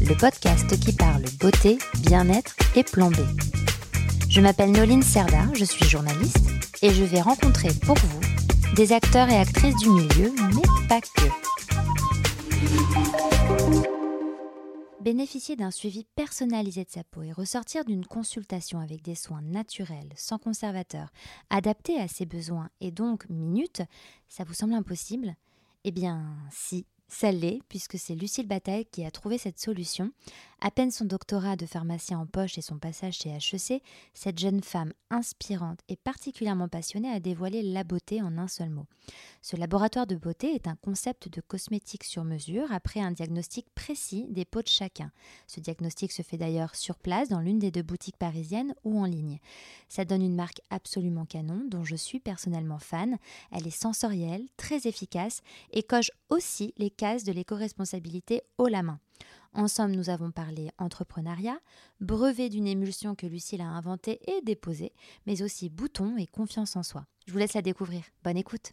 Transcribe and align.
le 0.00 0.16
podcast 0.16 0.78
qui 0.80 0.92
parle 0.92 1.24
beauté, 1.40 1.78
bien-être 2.00 2.54
et 2.76 2.82
plan. 2.84 3.10
Je 4.28 4.40
m'appelle 4.40 4.72
Noline 4.72 5.02
Serda, 5.02 5.46
je 5.54 5.64
suis 5.64 5.84
journaliste 5.84 6.48
et 6.82 6.90
je 6.90 7.04
vais 7.04 7.20
rencontrer 7.20 7.68
pour 7.84 7.96
vous 7.96 8.20
des 8.74 8.92
acteurs 8.92 9.28
et 9.28 9.36
actrices 9.36 9.76
du 9.76 9.90
milieu, 9.90 10.32
mais 10.54 10.88
pas 10.88 11.00
que. 11.00 11.28
Bénéficier 15.00 15.54
d'un 15.54 15.70
suivi 15.70 16.06
personnalisé 16.16 16.84
de 16.84 16.90
sa 16.90 17.04
peau 17.04 17.22
et 17.22 17.32
ressortir 17.32 17.84
d'une 17.84 18.06
consultation 18.06 18.80
avec 18.80 19.02
des 19.02 19.14
soins 19.14 19.42
naturels, 19.42 20.12
sans 20.16 20.38
conservateur, 20.38 21.10
adaptés 21.50 22.00
à 22.00 22.08
ses 22.08 22.24
besoins 22.24 22.70
et 22.80 22.90
donc 22.90 23.28
minutes, 23.28 23.82
ça 24.28 24.44
vous 24.44 24.54
semble 24.54 24.74
impossible? 24.74 25.34
Eh 25.84 25.90
bien, 25.90 26.34
si, 26.50 26.86
ça 27.08 27.32
l'est, 27.32 27.60
puisque 27.68 27.98
c'est 27.98 28.14
Lucille 28.14 28.46
Bataille 28.46 28.86
qui 28.86 29.04
a 29.04 29.10
trouvé 29.10 29.38
cette 29.38 29.58
solution. 29.58 30.10
À 30.66 30.70
peine 30.70 30.90
son 30.90 31.04
doctorat 31.04 31.56
de 31.56 31.66
pharmacien 31.66 32.18
en 32.18 32.24
poche 32.24 32.56
et 32.56 32.62
son 32.62 32.78
passage 32.78 33.18
chez 33.18 33.28
HEC, 33.28 33.82
cette 34.14 34.38
jeune 34.38 34.62
femme 34.62 34.94
inspirante 35.10 35.80
et 35.90 35.96
particulièrement 35.96 36.68
passionnée 36.68 37.10
a 37.10 37.20
dévoilé 37.20 37.60
la 37.60 37.84
beauté 37.84 38.22
en 38.22 38.38
un 38.38 38.48
seul 38.48 38.70
mot. 38.70 38.86
Ce 39.42 39.56
laboratoire 39.56 40.06
de 40.06 40.16
beauté 40.16 40.54
est 40.54 40.66
un 40.66 40.76
concept 40.76 41.28
de 41.28 41.42
cosmétique 41.42 42.04
sur 42.04 42.24
mesure 42.24 42.72
après 42.72 43.00
un 43.00 43.10
diagnostic 43.10 43.66
précis 43.74 44.24
des 44.30 44.46
peaux 44.46 44.62
de 44.62 44.68
chacun. 44.68 45.12
Ce 45.48 45.60
diagnostic 45.60 46.12
se 46.12 46.22
fait 46.22 46.38
d'ailleurs 46.38 46.76
sur 46.76 46.96
place 46.96 47.28
dans 47.28 47.40
l'une 47.40 47.58
des 47.58 47.70
deux 47.70 47.82
boutiques 47.82 48.16
parisiennes 48.16 48.74
ou 48.84 48.98
en 48.98 49.04
ligne. 49.04 49.40
Ça 49.90 50.06
donne 50.06 50.22
une 50.22 50.34
marque 50.34 50.62
absolument 50.70 51.26
canon 51.26 51.66
dont 51.68 51.84
je 51.84 51.94
suis 51.94 52.20
personnellement 52.20 52.78
fan. 52.78 53.18
Elle 53.52 53.66
est 53.66 53.82
sensorielle, 53.82 54.48
très 54.56 54.86
efficace 54.86 55.42
et 55.74 55.82
coche 55.82 56.10
aussi 56.30 56.72
les 56.78 56.88
cases 56.88 57.24
de 57.24 57.32
l'éco-responsabilité 57.32 58.40
haut 58.56 58.68
la 58.68 58.82
main. 58.82 58.98
En 59.52 59.68
somme, 59.68 59.92
nous 59.92 60.10
avons 60.10 60.32
parlé 60.32 60.70
entrepreneuriat, 60.78 61.58
brevet 62.00 62.48
d'une 62.48 62.66
émulsion 62.66 63.14
que 63.14 63.26
Lucille 63.26 63.60
a 63.60 63.68
inventée 63.68 64.18
et 64.26 64.40
déposée, 64.42 64.92
mais 65.26 65.42
aussi 65.42 65.68
boutons 65.68 66.16
et 66.16 66.26
confiance 66.26 66.74
en 66.74 66.82
soi. 66.82 67.06
Je 67.26 67.32
vous 67.32 67.38
laisse 67.38 67.54
la 67.54 67.62
découvrir. 67.62 68.02
Bonne 68.24 68.36
écoute. 68.36 68.72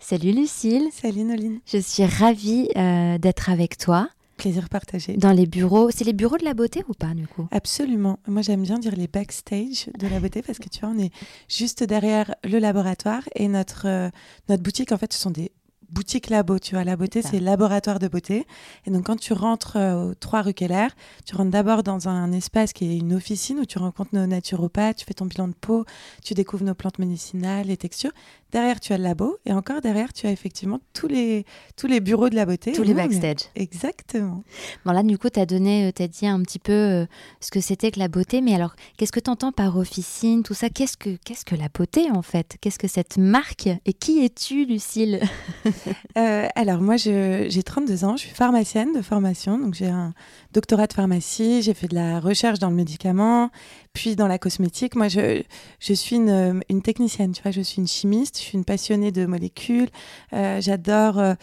Salut 0.00 0.32
Lucille. 0.32 0.88
Salut 0.92 1.24
Noline. 1.24 1.60
Je 1.66 1.78
suis 1.78 2.04
ravie 2.04 2.68
euh, 2.76 3.18
d'être 3.18 3.50
avec 3.50 3.76
toi. 3.78 4.08
Plaisir 4.36 4.70
partagé. 4.70 5.16
Dans 5.18 5.32
les 5.32 5.46
bureaux. 5.46 5.90
C'est 5.90 6.04
les 6.04 6.14
bureaux 6.14 6.38
de 6.38 6.44
la 6.44 6.54
beauté 6.54 6.82
ou 6.88 6.94
pas 6.94 7.12
du 7.12 7.26
coup? 7.26 7.46
Absolument. 7.50 8.18
Moi 8.26 8.40
j'aime 8.40 8.62
bien 8.62 8.78
dire 8.78 8.96
les 8.96 9.08
backstage 9.08 9.90
de 9.98 10.06
la 10.06 10.18
beauté 10.20 10.40
parce 10.40 10.58
que 10.58 10.68
tu 10.68 10.80
vois, 10.80 10.90
on 10.90 10.98
est 10.98 11.12
juste 11.48 11.82
derrière 11.82 12.34
le 12.44 12.58
laboratoire 12.58 13.22
et 13.34 13.48
notre, 13.48 13.86
euh, 13.86 14.08
notre 14.48 14.62
boutique, 14.62 14.92
en 14.92 14.96
fait, 14.96 15.12
ce 15.12 15.18
sont 15.18 15.30
des 15.30 15.52
boutique 15.92 16.30
labo, 16.30 16.58
tu 16.58 16.74
vois. 16.74 16.84
La 16.84 16.96
beauté, 16.96 17.22
c'est 17.22 17.40
laboratoire 17.40 17.98
de 17.98 18.08
beauté. 18.08 18.46
Et 18.86 18.90
donc, 18.90 19.06
quand 19.06 19.16
tu 19.16 19.32
rentres 19.32 19.76
euh, 19.76 20.10
au 20.10 20.14
3 20.14 20.42
rue 20.42 20.54
Keller, 20.54 20.88
tu 21.24 21.36
rentres 21.36 21.50
d'abord 21.50 21.82
dans 21.82 22.08
un 22.08 22.32
espace 22.32 22.72
qui 22.72 22.90
est 22.90 22.98
une 22.98 23.14
officine 23.14 23.58
où 23.58 23.64
tu 23.64 23.78
rencontres 23.78 24.14
nos 24.14 24.26
naturopathes, 24.26 24.98
tu 24.98 25.04
fais 25.04 25.14
ton 25.14 25.26
bilan 25.26 25.48
de 25.48 25.54
peau, 25.54 25.84
tu 26.24 26.34
découvres 26.34 26.64
nos 26.64 26.74
plantes 26.74 26.98
médicinales, 26.98 27.66
les 27.66 27.76
textures. 27.76 28.12
Derrière, 28.52 28.80
tu 28.80 28.92
as 28.92 28.98
le 28.98 29.04
labo. 29.04 29.38
Et 29.46 29.52
encore 29.52 29.80
derrière, 29.80 30.12
tu 30.12 30.26
as 30.26 30.32
effectivement 30.32 30.80
tous 30.92 31.08
les, 31.08 31.44
tous 31.76 31.86
les 31.86 32.00
bureaux 32.00 32.28
de 32.28 32.34
la 32.34 32.46
beauté. 32.46 32.72
Tous 32.72 32.82
les 32.82 32.94
backstage. 32.94 33.48
Exactement. 33.54 34.42
Bon, 34.84 34.92
là, 34.92 35.02
du 35.02 35.18
coup, 35.18 35.30
tu 35.30 35.40
as 35.40 35.46
donné, 35.46 35.88
euh, 35.88 35.92
tu 35.94 36.02
as 36.02 36.08
dit 36.08 36.26
un 36.26 36.40
petit 36.42 36.58
peu 36.58 36.72
euh, 36.72 37.06
ce 37.40 37.50
que 37.50 37.60
c'était 37.60 37.90
que 37.90 37.98
la 37.98 38.08
beauté. 38.08 38.40
Mais 38.40 38.54
alors, 38.54 38.74
qu'est-ce 38.96 39.12
que 39.12 39.20
tu 39.20 39.30
entends 39.30 39.52
par 39.52 39.76
officine, 39.76 40.42
tout 40.42 40.54
ça? 40.54 40.68
Qu'est-ce 40.68 40.96
que, 40.96 41.16
qu'est-ce 41.24 41.44
que 41.44 41.54
la 41.54 41.68
beauté, 41.68 42.10
en 42.10 42.22
fait? 42.22 42.56
Qu'est-ce 42.60 42.78
que 42.78 42.88
cette 42.88 43.18
marque? 43.18 43.68
Et 43.86 43.92
qui 43.92 44.24
es-tu, 44.24 44.64
Lucille? 44.64 45.20
Euh, 46.18 46.48
alors, 46.56 46.80
moi, 46.80 46.96
j'ai 46.96 47.62
32 47.62 48.04
ans, 48.04 48.16
je 48.16 48.22
suis 48.22 48.34
pharmacienne 48.34 48.92
de 48.92 49.00
formation, 49.00 49.58
donc 49.58 49.74
j'ai 49.74 49.86
un 49.86 50.12
doctorat 50.52 50.86
de 50.86 50.92
pharmacie, 50.92 51.62
j'ai 51.62 51.72
fait 51.72 51.86
de 51.86 51.94
la 51.94 52.20
recherche 52.20 52.58
dans 52.58 52.68
le 52.68 52.74
médicament, 52.76 53.50
puis 53.92 54.16
dans 54.16 54.26
la 54.26 54.38
cosmétique. 54.38 54.94
Moi, 54.94 55.08
je, 55.08 55.42
suis 55.80 56.16
une, 56.16 56.62
une, 56.68 56.82
technicienne, 56.82 57.32
tu 57.32 57.42
vois, 57.42 57.50
je 57.50 57.60
suis 57.60 57.80
une 57.80 57.88
chimiste, 57.88 58.38
je 58.38 58.42
suis 58.42 58.58
une 58.58 58.64
passionnée 58.64 59.12
de 59.12 59.26
molécules, 59.26 59.88
euh, 60.32 60.60
j'adore 60.60 61.18
euh, 61.18 61.34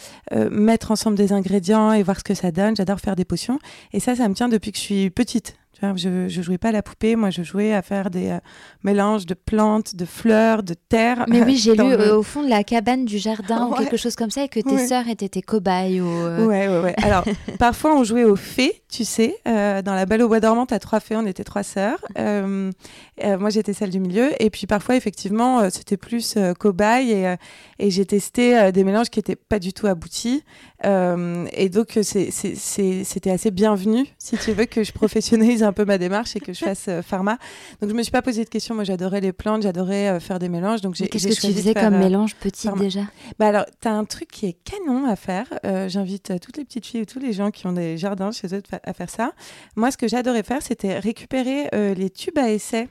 mettre 0.49 0.91
ensemble 0.91 1.17
des 1.17 1.33
ingrédients 1.33 1.91
et 1.91 2.03
voir 2.03 2.19
ce 2.19 2.23
que 2.23 2.33
ça 2.33 2.51
donne, 2.51 2.75
j'adore 2.75 2.99
faire 2.99 3.15
des 3.15 3.25
potions, 3.25 3.59
et 3.93 3.99
ça, 3.99 4.15
ça 4.15 4.27
me 4.29 4.33
tient 4.33 4.49
depuis 4.49 4.71
que 4.71 4.77
je 4.77 4.83
suis 4.83 5.09
petite. 5.09 5.55
Je 5.81 6.09
ne 6.09 6.27
jouais 6.43 6.57
pas 6.57 6.69
à 6.69 6.71
la 6.71 6.81
poupée, 6.81 7.15
moi 7.15 7.29
je 7.29 7.43
jouais 7.43 7.73
à 7.73 7.81
faire 7.81 8.09
des 8.09 8.29
euh, 8.29 8.39
mélanges 8.83 9.25
de 9.25 9.35
plantes, 9.35 9.95
de 9.95 10.05
fleurs, 10.05 10.63
de 10.63 10.73
terre. 10.73 11.25
Mais 11.27 11.43
oui, 11.43 11.57
j'ai 11.63 11.75
lu 11.75 11.83
euh, 11.83 12.17
au 12.17 12.23
fond 12.23 12.43
de 12.43 12.49
la 12.49 12.63
cabane 12.63 13.05
du 13.05 13.19
jardin 13.19 13.67
ou 13.67 13.73
quelque 13.75 13.97
chose 13.97 14.15
comme 14.15 14.31
ça 14.31 14.43
et 14.43 14.49
que 14.49 14.59
tes 14.59 14.87
sœurs 14.87 15.07
étaient 15.07 15.29
tes 15.29 15.41
cobayes. 15.41 16.01
Ou, 16.01 16.07
euh, 16.07 16.45
Ouais, 16.45 16.67
ouais, 16.67 16.79
ouais. 16.79 16.95
Alors, 17.03 17.23
parfois 17.59 17.95
on 17.95 18.03
jouait 18.03 18.23
aux 18.23 18.35
fées, 18.35 18.81
tu 18.89 19.05
sais. 19.05 19.35
dans 19.45 19.93
la 19.93 20.05
Belle 20.05 20.23
au 20.23 20.27
Bois 20.27 20.39
dormant, 20.39 20.65
à 20.65 20.79
trois 20.79 20.99
fées, 20.99 21.15
on 21.15 21.25
était 21.25 21.43
trois 21.43 21.63
sœurs. 21.63 22.03
moi 22.17 23.49
j'étais 23.49 23.73
celle 23.73 23.91
du 23.91 23.99
milieu. 23.99 24.31
Et 24.41 24.49
puis 24.49 24.65
parfois, 24.65 24.95
effectivement, 24.95 25.69
c'était 25.69 25.97
plus 25.97 26.37
cobaye 26.59 27.11
et, 27.11 27.35
et 27.79 27.91
j'ai 27.91 28.05
testé 28.05 28.71
des 28.71 28.83
mélanges 28.83 29.09
qui 29.09 29.19
n'étaient 29.19 29.35
pas 29.35 29.59
du 29.59 29.73
tout 29.73 29.85
aboutis. 29.85 30.43
et 30.83 31.69
donc, 31.69 31.99
c'était 32.01 33.31
assez 33.31 33.51
bienvenu, 33.51 34.05
si 34.17 34.37
tu 34.37 34.53
veux, 34.53 34.65
que 34.65 34.83
je 34.83 34.91
professionnalise 34.91 35.66
un 35.67 35.73
peu 35.73 35.85
ma 35.85 35.97
démarche 35.97 36.35
et 36.35 36.39
que 36.39 36.53
je 36.53 36.59
fasse 36.65 36.85
euh, 36.87 37.01
pharma. 37.01 37.37
Donc 37.81 37.89
je 37.89 37.95
me 37.95 38.01
suis 38.01 38.11
pas 38.11 38.21
posé 38.21 38.43
de 38.43 38.49
questions. 38.49 38.75
Moi, 38.75 38.83
j'adorais 38.83 39.21
les 39.21 39.33
plantes, 39.33 39.63
j'adorais 39.63 40.09
euh, 40.09 40.19
faire 40.19 40.39
des 40.39 40.49
mélanges. 40.49 40.81
Donc 40.81 40.95
j'ai. 40.95 41.07
Qu'est-ce 41.07 41.27
que 41.27 41.47
tu 41.47 41.53
faisais 41.53 41.73
comme 41.73 41.93
euh, 41.93 41.99
mélange 41.99 42.35
petit 42.35 42.67
déjà? 42.77 43.01
Bah 43.39 43.47
alors, 43.47 43.65
tu 43.81 43.87
as 43.87 43.93
un 43.93 44.05
truc 44.05 44.29
qui 44.29 44.47
est 44.47 44.57
canon 44.63 45.05
à 45.05 45.15
faire. 45.15 45.47
J'invite 45.87 46.39
toutes 46.39 46.57
les 46.57 46.65
petites 46.65 46.85
filles 46.85 47.01
ou 47.01 47.05
tous 47.05 47.19
les 47.19 47.33
gens 47.33 47.51
qui 47.51 47.67
ont 47.67 47.73
des 47.73 47.97
jardins 47.97 48.31
chez 48.31 48.53
eux 48.53 48.61
à 48.83 48.93
faire 48.93 49.09
ça. 49.09 49.33
Moi, 49.75 49.91
ce 49.91 49.97
que 49.97 50.07
j'adorais 50.07 50.43
faire, 50.43 50.61
c'était 50.61 50.99
récupérer 50.99 51.69
les 51.73 52.09
tubes 52.09 52.37
à 52.37 52.49
essai 52.49 52.87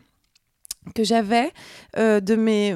que 0.94 1.02
j'avais 1.02 1.50
de 1.96 2.36
mes 2.36 2.74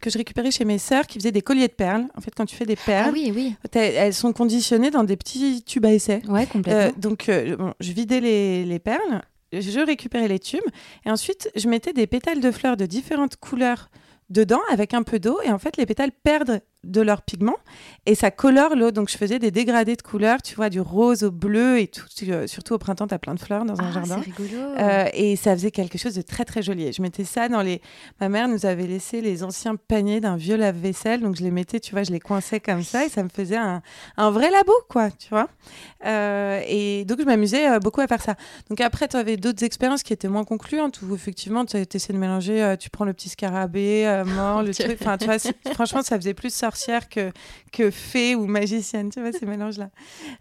que 0.00 0.10
je 0.10 0.18
récupérais 0.18 0.50
chez 0.50 0.64
mes 0.64 0.78
sœurs 0.78 1.06
qui 1.06 1.18
faisaient 1.18 1.32
des 1.32 1.42
colliers 1.42 1.68
de 1.68 1.72
perles. 1.72 2.06
En 2.16 2.20
fait, 2.20 2.32
quand 2.36 2.46
tu 2.46 2.56
fais 2.56 2.66
des 2.66 2.76
perles, 2.76 3.10
ah 3.10 3.12
oui, 3.12 3.32
oui. 3.34 3.54
elles 3.74 4.14
sont 4.14 4.32
conditionnées 4.32 4.90
dans 4.90 5.04
des 5.04 5.16
petits 5.16 5.62
tubes 5.62 5.86
à 5.86 5.92
essai. 5.92 6.22
Ouais, 6.28 6.46
complètement. 6.46 6.92
donc, 6.98 7.30
bon, 7.58 7.74
je 7.80 7.92
vidais 7.92 8.20
les, 8.20 8.64
les 8.64 8.78
perles, 8.78 9.22
je 9.52 9.80
récupérais 9.80 10.28
les 10.28 10.38
tubes 10.38 10.60
et 11.04 11.10
ensuite 11.10 11.50
je 11.54 11.68
mettais 11.68 11.92
des 11.92 12.06
pétales 12.06 12.40
de 12.40 12.50
fleurs 12.50 12.76
de 12.76 12.86
différentes 12.86 13.36
couleurs 13.36 13.90
dedans 14.30 14.60
avec 14.70 14.94
un 14.94 15.02
peu 15.02 15.18
d'eau 15.18 15.40
et 15.42 15.50
en 15.50 15.58
fait 15.58 15.76
les 15.76 15.86
pétales 15.86 16.12
perdent 16.12 16.60
de 16.86 17.00
leurs 17.00 17.22
pigments 17.22 17.58
et 18.06 18.14
ça 18.14 18.30
colore 18.30 18.74
l'eau. 18.76 18.90
Donc 18.90 19.10
je 19.10 19.16
faisais 19.16 19.38
des 19.38 19.50
dégradés 19.50 19.96
de 19.96 20.02
couleurs, 20.02 20.40
tu 20.40 20.54
vois, 20.54 20.70
du 20.70 20.80
rose 20.80 21.24
au 21.24 21.30
bleu 21.30 21.80
et 21.80 21.88
tout. 21.88 22.06
Euh, 22.28 22.46
surtout 22.46 22.74
au 22.74 22.78
printemps, 22.78 23.06
tu 23.06 23.14
as 23.14 23.18
plein 23.18 23.34
de 23.34 23.40
fleurs 23.40 23.64
dans 23.64 23.80
un 23.80 23.88
ah, 23.88 23.92
jardin. 23.92 24.20
Rigolo. 24.20 24.62
Euh, 24.78 25.06
et 25.12 25.36
ça 25.36 25.54
faisait 25.54 25.70
quelque 25.70 25.98
chose 25.98 26.14
de 26.14 26.22
très 26.22 26.44
très 26.44 26.62
joli. 26.62 26.92
je 26.92 27.02
mettais 27.02 27.24
ça 27.24 27.48
dans 27.48 27.62
les. 27.62 27.82
Ma 28.20 28.28
mère 28.28 28.48
nous 28.48 28.64
avait 28.64 28.86
laissé 28.86 29.20
les 29.20 29.42
anciens 29.42 29.76
paniers 29.76 30.20
d'un 30.20 30.36
vieux 30.36 30.56
lave-vaisselle, 30.56 31.20
donc 31.20 31.36
je 31.36 31.42
les 31.42 31.50
mettais, 31.50 31.80
tu 31.80 31.92
vois, 31.92 32.04
je 32.04 32.12
les 32.12 32.20
coinçais 32.20 32.60
comme 32.60 32.82
ça 32.82 33.04
et 33.04 33.08
ça 33.08 33.22
me 33.22 33.28
faisait 33.28 33.56
un, 33.56 33.82
un 34.16 34.30
vrai 34.30 34.50
labo, 34.50 34.72
quoi, 34.88 35.10
tu 35.10 35.28
vois. 35.30 35.48
Euh, 36.04 36.62
et 36.66 37.04
donc 37.04 37.20
je 37.20 37.24
m'amusais 37.24 37.80
beaucoup 37.80 38.00
à 38.00 38.06
faire 38.06 38.22
ça. 38.22 38.36
Donc 38.70 38.80
après, 38.80 39.08
tu 39.08 39.16
avais 39.16 39.36
d'autres 39.36 39.64
expériences 39.64 40.02
qui 40.02 40.12
étaient 40.12 40.28
moins 40.28 40.44
concluantes 40.44 41.00
où 41.02 41.14
effectivement 41.14 41.64
tu 41.64 41.76
essayé 41.76 42.14
de 42.14 42.18
mélanger, 42.18 42.76
tu 42.78 42.90
prends 42.90 43.04
le 43.04 43.12
petit 43.12 43.28
scarabée 43.28 44.22
mort, 44.26 44.62
le 44.62 44.72
truc. 44.72 44.98
Enfin, 45.00 45.18
tu 45.18 45.24
vois, 45.24 45.38
franchement, 45.72 46.02
ça 46.02 46.16
faisait 46.16 46.34
plus 46.34 46.54
sortir 46.54 46.75
que, 47.08 47.32
que 47.72 47.90
fée 47.90 48.34
ou 48.34 48.46
magicienne, 48.46 49.10
tu 49.10 49.20
vois, 49.20 49.32
ces 49.32 49.46
mélanges-là. 49.46 49.90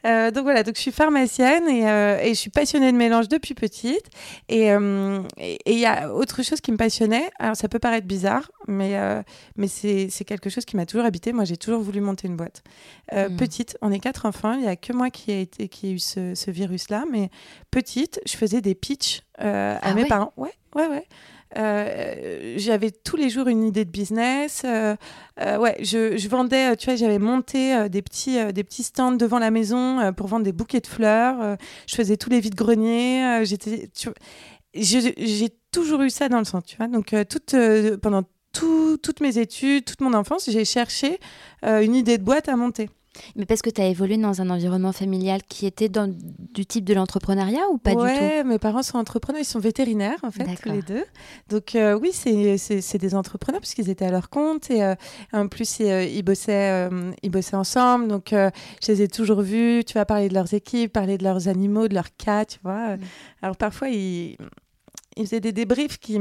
Euh, 0.06 0.32
donc 0.32 0.44
voilà, 0.44 0.64
donc 0.64 0.76
je 0.76 0.82
suis 0.82 0.92
pharmacienne 0.92 1.68
et, 1.68 1.90
euh, 1.90 2.20
et, 2.22 2.30
je 2.30 2.40
suis 2.40 2.50
passionnée 2.50 2.92
de 2.92 2.98
mélange 2.98 3.28
depuis 3.28 3.54
petite. 3.54 4.10
Euh, 4.52 5.22
et 5.38 5.60
il 5.66 5.80
y 5.80 5.86
a 5.86 6.14
autre 6.14 6.44
chose 6.44 6.62
qui 6.62 6.72
me 6.72 6.78
passionnait. 6.78 7.30
Alors 7.40 7.56
ça 7.56 7.68
peut 7.68 7.80
paraître 7.80 8.08
bizarre, 8.08 8.52
mais, 8.68 8.96
mais 9.56 9.68
c'est 9.68 10.26
quelque 10.26 10.50
chose 10.50 10.66
qui 10.66 10.76
m'a 10.76 10.86
toujours 10.86 11.06
habité. 11.06 11.34
Moi, 11.34 11.46
j'ai 11.46 11.58
toujours 11.58 11.82
voulu 11.82 12.02
monter 12.02 12.28
une 12.28 12.36
boîte. 12.36 12.64
Hmm. 13.12 13.36
Petite, 13.38 13.78
on 13.82 13.92
est 13.92 14.00
quatre 14.00 14.26
enfants, 14.26 14.54
il 14.54 14.62
n'y 14.62 14.68
a 14.68 14.76
que 14.76 14.94
moi 14.94 15.10
qui 15.10 15.32
a, 15.32 15.40
été, 15.40 15.68
qui 15.68 15.88
a 15.88 15.90
eu 15.92 16.00
ce, 16.00 16.36
ce 16.36 16.52
virus-là, 16.52 17.06
mais 17.12 17.30
petite, 17.72 18.20
je 18.26 18.36
faisais 18.38 18.62
des 18.62 18.76
pitchs 18.76 19.22
à 19.38 19.78
ah 19.82 19.94
mes 19.94 20.06
parents. 20.06 20.34
Ouais, 20.38 20.54
ouais, 20.76 20.88
ouais. 20.88 21.08
Euh, 21.58 22.56
j'avais 22.58 22.92
tous 22.92 23.16
les 23.16 23.30
jours 23.30 23.48
une 23.48 23.64
idée 23.64 23.86
de 23.86 23.90
business. 23.90 24.64
Euh, 24.66 24.96
euh, 25.40 25.58
ouais, 25.58 25.78
je, 25.82 26.28
vendais, 26.28 26.76
tu 26.76 26.86
vois, 26.86 26.96
j'avais 26.96 27.20
monté 27.20 27.90
des, 27.90 28.02
petits, 28.02 28.54
des 28.54 28.64
petits 28.64 28.84
stands 28.84 29.14
devant 29.14 29.40
la 29.40 29.52
maison 29.52 30.14
pour 30.14 30.28
vendre 30.28 30.44
des 30.44 30.52
bouquets 30.52 30.82
de 30.82 30.88
fleurs. 30.88 31.58
je 31.88 31.96
faisais 31.96 32.18
tous 32.18 32.30
les 32.30 32.40
vides-greniers. 32.40 33.44
J'ai 34.74 35.50
toujours 35.72 36.02
eu 36.02 36.10
ça 36.10 36.30
dans 36.30 36.40
le 36.40 36.46
sang, 36.46 36.62
tu 36.62 36.78
vois. 36.78 36.88
Donc, 36.88 37.16
pendant 38.02 38.24
toutes 38.52 39.22
mes 39.22 39.38
études, 39.38 39.86
toute 39.86 40.02
mon 40.02 40.14
enfance, 40.14 40.50
j'ai 40.50 40.66
cherché 40.66 41.20
une 41.64 41.96
idée 41.96 42.18
de 42.18 42.24
boîte 42.24 42.50
à 42.50 42.56
monter. 42.56 42.90
Mais 43.36 43.46
parce 43.46 43.62
que 43.62 43.70
tu 43.70 43.82
as 43.82 43.88
évolué 43.88 44.18
dans 44.18 44.42
un 44.42 44.50
environnement 44.50 44.92
familial 44.92 45.42
qui 45.48 45.66
était 45.66 45.90
dans, 45.90 46.14
du 46.54 46.66
type 46.66 46.86
de 46.86 46.94
l'entrepreneuriat 46.94 47.70
ou 47.72 47.78
pas 47.78 47.92
du 47.92 47.98
tout? 47.98 48.04
Ouais, 48.04 48.44
mes 48.44 48.60
parents 48.60 48.84
sont 48.84 48.98
entrepreneurs, 48.98 49.42
ils 49.42 49.46
sont 49.46 49.60
vétérinaires 49.60 50.20
en 50.24 50.32
fait, 50.32 50.46
tous 50.62 50.72
les 50.72 50.82
deux. 50.82 51.04
Donc 51.50 51.76
euh, 51.76 51.98
oui, 51.98 52.12
c'est 52.14 52.98
des 52.98 53.16
entrepreneurs 53.16 53.62
puisqu'ils 53.62 53.90
étaient 53.90 54.06
à 54.06 54.12
leur 54.12 54.30
compte 54.30 54.70
et 54.70 54.84
euh, 54.84 54.96
en 55.34 55.48
plus 55.48 55.80
ils, 55.80 55.90
euh, 55.90 56.22
bossaient, 56.22 56.90
ils 57.24 57.30
bossaient 57.30 57.56
ensemble. 57.56 58.08
Donc 58.08 58.30
je 58.32 58.52
les 58.88 59.02
ai 59.02 59.08
toujours 59.08 59.42
vus, 59.42 59.84
tu 59.86 59.94
vas 59.94 60.06
parler 60.06 60.30
de 60.30 60.34
leurs 60.34 60.54
équipes, 60.54 60.94
parler 60.94 61.18
de 61.18 61.24
leurs 61.24 61.48
animaux, 61.48 61.88
de 61.88 61.94
leurs 61.94 62.16
cas, 62.16 62.46
tu 62.46 62.60
vois. 62.64 62.98
Mm. 62.98 63.02
Alors 63.42 63.58
parfois 63.58 63.90
ils 63.90 64.38
il 65.18 65.26
faisait 65.26 65.40
des 65.40 65.54
débriefs 65.54 65.98
qui 65.98 66.20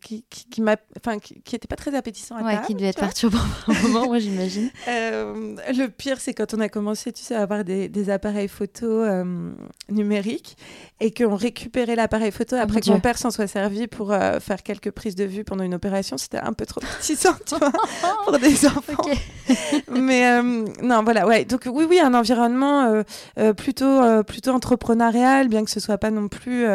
qui 0.00 0.24
qui, 0.30 0.48
qui 0.48 0.62
enfin 0.96 1.18
qui, 1.18 1.40
qui 1.42 1.58
pas 1.58 1.74
très 1.74 1.96
appétissants 1.96 2.36
à 2.36 2.42
ouais, 2.42 2.60
qui 2.66 2.74
devaient 2.74 2.88
être 2.88 3.00
perturbants 3.00 3.38
un 3.66 3.82
moment 3.82 4.06
moi 4.06 4.18
j'imagine. 4.18 4.70
Euh, 4.88 5.56
le 5.76 5.88
pire 5.88 6.20
c'est 6.20 6.32
quand 6.32 6.54
on 6.54 6.60
a 6.60 6.68
commencé 6.68 7.12
tu 7.12 7.22
sais 7.22 7.34
à 7.34 7.42
avoir 7.42 7.64
des, 7.64 7.88
des 7.88 8.08
appareils 8.08 8.46
photo 8.46 8.86
euh, 8.86 9.52
numériques 9.88 10.56
et 11.00 11.12
qu'on 11.12 11.34
récupérait 11.34 11.96
l'appareil 11.96 12.30
photo 12.30 12.56
oh 12.58 12.62
après 12.62 12.80
que 12.80 12.90
mon 12.90 13.00
père 13.00 13.18
s'en 13.18 13.30
soit 13.30 13.46
servi 13.46 13.88
pour 13.88 14.12
euh, 14.12 14.38
faire 14.38 14.62
quelques 14.62 14.92
prises 14.92 15.16
de 15.16 15.24
vue 15.24 15.44
pendant 15.44 15.64
une 15.64 15.74
opération 15.74 16.18
c'était 16.18 16.38
un 16.38 16.52
peu 16.52 16.66
trop 16.66 16.80
appétissant 16.84 17.34
tu 17.46 17.56
vois 17.56 17.72
pour 18.24 18.38
des 18.38 18.66
enfants. 18.66 19.02
Mais 19.90 20.42
non 20.82 21.02
voilà 21.02 21.26
ouais 21.26 21.44
donc 21.44 21.62
oui 21.66 21.84
oui 21.88 21.98
un 21.98 22.14
environnement 22.14 23.02
plutôt 23.56 24.22
plutôt 24.24 24.52
entrepreneurial 24.52 25.48
bien 25.48 25.64
que 25.64 25.70
ce 25.70 25.80
soit 25.80 25.98
pas 25.98 26.10
non 26.10 26.28
plus 26.28 26.66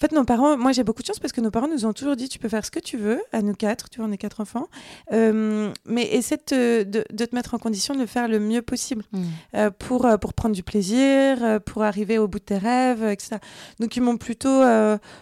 en 0.00 0.06
fait, 0.08 0.14
nos 0.14 0.24
parents, 0.24 0.56
moi 0.56 0.72
j'ai 0.72 0.82
beaucoup 0.82 1.02
de 1.02 1.06
chance 1.06 1.18
parce 1.18 1.34
que 1.34 1.42
nos 1.42 1.50
parents 1.50 1.68
nous 1.68 1.84
ont 1.84 1.92
toujours 1.92 2.16
dit 2.16 2.30
tu 2.30 2.38
peux 2.38 2.48
faire 2.48 2.64
ce 2.64 2.70
que 2.70 2.78
tu 2.78 2.96
veux, 2.96 3.20
à 3.32 3.42
nous 3.42 3.52
quatre, 3.52 3.90
tu 3.90 3.98
vois, 3.98 4.08
on 4.08 4.12
est 4.12 4.16
quatre 4.16 4.40
enfants, 4.40 4.68
euh, 5.12 5.70
mais 5.84 6.04
essaie 6.14 6.38
de, 6.38 6.84
de, 6.84 7.24
te 7.26 7.34
mettre 7.34 7.52
en 7.52 7.58
condition 7.58 7.92
de 7.92 8.00
le 8.00 8.06
faire 8.06 8.26
le 8.26 8.40
mieux 8.40 8.62
possible 8.62 9.04
mmh. 9.12 9.22
euh, 9.56 9.70
pour, 9.70 10.06
euh, 10.06 10.16
pour 10.16 10.32
prendre 10.32 10.54
du 10.54 10.62
plaisir, 10.62 11.60
pour 11.66 11.82
arriver 11.82 12.16
au 12.16 12.28
bout 12.28 12.38
de 12.38 12.44
tes 12.44 12.56
rêves, 12.56 13.04
etc. 13.04 13.36
Donc 13.78 13.94
ils 13.94 14.00
m'ont 14.00 14.16
plutôt, 14.16 14.62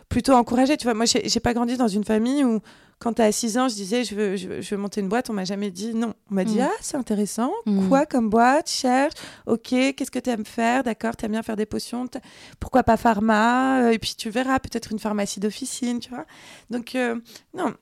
plutôt 0.08 0.34
encouragé, 0.34 0.76
tu 0.76 0.84
vois. 0.84 0.94
Moi, 0.94 1.06
j'ai 1.06 1.40
pas 1.40 1.54
grandi 1.54 1.76
dans 1.76 1.88
une 1.88 2.04
famille 2.04 2.44
où 2.44 2.60
quand 2.98 3.14
tu 3.14 3.22
as 3.22 3.30
6 3.30 3.58
ans, 3.58 3.68
je 3.68 3.74
disais, 3.74 4.02
je 4.02 4.14
veux, 4.14 4.36
je 4.36 4.48
veux, 4.48 4.76
monter 4.76 5.00
une 5.00 5.08
boîte, 5.08 5.30
on 5.30 5.32
m'a 5.32 5.44
jamais 5.44 5.70
dit 5.70 5.94
non. 5.94 6.14
On 6.30 6.34
m'a 6.34 6.44
dit, 6.44 6.58
mm. 6.58 6.68
ah, 6.68 6.76
c'est 6.80 6.96
intéressant. 6.96 7.52
Mm. 7.66 7.88
Quoi 7.88 8.06
comme 8.06 8.28
boîte 8.28 8.68
Cherche. 8.68 9.14
Ok, 9.46 9.68
qu'est-ce 9.68 10.10
que 10.10 10.18
tu 10.18 10.30
aimes 10.30 10.44
faire? 10.44 10.82
D'accord, 10.82 11.16
tu 11.16 11.24
aimes 11.24 11.32
bien 11.32 11.42
faire 11.42 11.56
des 11.56 11.66
potions. 11.66 12.06
Pourquoi 12.58 12.82
pas 12.82 12.96
pharma? 12.96 13.82
Euh, 13.82 13.90
Et 13.90 13.98
puis 13.98 14.14
tu 14.16 14.30
verras, 14.30 14.58
peut-être 14.58 14.90
une 14.90 14.98
pharmacie 14.98 15.38
d'officine, 15.38 16.00
tu 16.00 16.10
vois. 16.10 16.26
Donc, 16.70 16.94
euh, 16.94 17.20
non. 17.54 17.74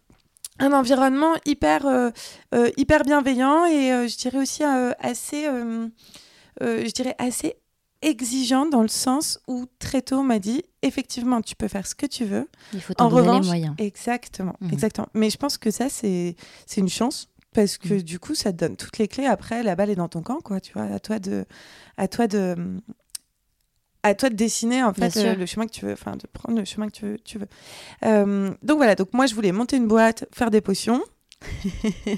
Un 0.59 0.73
environnement 0.73 1.35
hyper, 1.45 1.87
euh, 1.87 2.11
hyper 2.79 3.05
bienveillant 3.05 3.67
et 3.67 4.09
je 4.09 4.17
dirais 4.17 4.39
aussi 4.39 4.65
assez, 4.65 5.45
je 6.61 6.93
dirais 6.93 7.15
assez 7.19 7.57
exigeant 8.03 8.67
dans 8.67 8.83
le 8.83 8.89
sens 8.89 9.41
où 9.47 9.67
très 9.79 10.03
tôt 10.03 10.17
on 10.17 10.23
m'a 10.23 10.39
dit 10.39 10.63
effectivement 10.83 11.41
tu 11.41 11.57
peux 11.57 11.69
faire 11.69 11.87
ce 11.87 11.95
que 11.95 12.07
tu 12.07 12.25
veux. 12.25 12.49
Il 12.73 12.81
faut 12.81 12.95
t'en 12.95 13.09
donner 13.09 13.41
les 13.41 13.47
moyens. 13.47 13.75
Exactement, 13.79 14.57
mhm. 14.61 14.73
exactement. 14.73 15.09
Mais 15.15 15.31
je 15.31 15.37
pense 15.37 15.59
que 15.59 15.71
ça 15.71 15.89
c'est 15.89 16.37
c'est 16.67 16.81
une 16.81 16.89
chance 16.89 17.29
parce 17.53 17.79
que 17.79 17.95
mhm. 17.95 18.03
du 18.03 18.19
coup 18.19 18.35
ça 18.35 18.53
te 18.53 18.59
donne 18.59 18.77
toutes 18.77 18.99
les 18.99 19.09
clés. 19.09 19.27
Après 19.27 19.63
la 19.63 19.77
balle 19.77 19.91
est 19.91 19.97
dans 19.97 20.09
ton 20.09 20.23
camp 20.23 20.41
quoi. 20.41 20.61
Tu 20.61 20.73
vois, 20.73 20.85
à 20.85 21.01
toi 21.01 21.19
de 21.19 21.45
à 21.97 22.09
toi 22.09 22.27
de 22.27 22.57
à 24.03 24.15
toi 24.15 24.31
de 24.31 24.37
dessiner 24.37 24.85
en 24.85 24.95
fait 24.95 25.17
euh, 25.17 25.35
le 25.35 25.47
chemin 25.47 25.67
que 25.67 25.73
tu 25.73 25.85
veux, 25.85 25.93
enfin 25.93 26.13
de 26.13 26.27
prendre 26.33 26.59
le 26.59 26.65
chemin 26.65 26.87
que 26.87 26.93
tu 26.93 27.07
veux. 27.07 27.19
Tu 27.19 27.39
veux. 27.39 27.49
Euh, 28.05 28.53
donc 28.63 28.77
voilà, 28.77 28.95
donc 28.95 29.13
moi 29.13 29.27
je 29.27 29.35
voulais 29.35 29.53
monter 29.53 29.77
une 29.77 29.89
boîte, 29.89 30.27
faire 30.33 30.51
des 30.51 30.61
potions. 30.61 31.03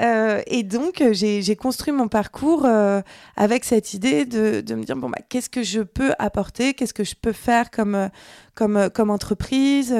Euh, 0.00 0.42
et 0.46 0.62
donc, 0.62 1.00
euh, 1.00 1.12
j'ai 1.12 1.56
construit 1.56 1.92
mon 1.92 2.06
parcours 2.06 2.64
euh, 2.66 3.02
avec 3.34 3.64
cette 3.64 3.94
idée 3.94 4.26
de, 4.26 4.60
de 4.60 4.74
me 4.76 4.84
dire 4.84 4.94
bon, 4.94 5.10
bah, 5.10 5.18
qu'est-ce 5.28 5.50
que 5.50 5.64
je 5.64 5.80
peux 5.80 6.12
apporter, 6.20 6.74
qu'est-ce 6.74 6.94
que 6.94 7.02
je 7.02 7.16
peux 7.20 7.32
faire 7.32 7.68
comme, 7.72 8.08
comme, 8.54 8.90
comme 8.94 9.10
entreprise? 9.10 9.92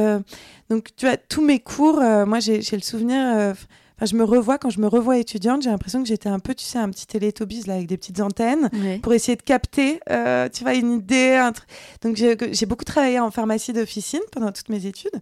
donc, 0.71 0.95
tu 0.97 1.07
vois, 1.07 1.17
tous 1.17 1.43
mes 1.43 1.59
cours, 1.59 2.01
moi, 2.29 2.39
j'ai 2.39 2.61
le 2.61 2.81
souvenir. 2.81 3.55
je 4.01 4.15
me 4.15 4.23
revois 4.23 4.57
quand 4.57 4.71
je 4.71 4.81
me 4.81 4.87
revois 4.87 5.19
étudiante, 5.19 5.63
j'ai 5.63 5.71
l'impression 5.71 6.01
que 6.01 6.09
j'étais 6.09 6.29
un 6.29 6.39
peu, 6.39 6.55
tu 6.55 6.65
sais, 6.65 6.79
un 6.79 6.91
petit 6.91 7.09
télétobis 7.09 7.65
là 7.67 7.75
avec 7.75 7.89
des 7.89 7.97
petites 7.97 8.21
antennes 8.21 8.71
pour 9.03 9.15
essayer 9.15 9.35
de 9.35 9.43
capter, 9.43 9.99
tu 10.53 10.63
vois, 10.63 10.75
une 10.75 10.93
idée. 10.93 11.35
Un 11.35 11.53
donc 12.03 12.15
j'ai 12.15 12.67
beaucoup 12.67 12.85
travaillé 12.85 13.19
en 13.19 13.33
pharmacie 13.33 13.73
d'officine 13.73 14.23
pendant 14.31 14.53
toutes 14.53 14.69
mes 14.69 14.87
études. 14.87 15.21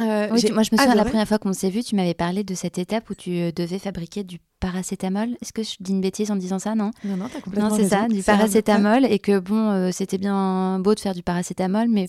Euh, 0.00 0.28
oui, 0.32 0.42
moi 0.52 0.64
je 0.64 0.70
me 0.72 0.76
souviens 0.76 0.94
la 0.94 1.04
première 1.04 1.28
fois 1.28 1.38
qu'on 1.38 1.52
s'est 1.52 1.70
vu, 1.70 1.82
tu 1.84 1.94
m'avais 1.94 2.14
parlé 2.14 2.42
de 2.42 2.54
cette 2.54 2.78
étape 2.78 3.08
où 3.10 3.14
tu 3.14 3.30
euh, 3.38 3.52
devais 3.52 3.78
fabriquer 3.78 4.24
du 4.24 4.40
paracétamol. 4.58 5.36
Est-ce 5.40 5.52
que 5.52 5.62
je 5.62 5.76
dis 5.78 5.92
une 5.92 6.00
bêtise 6.00 6.30
en 6.32 6.36
disant 6.36 6.58
ça, 6.58 6.74
non? 6.74 6.90
Non, 7.04 7.16
non, 7.16 7.28
t'as 7.32 7.40
complètement 7.40 7.68
Non, 7.68 7.76
c'est 7.76 7.88
ça, 7.88 8.08
du 8.08 8.22
paracétamol, 8.22 9.04
et 9.04 9.20
que 9.20 9.38
bon, 9.38 9.70
euh, 9.70 9.90
c'était 9.92 10.18
bien 10.18 10.80
beau 10.80 10.94
de 10.94 11.00
faire 11.00 11.14
du 11.14 11.22
paracétamol, 11.22 11.88
mais 11.88 12.06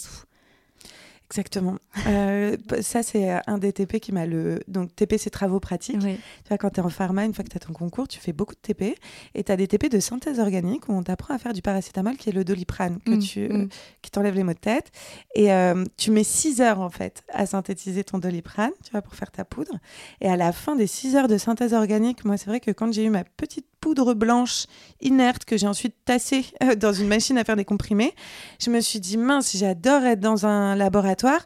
Exactement. 1.29 1.75
Euh, 2.07 2.55
ça, 2.81 3.01
c'est 3.01 3.31
un 3.47 3.57
des 3.57 3.73
TP 3.73 3.99
qui 3.99 4.11
m'a 4.11 4.27
le. 4.27 4.59
Donc, 4.67 4.95
TP, 4.95 5.15
c'est 5.17 5.31
travaux 5.31 5.59
pratiques. 5.59 5.97
Tu 5.99 6.17
vois, 6.49 6.57
quand 6.57 6.69
tu 6.69 6.79
es 6.79 6.83
en 6.83 6.89
pharma, 6.89 7.25
une 7.25 7.33
fois 7.33 7.43
que 7.43 7.49
tu 7.49 7.57
as 7.57 7.59
ton 7.59 7.73
concours, 7.73 8.07
tu 8.07 8.19
fais 8.19 8.31
beaucoup 8.31 8.53
de 8.53 8.59
TP. 8.59 8.95
Et 9.33 9.43
tu 9.43 9.51
as 9.51 9.55
des 9.55 9.67
TP 9.67 9.89
de 9.89 9.99
synthèse 9.99 10.39
organique 10.39 10.87
où 10.87 10.93
on 10.93 11.01
t'apprend 11.01 11.33
à 11.33 11.39
faire 11.39 11.53
du 11.53 11.63
paracétamol 11.63 12.15
qui 12.17 12.29
est 12.29 12.31
le 12.31 12.43
doliprane, 12.43 12.99
que 13.03 13.11
mm, 13.11 13.19
tu, 13.19 13.49
mm. 13.49 13.69
qui 14.03 14.11
t'enlève 14.11 14.35
les 14.35 14.43
maux 14.43 14.53
de 14.53 14.59
tête. 14.59 14.91
Et 15.33 15.51
euh, 15.51 15.83
tu 15.97 16.11
mets 16.11 16.23
6 16.23 16.61
heures, 16.61 16.79
en 16.79 16.91
fait, 16.91 17.23
à 17.29 17.47
synthétiser 17.47 18.03
ton 18.03 18.19
doliprane, 18.19 18.71
tu 18.83 18.91
vois, 18.91 19.01
pour 19.01 19.15
faire 19.15 19.31
ta 19.31 19.45
poudre. 19.45 19.73
Et 20.21 20.29
à 20.29 20.37
la 20.37 20.51
fin 20.51 20.75
des 20.75 20.87
6 20.87 21.15
heures 21.15 21.27
de 21.27 21.39
synthèse 21.39 21.73
organique, 21.73 22.23
moi, 22.23 22.37
c'est 22.37 22.47
vrai 22.47 22.59
que 22.59 22.71
quand 22.71 22.93
j'ai 22.93 23.03
eu 23.03 23.09
ma 23.09 23.23
petite 23.23 23.65
poudre 23.85 24.15
blanche 24.15 24.65
inerte 24.99 25.45
que 25.45 25.57
j'ai 25.57 25.67
ensuite 25.67 25.93
tassée 26.05 26.43
euh, 26.63 26.73
dans 26.73 26.91
une 26.91 27.07
machine 27.07 27.37
à 27.37 27.43
faire 27.43 27.55
des 27.55 27.65
comprimés. 27.65 28.15
Je 28.59 28.71
me 28.71 28.81
suis 28.81 28.99
dit, 28.99 29.15
mince, 29.15 29.55
j'adore 29.55 30.01
être 30.05 30.19
dans 30.19 30.47
un 30.47 30.75
laboratoire 30.75 31.45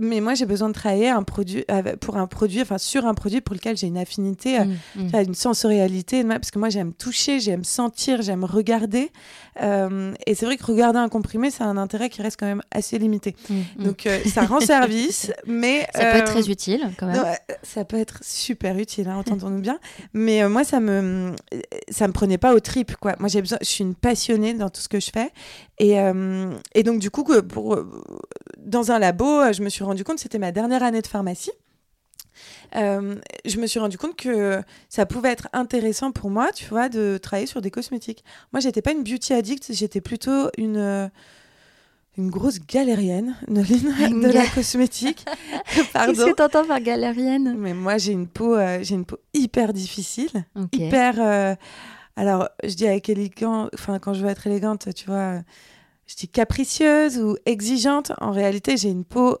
mais 0.00 0.20
moi 0.20 0.34
j'ai 0.34 0.46
besoin 0.46 0.68
de 0.68 0.74
travailler 0.74 1.08
un 1.08 1.22
produit 1.22 1.64
pour 2.00 2.16
un 2.16 2.26
produit 2.26 2.62
enfin 2.62 2.78
sur 2.78 3.06
un 3.06 3.14
produit 3.14 3.40
pour 3.40 3.54
lequel 3.54 3.76
j'ai 3.76 3.86
une 3.86 3.98
affinité 3.98 4.58
euh, 4.58 4.64
mmh, 4.64 5.02
mmh. 5.02 5.22
une 5.26 5.34
sensorialité 5.34 6.24
parce 6.24 6.50
que 6.50 6.58
moi 6.58 6.68
j'aime 6.68 6.92
toucher 6.92 7.38
j'aime 7.38 7.64
sentir 7.64 8.22
j'aime 8.22 8.44
regarder 8.44 9.10
euh, 9.62 10.12
et 10.26 10.34
c'est 10.34 10.46
vrai 10.46 10.56
que 10.56 10.64
regarder 10.64 10.98
un 10.98 11.08
comprimé 11.08 11.50
c'est 11.50 11.62
un 11.62 11.76
intérêt 11.76 12.08
qui 12.08 12.22
reste 12.22 12.38
quand 12.40 12.46
même 12.46 12.62
assez 12.72 12.98
limité. 12.98 13.36
Mmh, 13.48 13.84
donc 13.84 14.06
euh, 14.06 14.18
ça 14.24 14.42
rend 14.42 14.60
service 14.60 15.32
mais 15.46 15.86
ça 15.94 16.06
peut 16.06 16.18
être 16.18 16.32
très 16.32 16.50
utile 16.50 16.90
quand 16.98 17.06
même. 17.06 17.24
ça 17.62 17.84
peut 17.84 17.98
être 17.98 18.18
super 18.22 18.76
utile 18.78 19.08
hein, 19.08 19.16
entendons-nous 19.16 19.60
bien. 19.60 19.78
Mais 20.12 20.48
moi 20.48 20.64
ça 20.64 20.80
me 20.80 21.32
ça 21.88 22.08
me 22.08 22.12
prenait 22.12 22.38
pas 22.38 22.54
au 22.54 22.60
trip 22.60 22.96
quoi. 22.96 23.14
Moi 23.20 23.28
j'ai 23.28 23.40
besoin 23.40 23.58
je 23.60 23.68
suis 23.68 23.84
une 23.84 23.94
passionnée 23.94 24.54
dans 24.54 24.70
tout 24.70 24.80
ce 24.80 24.88
que 24.88 24.98
je 24.98 25.10
fais 25.12 25.30
et, 25.78 25.96
et 26.74 26.82
donc 26.82 26.98
du 26.98 27.10
coup 27.10 27.24
pour 27.48 27.78
dans 28.58 28.90
un 28.90 28.98
labo 28.98 29.52
je 29.52 29.62
me 29.62 29.68
suis 29.68 29.83
rendu 29.84 30.04
compte, 30.04 30.18
c'était 30.18 30.38
ma 30.38 30.52
dernière 30.52 30.82
année 30.82 31.02
de 31.02 31.06
pharmacie. 31.06 31.52
Euh, 32.76 33.16
je 33.44 33.58
me 33.58 33.66
suis 33.66 33.78
rendu 33.78 33.98
compte 33.98 34.16
que 34.16 34.60
ça 34.88 35.06
pouvait 35.06 35.30
être 35.30 35.48
intéressant 35.52 36.12
pour 36.12 36.30
moi, 36.30 36.52
tu 36.52 36.66
vois, 36.66 36.88
de 36.88 37.18
travailler 37.18 37.46
sur 37.46 37.60
des 37.60 37.70
cosmétiques. 37.70 38.24
Moi, 38.52 38.60
j'étais 38.60 38.82
pas 38.82 38.92
une 38.92 39.04
beauty 39.04 39.32
addict, 39.32 39.72
j'étais 39.72 40.00
plutôt 40.00 40.48
une 40.58 40.76
euh, 40.76 41.08
une 42.16 42.30
grosse 42.30 42.60
galérienne 42.60 43.34
de 43.48 44.32
la 44.32 44.46
cosmétique. 44.46 45.24
Qu'est-ce 45.74 46.24
que 46.24 46.34
tu 46.34 46.42
entends 46.42 46.64
par 46.64 46.80
galérienne? 46.80 47.56
Mais 47.58 47.74
moi, 47.74 47.98
j'ai 47.98 48.12
une 48.12 48.28
peau, 48.28 48.54
euh, 48.54 48.78
j'ai 48.82 48.94
une 48.94 49.04
peau 49.04 49.18
hyper 49.32 49.72
difficile, 49.72 50.44
hyper. 50.72 51.56
alors, 52.16 52.48
je 52.62 52.74
dis 52.74 52.86
avec 52.86 53.08
élégant, 53.08 53.68
enfin, 53.74 53.98
quand 53.98 54.14
je 54.14 54.24
veux 54.24 54.30
être 54.30 54.46
élégante, 54.46 54.94
tu 54.94 55.06
vois, 55.06 55.40
je 56.06 56.14
dis 56.14 56.28
capricieuse 56.28 57.18
ou 57.18 57.36
exigeante. 57.46 58.12
En 58.20 58.30
réalité, 58.30 58.76
j'ai 58.76 58.90
une 58.90 59.04
peau 59.04 59.38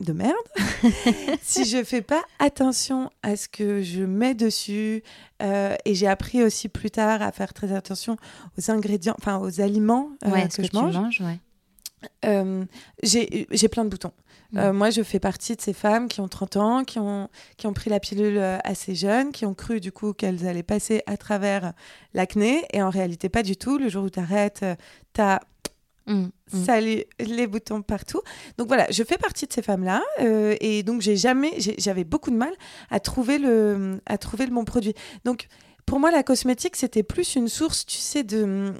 de 0.00 0.12
merde. 0.12 0.34
Si 1.42 1.64
je 1.64 1.82
fais 1.84 2.02
pas 2.02 2.22
attention 2.38 3.10
à 3.22 3.36
ce 3.36 3.48
que 3.48 3.82
je 3.82 4.02
mets 4.02 4.34
dessus 4.34 5.02
euh, 5.42 5.74
et 5.84 5.94
j'ai 5.94 6.06
appris 6.06 6.42
aussi 6.42 6.68
plus 6.68 6.90
tard 6.90 7.22
à 7.22 7.32
faire 7.32 7.54
très 7.54 7.72
attention 7.72 8.16
aux 8.58 8.70
ingrédients 8.70 9.14
enfin 9.18 9.38
aux 9.38 9.60
aliments 9.60 10.10
euh, 10.24 10.46
que, 10.48 10.62
je 10.62 10.74
mange 10.74 11.22
euh, 12.24 12.64
j'ai 13.02 13.68
plein 13.68 13.84
de 13.84 13.90
boutons. 13.90 14.12
Mm. 14.52 14.70
moi 14.70 14.90
je 14.90 15.02
fais 15.02 15.18
partie 15.18 15.56
de 15.56 15.60
ces 15.60 15.72
femmes 15.72 16.08
qui 16.08 16.20
ont 16.20 16.28
30 16.28 16.56
ans 16.56 16.84
qui 16.84 16.98
ont, 16.98 17.28
qui 17.56 17.66
ont 17.66 17.72
pris 17.72 17.90
la 17.90 17.98
pilule 17.98 18.38
assez 18.64 18.94
jeune 18.94 19.32
qui 19.32 19.44
ont 19.44 19.54
cru 19.54 19.80
du 19.80 19.92
coup 19.92 20.12
qu'elles 20.12 20.46
allaient 20.46 20.62
passer 20.62 21.02
à 21.06 21.16
travers 21.16 21.72
l'acné 22.14 22.64
et 22.72 22.82
en 22.82 22.90
réalité 22.90 23.28
pas 23.28 23.42
du 23.42 23.56
tout. 23.56 23.78
Le 23.78 23.88
jour 23.88 24.04
où 24.04 24.10
tu 24.10 24.20
arrêtes 24.20 24.64
tu 25.14 25.20
as 25.20 25.40
Mm, 26.06 26.26
mm. 26.52 26.64
ça 26.64 26.80
les, 26.80 27.46
boutons 27.46 27.82
partout. 27.82 28.20
Donc 28.58 28.68
voilà, 28.68 28.86
je 28.90 29.02
fais 29.02 29.18
partie 29.18 29.46
de 29.46 29.52
ces 29.52 29.62
femmes-là 29.62 30.02
euh, 30.20 30.54
et 30.60 30.82
donc 30.82 31.00
j'ai 31.00 31.16
jamais, 31.16 31.54
j'avais 31.78 32.04
beaucoup 32.04 32.30
de 32.30 32.36
mal 32.36 32.52
à 32.90 33.00
trouver 33.00 33.38
le, 33.38 34.00
à 34.06 34.18
trouver 34.18 34.46
le 34.46 34.52
bon 34.52 34.64
produit. 34.64 34.94
Donc 35.24 35.48
pour 35.84 36.00
moi, 36.00 36.10
la 36.10 36.22
cosmétique 36.22 36.76
c'était 36.76 37.02
plus 37.02 37.34
une 37.36 37.48
source, 37.48 37.86
tu 37.86 37.98
sais, 37.98 38.22
de 38.22 38.72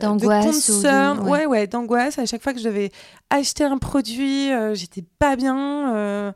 D'angoisse 0.00 0.68
de 0.70 1.20
ou 1.22 1.30
ouais. 1.30 1.46
ouais, 1.46 1.66
d'angoisse. 1.66 2.18
À 2.18 2.26
chaque 2.26 2.42
fois 2.42 2.52
que 2.52 2.58
je 2.58 2.64
devais 2.64 2.90
acheter 3.30 3.64
un 3.64 3.78
produit, 3.78 4.52
euh, 4.52 4.74
j'étais 4.74 5.02
pas 5.18 5.36
bien. 5.36 5.94
euh, 5.94 6.32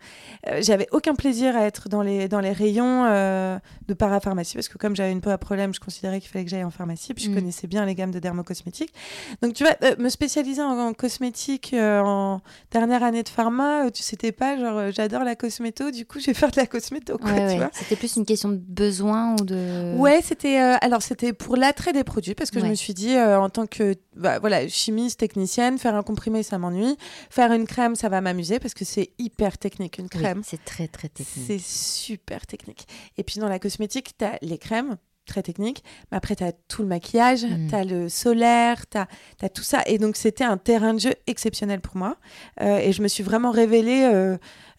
euh, 0.49 0.59
j'avais 0.62 0.87
aucun 0.92 1.14
plaisir 1.14 1.57
à 1.57 1.64
être 1.66 1.88
dans 1.88 2.00
les, 2.00 2.26
dans 2.28 2.40
les 2.40 2.52
rayons 2.52 3.04
euh, 3.07 3.59
de 3.87 3.92
parapharmacie 3.95 4.54
parce 4.54 4.69
que 4.69 4.78
comme 4.78 4.97
j'avais 4.97 5.12
une 5.12 5.21
peau 5.21 5.30
à 5.30 5.37
problème, 5.37 5.75
je 5.75 5.80
considérais 5.80 6.21
qu'il 6.21 6.30
fallait 6.30 6.45
que 6.45 6.50
j'aille 6.50 6.64
en 6.64 6.71
pharmacie. 6.71 7.12
Puis 7.12 7.25
je 7.25 7.30
Mm. 7.30 7.35
connaissais 7.35 7.66
bien 7.66 7.85
les 7.85 7.95
gammes 7.95 8.12
de 8.12 8.19
dermocosmétiques. 8.19 8.95
Donc 9.42 9.52
tu 9.54 9.64
vois, 9.64 9.75
euh, 9.83 9.95
me 9.99 10.09
spécialiser 10.09 10.62
en, 10.62 10.78
en 10.78 10.92
cosmétique 10.95 11.73
euh, 11.75 12.00
en 12.00 12.40
dernière 12.71 13.02
année 13.02 13.23
de 13.23 13.28
pharma, 13.28 13.87
euh, 13.87 13.90
tu 13.90 14.02
c'était 14.02 14.33
pas 14.33 14.57
genre 14.59 14.78
euh, 14.78 14.90
j'adore 14.95 15.23
la 15.25 15.35
cosméto, 15.37 15.90
du 15.90 16.07
coup 16.07 16.19
je 16.19 16.26
vais 16.26 16.35
faire 16.35 16.50
de 16.50 16.57
la 16.57 16.66
cosméto. 16.66 17.19
Quoi, 17.19 17.30
Ouais, 17.33 17.37
tu 17.37 17.42
ouais. 17.47 17.57
vois 17.59 17.71
C'était 17.73 17.97
plus 17.97 18.16
une 18.16 18.25
question 18.25 18.49
de 18.49 18.57
besoin 18.57 19.33
ou 19.35 19.45
de. 19.45 19.97
Ouais, 19.99 20.21
c'était 20.23 20.61
euh, 20.61 20.76
alors 20.80 21.02
c'était 21.02 21.33
pour 21.33 21.57
l'attrait 21.57 21.92
des 21.92 22.04
produits 22.04 22.35
parce 22.35 22.50
que 22.50 22.59
je 22.61 22.66
me 22.66 22.75
suis 22.75 22.95
dit 22.95 23.16
euh, 23.16 23.39
en 23.40 23.50
tant 23.50 23.66
que 23.66 23.94
bah, 24.16 24.38
voilà 24.38 24.66
chimiste 24.68 25.20
technicienne, 25.20 25.78
faire 25.78 25.94
un 25.94 26.02
comprimé 26.02 26.42
ça 26.42 26.59
m'ennuie, 26.59 26.97
faire 27.30 27.52
une 27.52 27.66
crème 27.66 27.94
ça 27.97 28.09
va 28.09 28.20
m'amuser 28.20 28.59
parce 28.59 28.75
que 28.75 28.85
c'est 28.85 29.11
hyper 29.18 29.59
technique 29.59 29.99
une 29.99 30.04
Oui, 30.04 30.20
crème, 30.20 30.42
c'est 30.44 30.64
très 30.64 30.88
très 30.88 31.09
technique. 31.09 31.44
c'est 31.47 31.61
super 31.61 32.47
technique. 32.47 32.87
Et 33.16 33.25
puis 33.25 33.40
dans 33.40 33.49
la 33.49 33.59
cosmétique, 33.59 34.16
tu 34.18 34.25
as 34.25 34.38
les 34.42 34.59
crèmes 34.59 34.97
très 35.26 35.42
techniques, 35.42 35.85
mais 36.11 36.16
après 36.16 36.35
tu 36.35 36.42
as 36.42 36.50
tout 36.52 36.82
le 36.82 36.88
maquillage, 36.88 37.44
Mm. 37.44 37.68
tu 37.68 37.75
as 37.75 37.85
le 37.85 38.09
solaire, 38.09 38.85
tu 38.88 38.99
as, 38.99 39.49
tout 39.49 39.62
ça 39.62 39.80
et 39.87 39.99
donc 39.99 40.16
c'était 40.16 40.42
un 40.44 40.56
terrain 40.56 40.92
de 40.94 40.99
jeu 40.99 41.14
exceptionnel 41.28 41.80
pour 41.80 41.97
moi 41.97 42.16
Euh, 42.61 42.78
et 42.78 42.92
je 42.92 43.00
me 43.02 43.06
suis 43.09 43.23
vraiment 43.23 43.52
révélée 43.52 44.09
euh, 44.12 44.37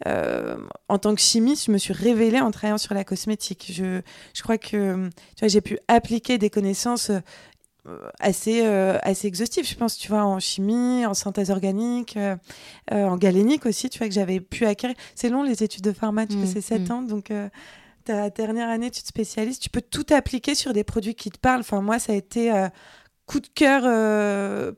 euh, 0.07 0.57
en 0.89 0.97
tant 0.97 1.13
que 1.15 1.21
chimiste, 1.21 1.65
je 1.67 1.71
me 1.71 1.77
suis 1.77 1.93
révélée 1.93 2.41
en 2.41 2.51
travaillant 2.51 2.77
sur 2.79 2.93
la 2.93 3.03
cosmétique. 3.03 3.71
Je, 3.73 4.01
je 4.33 4.41
crois 4.41 4.57
que 4.57 5.07
tu 5.35 5.39
vois, 5.39 5.47
j'ai 5.47 5.61
pu 5.61 5.77
appliquer 5.87 6.37
des 6.37 6.49
connaissances 6.49 7.11
assez, 8.19 8.61
euh, 8.63 8.97
assez 9.01 9.27
exhaustives, 9.27 9.67
je 9.67 9.75
pense, 9.75 9.97
tu 9.97 10.07
vois, 10.07 10.23
en 10.23 10.39
chimie, 10.39 11.05
en 11.05 11.13
synthèse 11.13 11.49
organique, 11.49 12.15
euh, 12.17 12.35
euh, 12.91 13.05
en 13.05 13.17
galénique 13.17 13.65
aussi, 13.65 13.89
tu 13.89 13.97
vois, 13.97 14.07
que 14.07 14.13
j'avais 14.13 14.39
pu 14.39 14.65
acquérir. 14.65 14.95
C'est 15.15 15.29
long, 15.29 15.43
les 15.43 15.63
études 15.63 15.83
de 15.83 15.91
pharma, 15.91 16.27
tu 16.27 16.37
Mm, 16.37 16.45
fais, 16.45 16.61
c'est 16.61 16.61
7 16.61 16.89
mm. 16.89 16.91
ans, 16.91 17.01
donc 17.01 17.31
euh, 17.31 17.49
ta 18.03 18.29
dernière 18.29 18.69
année, 18.69 18.91
tu 18.91 19.01
te 19.01 19.07
spécialises, 19.07 19.59
tu 19.59 19.69
peux 19.69 19.81
tout 19.81 20.05
appliquer 20.11 20.55
sur 20.55 20.73
des 20.73 20.83
produits 20.83 21.15
qui 21.15 21.29
te 21.31 21.39
parlent. 21.39 21.61
Enfin, 21.61 21.81
moi, 21.81 21.97
ça 21.99 22.13
a 22.13 22.15
été 22.15 22.51
euh, 22.51 22.67
coup 23.25 23.39
de 23.39 23.47
cœur, 23.47 23.83
euh, 23.85 24.71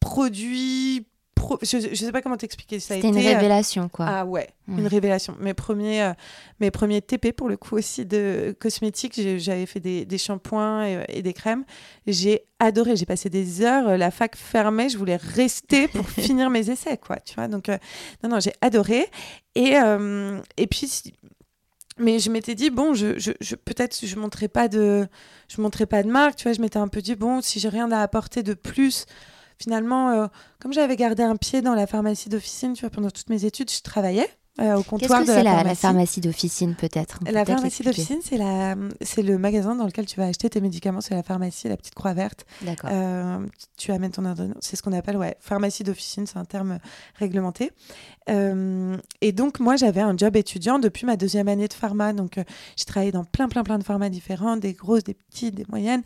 produit, 0.00 1.06
pro- 1.42 1.58
je, 1.62 1.78
je 1.78 1.94
sais 1.94 2.12
pas 2.12 2.22
comment 2.22 2.36
t'expliquer. 2.36 2.78
Ça 2.80 2.94
C'était 2.94 3.08
une 3.08 3.16
euh, 3.16 3.20
révélation, 3.20 3.88
quoi. 3.88 4.06
ah 4.08 4.24
ouais, 4.24 4.48
Ouais. 4.68 4.78
une 4.80 4.86
révélation. 4.86 5.34
Mes 5.40 5.54
premiers, 5.54 6.02
euh, 6.02 6.12
mes 6.60 6.70
premiers 6.70 7.02
TP 7.02 7.32
pour 7.32 7.48
le 7.48 7.56
coup 7.56 7.76
aussi 7.76 8.06
de 8.06 8.56
cosmétiques, 8.60 9.20
j'avais 9.38 9.66
fait 9.66 9.80
des, 9.80 10.04
des 10.04 10.18
shampoings 10.18 10.86
et, 10.86 11.04
et 11.08 11.22
des 11.22 11.32
crèmes. 11.32 11.64
J'ai 12.06 12.42
adoré. 12.60 12.96
J'ai 12.96 13.06
passé 13.06 13.28
des 13.28 13.62
heures. 13.62 13.88
euh, 13.88 13.96
La 13.96 14.10
fac 14.10 14.36
fermée, 14.36 14.88
je 14.88 14.96
voulais 14.98 15.16
rester 15.16 15.88
pour 15.88 16.08
finir 16.10 16.48
mes 16.50 16.70
essais, 16.70 16.96
quoi. 16.96 17.16
Tu 17.16 17.34
vois. 17.34 17.48
Donc 17.48 17.68
euh, 17.68 17.76
non, 18.22 18.30
non, 18.30 18.40
j'ai 18.40 18.52
adoré. 18.60 19.06
Et 19.54 19.76
euh, 19.76 20.38
et 20.56 20.66
puis. 20.66 20.86
si- 20.88 21.12
Mais 21.98 22.18
je 22.18 22.30
m'étais 22.30 22.54
dit 22.54 22.70
bon, 22.70 22.94
je, 22.94 23.18
je, 23.18 23.32
je- 23.40 23.54
peut-être 23.56 23.98
je 24.06 24.16
montrais 24.16 24.48
pas 24.48 24.66
de, 24.68 25.06
je 25.48 25.60
montrais 25.60 25.84
pas 25.86 26.02
de 26.02 26.08
marque, 26.08 26.36
tu 26.36 26.44
vois. 26.44 26.52
Je 26.54 26.60
m'étais 26.62 26.78
un 26.78 26.88
peu 26.88 27.02
dit 27.02 27.16
bon, 27.16 27.42
si 27.42 27.60
j'ai 27.60 27.68
rien 27.68 27.90
à 27.92 28.00
apporter 28.00 28.42
de 28.42 28.54
plus, 28.54 29.04
finalement, 29.62 30.10
euh, 30.10 30.26
comme 30.60 30.72
j'avais 30.72 30.96
gardé 30.96 31.22
un 31.22 31.36
pied 31.36 31.62
dans 31.62 31.74
la 31.74 31.86
pharmacie 31.86 32.28
d'officine, 32.28 32.72
tu 32.74 32.80
vois, 32.82 32.90
pendant 32.90 33.10
toutes 33.10 33.30
mes 33.30 33.44
études, 33.44 33.70
je 33.70 33.80
travaillais 33.82 34.28
euh, 34.60 34.74
au 34.74 34.76
Qu'est-ce 34.78 34.88
comptoir 34.90 35.20
que 35.22 35.26
de 35.28 35.32
c'est 35.32 35.42
la, 35.42 35.52
pharmacie. 35.54 35.80
pharmacie 35.80 36.20
d'officine, 36.20 36.74
peut-être? 36.74 37.20
La 37.30 37.44
pharmacie 37.46 37.82
d'officine, 37.82 38.18
c'est 38.22 38.36
la, 38.36 38.74
c'est 39.00 39.22
le 39.22 39.38
magasin 39.38 39.74
dans 39.76 39.86
lequel 39.86 40.04
tu 40.04 40.20
vas 40.20 40.26
acheter 40.26 40.50
tes 40.50 40.60
médicaments. 40.60 41.00
C'est 41.00 41.14
la 41.14 41.22
pharmacie, 41.22 41.68
la 41.68 41.76
petite 41.78 41.94
croix 41.94 42.12
verte. 42.12 42.44
D'accord. 42.60 42.90
Euh, 42.92 43.38
tu 43.78 43.92
amènes 43.92 44.10
ton 44.10 44.26
ordonnance. 44.26 44.58
C'est 44.60 44.76
ce 44.76 44.82
qu'on 44.82 44.92
appelle, 44.92 45.16
ouais, 45.16 45.36
pharmacie 45.40 45.84
d'officine, 45.84 46.26
c'est 46.26 46.36
un 46.38 46.44
terme 46.44 46.78
réglementé. 47.18 47.70
Euh, 48.30 48.96
et 49.20 49.32
donc, 49.32 49.58
moi, 49.58 49.76
j'avais 49.76 50.00
un 50.00 50.16
job 50.16 50.36
étudiant 50.36 50.78
depuis 50.78 51.06
ma 51.06 51.16
deuxième 51.16 51.48
année 51.48 51.66
de 51.68 51.72
pharma. 51.72 52.12
Donc, 52.12 52.38
euh, 52.38 52.44
j'ai 52.76 52.84
travaillé 52.84 53.10
dans 53.12 53.24
plein, 53.24 53.48
plein, 53.48 53.64
plein 53.64 53.78
de 53.78 53.84
pharma 53.84 54.08
différents, 54.10 54.56
des 54.56 54.72
grosses, 54.74 55.02
des 55.04 55.14
petites, 55.14 55.54
des 55.54 55.64
moyennes. 55.68 56.02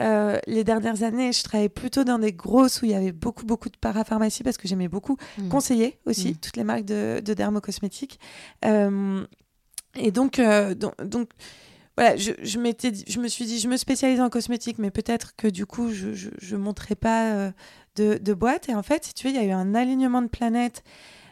Euh, 0.00 0.38
les 0.46 0.64
dernières 0.64 1.02
années, 1.02 1.32
je 1.32 1.42
travaillais 1.44 1.68
plutôt 1.68 2.02
dans 2.04 2.18
des 2.18 2.32
grosses 2.32 2.82
où 2.82 2.86
il 2.86 2.90
y 2.90 2.94
avait 2.94 3.12
beaucoup, 3.12 3.46
beaucoup 3.46 3.68
de 3.68 3.76
parapharmacie 3.76 4.42
parce 4.42 4.56
que 4.56 4.66
j'aimais 4.66 4.88
beaucoup 4.88 5.16
Mm. 5.38 5.48
conseiller 5.48 5.98
aussi 6.06 6.30
Mm. 6.32 6.36
toutes 6.36 6.56
les 6.56 6.64
marques 6.64 6.84
de, 6.84 7.20
de 7.24 7.34
dermocosmétiques. 7.34 8.18
Euh, 8.64 9.24
et 9.94 10.10
donc, 10.10 10.40
donc, 10.76 10.94
donc, 11.04 11.30
voilà, 11.96 12.16
je, 12.16 12.32
je, 12.42 12.58
m'étais 12.58 12.92
je 13.06 13.20
me 13.20 13.28
suis 13.28 13.44
dit, 13.44 13.58
je 13.58 13.68
me 13.68 13.76
spécialise 13.76 14.20
en 14.20 14.28
cosmétique, 14.30 14.78
mais 14.78 14.90
peut-être 14.90 15.34
que 15.36 15.48
du 15.48 15.66
coup, 15.66 15.90
je 15.90 16.30
ne 16.52 16.60
montrerai 16.60 16.94
pas 16.94 17.52
de, 17.96 18.18
de 18.18 18.34
boîte. 18.34 18.68
Et 18.68 18.74
en 18.74 18.82
fait, 18.82 19.04
si 19.04 19.14
tu 19.14 19.26
veux, 19.26 19.32
il 19.34 19.36
y 19.36 19.40
a 19.40 19.44
eu 19.44 19.50
un 19.50 19.74
alignement 19.74 20.22
de 20.22 20.28
planètes. 20.28 20.82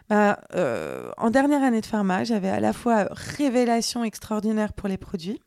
Bah, 0.08 0.40
euh, 0.54 1.10
en 1.18 1.30
dernière 1.30 1.62
année 1.62 1.80
de 1.80 1.86
pharma, 1.86 2.24
j'avais 2.24 2.48
à 2.48 2.60
la 2.60 2.72
fois 2.72 3.08
révélation 3.10 4.04
extraordinaire 4.04 4.72
pour 4.72 4.88
les 4.88 4.96
produits 4.96 5.40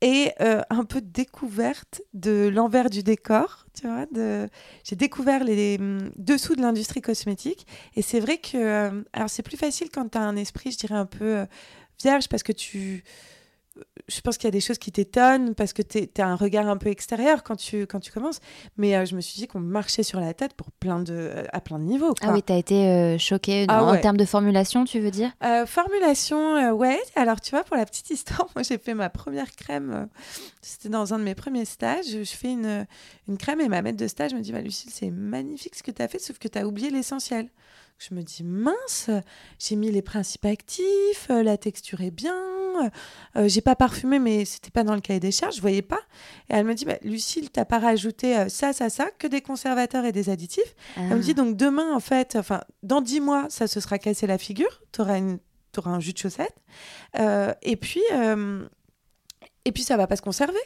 et 0.00 0.32
euh, 0.40 0.60
un 0.70 0.84
peu 0.84 1.00
découverte 1.00 2.02
de 2.12 2.48
l'envers 2.54 2.90
du 2.90 3.02
décor, 3.02 3.66
tu 3.74 3.88
vois. 3.88 4.06
J'ai 4.84 4.96
découvert 4.96 5.42
les 5.42 5.78
hum, 5.80 6.10
dessous 6.16 6.54
de 6.54 6.60
l'industrie 6.60 7.00
cosmétique. 7.00 7.66
Et 7.96 8.02
c'est 8.02 8.20
vrai 8.20 8.38
que... 8.38 8.56
euh, 8.56 9.02
alors, 9.12 9.30
c'est 9.30 9.42
plus 9.42 9.56
facile 9.56 9.88
quand 9.92 10.10
tu 10.10 10.18
as 10.18 10.22
un 10.22 10.36
esprit, 10.36 10.70
je 10.70 10.78
dirais, 10.78 10.94
un 10.94 11.06
peu 11.06 11.46
vierge, 12.00 12.28
parce 12.28 12.42
que 12.42 12.52
tu... 12.52 13.02
Je 14.06 14.20
pense 14.20 14.36
qu'il 14.36 14.46
y 14.46 14.48
a 14.48 14.52
des 14.52 14.60
choses 14.60 14.78
qui 14.78 14.92
t'étonnent, 14.92 15.54
parce 15.54 15.72
que 15.72 15.82
tu 15.82 16.08
as 16.20 16.26
un 16.26 16.36
regard 16.36 16.68
un 16.68 16.76
peu 16.76 16.88
extérieur 16.90 17.42
quand 17.42 17.56
tu, 17.56 17.86
quand 17.86 17.98
tu 18.00 18.12
commences. 18.12 18.40
Mais 18.76 18.94
euh, 18.94 19.04
je 19.04 19.16
me 19.16 19.20
suis 19.20 19.36
dit 19.40 19.46
qu'on 19.48 19.60
marchait 19.60 20.02
sur 20.02 20.20
la 20.20 20.34
tête 20.34 20.52
pour 20.54 20.70
plein 20.72 21.00
de, 21.00 21.32
à 21.52 21.60
plein 21.60 21.78
de 21.78 21.84
niveaux. 21.84 22.14
Ah 22.20 22.32
oui, 22.32 22.42
t'as 22.42 22.56
été 22.56 22.86
euh, 22.86 23.18
choquée 23.18 23.64
Ah 23.68 23.82
en 23.82 23.92
ouais. 23.92 24.00
termes 24.00 24.16
de 24.18 24.24
formulation, 24.24 24.84
tu 24.84 25.00
veux 25.00 25.10
dire? 25.10 25.32
Euh, 25.42 25.64
formulation, 25.66 26.56
euh, 26.56 26.72
ouais. 26.72 27.00
Alors, 27.16 27.40
tu 27.40 27.50
vois, 27.50 27.64
pour 27.64 27.76
la 27.76 27.86
petite 27.86 28.10
histoire, 28.10 28.46
moi, 28.54 28.62
j'ai 28.62 28.78
fait 28.78 28.94
ma 28.94 29.08
première 29.10 29.50
crème. 29.56 29.90
euh, 29.92 30.06
C'était 30.62 30.90
dans 30.90 31.14
un 31.14 31.18
de 31.18 31.24
mes 31.24 31.34
premiers 31.34 31.64
stages. 31.64 32.04
Je, 32.12 32.22
je 32.24 32.32
fais 32.36 32.52
une, 32.52 32.86
une 33.26 33.38
crème 33.38 33.60
et 33.60 33.68
ma 33.68 33.82
maître 33.82 33.98
de 33.98 34.06
stage 34.06 34.34
me 34.34 34.40
dit 34.40 34.52
bah, 34.52 34.60
Lucille, 34.60 34.90
c'est 34.92 35.10
magnifique 35.10 35.74
ce 35.74 35.82
que 35.82 35.90
tu 35.90 36.02
as 36.02 36.08
fait, 36.08 36.18
sauf 36.18 36.38
que 36.38 36.46
tu 36.48 36.58
as 36.58 36.66
oublié 36.66 36.90
l'essentiel. 36.90 37.48
Je 37.98 38.14
me 38.14 38.22
dis 38.22 38.42
mince, 38.44 39.08
j'ai 39.58 39.76
mis 39.76 39.90
les 39.90 40.02
principes 40.02 40.44
actifs, 40.44 41.28
euh, 41.30 41.42
la 41.42 41.56
texture 41.56 42.00
est 42.02 42.10
bien, 42.10 42.34
euh, 43.36 43.48
j'ai 43.48 43.60
pas 43.62 43.76
parfumé, 43.76 44.18
mais 44.18 44.44
c'était 44.44 44.72
pas 44.72 44.82
dans 44.84 44.94
le 44.94 45.00
cahier 45.00 45.20
des 45.20 45.30
charges, 45.30 45.56
je 45.56 45.60
voyais 45.60 45.80
pas. 45.80 46.00
Et 46.50 46.54
elle 46.54 46.66
me 46.66 46.74
dit 46.74 46.84
bah, 46.84 46.98
Lucille, 47.02 47.50
t'as 47.50 47.64
pas 47.64 47.78
rajouté 47.78 48.36
euh, 48.36 48.48
ça, 48.48 48.72
ça, 48.72 48.90
ça, 48.90 49.10
que 49.18 49.26
des 49.26 49.40
conservateurs 49.40 50.04
et 50.04 50.12
des 50.12 50.28
additifs. 50.28 50.74
Elle 50.96 51.04
me 51.04 51.14
Ah. 51.14 51.18
dit 51.18 51.34
donc 51.34 51.56
demain, 51.56 51.94
en 51.94 52.00
fait, 52.00 52.36
enfin, 52.36 52.60
dans 52.82 53.00
dix 53.00 53.20
mois, 53.20 53.46
ça 53.48 53.68
se 53.68 53.80
sera 53.80 53.98
cassé 53.98 54.26
la 54.26 54.38
figure. 54.38 54.82
Tu 54.92 55.00
auras, 55.00 55.18
un 55.86 56.00
jus 56.00 56.12
de 56.12 56.18
chaussette. 56.18 56.54
Euh, 57.18 57.54
et, 57.62 57.76
puis, 57.76 58.02
euh, 58.12 58.66
et 59.64 59.72
puis, 59.72 59.82
ça 59.82 59.96
va 59.96 60.06
pas 60.06 60.16
se 60.16 60.22
conserver. 60.22 60.58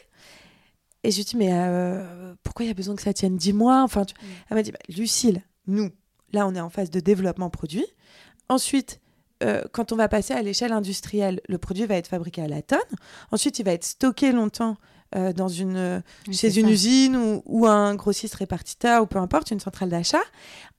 Et 1.03 1.11
je 1.11 1.17
lui 1.17 1.23
dis, 1.25 1.37
mais 1.37 1.49
euh, 1.53 2.33
pourquoi 2.43 2.65
il 2.65 2.67
y 2.67 2.71
a 2.71 2.75
besoin 2.75 2.95
que 2.95 3.01
ça 3.01 3.13
tienne 3.13 3.37
dix 3.37 3.53
mois? 3.53 3.81
Enfin, 3.83 4.03
tu- 4.03 4.13
Elle 4.49 4.57
m'a 4.57 4.63
dit, 4.63 4.71
bah, 4.71 4.79
Lucille, 4.89 5.41
nous, 5.67 5.89
là, 6.33 6.47
on 6.47 6.55
est 6.55 6.59
en 6.59 6.69
phase 6.69 6.89
de 6.89 6.99
développement 6.99 7.49
produit. 7.49 7.85
Ensuite, 8.49 8.99
euh, 9.43 9.63
quand 9.71 9.91
on 9.91 9.95
va 9.95 10.07
passer 10.07 10.33
à 10.33 10.41
l'échelle 10.41 10.73
industrielle, 10.73 11.41
le 11.47 11.57
produit 11.57 11.85
va 11.85 11.95
être 11.95 12.07
fabriqué 12.07 12.41
à 12.41 12.47
la 12.47 12.61
tonne. 12.61 12.79
Ensuite, 13.31 13.59
il 13.59 13.65
va 13.65 13.71
être 13.71 13.85
stocké 13.85 14.31
longtemps 14.31 14.77
euh, 15.15 15.33
dans 15.33 15.47
une, 15.47 15.75
euh, 15.77 15.99
Oui, 16.27 16.35
chez 16.35 16.57
une 16.59 16.67
ça. 16.67 16.71
usine 16.71 17.15
ou, 17.17 17.41
ou 17.45 17.67
un 17.67 17.95
grossiste 17.95 18.35
répartiteur 18.35 19.03
ou 19.03 19.05
peu 19.05 19.17
importe, 19.19 19.51
une 19.51 19.59
centrale 19.59 19.89
d'achat. 19.89 20.21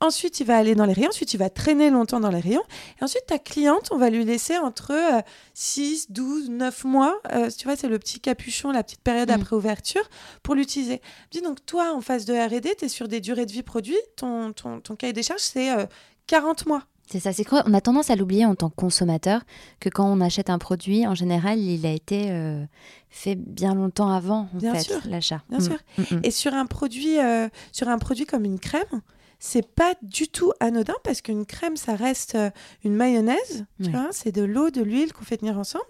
Ensuite, 0.00 0.40
il 0.40 0.46
va 0.46 0.56
aller 0.56 0.75
dans 0.75 0.87
les 0.87 0.92
rayons. 0.92 1.08
Ensuite, 1.10 1.34
il 1.34 1.37
va 1.37 1.50
traîner 1.50 1.90
longtemps 1.90 2.20
dans 2.20 2.30
les 2.30 2.40
rayons. 2.40 2.62
Et 3.00 3.04
ensuite, 3.04 3.26
ta 3.26 3.38
cliente, 3.38 3.88
on 3.90 3.99
va 3.99 4.08
lui 4.10 4.25
laisser 4.25 4.56
entre 4.58 4.92
euh, 4.92 5.20
6, 5.54 6.10
12, 6.10 6.49
9 6.50 6.84
mois. 6.84 7.20
euh, 7.32 7.50
tu 7.50 7.64
vois, 7.66 7.76
c'est 7.76 7.88
le 7.88 7.99
petit 7.99 8.20
capuchon, 8.20 8.70
la 8.70 8.82
petite 8.82 9.02
période 9.02 9.28
Mm. 9.30 9.32
après 9.40 9.56
ouverture 9.56 10.08
pour 10.42 10.54
l'utiliser. 10.54 11.02
Dis 11.30 11.42
donc, 11.42 11.64
toi, 11.66 11.92
en 11.94 12.00
phase 12.00 12.25
de 12.25 12.32
R&D, 12.34 12.75
tu 12.78 12.84
es 12.84 12.88
sur 12.88 13.08
des 13.08 13.20
durées 13.20 13.46
de 13.46 13.52
vie 13.52 13.62
produits. 13.62 13.99
Ton, 14.16 14.52
ton, 14.52 14.80
ton 14.80 14.96
cahier 14.96 15.12
des 15.12 15.22
charges, 15.22 15.40
c'est 15.42 15.70
euh, 15.72 15.84
40 16.28 16.66
mois. 16.66 16.84
C'est 17.10 17.18
ça, 17.18 17.32
c'est 17.32 17.44
a 17.74 17.80
tendance 17.80 18.08
à 18.10 18.14
l'oublier 18.16 18.46
en 18.46 18.54
tant 18.54 18.70
que 18.70 18.76
consommateur, 18.76 19.42
que 19.80 19.88
quand 19.88 20.06
on 20.06 20.20
achète 20.20 20.48
un 20.48 20.58
produit, 20.58 21.06
en 21.08 21.14
général, 21.16 21.58
il 21.58 21.84
a 21.84 21.90
été 21.90 22.30
euh, 22.30 22.64
fait 23.08 23.34
bien 23.34 23.74
longtemps 23.74 24.10
avant, 24.10 24.48
en 24.54 24.58
Bien 24.58 24.74
fait, 24.74 24.82
sûr, 24.82 25.00
l'achat. 25.08 25.42
bien 25.50 25.58
Mm, 25.58 25.62
sûr. 25.62 25.76
mm, 25.98 26.02
mm. 26.16 26.20
Et 26.22 26.30
sur 26.30 26.54
un 26.54 26.66
produit, 26.66 27.18
euh, 27.18 27.48
sur 27.72 27.88
un 27.88 27.98
produit 27.98 28.26
comme 28.26 28.44
une 28.44 28.60
crème, 28.60 28.84
c'est 29.42 29.66
pas 29.75 29.94
du 30.02 30.28
tout 30.28 30.52
anodin 30.61 30.94
parce 31.02 31.23
qu'une 31.23 31.47
crème, 31.47 31.76
ça 31.76 31.94
reste 31.97 32.35
euh, 32.35 32.50
une 32.85 32.94
mayonnaise, 32.94 33.64
tu 33.82 33.87
Oui. 33.87 33.90
vois, 33.90 34.09
c'est 34.12 34.32
de 34.32 34.42
l'eau, 34.42 34.70
de 34.70 34.82
l'huile 34.82 35.12
qu'on 35.14 35.25
fait 35.25 35.38
tenir 35.38 35.59
ensemble. 35.59 35.85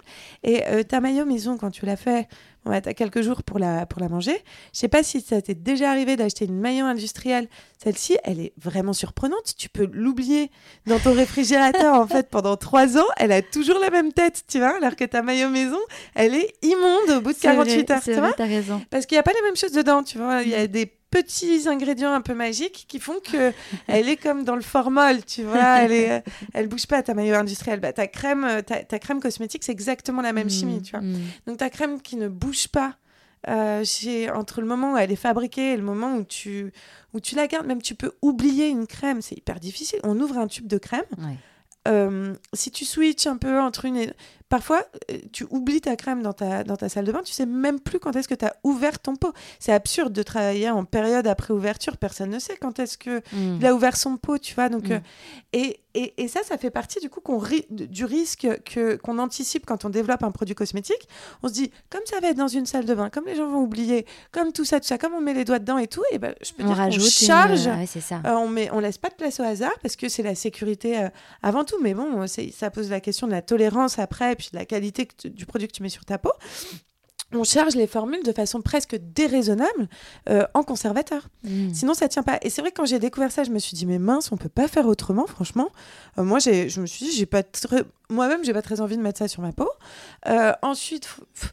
Et 0.45 0.65
euh, 0.69 0.83
ta 0.85 1.01
mayo 1.01 1.27
maison, 1.27 1.59
quand 1.59 1.71
tu 1.73 1.85
l'as 1.85 1.97
fait, 1.97 2.29
bah, 2.65 2.81
tu 2.81 2.89
as 2.89 2.95
quelques 2.95 3.23
jours 3.23 3.43
pour 3.43 3.59
la, 3.59 3.87
pour 3.87 4.01
la 4.01 4.09
manger. 4.09 4.37
Je 4.73 4.79
sais 4.79 4.89
pas 4.89 5.03
si 5.03 5.21
ça 5.21 5.43
t'est 5.43 5.55
déjà 5.55 5.91
arrivé 5.91 6.15
d'acheter 6.17 6.45
une 6.45 6.59
maillot 6.61 6.85
industrielle. 6.87 7.49
Celle-ci, 7.83 8.19
elle 8.23 8.39
est 8.39 8.53
vraiment 8.57 8.93
surprenante. 8.93 9.55
Tu 9.59 9.69
peux 9.69 9.89
l'oublier 9.93 10.51
dans 10.87 10.99
ton 11.01 11.13
réfrigérateur, 11.15 11.95
en 11.95 12.07
fait, 12.07 12.29
pendant 12.31 12.57
trois 12.57 12.99
ans. 12.99 13.07
Elle 13.17 13.33
a 13.33 13.43
toujours 13.43 13.79
la 13.81 13.91
même 13.91 14.13
tête, 14.13 14.45
tu 14.47 14.59
vois, 14.59 14.77
alors 14.77 14.95
que 14.95 15.05
ta 15.05 15.23
maillot 15.23 15.49
maison, 15.49 15.79
elle 16.15 16.35
est 16.35 16.53
immonde 16.63 17.11
au 17.17 17.21
bout 17.21 17.33
de 17.33 17.39
48 17.39 17.91
heures, 17.91 18.03
tu 18.03 18.13
vois. 18.13 18.33
t'as 18.35 18.47
raison. 18.47 18.81
Parce 18.91 19.07
qu'il 19.07 19.17
n'y 19.17 19.21
a 19.21 19.25
pas 19.25 19.33
les 19.33 19.43
mêmes 19.43 19.57
choses 19.57 19.73
dedans, 19.73 20.03
tu 20.05 20.19
vois. 20.19 20.43
Il 20.43 20.51
y 20.51 20.55
a 20.55 20.67
des 20.69 20.93
petits 21.11 21.69
ingrédients 21.69 22.13
un 22.13 22.21
peu 22.21 22.35
magiques 22.35 22.85
qui 22.89 23.01
font 23.01 23.19
que 23.21 23.53
elle 23.89 24.09
est 24.09 24.17
comme 24.17 24.45
dans 24.45 24.57
le 24.57 24.63
formol, 24.63 25.25
tu 25.25 25.43
vois. 25.43 25.81
Elle 25.81 25.93
est, 25.93 26.25
elle 26.55 26.69
bouge 26.69 26.87
pas 26.87 27.03
ta 27.03 27.15
maillot 27.15 27.35
industrielle. 27.35 27.81
Bah, 27.81 27.93
ta 27.93 28.07
crème, 28.07 28.45
euh, 28.45 28.63
ta, 28.63 28.83
ta 28.85 28.99
crème 28.99 29.21
cosmétique, 29.21 29.65
c'est 29.65 29.73
exactement 29.73 30.23
la 30.23 30.33
même 30.33 30.47
Mm, 30.47 30.51
chimie, 30.51 30.83
tu 30.83 30.93
vois. 30.93 31.01
mm. 31.01 31.19
Donc 31.47 31.59
ta 31.59 31.71
crème 31.71 32.01
qui 32.01 32.17
ne 32.17 32.29
bouge 32.29 32.69
pas 32.69 32.97
euh, 33.49 33.83
chez- 33.85 34.31
entre 34.31 34.61
le 34.61 34.67
moment 34.67 34.93
où 34.93 34.97
elle 34.99 35.11
est 35.11 35.17
fabriquée 35.17 35.73
et 35.73 35.77
le 35.77 35.83
moment 35.83 36.15
où 36.17 36.25
tu, 36.25 36.73
où 37.15 37.21
tu 37.21 37.35
la 37.35 37.47
gardes, 37.47 37.67
même 37.67 37.81
tu 37.83 37.95
peux 37.95 38.13
oublier 38.23 38.69
une 38.69 38.87
crème, 38.87 39.23
c'est 39.23 39.35
hyper 39.37 39.61
difficile. 39.61 39.99
On 40.05 40.19
ouvre 40.21 40.37
un 40.39 40.47
tube 40.47 40.67
de 40.67 40.79
crème. 40.79 41.05
Ouais. 41.19 41.37
euh, 41.89 42.35
si 42.53 42.71
tu 42.71 42.85
switches 42.85 43.27
un 43.27 43.37
peu 43.39 43.59
entre 43.61 43.87
une. 43.87 44.13
Parfois, 44.51 44.85
euh, 45.11 45.17
tu 45.33 45.47
oublies 45.49 45.81
ta 45.81 45.97
crème 45.97 46.23
dans 46.23 46.35
ta, 46.35 46.63
dans 46.65 46.77
ta 46.77 46.89
salle 46.91 47.07
de 47.07 47.13
bain, 47.13 47.23
tu 47.25 47.33
sais 47.33 47.47
même 47.47 47.81
plus 47.81 47.99
quand 47.99 48.15
est-ce 48.17 48.29
que 48.29 48.35
tu 48.35 48.45
as 48.45 48.55
ouvert 48.65 48.99
ton 48.99 49.17
pot. 49.17 49.33
C'est 49.59 49.73
absurde 49.73 50.13
de 50.13 50.23
travailler 50.23 50.69
en 50.69 50.85
période 50.85 51.27
après 51.27 51.55
ouverture, 51.55 51.97
personne 51.97 52.29
ne 52.31 52.39
sait 52.39 52.57
quand 52.61 52.79
est-ce 52.79 52.99
que 52.99 53.21
Mm. 53.33 53.57
il 53.61 53.67
a 53.67 53.75
ouvert 53.75 53.97
son 53.97 54.17
pot, 54.19 54.37
tu 54.39 54.55
vois. 54.55 54.69
Donc, 54.69 54.89
Mm. 54.89 54.93
euh, 54.93 54.99
et, 55.55 55.81
et, 55.95 56.15
et 56.23 56.29
ça, 56.29 56.41
ça 56.45 56.59
fait 56.59 56.71
partie 56.71 57.01
du 57.01 57.09
coup 57.09 57.21
qu'on 57.21 57.39
ri- 57.39 57.67
du 57.71 58.05
risque 58.05 58.47
que 58.65 58.97
qu'on 58.97 59.19
anticipe 59.19 59.67
quand 59.67 59.85
on 59.85 59.89
développe 59.91 60.23
un 60.23 60.31
produit 60.31 60.55
cosmétique. 60.55 61.09
On 61.43 61.49
se 61.49 61.53
dit, 61.55 61.71
comme 61.89 62.03
ça 62.05 62.21
va 62.21 62.29
être 62.29 62.37
dans 62.37 62.47
une 62.49 62.67
salle 62.67 62.85
de 62.85 62.95
bain, 62.95 63.09
comme 63.11 63.25
les 63.27 63.35
gens 63.37 63.49
vont 63.49 63.61
oublier, 63.63 64.05
comme 64.33 64.53
tout 64.53 64.65
ça, 64.65 64.79
tout 64.81 64.87
ça, 64.87 64.99
comme 64.99 65.15
on 65.15 65.21
met 65.21 65.35
les 65.35 65.45
doigts 65.45 65.59
dedans 65.59 65.79
et 65.79 65.87
tout, 65.89 66.03
et 66.13 66.19
ben, 66.19 66.35
je 66.43 66.53
peux 66.53 66.63
On 66.65 66.67
dire 66.67 66.77
rajoute 66.77 67.03
charge. 67.09 67.67
ouais, 67.67 67.87
ça. 67.87 68.21
euh, 68.27 68.31
on 68.35 68.49
met, 68.49 68.69
on 68.73 68.81
laisse 68.81 68.99
pas 68.99 69.09
de 69.11 69.15
place 69.15 69.39
au 69.41 69.45
hasard 69.45 69.73
parce 69.83 69.97
que 69.97 70.09
c'est 70.09 70.23
la 70.23 70.35
sécurité 70.35 70.99
euh, 70.99 71.09
avant 71.43 71.65
tout. 71.65 71.77
Mais 71.83 71.95
bon, 71.95 72.25
ça 72.27 72.71
pose 72.71 72.91
la 72.91 73.01
question 73.01 73.27
de 73.27 73.33
la 73.33 73.43
tolérance 73.43 73.99
après, 73.99 74.37
puis 74.41 74.51
de 74.53 74.59
la 74.59 74.65
qualité 74.67 75.07
que 75.07 75.15
tu- 75.17 75.31
du 75.31 75.47
produit 75.47 75.69
que 75.69 75.73
tu 75.73 75.83
mets 75.83 75.89
sur 75.89 76.05
ta 76.05 76.19
peau. 76.19 76.33
On 77.33 77.45
charge 77.45 77.77
les 77.77 77.87
formules 77.87 78.25
de 78.25 78.33
façon 78.33 78.61
presque 78.61 78.97
déraisonnable 78.97 79.89
euh, 80.29 80.45
en 80.53 80.65
conservateur. 80.65 81.29
Mm. 81.45 81.73
Sinon, 81.73 81.95
ça 81.95 82.09
tient 82.09 82.25
pas. 82.25 82.39
Et 82.43 82.51
c'est 82.51 82.61
vrai 82.61 82.73
que 82.73 82.77
quand 82.79 82.87
j'ai 82.87 82.99
découvert 82.99 83.31
ça, 83.31 83.45
je 83.45 83.51
me 83.51 83.61
suis 83.61 83.77
dit, 83.77 83.87
mais 83.87 84.01
mince, 84.01 84.33
on 84.33 84.37
peut 84.37 84.49
pas 84.49 84.67
faire 84.67 84.87
autrement, 84.87 85.29
franchement. 85.29 85.69
Euh, 86.19 86.25
moi, 86.25 86.41
je 86.41 86.81
me 86.81 86.87
suis 86.87 87.07
dit, 87.07 87.13
j'ai 87.13 87.27
pas 87.27 87.45
très- 87.45 87.85
moi-même, 88.09 88.43
j'ai 88.45 88.53
pas 88.53 88.63
très 88.63 88.81
envie 88.81 88.97
de 88.97 89.03
mettre 89.03 89.19
ça 89.21 89.29
sur 89.29 89.43
ma 89.43 89.53
peau. 89.53 89.69
Euh, 90.27 90.53
ensuite, 90.63 91.07
pff, 91.35 91.53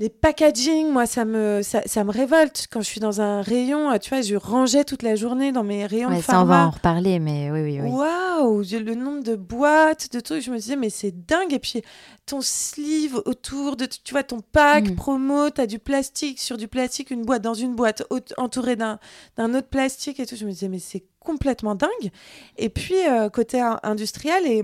les 0.00 0.08
packaging, 0.10 0.90
moi, 0.92 1.06
ça 1.06 1.24
me, 1.24 1.60
ça, 1.62 1.82
ça 1.86 2.04
me 2.04 2.12
révolte. 2.12 2.68
Quand 2.70 2.80
je 2.80 2.86
suis 2.86 3.00
dans 3.00 3.20
un 3.20 3.42
rayon, 3.42 3.90
euh, 3.90 3.98
tu 3.98 4.10
vois, 4.10 4.20
je 4.22 4.36
rangeais 4.36 4.84
toute 4.84 5.02
la 5.02 5.16
journée 5.16 5.50
dans 5.50 5.64
mes 5.64 5.86
rayons 5.86 6.08
Ouais, 6.10 6.18
de 6.18 6.22
ça, 6.22 6.40
on 6.40 6.44
va 6.44 6.54
en 6.54 6.58
pharma. 6.58 6.70
reparler, 6.70 7.18
mais 7.18 7.50
oui, 7.50 7.62
oui, 7.62 7.80
oui. 7.82 7.90
Waouh, 7.90 8.62
le 8.62 8.94
nombre 8.94 9.24
de 9.24 9.34
boîtes, 9.34 10.12
de 10.12 10.20
trucs, 10.20 10.42
je 10.44 10.50
me 10.52 10.56
disais, 10.56 10.76
mais 10.76 10.88
c'est 10.90 11.26
dingue. 11.26 11.52
Et 11.52 11.58
puis, 11.58 11.82
ton 12.26 12.40
sleeve 12.40 13.20
autour 13.26 13.74
de, 13.74 13.86
tu 13.86 14.12
vois, 14.12 14.22
ton 14.22 14.38
pack 14.40 14.90
Mm. 14.90 14.94
promo, 14.94 15.50
t'as 15.50 15.66
du 15.66 15.80
plastique 15.80 16.38
sur 16.38 16.56
du 16.56 16.68
plastique, 16.68 17.10
une 17.10 17.22
boîte 17.24 17.42
dans 17.42 17.54
une 17.54 17.74
boîte 17.74 18.04
entourée 18.36 18.76
d'un 18.76 19.00
d'un 19.36 19.52
autre 19.54 19.68
plastique 19.68 20.20
et 20.20 20.26
tout. 20.26 20.36
Je 20.36 20.44
me 20.44 20.50
disais, 20.50 20.68
mais 20.68 20.78
c'est 20.78 21.04
complètement 21.18 21.74
dingue. 21.74 22.10
Et 22.56 22.68
puis, 22.68 22.94
euh, 23.08 23.28
côté 23.30 23.60
in- 23.60 23.80
industriel, 23.82 24.46
et, 24.46 24.62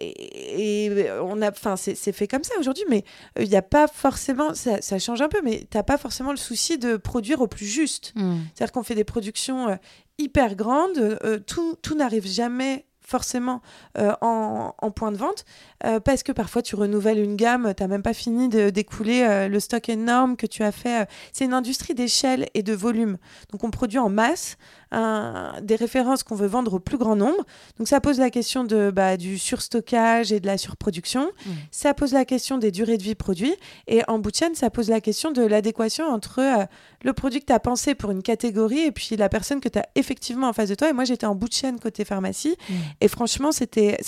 et, 0.00 0.84
et 0.86 1.10
on 1.22 1.42
a, 1.42 1.50
enfin, 1.50 1.76
c'est 1.76 2.12
fait 2.12 2.26
comme 2.28 2.44
ça 2.44 2.54
aujourd'hui, 2.58 2.84
mais 2.88 3.04
euh, 3.38 3.42
il 3.44 3.48
n'y 3.48 3.56
a 3.56 3.62
pas 3.62 3.86
forcément, 3.88 4.54
ça, 4.54 4.80
ça 4.82 4.98
change 4.98 5.22
un 5.22 5.28
peu, 5.28 5.40
mais 5.44 5.66
t'as 5.70 5.82
pas 5.82 5.98
forcément 5.98 6.30
le 6.30 6.36
souci 6.36 6.78
de 6.78 6.96
produire 6.96 7.40
au 7.40 7.46
plus 7.46 7.66
juste. 7.66 8.12
Mm. 8.16 8.36
C'est-à-dire 8.54 8.72
qu'on 8.72 8.82
fait 8.82 8.94
des 8.94 9.04
productions 9.04 9.68
euh, 9.68 9.76
hyper 10.18 10.54
grandes, 10.56 10.98
euh, 10.98 11.38
tout, 11.38 11.76
tout 11.82 11.94
n'arrive 11.94 12.26
jamais 12.26 12.86
forcément 13.08 13.62
euh, 13.98 14.12
en, 14.20 14.74
en 14.76 14.90
point 14.90 15.12
de 15.12 15.16
vente, 15.16 15.44
euh, 15.84 16.00
parce 16.00 16.24
que 16.24 16.32
parfois 16.32 16.60
tu 16.60 16.74
renouvelles 16.74 17.20
une 17.20 17.36
gamme, 17.36 17.72
tu 17.76 17.80
n'as 17.84 17.86
même 17.88 18.02
pas 18.02 18.14
fini 18.14 18.48
de- 18.48 18.70
d'écouler 18.70 19.22
euh, 19.22 19.46
le 19.46 19.60
stock 19.60 19.88
énorme 19.88 20.36
que 20.36 20.44
tu 20.46 20.64
as 20.64 20.72
fait. 20.72 21.08
C'est 21.32 21.44
une 21.44 21.54
industrie 21.54 21.94
d'échelle 21.94 22.48
et 22.54 22.64
de 22.64 22.72
volume. 22.72 23.18
Donc 23.52 23.62
on 23.62 23.70
produit 23.70 24.00
en 24.00 24.08
masse 24.08 24.56
un- 24.92 25.52
des 25.62 25.76
références 25.76 26.22
qu'on 26.22 26.34
veut 26.36 26.46
vendre 26.46 26.74
au 26.74 26.78
plus 26.78 26.96
grand 26.98 27.16
nombre. 27.16 27.44
Donc 27.78 27.88
ça 27.88 28.00
pose 28.00 28.18
la 28.18 28.30
question 28.30 28.64
de, 28.64 28.90
bah, 28.90 29.16
du 29.16 29.38
surstockage 29.38 30.32
et 30.32 30.40
de 30.40 30.46
la 30.46 30.58
surproduction. 30.58 31.28
Ça 31.70 31.92
pose 31.94 32.12
la 32.12 32.24
question 32.24 32.58
des 32.58 32.70
durées 32.70 32.96
de 32.98 33.02
vie 33.02 33.14
produits. 33.14 33.54
Et 33.88 34.02
en 34.08 34.18
bout 34.18 34.30
de 34.30 34.36
chaîne, 34.36 34.54
ça 34.54 34.70
pose 34.70 34.88
la 34.88 35.00
question 35.00 35.32
de 35.32 35.42
l'adéquation 35.42 36.06
entre 36.06 36.40
euh, 36.40 36.64
le 37.02 37.12
produit 37.12 37.40
que 37.40 37.46
tu 37.46 37.52
as 37.52 37.60
pensé 37.60 37.94
pour 37.94 38.10
une 38.10 38.22
catégorie 38.22 38.80
et 38.80 38.92
puis 38.92 39.16
la 39.16 39.28
personne 39.28 39.60
que 39.60 39.68
tu 39.68 39.78
as 39.78 39.86
effectivement 39.94 40.48
en 40.48 40.52
face 40.52 40.68
de 40.68 40.74
toi. 40.74 40.88
Et 40.88 40.92
moi, 40.92 41.04
j'étais 41.04 41.26
en 41.26 41.34
bout 41.34 41.48
de 41.48 41.52
chaîne 41.54 41.78
côté 41.80 42.04
pharmacie. 42.04 42.56
Et 43.00 43.08
franchement, 43.08 43.50
c'était 43.52 43.98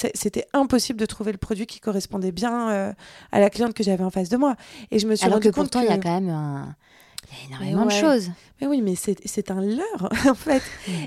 impossible 0.52 0.98
de 1.00 1.06
trouver 1.06 1.32
le 1.32 1.38
produit 1.38 1.66
qui 1.66 1.80
correspondait 1.80 2.32
bien 2.32 2.70
euh, 2.70 2.92
à 3.32 3.40
la 3.40 3.50
cliente 3.50 3.74
que 3.74 3.82
j'avais 3.82 4.04
en 4.04 4.10
face 4.10 4.28
de 4.28 4.36
moi. 4.36 4.54
Et 4.90 4.98
je 4.98 5.06
me 5.06 5.14
suis 5.16 5.24
Alors 5.26 5.36
rendu 5.36 5.48
que 5.50 5.54
compte 5.54 5.70
pourtant, 5.72 5.80
il 5.80 5.90
y 5.90 5.92
a 5.92 5.98
que- 5.98 6.02
quand 6.02 6.20
même 6.20 6.30
un... 6.30 6.74
il 7.30 7.36
y 7.38 7.42
a 7.42 7.46
énormément 7.70 7.86
de 7.86 7.90
choses. 8.00 8.30
mais 8.60 8.66
oui, 8.66 8.80
mais 8.82 8.94
c'est 8.96 9.50
un 9.50 9.60
leurre, 9.60 10.08
en 10.28 10.34
fait. 10.34 10.62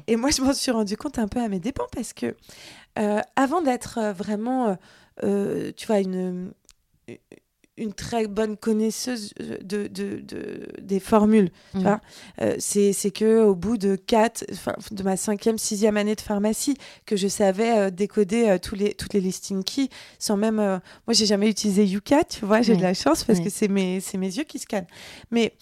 Et 0.08 0.16
moi, 0.16 0.30
je 0.32 0.42
m'en 0.42 0.54
suis 0.54 0.72
rendu 0.72 0.98
compte 0.98 1.20
un 1.20 1.28
peu 1.28 1.40
à 1.42 1.48
mes 1.48 1.60
dépens 1.60 1.88
parce 1.92 2.14
que 2.14 2.36
euh, 3.00 3.20
avant 3.36 3.62
d'être 3.62 3.98
euh, 4.00 4.14
vraiment, 4.14 4.78
euh, 5.24 5.72
tu 5.76 5.88
vois, 5.88 6.00
une, 6.00 6.52
une 7.78 7.94
très 7.94 8.28
bonne 8.28 8.58
connaisseuse 8.58 9.34
de, 9.40 9.88
de, 9.88 10.18
de- 10.20 10.68
des 10.82 11.00
formules, 11.00 11.50
tu 11.72 11.78
Mm. 11.80 11.82
vois, 11.82 12.02
euh, 12.42 12.56
c'est 12.60 13.12
que 13.12 13.42
au 13.44 13.56
bout 13.56 13.78
de 13.78 13.96
quatre, 13.96 14.44
de 14.92 15.04
ma 15.04 15.18
cinquième, 15.18 15.58
sixième 15.58 15.98
année 15.98 16.16
de 16.16 16.22
pharmacie, 16.22 16.76
que 17.06 17.16
je 17.16 17.28
savais 17.28 17.90
décoder 17.90 18.58
tous 18.62 18.76
les, 18.76 18.94
toutes 18.94 19.14
les 19.14 19.22
listing 19.22 19.64
keys 19.64 19.90
sans 20.20 20.38
même. 20.38 20.58
moi, 20.58 20.82
j'ai 21.12 21.26
jamais 21.26 21.50
utilisé 21.50 21.86
Yuka, 21.86 22.24
tu 22.26 22.46
vois, 22.46 22.62
j'ai 22.62 22.76
de 22.76 22.82
la 22.84 22.94
chance 22.94 23.24
parce 23.24 23.40
que 23.40 23.50
c'est 23.50 23.68
mes, 23.70 24.00
mes 24.16 24.38
yeux 24.38 24.44
qui 24.44 24.60
scannent. 24.60 24.88
Mais 25.32 25.54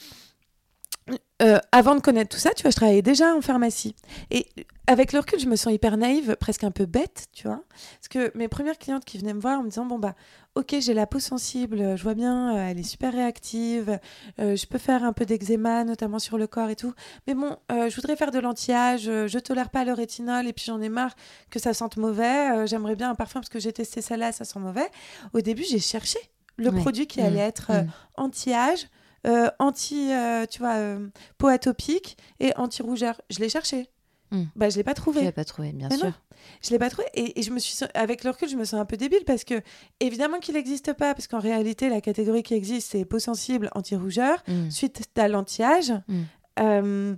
euh, 1.42 1.60
avant 1.72 1.96
de 1.96 2.02
connaître 2.02 2.30
tout 2.36 2.42
ça, 2.42 2.52
tu 2.54 2.64
vois, 2.64 2.72
je 2.72 2.76
travaillais 2.76 3.02
déjà 3.02 3.34
en 3.36 3.42
pharmacie. 3.42 3.96
Et 4.32 4.46
avec 4.88 5.14
le 5.14 5.20
recul, 5.20 5.40
je 5.40 5.48
me 5.48 5.56
sens 5.56 5.72
hyper 5.74 5.96
naïve, 5.98 6.36
presque 6.40 6.64
un 6.64 6.72
peu 6.72 6.86
bête, 6.86 7.28
tu 7.32 7.48
vois. 7.48 7.64
Parce 8.00 8.08
que 8.10 8.38
mes 8.38 8.48
premières 8.48 8.78
clientes 8.78 9.06
qui 9.06 9.18
venaient 9.18 9.34
me 9.34 9.40
voir 9.40 9.60
en 9.60 9.64
me 9.64 9.70
disant, 9.70 9.86
bon, 9.86 10.00
bah, 10.00 10.16
ok, 10.56 10.76
j'ai 10.80 10.94
la 10.94 11.06
peau 11.08 11.20
sensible, 11.20 11.96
je 11.96 12.04
vois 12.04 12.14
bien, 12.16 12.56
euh, 12.58 12.68
elle 12.70 12.80
est 12.80 12.84
super 12.84 13.14
réactive, 13.14 14.00
euh, 14.40 14.56
je 14.56 14.66
peux 14.66 14.78
faire 14.80 15.04
un 15.04 15.14
peu 15.14 15.26
d'eczéma, 15.26 15.84
notamment 15.86 16.20
sur 16.20 16.38
le 16.38 16.48
corps 16.48 16.70
et 16.70 16.76
tout. 16.76 16.94
Mais 17.28 17.34
bon, 17.36 17.56
je 17.70 17.96
voudrais 17.96 18.16
faire 18.16 18.32
de 18.32 18.40
l'anti-âge, 18.40 19.04
je 19.04 19.40
tolère 19.40 19.70
pas 19.70 19.86
le 19.86 19.94
rétinol 19.94 20.48
et 20.48 20.54
puis 20.54 20.66
j'en 20.66 20.82
ai 20.82 20.90
marre 20.90 21.16
que 21.50 21.60
ça 21.60 21.74
sente 21.74 21.98
mauvais. 21.98 22.68
J'aimerais 22.68 22.96
bien 22.96 23.12
un 23.12 23.16
parfum 23.16 23.40
parce 23.40 23.50
que 23.50 23.60
j'ai 23.60 23.72
testé 23.72 24.02
celle-là, 24.02 24.32
ça 24.32 24.44
sent 24.44 24.60
mauvais. 24.60 24.88
Au 25.34 25.42
début, 25.42 25.64
j'ai 25.64 25.80
cherché 25.80 26.20
le 26.58 26.72
Ouais. 26.72 26.82
produit 26.82 27.08
qui 27.08 27.22
allait 27.22 27.40
être 27.40 27.72
euh, 27.72 27.84
Mm. 27.84 27.92
anti-âge, 28.18 28.88
euh, 29.28 29.50
anti, 29.60 30.12
euh, 30.14 30.46
tu 30.46 30.60
vois, 30.60 30.76
euh, 30.76 31.08
peau 31.38 31.48
atopique 31.48 32.18
et 32.40 32.56
anti-rougeur. 32.58 33.22
Je 33.30 33.40
l'ai 33.40 33.50
cherché. 33.50 33.90
Mm. 34.32 34.44
Bah, 34.56 34.70
je 34.70 34.78
l'ai 34.78 34.84
pas 34.84 34.94
trouvé. 34.94 35.24
l'as 35.24 35.32
pas 35.32 35.44
trouvé, 35.46 35.72
bien 35.72 35.88
Mais 35.90 35.98
sûr. 35.98 36.06
non. 36.06 36.14
Je 36.62 36.70
l'ai 36.70 36.80
pas 36.80 36.90
trouvé 36.90 37.08
et, 37.16 37.40
et 37.40 37.44
je 37.44 37.52
me 37.52 37.60
suis 37.60 37.76
avec 37.96 38.24
le 38.24 38.30
recul 38.30 38.48
je 38.48 38.56
me 38.56 38.64
sens 38.64 38.80
un 38.80 38.86
peu 38.86 38.96
débile 38.96 39.26
parce 39.26 39.44
que 39.44 39.56
évidemment 40.00 40.40
qu'il 40.40 40.54
n'existe 40.56 40.94
pas 40.94 41.14
parce 41.14 41.28
qu'en 41.28 41.40
réalité 41.40 41.90
la 41.90 42.00
catégorie 42.00 42.44
qui 42.44 42.54
existe 42.54 42.92
c'est 42.92 43.04
peau 43.04 43.20
sensible 43.20 43.70
anti-rougeur 43.76 44.42
Mm. 44.48 44.68
ensuite 44.68 45.02
tu 45.14 45.22
as 45.22 45.28
l'anti-âge 45.28 45.92
Mm. 46.08 46.22
euh, 46.62 47.16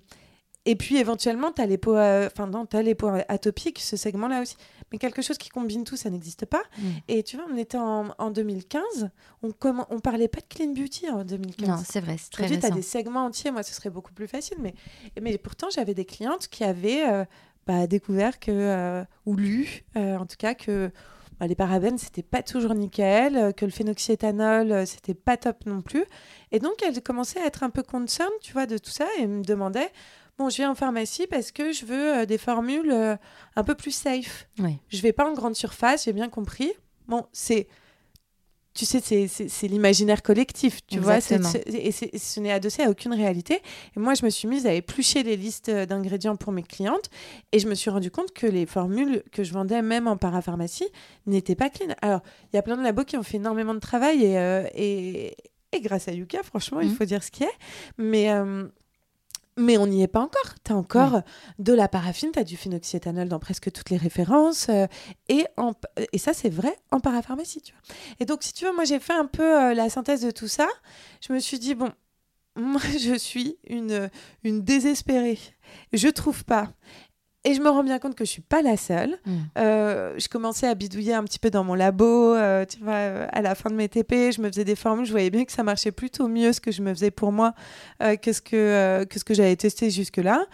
et 0.65 0.75
puis 0.75 0.97
éventuellement 0.97 1.51
tu 1.51 1.61
as 1.61 1.67
les 1.67 1.77
peaux 1.77 1.97
enfin 1.97 2.47
non 2.47 2.65
tu 2.65 2.81
les 2.81 2.95
peaux 2.95 3.11
atopiques 3.27 3.79
ce 3.79 3.95
segment 3.95 4.27
là 4.27 4.41
aussi 4.41 4.55
mais 4.91 4.97
quelque 4.97 5.21
chose 5.21 5.37
qui 5.37 5.49
combine 5.49 5.83
tout 5.83 5.95
ça 5.97 6.09
n'existe 6.09 6.45
pas 6.45 6.63
Mm. 6.77 6.83
et 7.07 7.23
tu 7.23 7.37
vois 7.37 7.45
on 7.51 7.57
était 7.57 7.77
en, 7.77 8.13
en 8.17 8.31
2015 8.31 9.09
on 9.43 9.49
commen- 9.49 9.85
on 9.89 9.99
parlait 9.99 10.27
pas 10.27 10.39
de 10.39 10.45
clean 10.47 10.73
beauty 10.73 11.09
en 11.09 11.23
2015 11.23 11.67
Non, 11.67 11.77
c'est 11.87 11.99
vrai, 12.01 12.15
c'est 12.19 12.29
très 12.29 12.43
Aujourd'hui, 12.43 12.59
tu 12.67 12.71
as 12.71 12.75
des 12.75 12.81
segments 12.81 13.25
entiers. 13.25 13.51
Moi, 13.51 13.63
ce 13.63 13.73
serait 13.73 13.89
beaucoup 13.89 14.13
plus 14.13 14.27
facile. 14.27 14.57
Mais, 14.61 14.73
mais 15.21 15.37
pourtant, 15.37 15.67
j'avais 15.71 15.93
des 15.93 16.05
clientes 16.05 16.47
qui 16.47 16.63
avaient 16.63 17.09
euh, 17.09 17.25
bah, 17.65 17.87
découvert 17.87 18.39
que, 18.39 18.51
euh, 18.51 19.03
ou 19.25 19.35
lu, 19.35 19.83
euh, 19.97 20.17
en 20.17 20.25
tout 20.27 20.35
cas, 20.37 20.53
que 20.53 20.91
bah, 21.39 21.47
les 21.47 21.55
parabènes, 21.55 21.97
c'était 21.97 22.21
pas 22.23 22.43
toujours 22.43 22.75
nickel, 22.75 23.53
que 23.55 23.65
le 23.65 23.71
phénoxyéthanol, 23.71 24.85
c'était 24.85 25.13
pas 25.15 25.37
top 25.37 25.65
non 25.65 25.81
plus. 25.81 26.05
Et 26.51 26.59
donc, 26.59 26.73
elles 26.85 27.01
commençaient 27.01 27.39
à 27.41 27.45
être 27.45 27.63
un 27.63 27.69
peu 27.69 27.83
concerned, 27.83 28.31
tu 28.41 28.53
vois, 28.53 28.65
de 28.67 28.77
tout 28.77 28.91
ça 28.91 29.05
et 29.19 29.25
me 29.27 29.43
demandaient 29.43 29.91
Bon, 30.37 30.49
je 30.49 30.55
viens 30.57 30.71
en 30.71 30.75
pharmacie 30.75 31.27
parce 31.27 31.51
que 31.51 31.71
je 31.71 31.85
veux 31.85 32.17
euh, 32.19 32.25
des 32.25 32.37
formules 32.37 32.91
euh, 32.91 33.15
un 33.55 33.63
peu 33.63 33.75
plus 33.75 33.91
safe. 33.91 34.47
Oui. 34.59 34.77
Je 34.89 35.01
vais 35.01 35.13
pas 35.13 35.29
en 35.29 35.33
grande 35.33 35.55
surface, 35.55 36.05
j'ai 36.05 36.13
bien 36.13 36.29
compris. 36.29 36.71
Bon, 37.07 37.25
c'est 37.31 37.67
tu 38.73 38.85
sais, 38.85 39.01
c'est- 39.27 39.67
l'imaginaire 39.67 40.23
collectif, 40.23 40.79
tu 40.87 40.97
vois. 40.99 41.17
Exactement. 41.17 41.51
Et 41.65 41.91
ce 41.91 42.39
n'est 42.39 42.53
adossé 42.53 42.83
à 42.83 42.89
aucune 42.89 43.13
réalité. 43.13 43.55
Et 43.97 43.99
moi, 43.99 44.13
je 44.13 44.23
me 44.23 44.29
suis 44.29 44.47
mise 44.47 44.65
à 44.65 44.73
éplucher 44.73 45.23
les 45.23 45.35
listes 45.35 45.69
d'ingrédients 45.69 46.37
pour 46.37 46.53
mes 46.53 46.63
clientes. 46.63 47.09
Et 47.51 47.59
je 47.59 47.67
me 47.67 47.75
suis 47.75 47.89
rendu 47.89 48.11
compte 48.11 48.31
que 48.31 48.47
les 48.47 48.65
formules 48.65 49.23
que 49.33 49.43
je 49.43 49.51
vendais, 49.51 49.81
même 49.81 50.07
en 50.07 50.15
parapharmacie, 50.15 50.87
n'étaient 51.25 51.55
pas 51.57 51.69
clean. 51.69 51.93
Alors, 52.01 52.21
il 52.51 52.55
y 52.55 52.59
a 52.59 52.61
plein 52.61 52.77
de 52.77 52.81
labos 52.83 53.03
qui 53.03 53.17
ont 53.17 53.23
fait 53.23 53.37
énormément 53.37 53.73
de 53.73 53.79
travail. 53.79 54.23
Et, 54.23 54.39
euh, 54.39 54.65
et, 54.73 55.35
et 55.73 55.81
grâce 55.81 56.07
à 56.07 56.13
Yuka, 56.13 56.41
franchement, 56.41 56.79
il 56.79 56.87
Mhm. 56.91 56.95
faut 56.95 57.05
dire 57.05 57.23
ce 57.25 57.29
qui 57.31 57.43
est. 57.43 57.57
Mais. 57.97 58.31
euh, 58.31 58.69
mais 59.57 59.77
on 59.77 59.87
n'y 59.87 60.01
est 60.01 60.07
pas 60.07 60.21
encore. 60.21 60.55
Tu 60.63 60.71
as 60.71 60.75
encore 60.75 61.21
de 61.59 61.73
la 61.73 61.87
paraffine, 61.87 62.31
tu 62.31 62.39
as 62.39 62.43
du 62.43 62.57
phénoxyéthanol 62.57 63.27
dans 63.27 63.39
presque 63.39 63.71
toutes 63.71 63.89
les 63.89 63.97
références. 63.97 64.67
euh, 64.69 64.87
et, 65.29 65.45
en, 65.57 65.73
et 66.13 66.17
ça, 66.17 66.33
c'est 66.33 66.49
vrai 66.49 66.75
en 66.91 66.99
parapharmacie. 66.99 67.61
Tu 67.61 67.73
vois. 67.73 67.95
Et 68.19 68.25
donc, 68.25 68.43
si 68.43 68.53
tu 68.53 68.65
veux, 68.65 68.73
moi, 68.73 68.85
j'ai 68.85 68.99
fait 68.99 69.13
un 69.13 69.25
peu 69.25 69.61
euh, 69.61 69.73
la 69.73 69.89
synthèse 69.89 70.21
de 70.21 70.31
tout 70.31 70.47
ça. 70.47 70.67
Je 71.25 71.33
me 71.33 71.39
suis 71.39 71.59
dit, 71.59 71.75
bon, 71.75 71.91
moi, 72.55 72.81
je 72.99 73.15
suis 73.17 73.57
une, 73.67 74.09
une 74.43 74.61
désespérée. 74.63 75.39
Je 75.93 76.07
trouve 76.07 76.43
pas. 76.45 76.71
Et 77.43 77.55
je 77.55 77.61
me 77.61 77.69
rends 77.69 77.83
bien 77.83 77.97
compte 77.97 78.13
que 78.15 78.23
je 78.23 78.29
suis 78.29 78.41
pas 78.41 78.61
la 78.61 78.77
seule. 78.77 79.17
Mm. 79.25 79.37
Euh, 79.57 80.13
je 80.19 80.27
commençais 80.27 80.67
à 80.67 80.75
bidouiller 80.75 81.15
un 81.15 81.23
petit 81.23 81.39
peu 81.39 81.49
dans 81.49 81.63
mon 81.63 81.73
labo. 81.73 82.35
euh, 82.35 82.65
tu 82.65 82.77
vois, 82.83 82.93
euh, 82.93 83.27
à 83.31 83.41
la 83.41 83.55
fin 83.55 83.69
de 83.71 83.75
mes 83.75 83.89
TP, 83.89 84.31
je 84.31 84.41
me 84.41 84.47
faisais 84.47 84.63
des 84.63 84.75
formules. 84.75 85.05
Je 85.05 85.11
voyais 85.11 85.31
bien 85.31 85.43
que 85.45 85.51
ça 85.51 85.63
marchait 85.63 85.91
plutôt 85.91 86.27
mieux 86.27 86.53
ce 86.53 86.61
que 86.61 86.71
je 86.71 86.83
me 86.83 86.93
faisais 86.93 87.09
pour 87.11 87.31
moi 87.31 87.53
que 87.99 88.31
ce 88.31 88.41
que, 88.41 89.03
que, 89.05 89.19
ce 89.19 89.23
que 89.23 89.33
j'avais 89.33 89.55
testé 89.55 89.89
jusque-là. 89.89 90.45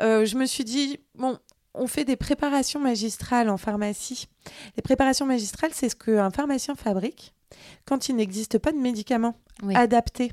Je 0.00 0.36
me 0.36 0.46
suis 0.46 0.64
dit, 0.64 0.98
bon, 1.14 1.38
on 1.74 1.86
fait 1.86 2.04
des 2.04 2.16
préparations 2.16 2.80
magistrales 2.80 3.48
en 3.48 3.56
pharmacie. 3.56 4.28
Les 4.76 4.82
préparations 4.82 5.26
magistrales, 5.26 5.70
c'est 5.72 5.88
ce 5.88 5.96
qu'un 5.96 6.30
pharmacien 6.30 6.74
fabrique 6.74 7.34
quand 7.84 8.08
il 8.08 8.16
n'existe 8.16 8.58
pas 8.58 8.72
de 8.72 8.78
médicaments 8.78 9.36
Oui. 9.62 9.76
adaptés 9.76 10.32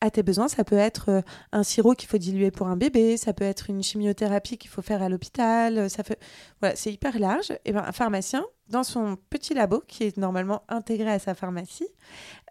à 0.00 0.10
tes 0.10 0.22
besoins. 0.22 0.48
Ça 0.48 0.64
peut 0.64 0.78
être 0.78 1.10
euh, 1.10 1.22
un 1.52 1.62
sirop 1.62 1.94
qu'il 1.94 2.08
faut 2.08 2.18
diluer 2.18 2.50
pour 2.50 2.66
un 2.68 2.76
bébé, 2.76 3.16
ça 3.16 3.32
peut 3.32 3.44
être 3.44 3.70
une 3.70 3.82
chimiothérapie 3.82 4.58
qu'il 4.58 4.70
faut 4.70 4.82
faire 4.82 5.02
à 5.02 5.08
l'hôpital. 5.08 5.78
euh, 5.78 5.88
Ça 5.88 6.02
fait... 6.02 6.18
voilà, 6.60 6.76
c'est 6.76 6.92
hyper 6.92 7.18
large. 7.18 7.52
Et 7.64 7.72
ben, 7.72 7.84
un 7.86 7.92
pharmacien, 7.92 8.44
dans 8.68 8.82
son 8.84 9.16
petit 9.30 9.54
labo, 9.54 9.82
qui 9.86 10.04
est 10.04 10.16
normalement 10.16 10.62
intégré 10.68 11.10
à 11.10 11.18
sa 11.18 11.34
pharmacie, 11.34 11.88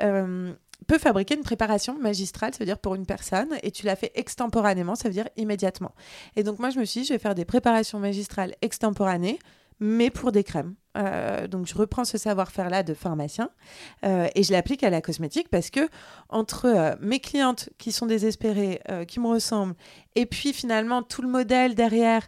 euh, 0.02 0.54
peut 0.88 0.98
fabriquer 0.98 1.36
une 1.36 1.44
préparation 1.44 1.98
magistrale, 2.00 2.54
ça 2.54 2.60
veut 2.60 2.66
dire 2.66 2.80
pour 2.80 2.96
une 2.96 3.06
personne, 3.06 3.50
et 3.64 3.72
tu 3.72 3.86
la 3.86 3.96
fais 3.96 4.12
extemporanément, 4.16 4.96
ça 4.96 5.10
veut 5.10 5.14
dire 5.14 5.28
immédiatement. 5.36 5.94
Et 6.36 6.44
donc 6.44 6.60
moi, 6.60 6.70
je 6.70 6.80
me 6.80 6.86
suis 6.86 7.02
dit, 7.02 7.08
je 7.08 7.14
vais 7.14 7.20
faire 7.20 7.36
des 7.36 7.46
préparations 7.46 8.00
magistrales 8.00 8.56
extemporanées, 8.62 9.40
mais 9.80 10.10
pour 10.10 10.32
des 10.32 10.44
crèmes. 10.44 10.76
Euh, 11.00 11.48
donc 11.48 11.66
je 11.66 11.76
reprends 11.76 12.04
ce 12.04 12.18
savoir-faire-là 12.18 12.84
de 12.84 12.94
pharmacien 12.94 13.50
euh, 14.06 14.28
et 14.36 14.44
je 14.44 14.52
l'applique 14.52 14.84
à 14.84 14.90
la 14.90 15.02
cosmétique 15.02 15.50
parce 15.50 15.70
que 15.70 15.88
entre 16.30 16.66
euh, 16.66 16.96
mes 17.00 17.20
clientes 17.20 17.70
qui 17.78 17.92
sont 17.92 18.06
désespérées, 18.06 18.82
qui 19.08 19.20
me 19.20 19.28
ressemblent, 19.28 19.76
et 20.16 20.26
puis 20.26 20.54
finalement 20.54 21.02
tout 21.04 21.22
le 21.22 21.30
modèle 21.30 21.76
derrière 21.76 22.28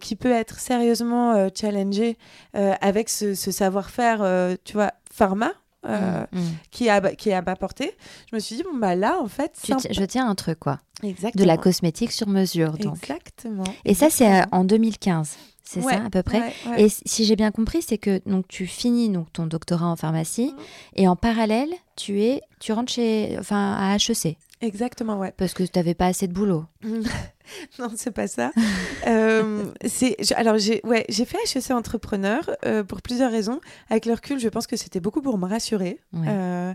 qui 0.00 0.16
peut 0.16 0.30
être 0.32 0.58
sérieusement 0.58 1.48
challengé 1.54 2.16
avec 2.54 3.08
ce, 3.08 3.34
ce 3.34 3.50
savoir-faire, 3.50 4.18
tu 4.64 4.74
vois, 4.74 4.92
pharma. 5.12 5.52
euh, 5.86 6.24
Mm, 6.32 6.38
mm. 6.38 6.42
qui, 6.70 6.88
à, 6.88 7.00
qui 7.14 7.30
ma 7.30 7.56
portée, 7.56 7.92
je 8.30 8.36
me 8.36 8.40
suis 8.40 8.56
dit, 8.56 8.62
bon, 8.62 8.76
bah 8.78 8.94
là, 8.94 9.18
en 9.20 9.28
fait, 9.28 9.52
je 9.90 10.04
tiens 10.04 10.28
un 10.28 10.34
truc, 10.34 10.58
quoi. 10.58 10.80
Exactement. 11.02 11.42
De 11.42 11.46
la 11.46 11.56
cosmétique 11.56 12.12
sur 12.12 12.28
mesure, 12.28 12.72
donc. 12.78 12.96
Exactement. 12.96 13.64
Et 13.84 13.94
ça, 13.94 14.08
c'est 14.10 14.42
en 14.52 14.64
2015, 14.64 15.36
c'est 15.68 15.80
Ouais, 15.82 15.94
ça, 15.94 16.04
à 16.04 16.10
peu 16.10 16.22
près 16.22 16.40
ouais, 16.40 16.52
ouais. 16.68 16.82
Et 16.84 16.88
si 16.88 17.24
j'ai 17.24 17.36
bien 17.36 17.50
compris, 17.50 17.82
c'est 17.82 17.98
que 17.98 18.20
donc 18.26 18.46
tu 18.48 18.66
finis 18.66 19.08
donc 19.10 19.32
ton 19.32 19.46
doctorat 19.46 19.86
en 19.86 19.96
pharmacie 19.96 20.52
Mhm. 20.56 20.62
et 20.96 21.08
en 21.08 21.16
parallèle, 21.16 21.70
tu 21.96 22.22
es 22.22 22.40
tu 22.60 22.72
rentres 22.72 22.92
chez 22.92 23.36
enfin 23.38 23.74
à 23.78 23.96
HEC 23.96 24.36
Exactement, 24.62 25.18
ouais. 25.18 25.34
parce 25.36 25.52
que 25.52 25.62
tu 25.64 25.70
n'avais 25.76 25.92
pas 25.94 26.06
assez 26.06 26.26
de 26.26 26.32
boulot. 26.32 26.64
non, 27.78 27.90
c'est 27.96 28.10
pas 28.10 28.26
ça. 28.28 28.52
Euh, 29.06 29.66
c'est, 29.86 30.16
alors, 30.32 30.58
j'ai, 30.58 30.80
ouais, 30.84 31.04
j'ai 31.08 31.24
fait 31.24 31.38
HEC 31.54 31.70
entrepreneur 31.70 32.50
euh, 32.64 32.82
pour 32.82 33.02
plusieurs 33.02 33.30
raisons. 33.30 33.60
Avec 33.88 34.04
le 34.06 34.14
recul, 34.14 34.40
je 34.40 34.48
pense 34.48 34.66
que 34.66 34.76
c'était 34.76 34.98
beaucoup 34.98 35.22
pour 35.22 35.38
me 35.38 35.46
rassurer. 35.46 36.00
Euh, 36.14 36.74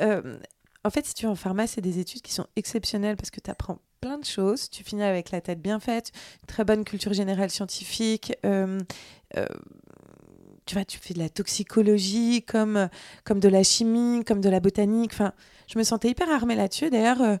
euh, 0.00 0.38
en 0.84 0.90
fait, 0.90 1.06
si 1.06 1.14
tu 1.14 1.24
es 1.26 1.28
en 1.28 1.34
pharma, 1.34 1.66
c'est 1.66 1.80
des 1.80 1.98
études 1.98 2.22
qui 2.22 2.32
sont 2.32 2.46
exceptionnelles 2.54 3.16
parce 3.16 3.30
que 3.32 3.40
tu 3.40 3.50
apprends 3.50 3.78
plein 4.00 4.18
de 4.18 4.24
choses. 4.24 4.70
Tu 4.70 4.84
finis 4.84 5.02
avec 5.02 5.30
la 5.30 5.40
tête 5.40 5.60
bien 5.60 5.80
faite, 5.80 6.12
une 6.42 6.46
très 6.46 6.64
bonne 6.64 6.84
culture 6.84 7.12
générale 7.12 7.50
scientifique. 7.50 8.34
euh, 8.44 8.80
euh, 9.36 9.46
tu 10.66 10.74
vois, 10.74 10.84
tu 10.84 10.98
fais 10.98 11.14
de 11.14 11.20
la 11.20 11.28
toxicologie, 11.28 12.42
comme, 12.42 12.88
comme 13.24 13.38
de 13.38 13.48
la 13.48 13.62
chimie, 13.62 14.24
comme 14.24 14.40
de 14.40 14.48
la 14.48 14.58
botanique. 14.58 15.12
Enfin, 15.12 15.32
je 15.68 15.78
me 15.78 15.84
sentais 15.84 16.08
hyper 16.08 16.28
armée 16.28 16.56
là-dessus. 16.56 16.90
D'ailleurs, 16.90 17.20
euh, 17.22 17.36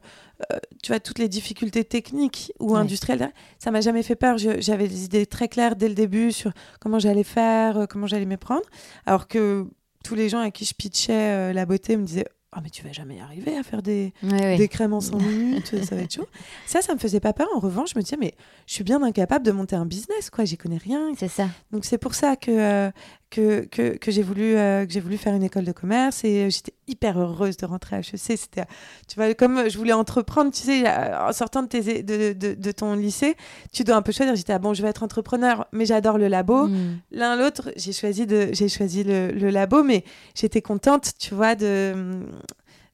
tu 0.80 0.92
vois, 0.92 1.00
toutes 1.00 1.18
les 1.18 1.28
difficultés 1.28 1.82
techniques 1.84 2.52
ou 2.60 2.74
Ouais. 2.74 2.78
industrielles, 2.80 3.32
ça 3.58 3.72
m'a 3.72 3.80
jamais 3.80 4.04
fait 4.04 4.14
peur. 4.14 4.36
J'avais 4.38 4.86
des 4.86 5.04
idées 5.04 5.26
très 5.26 5.48
claires 5.48 5.74
dès 5.74 5.88
le 5.88 5.94
début 5.96 6.30
sur 6.30 6.52
comment 6.80 7.00
j'allais 7.00 7.24
faire, 7.24 7.86
comment 7.90 8.06
j'allais 8.06 8.26
m'y 8.26 8.36
prendre. 8.36 8.62
Alors 9.06 9.26
que 9.26 9.66
tous 10.04 10.14
les 10.14 10.28
gens 10.28 10.38
à 10.38 10.52
qui 10.52 10.64
je 10.64 10.74
pitchais 10.74 11.52
la 11.52 11.66
beauté 11.66 11.96
me 11.96 12.04
disaient 12.04 12.28
Oh, 12.56 12.60
mais 12.62 12.70
tu 12.70 12.82
vas 12.82 12.92
jamais 12.92 13.16
y 13.16 13.20
arriver 13.20 13.56
à 13.58 13.62
faire 13.62 13.82
des, 13.82 14.14
des 14.22 14.68
crèmes 14.68 14.94
en 14.94 15.00
100 15.02 15.18
minutes, 15.20 15.84
ça 15.84 15.94
va 15.94 16.02
être 16.02 16.14
chaud. 16.14 16.26
Ça, 16.66 16.80
ça 16.80 16.94
me 16.94 16.98
faisait 16.98 17.20
pas 17.20 17.34
peur. 17.34 17.48
En 17.54 17.60
revanche, 17.60 17.90
je 17.92 17.98
me 17.98 18.02
disais, 18.02 18.16
mais 18.18 18.34
je 18.66 18.72
suis 18.72 18.84
bien 18.84 19.02
incapable 19.02 19.44
de 19.44 19.52
monter 19.52 19.76
un 19.76 19.84
business, 19.84 20.30
quoi. 20.30 20.46
J'y 20.46 20.56
connais 20.56 20.78
rien. 20.78 21.12
C'est 21.18 21.28
ça. 21.28 21.48
Donc, 21.70 21.84
c'est 21.84 21.98
pour 21.98 22.14
ça 22.14 22.34
que, 22.36 22.50
euh, 22.50 22.90
que, 23.30 23.64
que, 23.66 23.96
que 23.96 24.10
j'ai 24.10 24.22
voulu, 24.22 24.56
euh, 24.56 24.86
que 24.86 24.92
j'ai 24.92 25.00
voulu 25.00 25.16
faire 25.16 25.34
une 25.34 25.42
école 25.42 25.64
de 25.64 25.72
commerce 25.72 26.24
et 26.24 26.44
euh, 26.44 26.50
j'étais 26.50 26.74
hyper 26.86 27.18
heureuse 27.18 27.56
de 27.56 27.66
rentrer 27.66 27.96
à 27.96 27.98
HEC. 28.00 28.18
C'était, 28.18 28.60
euh, 28.60 28.64
tu 29.08 29.16
vois, 29.16 29.34
comme 29.34 29.68
je 29.68 29.76
voulais 29.76 29.92
entreprendre, 29.92 30.52
tu 30.52 30.62
sais, 30.62 30.86
euh, 30.86 31.28
en 31.28 31.32
sortant 31.32 31.62
de, 31.62 31.68
tes, 31.68 32.02
de, 32.02 32.32
de, 32.32 32.54
de 32.54 32.72
ton 32.72 32.94
lycée, 32.94 33.36
tu 33.72 33.84
dois 33.84 33.96
un 33.96 34.02
peu 34.02 34.12
choisir. 34.12 34.34
J'étais, 34.36 34.52
ah 34.52 34.58
bon, 34.58 34.74
je 34.74 34.82
vais 34.82 34.88
être 34.88 35.02
entrepreneur, 35.02 35.66
mais 35.72 35.86
j'adore 35.86 36.18
le 36.18 36.28
labo. 36.28 36.68
Mm. 36.68 36.98
L'un 37.10 37.36
l'autre, 37.36 37.72
j'ai 37.76 37.92
choisi, 37.92 38.26
de, 38.26 38.50
j'ai 38.52 38.68
choisi 38.68 39.02
le, 39.02 39.32
le 39.32 39.50
labo, 39.50 39.82
mais 39.82 40.04
j'étais 40.34 40.62
contente, 40.62 41.12
tu 41.18 41.34
vois, 41.34 41.54
de. 41.54 41.94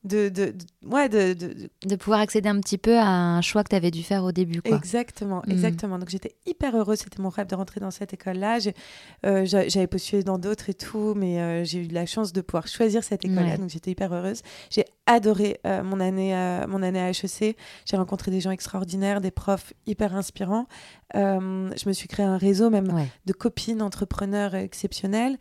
De, 0.04 0.28
de, 0.30 0.46
de- 0.46 0.88
ouais, 0.88 1.08
de, 1.08 1.32
de- 1.32 1.70
de- 1.86 1.94
pouvoir 1.96 2.18
accéder 2.18 2.48
un 2.48 2.58
petit 2.58 2.76
peu 2.76 2.98
à 2.98 3.06
un 3.06 3.40
choix 3.40 3.62
que 3.62 3.68
tu 3.68 3.76
avais 3.76 3.92
dû 3.92 4.02
faire 4.02 4.24
au 4.24 4.32
début 4.32 4.60
quoi. 4.60 4.76
Exactement, 4.76 5.42
Mm. 5.46 5.50
exactement. 5.52 5.96
Donc 5.98 6.08
j'étais 6.08 6.34
hyper 6.44 6.76
heureuse, 6.76 6.98
c'était 6.98 7.22
mon 7.22 7.28
rêve 7.28 7.46
de 7.46 7.54
rentrer 7.54 7.78
dans 7.78 7.92
cette 7.92 8.12
école-là. 8.12 8.58
Euh, 9.24 9.44
j'a- 9.44 9.68
J'avais 9.68 9.86
postulé 9.86 10.24
dans 10.24 10.38
d'autres 10.38 10.68
et 10.70 10.74
tout, 10.74 11.14
mais 11.16 11.40
euh, 11.40 11.62
j'ai 11.64 11.84
eu 11.84 11.86
la 11.86 12.04
chance 12.06 12.32
de 12.32 12.40
pouvoir 12.40 12.66
choisir 12.66 13.04
cette 13.04 13.24
école-là, 13.24 13.52
Ouais. 13.52 13.58
donc 13.58 13.70
j'étais 13.70 13.92
hyper 13.92 14.12
heureuse. 14.12 14.42
J'ai 14.70 14.84
adoré 15.06 15.60
euh, 15.66 15.84
mon, 15.84 16.00
année, 16.00 16.32
mon 16.66 16.82
année 16.82 17.00
à 17.00 17.10
HEC. 17.10 17.56
J'ai 17.84 17.96
rencontré 17.96 18.30
des 18.32 18.40
gens 18.40 18.50
extraordinaires, 18.50 19.20
des 19.20 19.30
profs 19.30 19.72
hyper 19.86 20.16
inspirants. 20.16 20.66
Je 21.14 21.88
me 21.88 21.92
suis 21.92 22.08
créé 22.08 22.26
un 22.26 22.38
réseau 22.38 22.70
même 22.70 22.92
Ouais. 22.92 23.06
de 23.26 23.32
copines 23.32 23.82
entrepreneurs 23.82 24.56
exceptionnelles. 24.56 25.38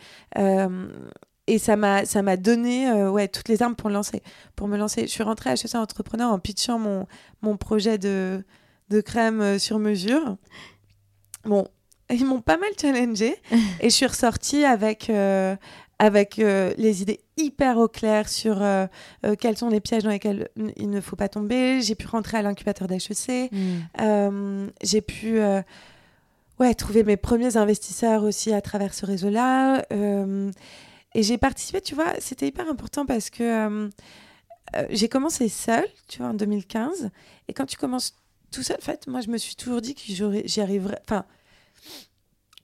Et 1.52 1.58
ça 1.58 1.76
m'a, 1.76 2.06
ça 2.06 2.22
m'a 2.22 2.38
donné 2.38 2.90
euh, 2.90 3.12
ouais, 3.12 3.28
toutes 3.28 3.50
les 3.50 3.62
armes 3.62 3.76
pour, 3.76 3.90
lancer, 3.90 4.24
pour 4.56 4.70
me 4.70 4.78
lancer. 4.78 5.02
Je 5.02 5.12
suis 5.12 5.22
rentrée 5.22 5.50
à 5.50 5.54
HEC 5.56 5.76
Entrepreneur 5.76 6.32
en 6.32 6.40
pitchant 6.40 6.80
mon, 6.80 7.08
mon 7.42 7.58
projet 7.58 7.98
de, 7.98 8.42
de 8.90 9.02
crème 9.02 9.42
euh, 9.42 9.60
sur 9.60 9.78
mesure. 9.78 10.38
Bon, 11.44 11.68
ils 12.10 12.26
m'ont 12.26 12.40
pas 12.40 12.56
mal 12.56 12.70
challengé 12.80 13.36
et 13.82 13.90
je 13.90 13.94
suis 13.94 14.06
ressortie 14.06 14.64
avec, 14.64 15.10
euh, 15.10 15.58
avec 16.00 16.40
euh, 16.40 16.74
les 16.78 17.02
idées 17.02 17.20
hyper 17.36 17.80
au 17.80 17.90
clair 17.90 18.30
sur 18.30 18.62
euh, 18.62 18.88
quels 19.38 19.58
sont 19.58 19.68
les 19.68 19.82
pièges 19.82 20.04
dans 20.04 20.10
lesquels 20.10 20.48
il 20.78 20.90
ne 20.90 21.02
faut 21.02 21.18
pas 21.18 21.28
tomber. 21.28 21.82
J'ai 21.82 21.96
pu 21.96 22.08
rentrer 22.08 22.38
à 22.38 22.44
l'incubateur 22.44 22.88
d'HEC. 22.88 23.52
Mm. 23.52 23.58
Euh, 24.00 24.68
j'ai 24.82 25.02
pu 25.02 25.42
ouais, 26.60 26.74
trouver 26.76 27.04
mes 27.04 27.18
premiers 27.18 27.58
investisseurs 27.58 28.24
aussi 28.24 28.54
à 28.54 28.62
travers 28.62 28.94
ce 28.94 29.06
réseau-là. 29.06 29.84
Et 31.14 31.24
j'ai 31.24 31.38
participé, 31.38 31.82
tu 31.82 31.96
vois, 31.96 32.14
c'était 32.20 32.48
hyper 32.48 32.70
important 32.70 33.06
parce 33.06 33.30
que 33.30 33.44
euh, 33.44 33.90
euh, 34.76 34.86
j'ai 34.90 35.10
commencé 35.10 35.50
seule, 35.50 35.88
tu 36.08 36.20
vois, 36.20 36.30
en 36.30 36.34
2015. 36.34 37.10
Et 37.48 37.54
quand 37.54 37.66
tu 37.66 37.78
commences 37.78 38.16
tout 38.52 38.64
seul, 38.64 38.78
en 38.80 38.86
fait, 38.86 39.08
moi, 39.08 39.22
je 39.22 39.30
me 39.30 39.38
suis 39.38 39.56
toujours 39.56 39.82
dit 39.82 39.94
que 39.96 40.02
j'y 40.46 40.62
arriverais. 40.62 41.00
Enfin, 41.04 41.26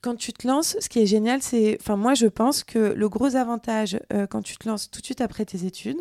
quand 0.01 0.15
tu 0.15 0.31
te 0.31 0.47
lances, 0.47 0.77
ce 0.79 0.87
qui 0.89 0.99
est 0.99 1.05
génial, 1.05 1.41
c'est. 1.41 1.77
Enfin, 1.81 1.97
moi, 1.97 2.13
je 2.13 2.27
pense 2.27 2.63
que 2.63 2.77
le 2.79 3.09
gros 3.09 3.35
avantage 3.35 3.99
euh, 4.13 4.27
quand 4.27 4.41
tu 4.41 4.55
te 4.57 4.67
lances 4.69 4.89
tout 4.91 5.01
de 5.01 5.05
suite 5.05 5.21
après 5.21 5.43
tes 5.43 5.65
études, 5.65 5.97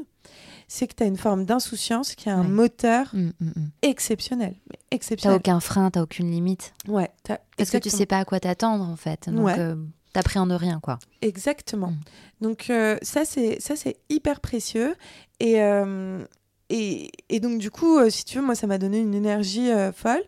c'est 0.68 0.86
que 0.86 0.94
tu 0.94 1.02
as 1.02 1.06
une 1.06 1.16
forme 1.16 1.44
d'insouciance 1.44 2.14
qui 2.14 2.28
a 2.28 2.36
un 2.36 2.42
Ouais. 2.42 2.48
moteur 2.48 3.08
Mm, 3.14 3.30
mm, 3.40 3.46
mm. 3.56 3.70
exceptionnel. 3.82 4.54
Mais 4.70 4.78
T'as 4.90 4.96
exceptionnel. 4.96 5.38
aucun 5.38 5.60
frein, 5.60 5.90
t'as 5.90 6.02
aucune 6.02 6.30
limite 6.30 6.74
Ouais, 6.88 7.10
t'as- 7.22 7.40
parce 7.56 7.70
que 7.70 7.78
tu 7.78 7.90
sais 7.90 8.06
pas 8.06 8.18
à 8.18 8.24
quoi 8.24 8.38
t'attendre 8.38 8.84
en 8.84 8.96
fait. 8.96 9.28
Donc 9.30 9.46
Ouais. 9.46 9.58
euh, 9.58 9.76
t'appréhendes 10.16 10.52
rien 10.52 10.80
quoi. 10.80 10.98
Exactement. 11.22 11.90
Mm. 11.90 12.00
Donc 12.40 12.70
euh, 12.70 12.96
ça 13.02 13.24
c'est 13.24 13.60
ça 13.60 13.76
c'est 13.76 13.96
hyper 14.08 14.40
précieux 14.40 14.94
et, 15.40 15.62
euh, 15.62 16.24
et 16.70 17.10
et 17.28 17.40
donc 17.40 17.58
du 17.58 17.70
coup 17.70 17.98
euh, 17.98 18.10
si 18.10 18.24
tu 18.24 18.38
veux 18.38 18.44
moi 18.44 18.54
ça 18.54 18.66
m'a 18.66 18.78
donné 18.78 18.98
une 18.98 19.14
énergie 19.14 19.70
folle. 19.94 20.22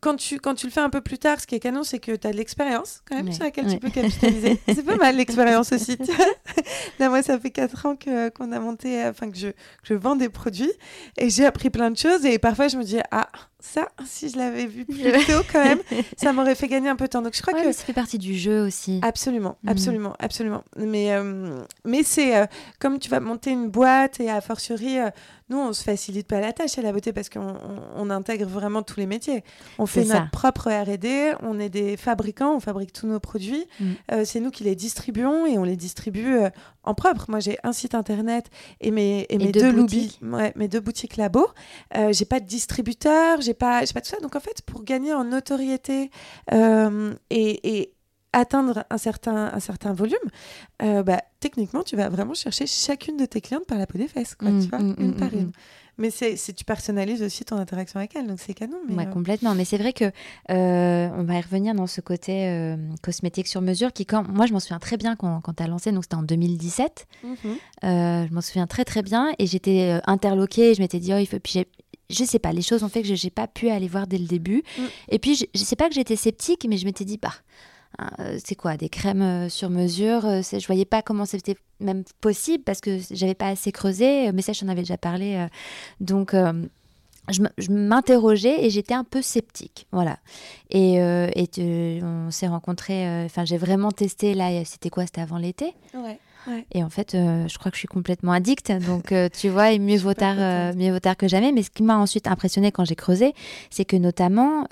Quand 0.00 0.16
tu, 0.16 0.40
quand 0.40 0.56
tu 0.56 0.66
le 0.66 0.72
fais 0.72 0.80
un 0.80 0.90
peu 0.90 1.00
plus 1.00 1.18
tard, 1.18 1.40
ce 1.40 1.46
qui 1.46 1.54
est 1.54 1.60
canon, 1.60 1.84
c'est 1.84 2.00
que 2.00 2.16
tu 2.16 2.26
as 2.26 2.32
de 2.32 2.36
l'expérience 2.36 3.00
quand 3.08 3.14
même 3.14 3.26
Ouais, 3.26 3.32
sur 3.32 3.44
laquelle 3.44 3.66
ouais. 3.66 3.74
tu 3.74 3.78
peux 3.78 3.90
capitaliser. 3.90 4.58
c'est 4.66 4.84
pas 4.84 4.96
mal 4.96 5.16
l'expérience 5.16 5.70
aussi. 5.70 5.96
Là, 6.98 7.10
moi, 7.10 7.22
ça 7.22 7.38
fait 7.38 7.52
4 7.52 7.86
ans 7.86 7.94
que, 7.94 8.28
qu'on 8.30 8.50
a 8.50 8.58
monté, 8.58 9.04
enfin, 9.04 9.30
que 9.30 9.36
je, 9.36 9.48
que 9.50 9.54
je 9.84 9.94
vends 9.94 10.16
des 10.16 10.28
produits 10.28 10.72
et 11.16 11.30
j'ai 11.30 11.46
appris 11.46 11.70
plein 11.70 11.92
de 11.92 11.96
choses. 11.96 12.24
Et 12.24 12.40
parfois, 12.40 12.66
je 12.66 12.76
me 12.76 12.82
dis, 12.82 12.98
ah, 13.12 13.28
ça, 13.64 13.88
si 14.04 14.28
je 14.28 14.36
l'avais 14.36 14.66
vu 14.66 14.84
plus 14.84 15.00
tôt 15.26 15.42
quand 15.50 15.64
même, 15.64 15.80
ça 16.18 16.32
m'aurait 16.34 16.54
fait 16.54 16.68
gagner 16.68 16.88
un 16.90 16.96
peu 16.96 17.04
de 17.04 17.10
temps. 17.10 17.22
Donc, 17.22 17.34
je 17.34 17.40
crois 17.40 17.54
Ouais, 17.54 17.64
que 17.64 17.72
ça 17.72 17.82
fait 17.82 17.94
partie 17.94 18.18
du 18.18 18.36
jeu 18.36 18.60
aussi. 18.62 19.00
Absolument, 19.02 19.56
Mhm. 19.62 19.70
absolument, 19.70 20.14
absolument. 20.18 20.64
Mais, 20.76 21.12
euh, 21.12 21.58
mais 21.84 22.02
c'est 22.02 22.36
euh, 22.36 22.46
comme 22.78 22.98
tu 22.98 23.08
vas 23.08 23.20
monter 23.20 23.50
une 23.52 23.70
boîte 23.70 24.20
et 24.20 24.30
a 24.30 24.40
fortiori, 24.42 24.98
euh, 24.98 25.08
nous, 25.48 25.58
on 25.58 25.72
se 25.72 25.82
facilite 25.82 26.26
pas 26.26 26.40
la 26.40 26.52
tâche 26.52 26.78
à 26.78 26.82
la 26.82 26.92
beauté 26.92 27.12
parce 27.12 27.28
qu'on 27.28 27.54
on, 27.96 28.10
intègre 28.10 28.46
vraiment 28.46 28.82
tous 28.82 28.98
les 29.00 29.06
métiers. 29.06 29.44
On 29.78 29.86
fait 29.86 30.04
notre 30.04 30.30
propre 30.30 30.70
R&D, 30.70 31.34
on 31.42 31.58
est 31.58 31.68
des 31.68 31.96
fabricants, 31.96 32.54
on 32.56 32.60
fabrique 32.60 32.92
tous 32.92 33.06
nos 33.06 33.20
produits. 33.20 33.66
Euh, 34.12 34.24
c'est 34.24 34.40
nous 34.40 34.50
qui 34.50 34.64
les 34.64 34.74
distribuons 34.74 35.46
et 35.46 35.58
on 35.58 35.64
les 35.64 35.76
distribue 35.76 36.36
en 36.84 36.94
propre. 36.94 37.26
Moi, 37.28 37.40
j'ai 37.40 37.58
un 37.62 37.72
site 37.72 37.94
internet 37.94 38.50
et 38.80 38.90
mes, 38.90 39.26
et 39.28 39.38
mes 39.38 39.52
deux 39.52 39.60
deux, 39.60 39.72
boutiques. 39.72 40.20
ouais, 40.22 40.52
mes 40.56 40.68
deux 40.68 40.80
boutiques 40.80 41.16
labo. 41.16 41.46
Euh, 41.96 42.12
j'ai 42.12 42.24
pas 42.24 42.40
de 42.40 42.46
distributeur, 42.46 43.40
j'ai 43.40 43.54
pas, 43.54 43.82
pas 43.92 44.00
tout 44.00 44.08
ça. 44.10 44.20
Donc 44.20 44.36
en 44.36 44.40
fait, 44.40 44.62
pour 44.62 44.84
gagner 44.84 45.12
en 45.14 45.24
notoriété 45.24 46.10
euh, 46.52 47.14
et, 47.30 47.78
et 47.80 47.93
atteindre 48.34 48.84
un 48.90 48.98
certain, 48.98 49.50
un 49.54 49.60
certain 49.60 49.92
volume, 49.94 50.16
euh, 50.82 51.02
bah, 51.02 51.22
techniquement, 51.40 51.82
tu 51.82 51.96
vas 51.96 52.08
vraiment 52.08 52.34
chercher 52.34 52.66
chacune 52.66 53.16
de 53.16 53.24
tes 53.26 53.40
clientes 53.40 53.66
par 53.66 53.78
la 53.78 53.86
peau 53.86 53.96
des 53.98 54.08
fesses, 54.08 54.34
quoi, 54.34 54.50
Mm, 54.50 54.62
tu 54.62 54.68
vois, 54.68 54.78
mm, 54.80 54.94
une 54.98 55.08
mm, 55.12 55.14
par 55.16 55.28
mm, 55.32 55.38
une. 55.38 55.46
mm. 55.46 55.52
Mais 55.96 56.10
c'est, 56.10 56.34
tu 56.56 56.64
personnalises 56.64 57.22
aussi 57.22 57.44
ton 57.44 57.56
interaction 57.56 58.00
avec 58.00 58.16
elle, 58.16 58.26
donc 58.26 58.40
c'est 58.40 58.52
canon. 58.52 58.78
Mais, 58.88 58.96
Ouais, 58.96 59.06
euh, 59.06 59.10
complètement. 59.12 59.54
Mais 59.54 59.64
c'est 59.64 59.78
vrai 59.78 59.92
que 59.92 60.06
euh, 60.50 61.08
on 61.16 61.22
va 61.22 61.34
y 61.36 61.40
revenir 61.40 61.72
dans 61.72 61.86
ce 61.86 62.00
côté 62.00 62.48
euh, 62.48 62.76
cosmétique 63.00 63.46
sur 63.46 63.60
mesure 63.60 63.92
qui, 63.92 64.04
quand 64.04 64.26
moi, 64.26 64.46
je 64.46 64.52
m'en 64.52 64.58
souviens 64.58 64.80
très 64.80 64.96
bien 64.96 65.14
quand, 65.14 65.40
quand 65.40 65.52
tu 65.54 65.62
as 65.62 65.68
lancé, 65.68 65.92
donc 65.92 66.02
c'était 66.02 66.16
en 66.16 66.24
2017. 66.24 67.06
mhm. 67.22 67.36
Euh, 67.84 68.26
je 68.28 68.34
m'en 68.34 68.40
souviens 68.40 68.66
très 68.66 68.84
très 68.84 69.02
bien 69.02 69.32
et 69.38 69.46
j'étais 69.46 70.00
interloquée. 70.06 70.74
Je 70.74 70.80
m'étais 70.82 70.98
dit, 70.98 71.12
oh, 71.14 71.18
il 71.18 71.26
faut. 71.26 71.38
Puis 71.38 71.64
je 72.10 72.24
sais 72.24 72.40
pas, 72.40 72.52
les 72.52 72.62
choses 72.62 72.82
ont 72.82 72.88
fait 72.88 73.02
que 73.02 73.14
je 73.14 73.24
n'ai 73.24 73.30
pas 73.30 73.46
pu 73.46 73.68
aller 73.70 73.86
voir 73.86 74.08
dès 74.08 74.18
le 74.18 74.26
début. 74.26 74.64
Mm. 74.76 74.82
Et 75.10 75.18
puis, 75.20 75.36
je, 75.36 75.44
je 75.54 75.60
sais 75.62 75.76
pas 75.76 75.88
que 75.88 75.94
j'étais 75.94 76.16
sceptique, 76.16 76.66
mais 76.68 76.76
je 76.76 76.86
m'étais 76.86 77.04
dit, 77.04 77.18
bah, 77.18 77.32
c'est 78.44 78.54
quoi, 78.54 78.76
des 78.76 78.88
crèmes 78.88 79.22
euh, 79.22 79.48
sur 79.48 79.70
mesure 79.70 80.24
euh, 80.26 80.40
Je 80.42 80.66
voyais 80.66 80.84
pas 80.84 81.02
comment 81.02 81.24
c'était 81.24 81.56
même 81.80 82.04
possible 82.20 82.64
parce 82.64 82.80
que 82.80 82.98
j'avais 83.10 83.34
pas 83.34 83.48
assez 83.48 83.72
creusé. 83.72 84.28
Euh, 84.28 84.32
Mais 84.34 84.42
ça, 84.42 84.52
j'en 84.52 84.68
avais 84.68 84.82
déjà 84.82 84.96
parlé. 84.98 85.34
euh, 85.36 85.46
donc. 86.00 86.34
euh, 86.34 86.52
je 87.30 87.70
m'interrogeais 87.72 88.66
et 88.66 88.68
j'étais 88.68 88.92
un 88.92 89.02
peu 89.02 89.22
sceptique, 89.22 89.86
voilà. 89.92 90.18
Et, 90.68 91.00
euh, 91.00 91.30
et 91.34 91.46
tu- 91.46 91.62
on 92.02 92.30
s'est 92.30 92.48
rencontrés. 92.48 93.08
euh, 93.08 93.24
Enfin, 93.24 93.46
j'ai 93.46 93.56
vraiment 93.56 93.90
testé 93.92 94.34
là. 94.34 94.62
C'était 94.66 94.90
quoi 94.90 95.06
C'était 95.06 95.22
avant 95.22 95.38
l'été? 95.38 95.72
Ouais. 95.94 96.18
Et 96.72 96.84
en 96.84 96.90
fait, 96.90 97.14
euh, 97.14 97.48
je 97.48 97.56
crois 97.58 97.70
que 97.70 97.76
je 97.76 97.78
suis 97.78 97.88
complètement 97.88 98.32
addict. 98.32 98.70
Donc, 98.86 99.10
euh, 99.12 99.30
tu 99.34 99.48
vois, 99.48 99.72
et 99.72 99.78
mieux 99.78 99.96
vaut, 99.96 100.12
tard, 100.12 100.36
euh, 100.38 100.74
mieux 100.74 100.92
vaut 100.92 101.00
tard 101.00 101.16
que 101.16 101.26
jamais. 101.26 101.50
Mais 101.52 101.62
ce 101.62 101.70
qui 101.70 101.82
m'a 101.82 101.96
ensuite 101.96 102.26
impressionné 102.26 102.70
quand 102.72 102.84
j'ai 102.84 102.94
creusé, 102.94 103.32
c'est 103.70 103.86
que 103.86 103.96
notamment, 103.96 104.66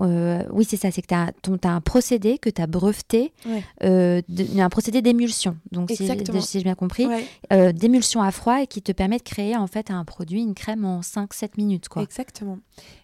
euh, 0.00 0.42
oui, 0.50 0.64
c'est 0.64 0.76
ça, 0.76 0.90
c'est 0.90 1.02
que 1.02 1.06
tu 1.08 1.14
as, 1.14 1.70
un 1.70 1.80
procédé 1.80 2.38
que 2.38 2.50
tu 2.50 2.60
as 2.62 2.66
breveté, 2.66 3.32
Ouais. 3.46 3.62
euh, 3.84 4.22
de- 4.28 4.60
un 4.60 4.68
procédé 4.68 5.02
d'émulsion. 5.02 5.56
Donc, 5.72 5.90
si, 5.90 6.08
si 6.40 6.58
j'ai 6.58 6.64
bien 6.64 6.74
compris, 6.74 7.06
Ouais, 7.06 7.24
euh, 7.52 7.72
d'émulsion 7.72 8.22
à 8.22 8.30
froid 8.30 8.62
et 8.62 8.66
qui 8.66 8.82
te 8.82 8.92
permet 8.92 9.18
de 9.18 9.22
créer 9.22 9.56
en 9.56 9.66
fait 9.66 9.90
un 9.90 10.04
produit, 10.04 10.42
une 10.42 10.54
crème 10.54 10.84
en 10.84 11.00
5-7 11.02 11.56
minutes. 11.56 11.88
Quoi. 11.88 12.02
Exactement. 12.02 12.58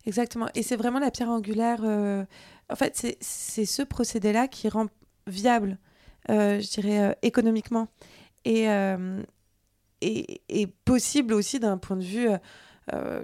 Exactement. 0.06 0.48
Et 0.54 0.62
c'est 0.62 0.76
vraiment 0.76 0.98
la 0.98 1.10
pierre 1.10 1.30
angulaire. 1.30 1.80
En 2.70 2.76
fait, 2.76 2.96
c'est- 3.20 3.64
ce 3.66 3.82
procédé-là 3.82 4.48
qui 4.48 4.68
rend 4.68 4.86
viable, 5.26 5.78
je 6.28 6.70
dirais, 6.80 7.16
économiquement. 7.22 7.88
Et, 8.44 8.66
et, 10.00 10.40
et 10.48 10.66
possible 10.66 11.34
aussi 11.34 11.60
d'un 11.60 11.78
point 11.78 11.96
de 11.96 12.04
vue 12.04 12.28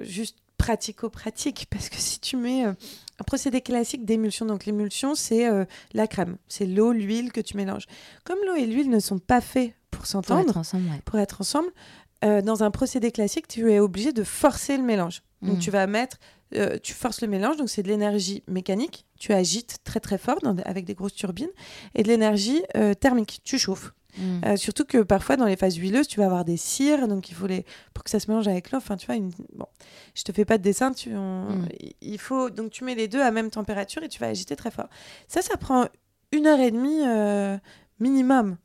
juste 0.02 0.38
pratico-pratique. 0.60 1.66
Parce 1.70 1.88
que 1.88 1.96
si 1.96 2.20
tu 2.20 2.36
mets 2.36 2.64
euh, 2.66 2.72
un 3.20 3.24
procédé 3.24 3.60
classique 3.60 4.04
d'émulsion, 4.04 4.46
donc 4.46 4.66
l'émulsion, 4.66 5.14
c'est 5.14 5.46
euh, 5.48 5.64
la 5.92 6.06
crème. 6.06 6.36
C'est 6.48 6.66
l'eau, 6.66 6.92
l'huile 6.92 7.32
que 7.32 7.40
tu 7.40 7.56
mélanges. 7.56 7.86
Comme 8.24 8.38
l'eau 8.46 8.54
et 8.54 8.66
l'huile 8.66 8.90
ne 8.90 9.00
sont 9.00 9.18
pas 9.18 9.40
faits 9.40 9.72
pour 9.90 10.00
Pour 10.00 10.06
s'entendre, 10.06 10.48
être 10.50 10.56
ensemble, 10.56 10.88
ouais. 10.90 11.00
pour 11.04 11.18
être 11.18 11.40
ensemble, 11.40 11.70
euh, 12.24 12.42
dans 12.42 12.62
un 12.62 12.70
procédé 12.70 13.10
classique, 13.10 13.48
tu 13.48 13.70
es 13.72 13.78
obligé 13.80 14.12
de 14.12 14.24
forcer 14.24 14.76
le 14.76 14.82
mélange. 14.82 15.22
Donc 15.42 15.56
Mm. 15.56 15.60
tu 15.60 15.70
vas 15.70 15.86
mettre, 15.86 16.18
tu 16.82 16.92
forces 16.94 17.20
le 17.22 17.28
mélange, 17.28 17.56
donc 17.56 17.70
c'est 17.70 17.82
de 17.82 17.88
l'énergie 17.88 18.42
mécanique, 18.48 19.06
tu 19.18 19.32
agites 19.32 19.78
très 19.84 20.00
très 20.00 20.18
fort 20.18 20.38
dans- 20.42 20.56
avec 20.64 20.84
des 20.84 20.94
grosses 20.94 21.14
turbines, 21.14 21.48
et 21.94 22.02
de 22.02 22.08
l'énergie 22.08 22.60
thermique, 23.00 23.40
tu 23.44 23.56
chauffes. 23.58 23.92
Mm. 24.18 24.40
Euh, 24.44 24.56
surtout 24.56 24.84
que 24.84 24.98
parfois 25.02 25.36
dans 25.36 25.46
les 25.46 25.56
phases 25.56 25.76
huileuses, 25.76 26.08
tu 26.08 26.18
vas 26.20 26.26
avoir 26.26 26.44
des 26.44 26.56
cires, 26.56 27.08
donc 27.08 27.30
il 27.30 27.34
faut 27.34 27.46
les 27.46 27.64
pour 27.94 28.04
que 28.04 28.10
ça 28.10 28.20
se 28.20 28.30
mélange 28.30 28.48
avec 28.48 28.70
l'eau. 28.70 28.78
Enfin, 28.78 28.96
tu 28.96 29.06
vois, 29.06 29.16
une... 29.16 29.30
bon, 29.54 29.66
je 30.14 30.22
te 30.24 30.32
fais 30.32 30.44
pas 30.44 30.58
de 30.58 30.62
dessin, 30.62 30.92
tu, 30.92 31.14
on- 31.16 31.44
Mm. 31.50 31.68
il 32.00 32.18
faut 32.18 32.50
donc 32.50 32.70
tu 32.70 32.84
mets 32.84 32.94
les 32.94 33.08
deux 33.08 33.20
à 33.22 33.30
même 33.30 33.50
température 33.50 34.02
et 34.02 34.08
tu 34.08 34.18
vas 34.20 34.26
agiter 34.28 34.56
très 34.56 34.70
fort. 34.70 34.88
Ça, 35.28 35.42
ça 35.42 35.56
prend 35.56 35.86
une 36.32 36.46
heure 36.46 36.60
et 36.60 36.70
demie 36.70 37.00
euh, 37.06 37.56
minimum. 37.98 38.56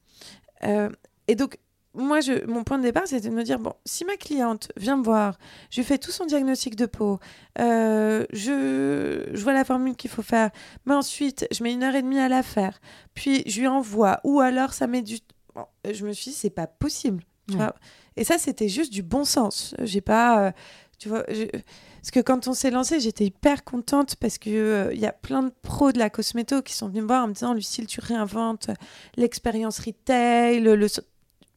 Euh, 0.63 0.89
et 1.27 1.35
donc 1.35 1.57
moi, 1.97 2.19
je, 2.19 2.45
mon 2.45 2.65
point 2.65 2.77
de 2.77 2.83
départ, 2.83 3.03
c'était 3.07 3.29
de 3.29 3.33
me 3.33 3.43
dire 3.43 3.57
bon, 3.57 3.71
si 3.85 4.03
ma 4.03 4.17
cliente 4.17 4.69
vient 4.75 4.97
me 4.97 5.03
voir, 5.03 5.37
je 5.69 5.81
fais 5.81 5.97
tout 5.97 6.11
son 6.11 6.25
diagnostic 6.25 6.75
de 6.75 6.85
peau, 6.87 7.19
je, 7.57 9.25
je 9.33 9.43
vois 9.43 9.53
la 9.53 9.63
formule 9.63 9.95
qu'il 9.95 10.09
faut 10.09 10.21
faire, 10.21 10.49
mais 10.85 10.93
ensuite, 10.93 11.47
je 11.51 11.63
mets 11.63 11.73
une 11.73 11.83
heure 11.83 11.95
et 11.95 12.01
demie 12.01 12.19
à 12.19 12.27
la 12.29 12.43
faire, 12.43 12.79
puis 13.13 13.43
je 13.47 13.59
lui 13.61 13.67
envoie, 13.67 14.19
ou 14.23 14.39
alors 14.41 14.73
ça 14.73 14.87
met 14.87 15.01
du. 15.01 15.19
Bon, 15.55 15.65
je 15.89 16.05
me 16.05 16.13
suis 16.13 16.31
dit, 16.31 16.37
c'est 16.37 16.49
pas 16.49 16.67
possible. 16.67 17.23
Tu 17.47 17.53
Ouais. 17.55 17.63
vois 17.63 17.75
et 18.17 18.23
ça, 18.23 18.37
c'était 18.37 18.69
juste 18.69 18.93
du 18.93 19.03
bon 19.03 19.23
sens. 19.25 19.75
J'ai 19.83 20.01
pas. 20.01 20.47
euh, 20.47 20.51
tu 20.99 21.09
vois, 21.09 21.25
je- 21.29 21.45
parce 21.51 22.11
que 22.11 22.19
quand 22.21 22.47
on 22.47 22.53
s'est 22.53 22.71
lancé, 22.71 22.99
j'étais 23.01 23.25
hyper 23.25 23.63
contente 23.65 24.15
parce 24.15 24.37
que 24.37 24.49
euh, 24.49 24.93
y 24.93 25.05
a 25.05 25.11
plein 25.11 25.43
de 25.43 25.51
pros 25.61 25.91
de 25.91 25.99
la 25.99 26.09
cosméto 26.09 26.61
qui 26.61 26.73
sont 26.73 26.87
venus 26.87 27.01
me 27.03 27.07
voir 27.07 27.25
en 27.25 27.27
me 27.27 27.33
disant 27.33 27.53
Lucille, 27.53 27.87
tu 27.87 27.99
réinventes 27.99 28.69
l'expérience 29.17 29.79
retail, 29.79 30.61
le, 30.61 30.75
le- 30.75 30.87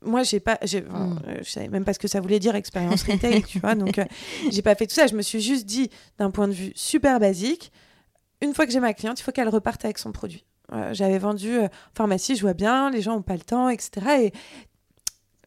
moi 0.02 0.22
j'ai 0.24 0.40
pas 0.40 0.58
j'ai 0.62 0.80
Mm. 0.82 1.18
euh, 1.28 1.38
je 1.42 1.50
savais 1.50 1.68
même 1.68 1.84
pas 1.84 1.92
ce 1.92 1.98
que 1.98 2.08
ça 2.08 2.20
voulait 2.20 2.38
dire 2.38 2.54
expérience 2.56 3.02
retail 3.04 3.42
tu 3.42 3.58
vois 3.58 3.74
donc 3.74 3.98
euh, 3.98 4.04
j'ai 4.50 4.62
pas 4.62 4.74
fait 4.76 4.86
tout 4.86 4.94
ça 4.94 5.06
je 5.08 5.14
me 5.16 5.22
suis 5.22 5.40
juste 5.40 5.66
dit 5.66 5.90
d'un 6.18 6.30
point 6.30 6.46
de 6.48 6.52
vue 6.52 6.72
super 6.76 7.18
basique 7.20 7.72
une 8.40 8.54
fois 8.54 8.64
que 8.66 8.72
j'ai 8.72 8.78
ma 8.80 8.94
cliente 8.94 9.18
il 9.18 9.22
faut 9.24 9.32
qu'elle 9.32 9.48
reparte 9.48 9.84
avec 9.84 9.98
son 9.98 10.12
produit 10.12 10.44
Euh, 10.74 10.90
j'avais 10.92 11.18
vendu 11.18 11.50
euh, 11.60 11.68
pharmacie 11.94 12.36
je 12.36 12.42
vois 12.42 12.52
bien 12.52 12.90
les 12.90 13.00
gens 13.00 13.16
ont 13.16 13.22
pas 13.22 13.32
le 13.34 13.40
temps 13.40 13.70
etc 13.70 13.88
et 14.20 14.32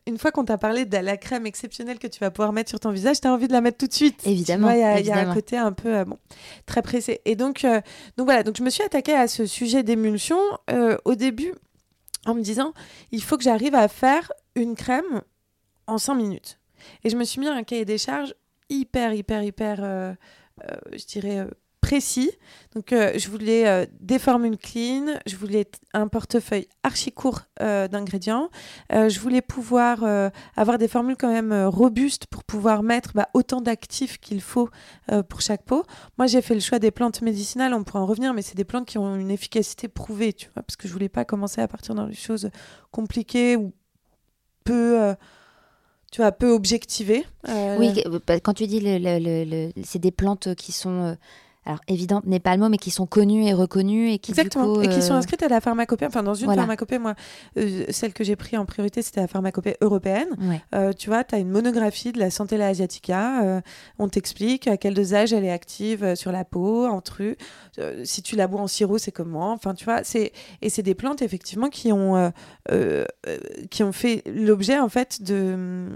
une 0.07 0.17
fois 0.17 0.31
qu'on 0.31 0.43
t'a 0.45 0.57
parlé 0.57 0.86
de 0.86 0.97
la 0.97 1.15
crème 1.15 1.45
exceptionnelle 1.45 1.99
que 1.99 2.07
tu 2.07 2.19
vas 2.19 2.31
pouvoir 2.31 2.53
mettre 2.53 2.69
sur 2.69 2.79
ton 2.79 2.89
visage, 2.89 3.21
tu 3.21 3.27
as 3.27 3.31
envie 3.31 3.47
de 3.47 3.53
la 3.53 3.62
mettre 3.62 3.77
tout 3.77 3.86
de 3.86 3.93
suite. 3.93 4.25
Évidemment, 4.25 4.71
Il 4.71 4.79
y, 4.79 4.84
a- 4.84 4.99
il 4.99 5.05
y 5.05 5.12
a 5.12 5.13
un 5.29 5.34
côté 5.36 5.57
un 5.57 5.71
peu 5.73 5.95
euh, 5.99 6.05
bon, 6.05 6.17
très 6.65 6.81
pressé. 6.81 7.21
Et 7.25 7.36
donc, 7.36 7.62
donc 8.17 8.25
voilà, 8.25 8.41
donc 8.41 8.57
je 8.57 8.63
me 8.63 8.71
suis 8.71 8.81
attaquée 8.81 9.13
à 9.13 9.27
ce 9.27 9.45
sujet 9.45 9.84
d'émulsion 9.84 10.39
au 11.05 11.13
début 11.13 11.53
en 12.25 12.34
me 12.34 12.41
disant, 12.41 12.73
il 13.12 13.21
faut 13.21 13.38
que 13.38 13.43
j'arrive 13.43 13.75
à 13.75 13.88
faire 13.88 14.31
une 14.55 14.75
crème 14.75 15.21
en 15.86 15.99
5 15.99 16.15
minutes. 16.15 16.60
Et 17.03 17.12
je 17.12 17.15
me 17.15 17.23
suis 17.23 17.39
mis 17.39 17.47
un 17.47 17.62
cahier 17.63 17.86
des 17.86 17.99
charges 17.99 18.34
hyper, 18.69 19.13
hyper, 19.13 19.43
hyper, 19.43 19.77
euh, 19.84 20.13
euh, 20.63 20.75
je 20.93 21.05
dirais, 21.05 21.38
euh, 21.41 21.47
précis. 21.91 22.32
Donc, 22.73 22.93
euh, 22.93 23.12
je 23.17 23.27
voulais 23.27 23.67
euh, 23.67 23.86
des 23.99 24.17
formules 24.17 24.58
clean, 24.58 25.08
je 25.25 25.36
voulais 25.36 25.65
un 25.93 26.08
portefeuille 26.08 26.69
archi 26.84 27.12
court 27.12 27.41
euh, 27.60 27.89
d'ingrédients, 27.89 28.49
je 28.89 29.19
voulais 29.19 29.41
pouvoir 29.41 30.06
avoir 30.56 30.77
des 30.77 30.88
formules 30.88 31.17
quand 31.17 31.32
même 31.32 31.54
robustes 31.65 32.27
pour 32.27 32.45
pouvoir 32.45 32.82
mettre 32.82 33.12
bah, 33.13 33.27
autant 33.34 33.60
d'actifs 33.60 34.19
qu'il 34.19 34.41
faut 34.41 34.69
pour 35.27 35.41
chaque 35.41 35.63
peau. 35.63 35.84
Moi, 36.17 36.27
j'ai 36.27 36.41
fait 36.41 36.54
le 36.54 36.62
choix 36.62 36.80
des 36.80 36.91
plantes 36.91 37.21
médicinales, 37.21 37.73
on 37.73 37.84
pourra 37.84 37.99
en 38.01 38.06
revenir, 38.06 38.34
mais 38.34 38.41
c'est 38.41 38.56
des 38.56 38.63
plantes 38.63 38.88
qui 38.88 38.97
ont 38.97 39.15
une 39.15 39.32
efficacité 39.32 39.89
prouvée, 39.89 40.32
tu 40.32 40.49
vois, 40.54 40.63
parce 40.63 40.77
que 40.77 40.88
je 40.88 40.93
voulais 40.93 41.10
pas 41.10 41.25
commencer 41.25 41.60
à 41.60 41.67
partir 41.67 41.93
dans 41.93 42.08
des 42.08 42.13
choses 42.13 42.49
compliquées 42.91 43.58
ou 43.58 43.73
peu, 44.63 45.13
tu 46.12 46.21
vois, 46.21 46.32
peu 46.32 46.51
objectivées. 46.51 47.25
Euh, 47.49 47.77
Oui, 47.80 48.04
bah, 48.27 48.39
quand 48.39 48.54
tu 48.54 48.67
dis 48.67 48.80
le, 48.82 49.71
c'est 49.84 49.99
des 49.99 50.12
plantes 50.12 50.56
qui 50.56 50.71
sont 50.71 51.17
alors 51.65 51.80
évidentes 51.88 52.26
n'est 52.26 52.39
pas 52.39 52.56
le 52.56 52.62
mot, 52.62 52.69
mais 52.69 52.78
qui 52.80 52.89
sont 52.89 53.06
connues 53.06 53.45
et 53.45 53.54
reconnues 53.54 54.10
et 54.10 54.17
qui 54.17 54.32
Exactement, 54.32 54.65
du 54.74 54.80
coup, 54.80 54.82
et 54.82 54.89
qui 54.89 55.02
sont 55.04 55.13
euh, 55.13 55.17
inscrites 55.17 55.43
à 55.43 55.47
la 55.47 55.62
pharmacopée. 55.62 56.08
Enfin, 56.08 56.24
dans 56.24 56.34
une 56.34 56.45
Voilà. 56.45 56.63
pharmacopée, 56.63 56.97
moi, 56.97 57.13
euh, 57.58 57.86
celle 57.89 58.13
que 58.13 58.24
j'ai 58.24 58.36
pris 58.36 58.58
en 58.58 58.65
priorité, 58.65 59.04
c'était 59.04 59.21
la 59.21 59.28
pharmacopée 59.28 59.78
européenne. 59.82 60.30
ouais. 60.39 60.62
Euh, 60.74 60.91
tu 60.91 61.10
vois, 61.10 61.24
tu 61.24 61.36
as 61.36 61.38
une 61.38 61.50
monographie 61.50 62.12
de 62.12 62.19
la 62.19 62.32
Centella 62.32 62.67
asiatica. 62.67 63.62
on 64.00 64.08
t'explique 64.08 64.67
à 64.67 64.78
quel 64.78 64.95
dosage 64.95 65.34
elle 65.34 65.45
est 65.45 65.52
active 65.52 66.15
sur 66.15 66.32
la 66.32 66.45
peau, 66.45 66.88
en 66.88 67.00
tru. 67.02 67.38
Si 68.04 68.24
tu 68.24 68.36
la 68.36 68.47
bois 68.47 68.62
en 68.62 68.67
sirop, 68.67 68.97
c'est 68.97 69.12
comment. 69.12 69.52
Enfin, 69.54 69.76
tu 69.76 69.86
vois, 69.86 70.04
c'est 70.04 70.32
et 70.62 70.69
c'est 70.69 70.84
des 70.84 70.95
plantes 70.95 71.21
effectivement 71.21 71.69
qui 71.69 71.91
ont 71.91 72.32
qui 73.69 73.84
ont 73.84 73.91
fait 73.91 74.24
l'objet 74.26 74.80
en 74.80 74.89
fait 74.89 75.21
de 75.21 75.88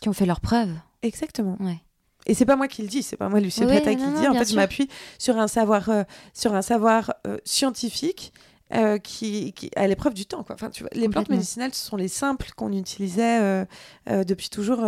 qui 0.00 0.08
ont 0.08 0.12
fait 0.12 0.26
leurs 0.26 0.40
preuves. 0.40 0.74
exactement. 1.02 1.56
Ouais. 1.60 1.78
Et 2.26 2.34
c'est 2.34 2.46
pas 2.46 2.56
moi 2.56 2.68
qui 2.68 2.82
le 2.82 2.88
dis, 2.88 3.02
c'est 3.02 3.16
pas 3.16 3.28
moi 3.28 3.40
Lucie 3.40 3.60
Oui, 3.60 3.66
Preta 3.66 3.94
qui 3.94 4.04
le 4.04 4.18
dit. 4.18 4.28
En 4.28 4.34
fait, 4.34 4.50
je 4.50 4.56
m'appuie 4.56 4.88
sur 5.18 5.38
un 5.38 5.48
savoir, 5.48 5.88
euh, 5.88 6.04
sur 6.32 6.54
un 6.54 6.62
savoir 6.62 7.14
euh, 7.26 7.36
scientifique 7.44 8.32
euh, 8.72 8.96
qui, 8.98 9.52
qui 9.52 9.70
à 9.76 9.86
l'épreuve 9.86 10.14
du 10.14 10.24
temps. 10.24 10.42
Quoi. 10.42 10.54
Enfin, 10.54 10.70
tu 10.70 10.82
vois, 10.82 10.90
les 10.94 11.08
plantes 11.08 11.28
médicinales, 11.28 11.74
ce 11.74 11.84
sont 11.84 11.96
les 11.96 12.08
simples 12.08 12.50
qu'on 12.56 12.72
utilisait 12.72 13.66
depuis 14.08 14.48
toujours 14.48 14.82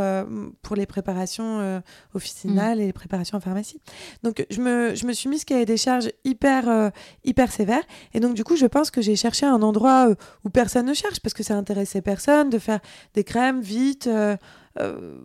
pour 0.63 0.77
les 0.77 0.87
préparations 0.87 1.83
officinales 2.15 2.81
et 2.81 2.87
les 2.87 2.93
préparations 2.95 3.37
en 3.37 3.41
pharmacie. 3.41 3.81
Donc, 4.23 4.47
je 4.51 4.61
me, 4.61 4.95
je 4.95 5.07
me 5.07 5.13
suis 5.13 5.29
mis 5.29 5.39
ce 5.39 5.45
cahier 5.45 5.67
des 5.67 5.77
charges 5.77 6.11
hyper, 6.25 6.91
hyper 7.25 7.53
sévère. 7.53 7.83
Et 8.15 8.19
donc, 8.19 8.35
du 8.35 8.45
coup, 8.45 8.57
je 8.57 8.67
pense 8.67 8.91
que 8.91 9.03
j'ai 9.03 9.15
cherché 9.15 9.45
un 9.45 9.63
endroit 9.63 10.09
où 10.45 10.49
personne 10.49 10.87
ne 10.87 10.95
cherche 10.95 11.21
parce 11.21 11.35
que 11.35 11.43
ça 11.43 11.55
intéressait 11.55 12.01
personne 12.01 12.49
de 12.49 12.59
faire 12.59 12.81
des 13.15 13.25
crèmes 13.25 13.61
vite. 13.61 14.09
Euh, 14.81 15.17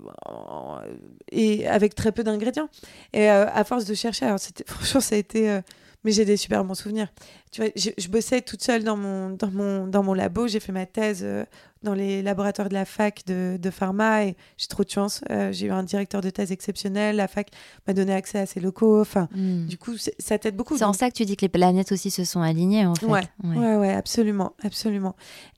et 1.32 1.68
avec 1.68 1.96
très 1.96 2.12
peu 2.12 2.24
d'ingrédients. 2.24 2.70
Et 3.14 3.30
euh, 3.30 3.46
à 3.54 3.64
force 3.64 3.86
de 3.86 3.94
chercher, 3.94 4.26
alors 4.26 4.40
franchement 4.66 5.02
ça 5.02 5.16
a 5.16 5.18
été, 5.18 5.50
euh, 5.50 5.62
mais 6.04 6.12
j'ai 6.12 6.26
des 6.26 6.38
super 6.38 6.64
bons 6.64 6.74
souvenirs. 6.76 7.10
Tu 7.52 7.62
vois, 7.62 7.70
je, 7.76 7.90
je 7.98 8.08
bossais 8.08 8.42
toute 8.42 8.64
seule 8.64 8.84
dans 8.84 8.98
mon 8.98 9.30
dans 9.32 9.52
mon 9.52 9.86
dans 9.88 10.04
mon 10.04 10.14
labo. 10.14 10.48
J'ai 10.48 10.60
fait 10.60 10.72
ma 10.72 10.86
thèse 10.86 11.20
euh, 11.24 11.46
dans 11.84 11.94
les 11.94 12.22
laboratoires 12.24 12.70
de 12.70 12.74
la 12.74 12.86
fac 12.86 13.24
de, 13.28 13.58
de 13.62 13.70
pharma 13.70 14.24
et 14.26 14.36
j'ai 14.58 14.68
trop 14.68 14.84
de 14.84 14.90
chance. 14.90 15.22
Euh, 15.30 15.52
j'ai 15.52 15.68
eu 15.68 15.72
un 15.72 15.84
directeur 15.84 16.22
de 16.22 16.30
thèse 16.30 16.52
exceptionnel. 16.52 17.18
La 17.18 17.28
fac 17.28 17.50
m'a 17.88 17.94
donné 17.94 18.14
accès 18.14 18.40
à 18.40 18.46
ses 18.48 18.62
locaux. 18.62 19.02
Enfin, 19.02 19.28
Mm. 19.36 19.66
du 19.68 19.78
coup, 19.78 19.94
ça 19.98 20.40
t'aide 20.40 20.56
beaucoup. 20.56 20.78
C'est 20.78 20.86
en 20.86 20.94
ça 20.94 21.10
que 21.12 21.16
tu 21.16 21.26
dis 21.26 21.36
que 21.36 21.42
les 21.46 21.50
planètes 21.50 21.92
aussi 21.92 22.10
se 22.10 22.24
sont 22.24 22.42
alignées, 22.42 22.86
en 22.86 22.96
fait. 22.96 23.06
Ouais, 23.06 23.22
Ouais, 23.44 23.76
ouais, 23.76 23.94
absolument, 23.94 24.54
absolument. 24.64 25.16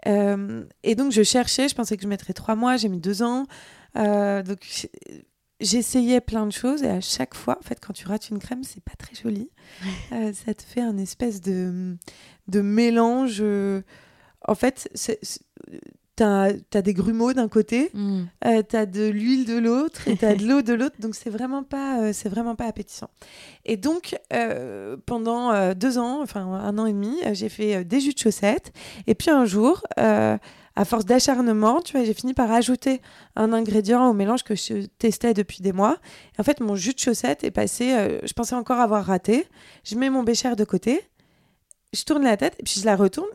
Euh, 0.07 0.63
et 0.83 0.95
donc, 0.95 1.11
je 1.11 1.23
cherchais, 1.23 1.69
je 1.69 1.75
pensais 1.75 1.95
que 1.95 2.03
je 2.03 2.07
mettrais 2.07 2.33
trois 2.33 2.55
mois, 2.55 2.75
j'ai 2.77 2.89
mis 2.89 2.99
deux 2.99 3.21
ans. 3.23 3.45
Euh, 3.97 4.41
donc, 4.43 4.59
j'essayais 5.59 6.19
plein 6.21 6.45
de 6.45 6.51
choses 6.51 6.83
et 6.83 6.89
à 6.89 7.01
chaque 7.01 7.35
fois, 7.35 7.57
en 7.59 7.63
fait, 7.63 7.79
quand 7.79 7.93
tu 7.93 8.07
rates 8.07 8.29
une 8.29 8.39
crème, 8.39 8.63
c'est 8.63 8.83
pas 8.83 8.95
très 8.97 9.15
joli. 9.15 9.49
Euh, 10.11 10.33
ça 10.33 10.53
te 10.53 10.63
fait 10.63 10.81
un 10.81 10.97
espèce 10.97 11.41
de, 11.41 11.95
de 12.47 12.61
mélange. 12.61 13.37
euh, 13.41 13.81
en 14.47 14.55
fait, 14.55 14.89
t'as 16.15 16.49
as 16.73 16.81
des 16.81 16.93
grumeaux 16.93 17.33
d'un 17.33 17.47
côté, 17.47 17.89
Mm. 17.93 18.23
euh, 18.45 18.61
t'as 18.61 18.85
de 18.85 19.07
l'huile 19.07 19.45
de 19.45 19.57
l'autre 19.57 20.07
et 20.07 20.15
t'as 20.17 20.35
de 20.35 20.43
l'eau 20.47 20.61
de 20.61 20.73
l'autre, 20.73 20.95
donc 20.99 21.15
c'est 21.15 21.29
vraiment 21.31 21.63
pas, 21.63 22.01
euh, 22.01 22.13
c'est 22.13 22.29
vraiment 22.29 22.55
pas 22.55 22.65
appétissant. 22.65 23.09
Et 23.65 23.77
donc 23.77 24.15
pendant 25.05 25.73
deux 25.73 25.97
ans, 25.97 26.21
enfin 26.21 26.41
un 26.45 26.77
an 26.77 26.85
et 26.85 26.93
demi, 26.93 27.15
j'ai 27.31 27.49
fait 27.49 27.83
des 27.85 27.99
jus 27.99 28.13
de 28.13 28.19
chaussettes. 28.19 28.73
Et 29.07 29.15
puis 29.15 29.29
un 29.31 29.45
jour, 29.45 29.81
à 30.75 30.85
force 30.85 31.05
d'acharnement, 31.05 31.81
tu 31.81 31.95
vois, 31.95 32.03
j'ai 32.05 32.13
fini 32.15 32.33
par 32.33 32.51
ajouter 32.51 33.01
un 33.35 33.53
ingrédient 33.53 34.07
au 34.09 34.13
mélange 34.13 34.43
que 34.43 34.55
je 34.55 34.85
testais 34.97 35.33
depuis 35.35 35.61
des 35.61 35.71
mois. 35.71 35.97
Et 36.35 36.41
en 36.41 36.43
fait, 36.43 36.59
mon 36.61 36.75
jus 36.75 36.93
de 36.93 36.99
chaussette 36.99 37.43
est 37.43 37.51
passé. 37.51 37.93
euh, 37.93 38.19
je 38.23 38.33
pensais 38.33 38.55
encore 38.55 38.79
avoir 38.79 39.05
raté. 39.05 39.45
Je 39.83 39.95
mets 39.95 40.09
mon 40.09 40.23
bécher 40.23 40.55
de 40.55 40.63
côté, 40.63 41.01
je 41.93 42.03
tourne 42.03 42.23
la 42.23 42.37
tête 42.37 42.55
et 42.59 42.63
puis 42.63 42.79
je 42.79 42.85
la 42.85 42.95
retourne. 42.95 43.29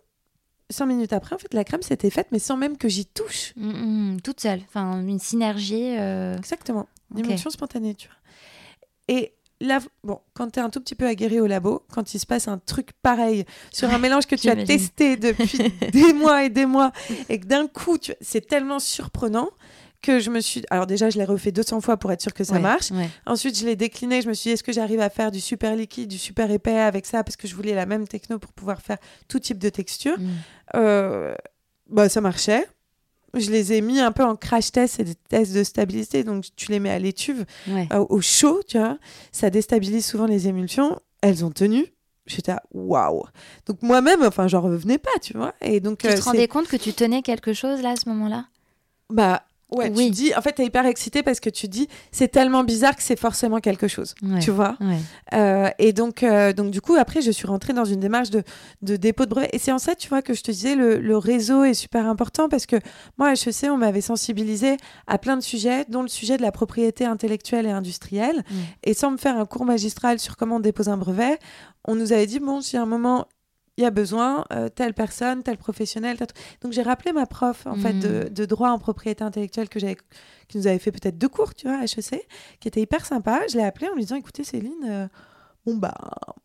Cinq 0.70 0.86
minutes 0.86 1.12
après, 1.14 1.34
en 1.34 1.38
fait, 1.38 1.54
la 1.54 1.64
crème 1.64 1.80
s'était 1.80 2.10
faite, 2.10 2.26
mais 2.32 2.38
sans 2.40 2.56
même 2.58 2.76
que 2.76 2.88
j'y 2.88 3.06
touche. 3.06 3.54
Mm, 3.56 4.14
mm, 4.16 4.20
toute 4.20 4.40
seule. 4.40 4.60
Enfin, 4.66 5.00
une 5.06 5.18
synergie. 5.20 5.96
euh, 5.96 6.36
Exactement. 6.36 6.88
Une 7.16 7.24
émotion 7.24 7.48
spontanée, 7.50 7.94
tu 7.94 8.08
vois. 8.08 8.16
Et 9.08 9.32
là, 9.60 9.80
bon, 10.04 10.20
quand 10.34 10.50
tu 10.50 10.60
es 10.60 10.62
un 10.62 10.70
tout 10.70 10.80
petit 10.80 10.94
peu 10.94 11.06
aguerri 11.06 11.40
au 11.40 11.46
labo, 11.46 11.82
quand 11.92 12.14
il 12.14 12.18
se 12.18 12.26
passe 12.26 12.48
un 12.48 12.58
truc 12.58 12.90
pareil 13.02 13.44
sur 13.72 13.90
un 13.90 13.98
mélange 13.98 14.26
que 14.26 14.36
tu 14.36 14.48
as 14.48 14.56
testé 14.64 15.16
depuis 15.16 15.58
des 15.92 16.12
mois 16.12 16.44
et 16.44 16.48
des 16.48 16.66
mois, 16.66 16.92
et 17.28 17.40
que 17.40 17.46
d'un 17.46 17.66
coup, 17.66 17.98
tu- 17.98 18.14
c'est 18.20 18.46
tellement 18.46 18.78
surprenant 18.78 19.50
que 20.00 20.20
je 20.20 20.30
me 20.30 20.40
suis... 20.40 20.62
Alors 20.70 20.86
déjà, 20.86 21.10
je 21.10 21.18
l'ai 21.18 21.24
refait 21.24 21.50
200 21.50 21.80
fois 21.80 21.96
pour 21.96 22.12
être 22.12 22.22
sûr 22.22 22.32
que 22.32 22.44
ça 22.44 22.54
ouais, 22.54 22.60
marche. 22.60 22.92
ouais. 22.92 23.08
Ensuite, 23.26 23.58
je 23.58 23.66
l'ai 23.66 23.74
décliné. 23.74 24.22
Je 24.22 24.28
me 24.28 24.32
suis 24.32 24.50
dit, 24.50 24.54
est-ce 24.54 24.62
que 24.62 24.72
j'arrive 24.72 25.00
à 25.00 25.10
faire 25.10 25.32
du 25.32 25.40
super 25.40 25.74
liquide, 25.74 26.08
du 26.08 26.18
super 26.18 26.48
épais 26.52 26.78
avec 26.78 27.04
ça 27.04 27.24
Parce 27.24 27.36
que 27.36 27.48
je 27.48 27.56
voulais 27.56 27.74
la 27.74 27.84
même 27.84 28.06
techno 28.06 28.38
pour 28.38 28.52
pouvoir 28.52 28.80
faire 28.80 28.98
tout 29.26 29.40
type 29.40 29.58
de 29.58 29.68
texture. 29.70 30.16
Mm. 30.16 30.28
Euh, 30.76 31.34
bah, 31.90 32.08
ça 32.08 32.20
marchait. 32.20 32.68
Je 33.34 33.50
les 33.50 33.72
ai 33.74 33.80
mis 33.80 34.00
un 34.00 34.10
peu 34.12 34.24
en 34.24 34.36
crash 34.36 34.72
test 34.72 35.00
et 35.00 35.04
des 35.04 35.14
tests 35.14 35.52
de 35.54 35.62
stabilité. 35.64 36.24
Donc, 36.24 36.44
tu 36.56 36.70
les 36.70 36.80
mets 36.80 36.90
à 36.90 36.98
l'étuve, 36.98 37.44
Ouais. 37.68 37.86
euh, 37.92 38.04
au 38.08 38.20
chaud, 38.20 38.60
tu 38.66 38.78
vois. 38.78 38.98
Ça 39.32 39.50
déstabilise 39.50 40.06
souvent 40.06 40.26
les 40.26 40.48
émulsions. 40.48 40.98
Elles 41.20 41.44
ont 41.44 41.50
tenu. 41.50 41.84
J'étais 42.26 42.52
à 42.52 42.62
waouh. 42.72 43.24
Donc, 43.66 43.82
moi-même, 43.82 44.22
enfin, 44.22 44.48
j'en 44.48 44.60
revenais 44.60 44.98
pas, 44.98 45.18
tu 45.22 45.34
vois. 45.36 45.54
Et 45.60 45.80
donc, 45.80 45.98
Tu 45.98 46.06
euh, 46.06 46.10
te 46.10 46.16
c'est- 46.16 46.22
rendais 46.22 46.48
compte 46.48 46.68
que 46.68 46.76
tu 46.76 46.92
tenais 46.92 47.22
quelque 47.22 47.52
chose 47.52 47.80
là 47.82 47.90
à 47.90 47.96
ce 47.96 48.08
moment-là? 48.08 48.46
Bah, 49.10 49.42
ouais, 49.70 49.90
Oui. 49.94 50.06
tu 50.06 50.10
dis, 50.10 50.34
en 50.34 50.40
fait, 50.42 50.52
t'es 50.52 50.64
hyper 50.64 50.86
excitée 50.86 51.22
parce 51.22 51.40
que 51.40 51.50
tu 51.50 51.68
dis, 51.68 51.88
c'est 52.12 52.28
tellement 52.28 52.64
bizarre 52.64 52.96
que 52.96 53.02
c'est 53.02 53.18
forcément 53.18 53.58
quelque 53.60 53.88
chose. 53.88 54.14
Ouais. 54.22 54.38
Tu 54.40 54.50
vois 54.50 54.76
Ouais. 54.80 54.98
Euh, 55.34 55.68
et 55.78 55.92
donc, 55.92 56.22
euh, 56.22 56.52
donc, 56.52 56.70
du 56.70 56.80
coup, 56.80 56.94
après, 56.96 57.20
je 57.20 57.30
suis 57.30 57.46
rentrée 57.46 57.72
dans 57.72 57.84
une 57.84 58.00
démarche 58.00 58.30
de, 58.30 58.42
de 58.82 58.96
dépôt 58.96 59.24
de 59.24 59.30
brevet. 59.30 59.48
Et 59.52 59.58
c'est 59.58 59.72
en 59.72 59.78
ça, 59.78 59.94
tu 59.94 60.08
vois, 60.08 60.22
que 60.22 60.34
je 60.34 60.42
te 60.42 60.50
disais, 60.50 60.74
le, 60.74 60.98
le 60.98 61.16
réseau 61.16 61.64
est 61.64 61.74
super 61.74 62.06
important 62.06 62.48
parce 62.48 62.66
que 62.66 62.76
moi, 63.18 63.28
à 63.28 63.32
HEC, 63.32 63.64
on 63.70 63.76
m'avait 63.76 64.00
sensibilisé 64.00 64.76
à 65.06 65.18
plein 65.18 65.36
de 65.36 65.42
sujets, 65.42 65.84
dont 65.88 66.02
le 66.02 66.08
sujet 66.08 66.36
de 66.36 66.42
la 66.42 66.52
propriété 66.52 67.04
intellectuelle 67.04 67.66
et 67.66 67.70
industrielle. 67.70 68.44
Mm. 68.50 68.54
Et 68.84 68.94
sans 68.94 69.10
me 69.10 69.16
faire 69.16 69.36
un 69.36 69.44
cours 69.46 69.64
magistral 69.64 70.18
sur 70.18 70.36
comment 70.36 70.56
on 70.56 70.60
dépose 70.60 70.88
un 70.88 70.96
brevet, 70.96 71.38
on 71.84 71.94
nous 71.94 72.12
avait 72.12 72.26
dit, 72.26 72.38
bon, 72.40 72.60
si 72.60 72.76
à 72.76 72.82
un 72.82 72.86
moment, 72.86 73.26
il 73.78 73.82
y 73.82 73.86
a 73.86 73.90
besoin, 73.90 74.44
euh, 74.52 74.68
telle 74.68 74.92
personne, 74.92 75.42
tel 75.42 75.56
professionnel. 75.56 76.16
tel- 76.18 76.26
Donc, 76.62 76.72
j'ai 76.72 76.82
rappelé 76.82 77.12
ma 77.12 77.24
prof, 77.26 77.66
en 77.66 77.76
fait, 77.76 77.94
de, 77.94 78.24
Mm. 78.26 78.34
de 78.34 78.44
droit 78.44 78.70
en 78.70 78.78
propriété 78.78 79.22
intellectuelle 79.24 79.68
que 79.70 79.78
j'avais 79.78 79.96
qui 80.48 80.58
nous 80.58 80.66
avait 80.66 80.78
fait 80.78 80.90
peut-être 80.92 81.16
deux 81.16 81.28
cours, 81.28 81.54
tu 81.54 81.66
vois, 81.68 81.78
à 81.78 81.84
HEC, 81.84 82.26
qui 82.60 82.68
était 82.68 82.80
hyper 82.80 83.06
sympa. 83.06 83.40
Je 83.50 83.56
l'ai 83.56 83.62
appelée 83.64 83.88
en 83.88 83.94
lui 83.94 84.02
disant, 84.02 84.16
écoutez, 84.16 84.44
Céline, 84.44 84.72
euh, 84.88 85.06
bon, 85.66 85.76
bah, 85.76 85.94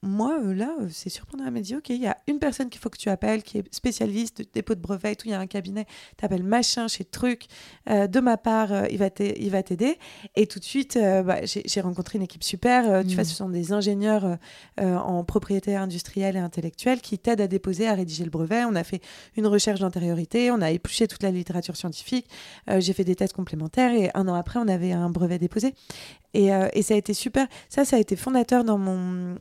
moi, 0.01 0.37
euh, 0.43 0.53
là, 0.53 0.75
euh, 0.81 0.87
c'est 0.91 1.09
surprenant. 1.09 1.45
Elle 1.47 1.53
m'a 1.53 1.61
dit, 1.61 1.75
OK, 1.75 1.89
il 1.89 2.01
y 2.01 2.07
a 2.07 2.17
une 2.27 2.39
personne 2.39 2.69
qu'il 2.69 2.81
faut 2.81 2.89
que 2.89 2.97
tu 2.97 3.09
appelles, 3.09 3.41
qui 3.43 3.59
est 3.59 3.73
spécialiste 3.73 4.39
de 4.39 4.47
dépôt 4.53 4.75
de 4.75 4.81
brevet 4.81 5.13
et 5.13 5.15
tout. 5.15 5.27
Il 5.27 5.31
y 5.31 5.33
a 5.33 5.39
un 5.39 5.47
cabinet, 5.47 5.85
t'appelles 6.17 6.43
machin 6.43 6.87
chez 6.87 7.05
truc. 7.05 7.45
Euh, 7.89 8.07
de 8.07 8.19
ma 8.19 8.37
part, 8.37 8.73
euh, 8.73 8.85
il 8.91 8.97
va 8.97 9.09
t'a- 9.09 9.23
il 9.25 9.49
va 9.49 9.63
t'aider. 9.63 9.97
Et 10.35 10.45
tout 10.47 10.59
de 10.59 10.65
suite, 10.65 10.97
euh, 10.97 11.23
bah, 11.23 11.37
j'ai 11.45 11.81
rencontré 11.81 12.17
une 12.17 12.23
équipe 12.23 12.43
super. 12.43 13.03
Tu 13.05 13.15
vois, 13.15 13.23
ce 13.23 13.33
sont 13.35 13.49
des 13.49 13.71
ingénieurs 13.71 14.37
en 14.79 15.23
propriété 15.23 15.75
industrielle 15.75 16.35
et 16.35 16.39
intellectuelle 16.39 17.01
qui 17.01 17.17
t'aident 17.19 17.41
à 17.41 17.47
déposer, 17.47 17.87
à 17.87 17.93
rédiger 17.93 18.23
le 18.25 18.29
brevet. 18.29 18.65
On 18.65 18.75
a 18.75 18.83
fait 18.83 19.01
une 19.37 19.47
recherche 19.47 19.79
d'antériorité, 19.79 20.51
on 20.51 20.61
a 20.61 20.71
épluché 20.71 21.07
toute 21.07 21.23
la 21.23 21.31
littérature 21.31 21.75
scientifique. 21.77 22.27
J'ai 22.79 22.93
fait 22.93 23.03
des 23.03 23.15
tests 23.15 23.33
complémentaires 23.33 23.93
et 23.93 24.09
un 24.13 24.27
an 24.27 24.33
après, 24.33 24.59
on 24.59 24.67
avait 24.67 24.91
un 24.91 25.09
brevet 25.09 25.39
déposé. 25.39 25.73
Et, 26.33 26.53
euh, 26.53 26.67
et 26.73 26.81
ça 26.81 26.93
a 26.93 26.97
été 26.97 27.13
super. 27.13 27.47
Ça, 27.69 27.85
ça 27.85 27.95
a 27.95 27.99
été 27.99 28.15
fondateur 28.15 28.63
dans 28.63 28.77
mon, 28.77 29.37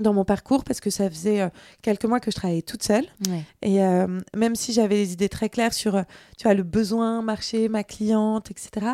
dans 0.00 0.12
mon 0.12 0.24
parcours 0.24 0.64
parce 0.64 0.80
que 0.80 0.90
ça 0.90 1.08
faisait 1.08 1.40
euh, 1.40 1.48
quelques 1.82 2.04
mois 2.04 2.20
que 2.20 2.30
je 2.30 2.36
travaillais 2.36 2.62
toute 2.62 2.82
seule. 2.82 3.06
Ouais. 3.28 3.44
Et 3.62 3.82
euh, 3.82 4.20
même 4.36 4.54
si 4.54 4.72
j'avais 4.72 4.96
les 4.96 5.12
idées 5.12 5.28
très 5.28 5.48
claires 5.48 5.74
sur 5.74 6.02
tu 6.36 6.44
vois, 6.44 6.54
le 6.54 6.62
besoin, 6.62 7.22
marché, 7.22 7.68
ma 7.68 7.84
cliente, 7.84 8.50
etc., 8.50 8.86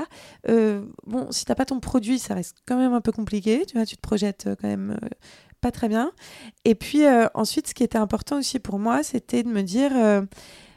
bon, 1.07 1.31
si 1.31 1.45
t'as 1.45 1.55
pas 1.55 1.67
ton 1.67 1.81
produit, 1.81 2.19
ça 2.19 2.35
reste 2.35 2.59
quand 2.67 2.79
même 2.79 2.93
un 2.93 3.01
peu 3.01 3.13
compliqué. 3.13 3.65
Tu 3.67 3.77
vois, 3.77 3.87
tu 3.87 3.97
te 3.97 4.01
projettes 4.01 4.49
quand 4.61 4.69
même 4.69 4.99
pas 5.61 5.71
très 5.71 5.89
bien. 5.89 6.13
Et 6.65 6.75
puis 6.75 7.05
ensuite, 7.35 7.69
ce 7.69 7.75
qui 7.75 7.83
était 7.83 7.99
important 7.99 8.39
aussi 8.39 8.59
pour 8.59 8.79
moi, 8.79 9.03
c'était 9.03 9.43
de 9.43 9.49
me 9.49 9.63
dire, 9.63 9.93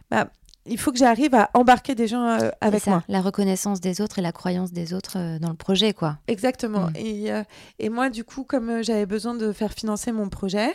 bah, 0.10 0.30
il 0.70 0.78
faut 0.78 0.92
que 0.92 0.98
j'arrive 0.98 1.34
à 1.36 1.50
embarquer 1.54 1.96
des 1.96 2.08
gens 2.08 2.24
euh, 2.26 2.50
avec 2.62 2.80
C'est 2.80 2.86
ça, 2.86 2.92
moi. 2.92 3.04
La 3.08 3.22
reconnaissance 3.22 3.82
des 3.82 4.02
autres 4.02 4.20
et 4.20 4.22
la 4.22 4.32
croyance 4.32 4.72
des 4.72 4.94
autres 4.94 5.18
euh, 5.18 5.40
dans 5.40 5.50
le 5.50 5.56
projet, 5.56 5.94
quoi. 5.94 6.18
Exactement. 6.28 6.88
Mm. 6.88 6.96
Et, 6.96 7.32
euh, 7.32 7.44
et 7.80 7.90
moi, 7.90 8.10
du 8.10 8.24
coup, 8.24 8.44
comme 8.44 8.70
euh, 8.70 8.84
j'avais 8.84 9.06
besoin 9.06 9.36
de 9.36 9.52
faire 9.52 9.74
financer 9.74 10.12
mon 10.12 10.30
projet, 10.30 10.70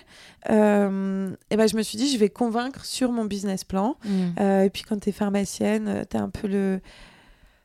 et 0.49 0.51
ben, 0.51 1.37
je 1.69 1.77
me 1.77 1.83
suis 1.83 1.99
dit, 1.99 2.13
je 2.13 2.19
vais 2.19 2.29
convaincre 2.29 2.85
sur 2.85 3.13
mon 3.13 3.25
business 3.25 3.65
plan. 3.65 3.97
Mm. 4.05 4.63
Et 4.65 4.71
puis 4.71 4.83
quand 4.83 4.99
tu 5.01 5.11
es 5.11 5.13
pharmacienne, 5.13 6.05
tu 6.11 6.17
as 6.17 6.23
un 6.23 6.31
peu 6.31 6.49
le 6.49 6.81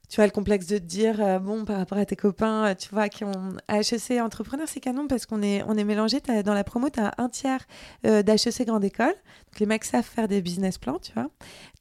tu 0.10 0.16
vois 0.18 0.26
le 0.26 0.32
complexe 0.32 0.68
de 0.68 0.78
te 0.78 0.84
dire 0.84 1.20
euh, 1.20 1.38
bon 1.40 1.66
par 1.66 1.78
rapport 1.78 1.98
à 1.98 2.06
tes 2.06 2.16
copains, 2.16 2.68
euh, 2.68 2.76
tu 2.76 2.90
vois 2.94 3.10
qui 3.10 3.24
ont 3.26 3.32
HEC 3.70 4.22
entrepreneur, 4.22 4.66
c'est 4.68 4.80
canon 4.80 5.08
parce 5.08 5.26
qu'on 5.26 5.42
est 5.42 5.64
on 5.68 5.76
est 5.78 5.84
mélangé, 5.84 6.22
T'as- 6.22 6.44
dans 6.44 6.54
la 6.54 6.64
promo, 6.64 6.90
tu 6.90 7.00
as 7.00 7.14
un 7.18 7.28
tiers 7.30 7.66
euh, 8.06 8.24
d'HEC 8.24 8.66
grande 8.66 8.84
école. 8.86 9.08
Donc 9.08 9.60
les 9.60 9.66
mecs 9.66 9.84
savent 9.84 10.04
faire 10.06 10.28
des 10.28 10.42
business 10.42 10.78
plans, 10.78 11.00
tu 11.00 11.12
vois. 11.14 11.30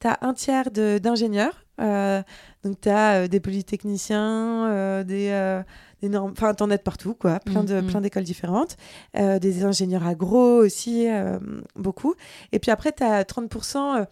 Tu 0.01 0.07
as 0.07 0.17
un 0.21 0.33
tiers 0.33 0.69
d'ingénieurs. 0.71 1.63
euh, 1.79 2.21
donc 2.63 2.81
tu 2.81 2.89
as 2.89 3.27
des 3.27 3.39
polytechniciens, 3.39 5.03
des 5.03 5.29
euh, 5.31 5.61
des 6.01 6.09
normes, 6.09 6.31
enfin 6.31 6.53
t'en 6.53 6.69
as 6.69 6.77
de 6.77 6.81
partout 6.83 7.13
quoi, 7.15 7.39
plein 7.39 7.63
de 7.63 7.81
plein 7.81 8.01
d'écoles 8.01 8.23
différentes, 8.23 8.77
euh, 9.15 9.39
des 9.39 9.63
ingénieurs 9.63 10.05
agro 10.05 10.57
aussi 10.57 11.07
euh, 11.09 11.39
beaucoup. 11.75 12.13
Et 12.51 12.59
puis 12.59 12.71
après 12.71 12.91
tu 12.91 13.03
as 13.03 13.23
30% 13.23 14.01
euh, 14.01 14.05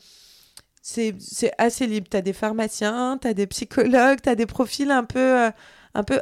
c'est 0.88 1.52
assez 1.58 1.88
libre. 1.88 2.08
Tu 2.12 2.18
as 2.18 2.22
des 2.22 2.34
pharmaciens, 2.34 3.18
tu 3.20 3.28
as 3.28 3.34
des 3.34 3.48
psychologues, 3.48 4.20
tu 4.22 4.30
as 4.30 4.36
des 4.36 4.46
profils 4.46 4.92
un 4.92 5.04
peu, 5.04 5.20
euh, 5.46 5.50
un 5.96 6.04
peu 6.04 6.22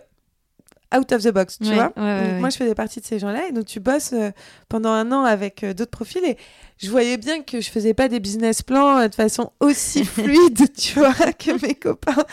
out 0.95 1.12
of 1.12 1.23
the 1.23 1.30
box, 1.32 1.58
tu 1.60 1.65
Ouais, 1.69 1.73
vois. 1.76 1.91
ouais, 1.97 2.04
ouais, 2.04 2.17
Donc, 2.21 2.28
ouais. 2.34 2.39
Moi, 2.39 2.49
je 2.49 2.58
faisais 2.58 2.76
partie 2.76 3.02
de 3.02 3.06
ces 3.06 3.19
gens-là. 3.19 3.47
Et 3.47 3.52
donc, 3.52 3.65
tu 3.65 3.80
bosses 3.82 4.13
euh, 4.13 4.30
pendant 4.69 4.91
un 4.91 5.12
an 5.12 5.23
avec 5.26 5.63
euh, 5.63 5.73
d'autres 5.73 5.91
profils. 5.91 6.23
Et 6.23 6.38
je 6.78 6.89
voyais 6.89 7.17
bien 7.17 7.41
que 7.41 7.60
je 7.62 7.69
faisais 7.71 7.93
pas 7.93 8.08
des 8.08 8.19
business 8.21 8.62
plans 8.62 8.99
euh, 8.99 9.08
de 9.10 9.15
façon 9.15 9.52
aussi 9.60 10.06
fluide, 10.06 10.71
tu 10.78 10.99
vois, 10.99 11.13
que 11.34 11.65
mes 11.65 11.73
copains 11.76 12.23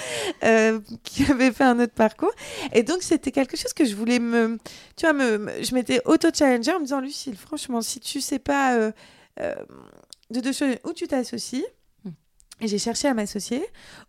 qui 1.03 1.25
avaient 1.25 1.51
fait 1.53 1.65
un 1.65 1.81
autre 1.81 1.95
parcours. 1.95 2.33
Et 2.73 2.83
donc, 2.85 3.03
c'était 3.03 3.33
quelque 3.33 3.57
chose 3.57 3.73
que 3.73 3.85
je 3.85 3.97
voulais 3.97 4.19
me. 4.21 4.59
Tu 4.97 5.05
vois, 5.07 5.15
me, 5.15 5.39
me- 5.39 5.63
je 5.63 5.75
m'étais 5.75 6.01
auto-challenger 6.05 6.73
en 6.75 6.79
me 6.81 6.85
disant, 6.85 7.01
Lucille, 7.01 7.37
franchement, 7.37 7.81
si 7.83 7.99
tu 7.99 8.21
sais 8.21 8.39
pas 8.39 8.77
de 9.39 10.41
deux 10.41 10.53
choses, 10.53 10.77
où 10.85 10.93
tu 10.93 11.09
t'associes. 11.09 11.65
J'ai 12.63 12.79
cherché 12.79 13.09
à 13.09 13.15
m'associer. 13.15 13.65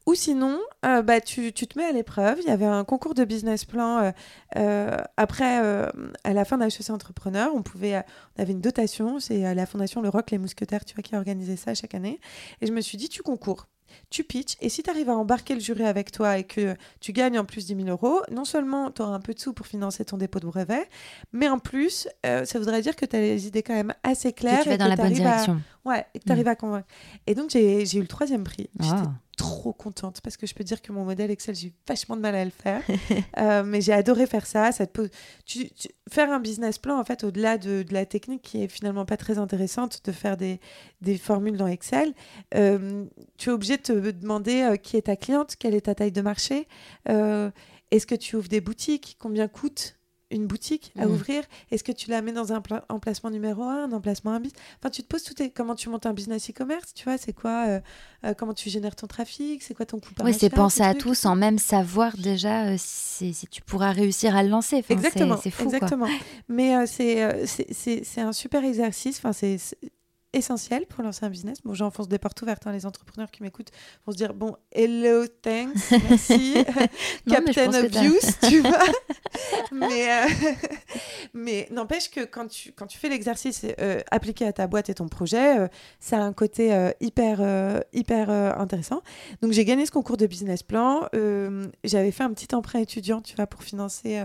Ou 0.06 0.14
sinon, 0.14 0.60
euh, 0.86 1.02
bah, 1.02 1.22
tu, 1.22 1.54
te 1.54 1.78
mets 1.78 1.86
à 1.86 1.91
l'épreuve. 1.91 2.39
Il 2.41 2.47
y 2.47 2.52
avait 2.52 2.66
un 2.66 2.84
concours 2.84 3.14
de 3.14 3.24
business 3.24 3.66
plan 3.66 3.99
euh, 3.99 4.12
euh, 4.58 4.97
après, 5.18 5.58
à 6.24 6.34
la 6.34 6.45
fin 6.45 6.58
d'HEC 6.58 6.89
Entrepreneur. 6.89 7.52
On, 7.56 7.62
pouvait, 7.62 8.04
on 8.38 8.41
avait 8.41 8.54
une 8.54 8.62
dotation. 8.62 9.20
C'est 9.20 9.54
la 9.54 9.66
fondation 9.66 10.02
Le 10.02 10.10
Rock 10.10 10.32
Les 10.32 10.38
Mousquetaires, 10.38 10.86
tu 10.86 10.95
vois, 10.95 11.04
qui 11.04 11.16
a 11.16 11.18
organisé 11.18 11.56
ça 11.56 11.74
chaque 11.74 11.95
année. 11.95 12.20
Et 12.62 12.68
je 12.68 12.72
me 12.72 12.82
suis 12.82 12.97
dit, 12.97 13.10
tu 13.10 13.22
concours. 13.22 13.68
Tu 14.12 14.24
pitches 14.24 14.55
et 14.62 14.70
si 14.70 14.84
tu 14.84 14.89
arrives 14.91 15.09
à 15.09 15.16
embarquer 15.16 15.55
le 15.55 15.59
jury 15.62 15.84
avec 15.86 16.12
toi 16.12 16.38
et 16.38 16.43
que 16.43 16.76
tu 16.99 17.14
gagnes 17.14 17.39
en 17.39 17.45
plus 17.45 17.66
10 17.66 17.76
000 17.78 17.88
euros, 17.88 18.22
non 18.32 18.45
seulement 18.45 18.91
tu 18.91 19.01
auras 19.01 19.14
un 19.14 19.20
peu 19.22 19.34
de 19.34 19.39
sous 19.39 19.53
pour 19.53 19.66
financer 19.66 20.05
ton 20.05 20.18
dépôt 20.18 20.39
de 20.39 20.45
brevet, 20.47 20.88
mais 21.32 21.47
en 21.49 21.57
plus, 21.59 22.07
euh, 22.26 22.45
ça 22.45 22.59
voudrait 22.59 22.82
dire 22.82 22.95
que 22.95 23.05
tu 23.05 23.16
as 23.16 23.20
les 23.22 23.47
idées 23.47 23.64
quand 23.64 23.74
même 23.74 23.93
assez 24.03 24.34
claires. 24.34 24.59
Que 24.59 24.64
tu 24.64 24.70
vas 24.70 24.76
et 24.76 24.78
dans 24.78 24.86
que 24.86 24.89
la 24.89 24.95
bonne 24.97 25.05
à- 25.07 25.09
direction. 25.09 25.62
Ouais, 25.86 26.05
et 26.14 26.20
que 26.20 26.26
tu 26.26 26.32
arrives 26.32 26.47
à 26.49 26.55
convaincre. 26.55 26.88
Et 27.26 27.34
donc, 27.36 27.49
j'ai 27.49 27.84
eu 27.97 28.01
le 28.01 28.07
troisième 28.07 28.43
prix. 28.43 28.70
Ah. 28.82 29.03
Trop 29.62 29.74
contente 29.74 30.22
parce 30.22 30.38
que 30.38 30.47
je 30.47 30.55
peux 30.55 30.64
dire 30.64 30.82
que 30.82 30.91
mon 30.91 31.05
modèle 31.05 31.30
Excel, 31.30 31.53
j'ai 31.53 31.68
eu 31.68 31.74
vachement 31.88 32.16
de 32.16 32.22
mal 32.22 32.36
à 32.36 32.43
le 32.45 32.51
faire. 32.51 32.82
Euh, 33.38 33.64
mais 33.64 33.82
j'ai 33.82 33.93
adoré 33.93 34.28
faire 34.28 34.45
ça. 34.45 34.72
ça 34.72 34.86
te 34.86 34.91
pose... 34.91 35.09
tu, 35.45 35.70
tu- 35.70 35.89
Faire 36.09 36.32
un 36.32 36.39
business 36.39 36.78
plan, 36.78 36.99
en 36.99 37.03
fait, 37.03 37.24
au-delà 37.24 37.57
de, 37.57 37.86
la 37.91 38.05
technique 38.05 38.41
qui 38.41 38.64
est 38.64 38.68
finalement 38.68 39.05
pas 39.05 39.18
très 39.18 39.38
intéressante, 39.38 40.01
de 40.03 40.12
faire 40.12 40.38
des, 40.38 40.59
formules 41.18 41.55
dans 41.55 41.68
Excel, 41.68 42.14
euh, 42.55 43.05
tu 43.38 43.49
es 43.49 43.53
obligé 43.53 43.78
de 43.78 43.82
te 43.82 44.12
demander 44.12 44.62
euh, 44.62 44.76
qui 44.76 44.97
est 44.97 45.03
ta 45.03 45.16
cliente, 45.16 45.55
quelle 45.57 45.76
est 45.76 45.82
ta 45.82 45.95
taille 45.95 46.12
de 46.12 46.22
marché, 46.22 46.68
est-ce 47.05 48.05
que 48.05 48.16
tu 48.16 48.36
ouvres 48.36 48.49
des 48.49 48.62
boutiques, 48.62 49.18
combien 49.20 49.47
coûte 49.47 49.95
une 50.32 50.47
boutique 50.47 50.93
à 50.97 51.05
Mhm. 51.05 51.11
ouvrir 51.13 51.43
Est-ce 51.71 51.84
que 51.84 51.91
tu 51.91 52.09
la 52.09 52.21
mets 52.21 52.32
dans 52.32 52.53
un 52.53 52.61
pla- 52.61 52.86
emplacement 52.89 53.29
numéro 53.29 53.63
1, 53.63 53.86
un 53.86 53.91
emplacement 53.91 54.32
1 54.32 54.39
bis 54.39 54.51
Enfin, 54.79 54.89
tu 54.89 55.01
te 55.03 55.07
poses 55.07 55.23
tout 55.23 55.34
tes... 55.34 55.49
comment 55.49 55.75
tu 55.75 55.89
montes 55.89 56.05
un 56.05 56.13
business 56.13 56.49
e-commerce, 56.49 56.93
tu 56.93 57.03
vois, 57.03 57.17
c'est 57.17 57.34
quoi 57.34 57.65
euh, 57.67 57.79
euh, 58.25 58.34
comment 58.34 58.53
tu 58.53 58.69
génères 58.69 58.95
ton 58.95 59.07
trafic, 59.07 59.61
c'est 59.63 59.73
quoi 59.73 59.86
ton 59.86 59.99
coût 59.99 60.13
par 60.13 60.25
Oui, 60.25 60.34
c'est 60.34 60.49
penser 60.49 60.82
à 60.84 60.93
tout 60.93 61.13
sans 61.13 61.36
même 61.36 61.57
savoir 61.59 62.15
déjà 62.17 62.65
euh, 62.67 62.75
si, 62.77 63.34
si 63.34 63.47
tu 63.47 63.61
pourras 63.61 63.91
réussir 63.91 64.36
à 64.36 64.43
le 64.43 64.49
lancer. 64.49 64.77
Enfin, 64.77 64.93
Exactement, 64.93 65.38
C'est 65.41 65.51
fou, 65.51 65.63
quoi. 65.65 65.73
exactement. 65.73 66.07
Mais 66.47 66.75
euh, 66.75 66.86
c'est 66.88 67.45
c'est- 67.73 68.21
un 68.21 68.34
super 68.34 68.63
exercice. 68.63 69.17
Enfin, 69.17 69.34
c'est 69.34 69.57
essentiel 70.34 70.86
pour 70.86 71.03
lancer 71.03 71.25
un 71.25 71.29
business. 71.29 71.57
Bon, 71.63 71.73
j'enfonce 71.73 72.07
des 72.07 72.17
portes 72.19 72.41
ouvertes. 72.41 72.65
hein. 72.67 72.71
Les 72.71 72.86
entrepreneurs 72.86 73.29
qui 73.32 73.43
m'écoutent 73.43 73.71
vont 74.05 74.11
se 74.13 74.17
dire 74.17 74.34
bon, 74.34 74.55
hello, 74.71 75.27
thanks, 75.27 75.91
merci, 76.09 76.53
Non, 77.25 77.36
Captain 77.36 77.73
Obvious, 77.73 78.19
tu 78.47 78.59
vois. 78.59 78.79
mais 79.71 80.09
euh, 80.09 80.25
mais 81.34 81.67
n'empêche 81.71 82.09
que 82.09 82.21
quand 82.25 82.47
tu 82.47 82.71
quand 82.71 82.88
tu 82.88 82.97
fais 82.97 83.09
l'exercice 83.09 83.65
euh, 83.79 83.99
appliqué 84.11 84.45
à 84.45 84.53
ta 84.53 84.67
boîte 84.67 84.89
et 84.89 84.93
ton 84.93 85.07
projet, 85.07 85.59
euh, 85.59 85.67
ça 85.99 86.17
a 86.17 86.21
un 86.21 86.34
côté 86.34 86.73
euh, 86.73 86.91
hyper 87.01 87.82
hyper 87.93 88.29
intéressant. 88.59 89.01
Donc 89.41 89.51
j'ai 89.51 89.65
gagné 89.65 89.86
ce 89.86 89.91
concours 89.91 90.17
de 90.17 90.25
business 90.27 90.63
plan. 90.63 91.07
J'avais 91.84 92.11
fait 92.11 92.23
un 92.23 92.32
petit 92.34 92.53
emprunt 92.55 92.79
étudiant, 92.79 93.21
tu 93.21 93.36
vois, 93.36 93.47
pour 93.47 93.63
financer 93.63 94.21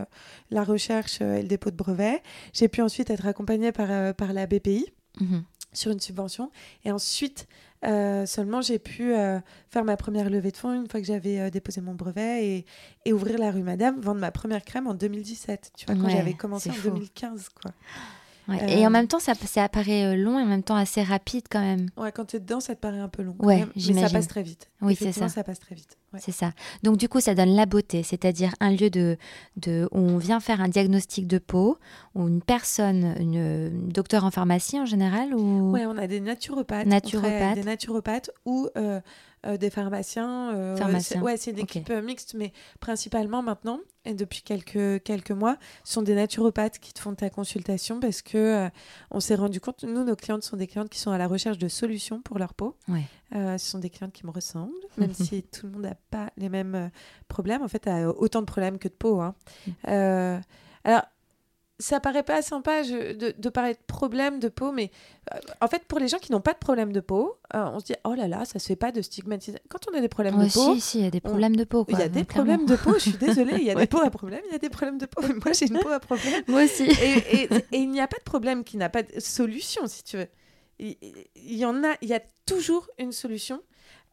la 0.51 0.63
recherche 0.65 1.21
et 1.21 1.43
le 1.43 1.49
dépôt 1.49 1.71
de 1.71 1.77
brevet. 1.77 2.23
J'ai 2.53 2.69
pu 2.69 2.83
ensuite 2.83 3.11
être 3.11 3.27
accompagnée 3.27 3.73
par, 3.73 4.15
par 4.15 4.33
la 4.33 4.47
BPI 4.47 4.87
Mhm. 5.19 5.45
Sur 5.77 5.91
une 5.91 6.01
subvention. 6.01 6.51
Et 6.85 6.91
ensuite, 6.91 7.47
euh, 7.85 8.27
seulement, 8.27 8.63
j'ai 8.63 8.79
pu 8.79 9.15
euh, 9.15 9.39
faire 9.71 9.85
ma 9.85 9.97
première 9.97 10.31
levée 10.31 10.51
de 10.51 10.57
fonds 10.57 10.73
une 10.73 10.89
fois 10.89 11.01
que 11.01 11.07
j'avais 11.07 11.41
euh, 11.41 11.51
déposé 11.51 11.81
mon 11.81 11.95
brevet 11.95 12.47
et, 12.47 12.67
et 13.05 13.13
ouvrir 13.13 13.39
la 13.39 13.51
rue 13.51 13.63
Madame, 13.63 14.01
vendre 14.01 14.21
ma 14.21 14.31
première 14.31 14.65
crème 14.65 14.87
en 14.87 14.95
2017. 14.95 15.73
Tu 15.77 15.87
vois, 15.87 15.95
quand 15.95 16.09
j'avais 16.09 16.35
commencé 16.35 16.71
en 16.71 16.73
c'est 16.73 16.81
fou. 16.81 16.91
2015, 16.91 17.49
quoi. 17.51 17.73
Ouais. 18.49 18.63
Euh, 18.63 18.67
Et 18.69 18.87
en 18.87 18.91
même 18.91 19.09
temps, 19.09 19.19
ça, 19.19 19.35
ça 19.35 19.65
apparaît 19.65 20.05
euh, 20.05 20.17
long 20.17 20.39
et 20.39 20.43
en 20.43 20.47
même 20.47 20.63
temps 20.63 20.77
assez 20.77 21.03
rapide 21.03 21.45
quand 21.51 21.61
même. 21.61 21.89
Ouais, 21.97 22.13
quand 22.13 22.27
t'es 22.27 22.39
dedans, 22.41 22.61
ça 22.61 22.75
te 22.75 22.81
paraît 22.81 23.01
un 23.01 23.09
peu 23.09 23.23
long. 23.23 23.35
quand 23.39 23.47
Ouais, 23.47 23.59
même, 23.61 23.71
mais 23.75 24.03
ça 24.03 24.11
passe 24.11 24.29
très 24.29 24.43
vite. 24.43 24.69
Oui, 24.83 24.95
c'est 24.99 25.11
ça. 25.13 25.29
ça 25.29 25.43
passe 25.43 25.59
très 25.59 25.75
vite. 25.75 25.97
ouais. 26.13 26.21
C'est 26.23 26.33
ça. 26.33 26.53
Donc 26.83 26.97
du 26.97 27.09
coup, 27.09 27.21
ça 27.21 27.35
donne 27.35 27.55
la 27.57 27.67
beauté, 27.67 28.03
c'est-à-dire 28.03 28.55
un 28.61 28.71
lieu 28.71 28.89
de, 28.91 29.17
de, 29.57 29.89
où 29.91 29.99
on 29.99 30.19
vient 30.19 30.39
faire 30.41 30.61
un 30.61 30.69
diagnostic 30.69 31.27
de 31.27 31.39
peau, 31.39 31.79
où 32.15 32.29
une 32.29 32.41
personne, 32.43 33.15
une, 33.19 33.35
une 33.35 33.89
docteur 33.89 34.25
en 34.25 34.31
pharmacie 34.31 34.79
en 34.79 34.87
général, 34.87 35.35
ou 35.35 35.73
Ouais, 35.73 35.87
on 35.87 35.97
a 35.99 36.07
des 36.07 36.21
naturopathes. 36.21 36.87
Naturopathes. 36.87 37.55
Des 37.57 37.65
naturopathes 37.65 38.31
ou 38.45 38.69
euh, 39.47 39.57
des 39.57 39.71
pharmaciens. 39.71 40.55
euh, 40.55 40.77
Pharmaciens. 40.77 41.19
c'est- 41.21 41.25
Ouais, 41.25 41.37
c'est 41.37 41.51
une 41.53 41.59
équipe 41.61 41.91
euh, 41.91 42.03
mixte, 42.03 42.35
mais 42.35 42.53
principalement 42.81 43.43
maintenant, 43.43 43.81
et 44.05 44.15
depuis 44.15 44.43
quelques, 44.43 45.03
quelques 45.03 45.31
mois, 45.31 45.57
ce 45.85 45.95
sont 45.95 46.03
des 46.03 46.15
naturopathes 46.15 46.79
qui 46.79 46.93
te 46.93 47.01
font 47.01 47.15
ta 47.15 47.31
consultation 47.31 47.99
parce 48.01 48.23
que 48.23 48.69
on 49.11 49.21
s'est 49.21 49.35
rendu 49.35 49.61
compte, 49.61 49.83
nous, 49.85 50.05
nos 50.05 50.17
clientes 50.17 50.43
sont 50.45 50.57
des 50.57 50.67
clientes 50.67 50.89
qui 50.91 50.99
sont 50.99 51.11
à 51.11 51.19
la 51.19 51.27
recherche 51.27 51.59
de 51.59 51.69
solutions 51.69 52.21
pour 52.23 52.39
leur 52.39 52.55
peau. 52.55 52.77
Ouais. 52.89 53.03
Ce 53.33 53.59
sont 53.71 53.79
des 53.79 53.91
clientes 53.91 54.13
qui 54.13 54.25
me 54.27 54.31
ressemblent, 54.31 54.73
même 54.99 55.13
si 55.15 55.43
tout 55.43 55.67
le 55.67 55.73
monde 55.73 55.83
n'a 55.83 55.97
pas 56.11 56.31
les 56.37 56.49
mêmes 56.49 56.91
problèmes. 57.29 57.63
En 57.63 57.69
fait, 57.69 57.89
autant 58.19 58.41
de 58.41 58.47
problèmes 58.47 58.79
que 58.79 58.89
de 58.89 58.95
peau. 58.95 59.21
hein. 59.21 59.35
Mm. 59.87 60.41
Alors, 60.85 61.03
ça 61.79 62.01
paraît 62.01 62.23
pas 62.23 62.41
sympa 62.43 62.83
je- 62.83 63.13
de, 63.13 63.35
de 63.37 63.49
parler 63.51 63.75
de 63.75 63.79
problème 63.87 64.39
de 64.41 64.49
peau, 64.49 64.73
mais 64.73 64.91
euh, 65.35 65.39
en 65.61 65.69
fait, 65.69 65.85
pour 65.85 65.99
les 65.99 66.09
gens 66.09 66.19
qui 66.19 66.33
n'ont 66.33 66.41
pas 66.41 66.55
de 66.55 66.59
problème 66.59 66.93
de 66.93 67.01
peau, 67.01 67.37
euh, 67.55 67.65
on 67.73 67.81
se 67.81 67.85
dit 67.87 67.95
oh 68.05 68.15
là 68.15 68.29
là, 68.29 68.45
ça 68.47 68.59
se 68.59 68.67
fait 68.67 68.77
pas 68.77 68.93
de 68.93 69.03
stigmatiser. 69.03 69.59
Quand 69.69 69.81
on 69.93 69.97
a 69.97 70.01
des 70.01 70.09
problèmes 70.09 70.37
de 70.39 70.51
peau, 70.53 70.75
si, 70.75 70.81
si, 70.81 70.99
il 71.01 71.05
y 71.05 71.07
a 71.07 71.11
des 71.11 71.21
problèmes 71.21 71.55
de 71.57 71.65
peau. 71.65 71.85
il 71.89 71.99
y 71.99 72.03
a 72.03 72.09
des 72.09 72.25
clairement. 72.25 72.55
problèmes 72.57 72.67
de 72.67 72.77
peau. 72.77 72.95
Je 72.95 72.99
suis 73.11 73.19
désolée, 73.19 73.57
il 73.59 73.65
y 73.65 73.71
a 73.71 73.75
Ouais. 73.77 73.83
des 73.83 73.87
peaux 73.89 74.01
à 74.01 74.11
problème, 74.11 74.41
il 74.49 74.53
y 74.53 74.55
a 74.55 74.59
des 74.59 74.71
problèmes 74.71 74.99
de 74.99 75.07
peau. 75.07 75.21
Moi, 75.23 75.53
j'ai 75.53 75.67
une 75.67 75.79
peau 75.79 75.91
à 75.91 76.01
problème. 76.01 76.43
Moi 76.49 76.65
aussi. 76.65 76.85
Et, 76.85 77.43
et- 77.43 77.49
et 77.55 77.77
il 77.79 77.91
n'y 77.91 78.01
a 78.01 78.09
pas 78.09 78.19
de 78.19 78.25
problème 78.25 78.65
qui 78.65 78.77
n'a 78.79 78.89
pas 78.89 79.03
de 79.03 79.21
solution, 79.21 79.87
si 79.87 80.03
tu 80.03 80.17
veux. 80.17 80.29
Il, 80.79 80.97
il 81.35 81.57
y 81.57 81.65
en 81.67 81.85
a, 81.85 81.95
il 82.03 82.09
y 82.09 82.15
a 82.15 82.21
toujours 82.47 82.87
une 82.99 83.13
solution. 83.13 83.61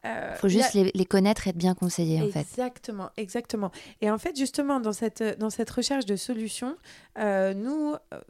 Euh, 0.04 0.30
Il 0.34 0.38
faut 0.38 0.48
y 0.48 0.58
a- 0.60 0.62
juste 0.62 0.74
les, 0.74 0.90
les 0.94 1.04
connaître 1.06 1.46
et 1.46 1.50
être 1.50 1.56
bien 1.56 1.74
conseillé 1.74 2.20
en 2.22 2.28
fait. 2.30 2.40
Exactement, 2.40 3.10
exactement. 3.16 3.70
Et 4.00 4.10
en 4.10 4.18
fait, 4.18 4.36
justement, 4.36 4.80
dans 4.80 4.92
cette, 4.92 5.22
dans 5.38 5.50
cette 5.50 5.70
recherche 5.70 6.04
de 6.06 6.16
solutions, 6.16 6.76
euh, 7.18 7.54
nous, 7.54 7.94
euh, 8.12 8.20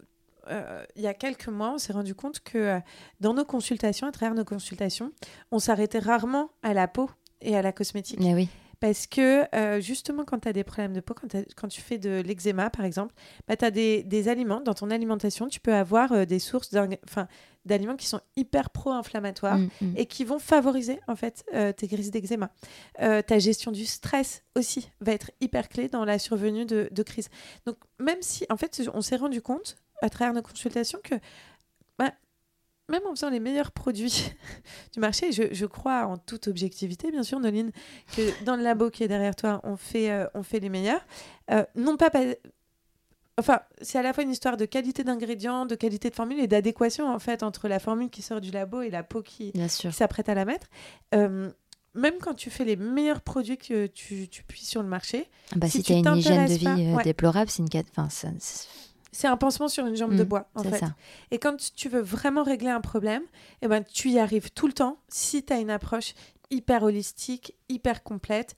euh, 0.50 0.84
il 0.94 1.02
y 1.02 1.06
a 1.06 1.14
quelques 1.14 1.48
mois, 1.48 1.72
on 1.74 1.78
s'est 1.78 1.92
rendu 1.92 2.14
compte 2.14 2.40
que 2.40 2.58
euh, 2.58 2.78
dans 3.20 3.34
nos 3.34 3.44
consultations, 3.44 4.06
à 4.06 4.12
travers 4.12 4.34
nos 4.34 4.44
consultations, 4.44 5.10
on 5.50 5.58
s'arrêtait 5.58 5.98
rarement 5.98 6.50
à 6.62 6.74
la 6.74 6.86
peau 6.86 7.10
et 7.40 7.56
à 7.56 7.62
la 7.62 7.72
cosmétique. 7.72 8.20
Mais 8.20 8.34
oui. 8.34 8.48
Parce 8.84 9.06
que 9.06 9.46
euh, 9.56 9.80
justement, 9.80 10.26
quand 10.26 10.40
tu 10.40 10.48
as 10.48 10.52
des 10.52 10.62
problèmes 10.62 10.92
de 10.92 11.00
peau, 11.00 11.14
quand, 11.14 11.68
tu 11.68 11.80
fais 11.80 11.96
de 11.96 12.20
l'eczéma, 12.20 12.68
par 12.68 12.84
exemple, 12.84 13.14
bah, 13.48 13.56
tu 13.56 13.64
as 13.64 13.70
des, 13.70 14.02
des 14.02 14.28
aliments. 14.28 14.60
Dans 14.60 14.74
ton 14.74 14.90
alimentation, 14.90 15.48
tu 15.48 15.58
peux 15.58 15.72
avoir 15.72 16.12
euh, 16.12 16.26
des 16.26 16.38
sources 16.38 16.68
d'aliments 17.64 17.96
qui 17.96 18.06
sont 18.06 18.20
hyper 18.36 18.68
pro-inflammatoires 18.68 19.56
Mm, 19.56 19.70
mm. 19.80 19.94
et 19.96 20.04
qui 20.04 20.24
vont 20.24 20.38
favoriser 20.38 21.00
en 21.08 21.16
fait 21.16 21.46
euh, 21.54 21.72
tes 21.72 21.88
crises 21.88 22.10
d'eczéma. 22.10 22.50
Ta 22.98 23.38
gestion 23.38 23.72
du 23.72 23.86
stress 23.86 24.42
aussi 24.54 24.90
va 25.00 25.12
être 25.12 25.30
hyper 25.40 25.70
clé 25.70 25.88
dans 25.88 26.04
la 26.04 26.18
survenue 26.18 26.66
de, 26.66 26.90
de 26.90 27.02
crises. 27.02 27.30
Donc 27.64 27.76
même 27.98 28.20
si 28.20 28.44
en 28.50 28.58
fait 28.58 28.82
on 28.92 29.00
s'est 29.00 29.16
rendu 29.16 29.40
compte 29.40 29.76
à 30.02 30.10
travers 30.10 30.34
nos 30.34 30.42
consultations 30.42 30.98
que 31.02 31.14
bah, 31.98 32.12
même 32.88 33.02
en 33.06 33.14
faisant 33.14 33.30
les 33.30 33.40
meilleurs 33.40 33.72
produits 33.72 34.30
du 34.92 35.00
marché, 35.00 35.32
je, 35.32 35.44
je 35.52 35.66
crois 35.66 36.06
en 36.06 36.16
toute 36.16 36.48
objectivité 36.48 37.10
bien 37.10 37.22
sûr 37.22 37.40
Noline 37.40 37.70
que 38.16 38.44
dans 38.44 38.56
le 38.56 38.62
labo 38.62 38.90
qui 38.90 39.04
est 39.04 39.08
derrière 39.08 39.36
toi 39.36 39.60
on 39.64 39.76
fait, 39.76 40.10
euh, 40.10 40.26
on 40.34 40.42
fait 40.42 40.60
les 40.60 40.68
meilleurs. 40.68 41.04
Euh, 41.50 41.64
non 41.76 41.96
pas, 41.96 42.10
pas 42.10 42.22
Enfin, 43.36 43.60
c'est 43.82 43.98
à 43.98 44.02
la 44.02 44.12
fois 44.12 44.22
une 44.22 44.30
histoire 44.30 44.56
de 44.56 44.64
qualité 44.64 45.02
d'ingrédients, 45.02 45.66
de 45.66 45.74
qualité 45.74 46.08
de 46.08 46.14
formule 46.14 46.38
et 46.38 46.46
d'adéquation 46.46 47.12
en 47.12 47.18
fait 47.18 47.42
entre 47.42 47.66
la 47.66 47.80
formule 47.80 48.08
qui 48.08 48.22
sort 48.22 48.40
du 48.40 48.52
labo 48.52 48.80
et 48.80 48.90
la 48.90 49.02
peau 49.02 49.22
qui, 49.22 49.52
s'apprête 49.68 50.28
à 50.28 50.34
la 50.34 50.44
mettre. 50.44 50.68
Euh, 51.14 51.50
même 51.94 52.14
quand 52.20 52.34
tu 52.34 52.50
fais 52.50 52.64
les 52.64 52.76
meilleurs 52.76 53.22
produits 53.22 53.56
que 53.56 53.86
tu, 53.86 54.28
tu 54.28 54.44
puisses 54.44 54.68
sur 54.68 54.82
le 54.82 54.88
marché, 54.88 55.28
Ah 55.52 55.56
Bah, 55.56 55.68
si 55.68 55.78
si, 55.78 55.82
tu 55.82 55.92
as 55.92 55.96
une 55.96 56.16
hygiène 56.16 56.46
de 56.46 56.54
vie 56.54 56.64
pas- 56.64 56.74
ouais. 56.76 57.02
déplorable, 57.04 57.50
c'est 57.50 57.62
une 57.62 57.82
enfin, 57.90 58.08
ça- 58.08 58.28
c'est 59.14 59.28
un 59.28 59.36
pansement 59.36 59.68
sur 59.68 59.86
une 59.86 59.96
jambe 59.96 60.14
de 60.16 60.24
Mm, 60.24 60.28
bois, 60.28 60.48
en 60.54 60.62
fait. 60.64 60.78
ça. 60.80 60.94
Et 61.30 61.38
quand 61.38 61.56
tu 61.74 61.88
veux 61.88 62.00
vraiment 62.00 62.42
régler 62.42 62.68
un 62.70 62.80
problème, 62.80 63.22
eh 63.62 63.68
ben, 63.68 63.82
tu 63.82 64.10
y 64.10 64.18
arrives 64.18 64.50
tout 64.52 64.66
le 64.66 64.72
temps 64.72 64.98
si 65.08 65.44
tu 65.44 65.52
as 65.52 65.58
une 65.58 65.70
approche 65.70 66.14
hyper 66.50 66.82
holistique, 66.82 67.54
hyper 67.68 68.02
complète 68.02 68.54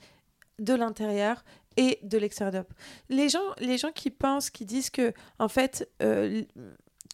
de 0.59 0.75
l'intérieur 0.75 1.45
et 1.77 1.99
de 2.03 2.17
l'extérieur. 2.19 2.65
Les 3.11 3.29
gens, 3.29 3.39
les 3.59 3.77
gens 3.79 3.93
qui 3.93 4.11
pensent, 4.11 4.49
qui 4.51 4.65
disent 4.65 4.91
que, 4.91 5.13
en 5.39 5.49
fait, 5.49 5.89
euh, 6.03 6.43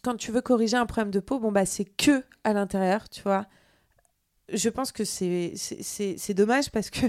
quand 0.03 0.15
tu 0.15 0.31
veux 0.31 0.41
corriger 0.41 0.77
un 0.77 0.85
problème 0.85 1.11
de 1.11 1.19
peau, 1.19 1.39
bon, 1.39 1.51
bah, 1.51 1.65
c'est 1.65 1.85
que 1.85 2.23
à 2.43 2.53
l'intérieur, 2.53 3.09
tu 3.09 3.21
vois. 3.21 3.45
Je 4.49 4.69
pense 4.69 4.91
que 4.91 5.05
c'est 5.05 5.53
c'est- 5.55 5.81
c'est 5.83 6.15
c'est 6.17 6.33
dommage 6.33 6.69
parce 6.71 6.89
que 6.89 7.05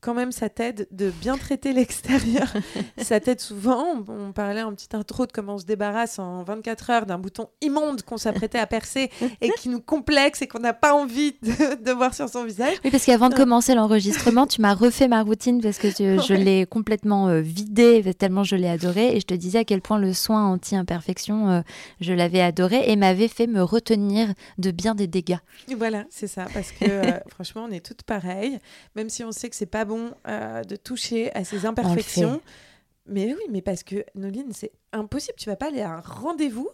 quand 0.00 0.14
même, 0.14 0.32
ça 0.32 0.48
t'aide 0.48 0.86
de 0.90 1.10
bien 1.10 1.36
traiter 1.36 1.72
l'extérieur. 1.72 2.52
ça 2.98 3.20
t'aide 3.20 3.40
souvent. 3.40 4.04
On, 4.08 4.32
parlait 4.32 4.62
en 4.62 4.72
petite 4.72 4.94
intro 4.94 5.26
de 5.26 5.32
comment 5.32 5.54
on 5.54 5.58
se 5.58 5.64
débarrasse 5.64 6.18
en 6.18 6.42
24 6.44 6.90
heures 6.90 7.06
d'un 7.06 7.18
bouton 7.18 7.48
immonde 7.60 8.02
qu'on 8.02 8.16
s'apprêtait 8.16 8.58
à 8.58 8.66
percer 8.66 9.10
et 9.40 9.50
qui 9.58 9.68
nous 9.68 9.80
complexe 9.80 10.42
et 10.42 10.46
qu'on 10.46 10.60
n'a 10.60 10.74
pas 10.74 10.94
envie 10.94 11.34
de, 11.42 11.92
voir 11.92 12.14
sur 12.14 12.28
son 12.28 12.44
visage. 12.44 12.76
Oui, 12.84 12.90
parce 12.90 13.04
qu'avant 13.04 13.28
de 13.28 13.34
commencer 13.34 13.74
l'enregistrement, 13.74 14.46
tu 14.46 14.60
m'as 14.60 14.74
refait 14.74 15.08
ma 15.08 15.22
routine 15.22 15.60
parce 15.60 15.78
que 15.78 15.90
je, 15.90 16.34
l'ai 16.34 16.66
complètement 16.66 17.28
euh, 17.28 17.40
vidée 17.40 18.02
tellement 18.14 18.44
je 18.44 18.56
l'ai 18.56 18.68
adorée 18.68 19.16
et 19.16 19.20
je 19.20 19.26
te 19.26 19.34
disais 19.34 19.60
à 19.60 19.64
quel 19.64 19.80
point 19.80 19.98
le 19.98 20.12
soin 20.12 20.46
anti-imperfection, 20.46 21.50
euh, 21.50 21.60
je 22.00 22.12
l'avais 22.12 22.40
adoré 22.40 22.90
et 22.90 22.96
m'avait 22.96 23.28
fait 23.28 23.46
me 23.46 23.62
retenir 23.62 24.32
de 24.58 24.70
bien 24.70 24.94
des 24.94 25.06
dégâts. 25.06 25.38
Voilà, 25.76 26.04
c'est 26.10 26.26
ça. 26.26 26.46
Parce 26.52 26.72
que 26.72 26.84
euh, 26.88 27.18
franchement, 27.28 27.66
on 27.68 27.72
est 27.72 27.84
toutes 27.84 28.02
pareilles. 28.02 28.58
Même 28.96 29.08
si 29.08 29.24
on 29.24 29.32
sait 29.32 29.48
que 29.48 29.56
c'est 29.56 29.66
pas 29.66 29.84
bon 29.88 30.12
euh, 30.28 30.62
de 30.62 30.76
toucher 30.76 31.34
à 31.34 31.42
ces 31.44 31.66
imperfections. 31.66 32.40
Mais 33.08 33.32
oui, 33.32 33.42
mais 33.50 33.62
parce 33.62 33.82
que 33.82 34.04
Noline, 34.14 34.52
c'est 34.52 34.72
impossible. 34.92 35.34
Tu 35.38 35.48
vas 35.48 35.56
pas 35.56 35.68
aller 35.68 35.80
à 35.80 35.94
un 35.94 36.00
rendez-vous 36.00 36.68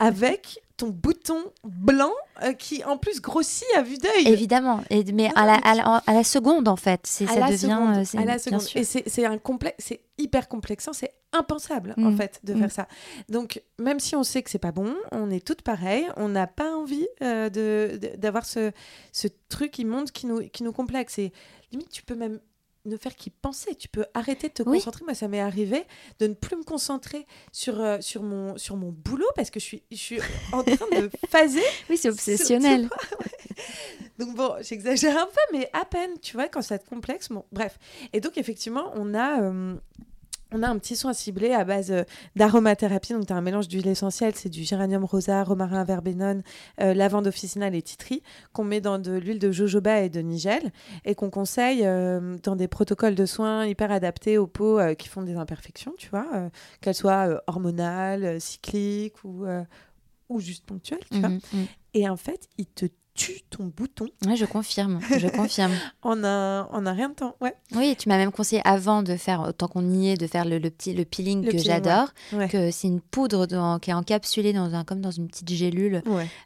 avec 0.00 0.62
ton 0.76 0.88
bouton 0.88 1.52
blanc 1.62 2.10
euh, 2.42 2.52
qui 2.52 2.82
en 2.84 2.96
plus 2.96 3.20
grossit 3.20 3.68
à 3.76 3.82
vue 3.82 3.98
d'œil. 3.98 4.26
Évidemment, 4.26 4.82
et, 4.90 5.04
mais 5.12 5.30
à 5.36 5.46
la, 5.46 5.54
à, 5.54 6.12
la, 6.12 6.24
seconde 6.24 6.66
en 6.68 6.76
fait, 6.76 7.02
c'est 7.04 7.26
ça 7.26 7.48
devient. 7.48 7.78
Euh, 7.80 8.18
à 8.18 8.24
la 8.24 8.38
seconde. 8.38 8.62
Et 8.74 8.84
c'est 8.84 9.24
un 9.24 9.38
complexe, 9.38 9.76
c'est 9.78 10.00
hyper 10.18 10.48
complexant, 10.48 10.92
c'est 10.92 11.12
impensable 11.32 11.94
en 11.98 12.10
mm. 12.10 12.16
fait 12.16 12.40
de 12.42 12.54
faire 12.54 12.66
mm. 12.66 12.70
ça. 12.70 12.88
Donc 13.28 13.62
même 13.78 14.00
si 14.00 14.16
on 14.16 14.24
sait 14.24 14.42
que 14.42 14.50
c'est 14.50 14.58
pas 14.58 14.72
bon, 14.72 14.96
on 15.12 15.30
est 15.30 15.44
toutes 15.44 15.62
pareilles, 15.62 16.08
on 16.16 16.28
n'a 16.28 16.46
pas 16.46 16.74
envie 16.74 17.06
de 17.20 18.00
d'avoir 18.16 18.46
ce, 18.46 18.72
ce 19.12 19.28
truc 19.48 19.78
immonde 19.78 20.10
qui 20.10 20.26
nous 20.26 20.48
qui 20.48 20.64
nous 20.64 20.72
complexe. 20.72 21.18
Et 21.18 21.32
limite, 21.70 21.90
tu 21.90 22.02
peux 22.02 22.16
même 22.16 22.40
ne 22.84 22.96
faire 22.96 23.14
qu'y 23.14 23.30
penser. 23.30 23.74
Tu 23.74 23.88
peux 23.88 24.04
arrêter 24.14 24.48
de 24.48 24.54
te 24.54 24.62
concentrer. 24.62 25.04
Moi, 25.04 25.14
ça 25.14 25.28
m'est 25.28 25.40
arrivé 25.40 25.84
de 26.18 26.26
ne 26.26 26.34
plus 26.34 26.56
me 26.56 26.64
concentrer 26.64 27.26
sur, 27.52 27.80
euh, 27.80 27.98
sur, 28.00 28.22
mon, 28.22 28.56
sur 28.58 28.76
mon 28.76 28.90
boulot 28.90 29.26
parce 29.36 29.50
que 29.50 29.60
je 29.60 29.64
suis, 29.64 29.82
je 29.90 29.96
suis 29.96 30.18
en 30.52 30.62
train 30.62 30.86
de 31.00 31.10
phaser. 31.28 31.62
Oui, 31.88 31.96
c'est 31.96 32.10
obsessionnel. 32.10 32.88
donc 34.18 34.34
bon, 34.34 34.54
j'exagère 34.60 35.16
un 35.16 35.26
peu, 35.26 35.58
mais 35.58 35.68
à 35.72 35.84
peine, 35.84 36.18
tu 36.20 36.34
vois, 36.34 36.48
quand 36.48 36.62
ça 36.62 36.78
te 36.78 36.88
complexe. 36.88 37.28
Bon, 37.28 37.44
bref. 37.52 37.78
Et 38.12 38.20
donc, 38.20 38.36
effectivement, 38.38 38.92
on 38.94 39.14
a... 39.14 39.42
Euh, 39.42 39.74
on 40.54 40.62
a 40.62 40.68
un 40.68 40.78
petit 40.78 40.96
soin 40.96 41.12
ciblé 41.12 41.52
à 41.52 41.64
base 41.64 41.90
euh, 41.90 42.04
d'aromathérapie. 42.36 43.12
Donc, 43.12 43.26
tu 43.26 43.32
as 43.32 43.36
un 43.36 43.40
mélange 43.40 43.68
d'huile 43.68 43.88
essentielle, 43.88 44.34
c'est 44.36 44.48
du 44.48 44.62
géranium 44.62 45.04
rosa, 45.04 45.42
romarin 45.42 45.84
verbenone, 45.84 46.42
euh, 46.80 46.94
lavande 46.94 47.26
officinale 47.26 47.74
et 47.74 47.82
titri, 47.82 48.22
qu'on 48.52 48.64
met 48.64 48.80
dans 48.80 48.98
de 48.98 49.12
l'huile 49.12 49.40
de 49.40 49.50
jojoba 49.50 50.00
et 50.02 50.08
de 50.08 50.20
nigel, 50.20 50.72
et 51.04 51.14
qu'on 51.14 51.30
conseille 51.30 51.82
euh, 51.84 52.36
dans 52.42 52.56
des 52.56 52.68
protocoles 52.68 53.16
de 53.16 53.26
soins 53.26 53.66
hyper 53.66 53.90
adaptés 53.90 54.38
aux 54.38 54.46
peaux 54.46 54.78
qui 54.96 55.08
font 55.08 55.22
des 55.22 55.34
imperfections, 55.34 55.92
tu 55.98 56.08
vois, 56.08 56.26
qu'elles 56.80 56.94
soient 56.94 57.42
hormonales, 57.46 58.40
cycliques 58.40 59.24
ou, 59.24 59.44
ou 60.28 60.40
juste 60.40 60.64
ponctuelles, 60.64 61.04
tu 61.10 61.18
vois. 61.18 61.30
Mhm, 61.30 61.40
mhm. 61.52 61.66
Et 61.94 62.08
en 62.08 62.16
fait, 62.16 62.48
il 62.58 62.66
te 62.66 62.86
tue 63.14 63.40
ton 63.50 63.72
bouton. 63.76 64.06
Oui, 64.26 64.36
je 64.36 64.44
confirme, 64.44 65.00
je 65.18 65.28
confirme. 65.28 65.72
en, 66.02 66.24
un, 66.24 66.66
en 66.70 66.86
un 66.86 66.92
rien 66.92 67.10
de 67.10 67.14
temps, 67.14 67.36
ouais. 67.40 67.54
Oui, 67.74 67.94
tu 67.96 68.08
m'as 68.08 68.16
même 68.16 68.32
conseillé 68.32 68.60
avant 68.64 69.02
de 69.02 69.16
faire, 69.16 69.52
tant 69.56 69.68
qu'on 69.68 69.88
y 69.92 70.10
est, 70.10 70.16
de 70.16 70.26
faire 70.26 70.44
le, 70.44 70.58
petit 70.60 70.94
le 70.94 71.04
peeling 71.04 71.48
que 71.48 71.58
j'adore, 71.58 72.08
que 72.50 72.70
c'est 72.70 72.88
une 72.88 73.00
poudre 73.00 73.46
qui 73.78 73.90
est 73.90 73.94
encapsulée 73.94 74.52
dans 74.52 74.74
un, 74.74 74.84
comme 74.84 75.00
dans 75.00 75.12
une 75.12 75.28
petite 75.28 75.52
gélule, 75.52 76.02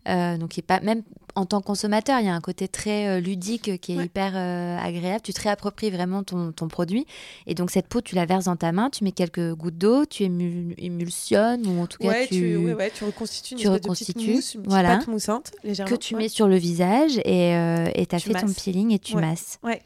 euh, 0.08 0.36
donc 0.36 0.50
qui 0.50 0.60
est 0.60 0.62
pas 0.62 0.80
même 0.80 1.02
en 1.38 1.46
tant 1.46 1.60
que 1.60 1.66
consommateur, 1.66 2.18
il 2.18 2.26
y 2.26 2.28
a 2.28 2.34
un 2.34 2.40
côté 2.40 2.66
très 2.66 3.06
euh, 3.06 3.20
ludique 3.20 3.80
qui 3.80 3.92
est 3.92 4.04
hyper 4.04 4.32
euh, 4.34 4.76
agréable. 4.76 5.20
Tu 5.22 5.32
te 5.32 5.40
réappropries 5.40 5.90
vraiment 5.90 6.24
ton, 6.24 6.50
ton, 6.50 6.66
produit. 6.66 7.06
Et 7.46 7.54
donc, 7.54 7.70
cette 7.70 7.86
peau, 7.86 8.00
tu 8.00 8.16
la 8.16 8.26
verses 8.26 8.46
dans 8.46 8.56
ta 8.56 8.72
main, 8.72 8.90
tu 8.90 9.04
mets 9.04 9.12
quelques 9.12 9.54
gouttes 9.54 9.78
d'eau, 9.78 10.04
tu 10.04 10.24
émulsionnes, 10.24 11.66
ou 11.66 11.80
en 11.80 11.86
tout 11.86 11.98
cas, 11.98 12.26
tu, 12.26 12.28
tu, 12.28 12.74
ouais, 12.74 12.90
tu 12.90 13.04
reconstitues 13.04 13.54
une, 13.54 13.60
tu 13.60 13.68
reconstitues, 13.68 14.34
mousse, 14.34 14.54
une 14.54 14.62
voilà, 14.64 14.98
pâte 14.98 15.06
moussante, 15.06 15.52
légèrement. 15.62 15.94
Que 15.94 15.96
tu 15.96 16.16
mets 16.16 16.28
sur 16.28 16.48
le 16.48 16.56
visage 16.56 17.18
et 17.24 17.54
euh, 17.54 17.86
tu 17.94 18.16
as 18.16 18.18
fait 18.18 18.34
ton 18.34 18.52
peeling 18.52 18.92
et 18.92 18.98
tu 18.98 19.16
masses. 19.16 19.58
Ouais. 19.62 19.80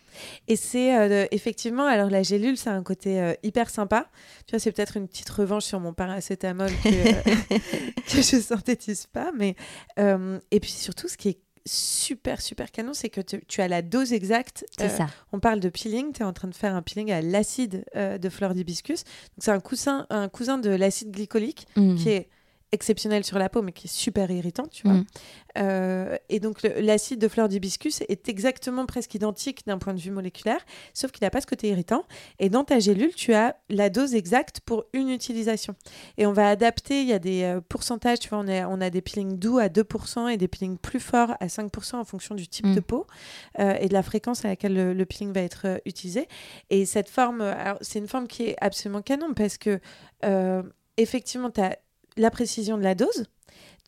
Et 0.48 0.56
c'est 0.56 0.96
euh, 0.96 1.26
effectivement, 1.30 1.86
alors 1.86 2.10
la 2.10 2.22
gélule, 2.22 2.56
ça 2.56 2.72
a 2.72 2.74
un 2.74 2.82
côté 2.82 3.34
hyper 3.42 3.68
sympa. 3.68 4.06
Tu 4.46 4.52
vois, 4.52 4.58
c'est 4.58 4.72
peut-être 4.72 4.96
une 4.96 5.06
petite 5.06 5.30
revanche 5.30 5.64
sur 5.64 5.80
mon 5.80 5.92
paracétamol 5.92 6.70
que, 6.82 8.08
que 8.14 8.22
je 8.22 8.40
synthétise 8.40 9.06
pas. 9.06 9.32
Mais, 9.36 9.54
et 9.98 10.60
puis 10.60 10.70
surtout, 10.70 11.08
ce 11.08 11.16
qui 11.16 11.28
est 11.28 11.38
super, 11.64 12.40
super 12.40 12.70
canon, 12.70 12.94
c'est 12.94 13.08
que 13.08 13.20
tu, 13.20 13.60
as 13.60 13.68
la 13.68 13.82
dose 13.82 14.12
exacte. 14.12 14.64
C'est 14.76 14.86
euh, 14.86 14.96
ça. 14.96 15.06
On 15.32 15.40
parle 15.40 15.60
de 15.60 15.68
peeling, 15.68 16.12
tu 16.12 16.22
es 16.22 16.24
en 16.24 16.32
train 16.32 16.48
de 16.48 16.54
faire 16.54 16.74
un 16.74 16.82
peeling 16.82 17.12
à 17.12 17.22
l'acide 17.22 17.84
euh, 17.96 18.18
de 18.18 18.28
fleur 18.28 18.54
d'hibiscus. 18.54 19.04
C'est 19.38 19.50
un 19.50 19.60
cousin, 19.60 20.06
un 20.10 20.28
cousin 20.28 20.58
de 20.58 20.70
l'acide 20.70 21.10
glycolique 21.10 21.66
mmh. 21.76 21.94
qui 21.96 22.10
est 22.10 22.28
exceptionnel 22.72 23.22
sur 23.22 23.38
la 23.38 23.50
peau, 23.50 23.60
mais 23.60 23.72
qui 23.72 23.86
est 23.86 23.90
super 23.92 24.30
irritant, 24.30 24.66
tu 24.66 24.88
vois. 24.88 24.96
Mm. 24.96 25.04
Euh, 25.58 26.16
et 26.30 26.40
donc, 26.40 26.62
l'acide 26.62 27.20
de 27.20 27.28
fleur 27.28 27.48
d'hibiscus 27.48 28.02
est 28.08 28.30
exactement 28.30 28.86
presque 28.86 29.14
identique 29.14 29.66
d'un 29.66 29.76
point 29.76 29.92
de 29.92 30.00
vue 30.00 30.10
moléculaire, 30.10 30.60
sauf 30.94 31.12
qu'il 31.12 31.24
n'a 31.24 31.30
pas 31.30 31.42
ce 31.42 31.46
côté 31.46 31.68
irritant. 31.68 32.04
Et 32.38 32.48
dans 32.48 32.64
ta 32.64 32.78
gélule, 32.78 33.14
tu 33.14 33.34
as 33.34 33.56
la 33.68 33.90
dose 33.90 34.14
exacte 34.14 34.60
pour 34.60 34.84
une 34.94 35.10
utilisation. 35.10 35.74
Et 36.16 36.24
on 36.24 36.32
va 36.32 36.48
adapter, 36.48 37.02
il 37.02 37.08
y 37.08 37.12
a 37.12 37.18
des 37.18 37.42
euh, 37.42 37.60
pourcentages, 37.60 38.20
tu 38.20 38.30
vois, 38.30 38.38
on 38.38 38.48
a, 38.48 38.66
on 38.66 38.80
a 38.80 38.88
des 38.88 39.02
peelings 39.02 39.38
doux 39.38 39.58
à 39.58 39.68
2% 39.68 40.30
et 40.30 40.38
des 40.38 40.48
peelings 40.48 40.78
plus 40.78 41.00
forts 41.00 41.36
à 41.40 41.46
5% 41.46 41.96
en 41.96 42.04
fonction 42.04 42.34
du 42.34 42.48
type 42.48 42.66
mm. 42.66 42.74
de 42.74 42.80
peau 42.80 43.06
euh, 43.60 43.74
et 43.80 43.88
de 43.88 43.92
la 43.92 44.02
fréquence 44.02 44.46
à 44.46 44.48
laquelle 44.48 44.74
le, 44.74 45.04
peeling 45.04 45.32
va 45.34 45.42
être 45.42 45.80
utilisé. 45.84 46.26
Et 46.70 46.86
cette 46.86 47.10
forme, 47.10 47.44
c'est 47.82 47.98
une 47.98 48.08
forme 48.08 48.26
qui 48.26 48.44
est 48.44 48.56
absolument 48.60 49.02
canon 49.02 49.34
parce 49.34 49.58
que 49.58 49.78
effectivement, 50.96 51.50
tu 51.50 51.60
as 51.60 51.78
la 52.16 52.30
précision 52.30 52.78
de 52.78 52.82
la 52.82 52.94
dose. 52.94 53.26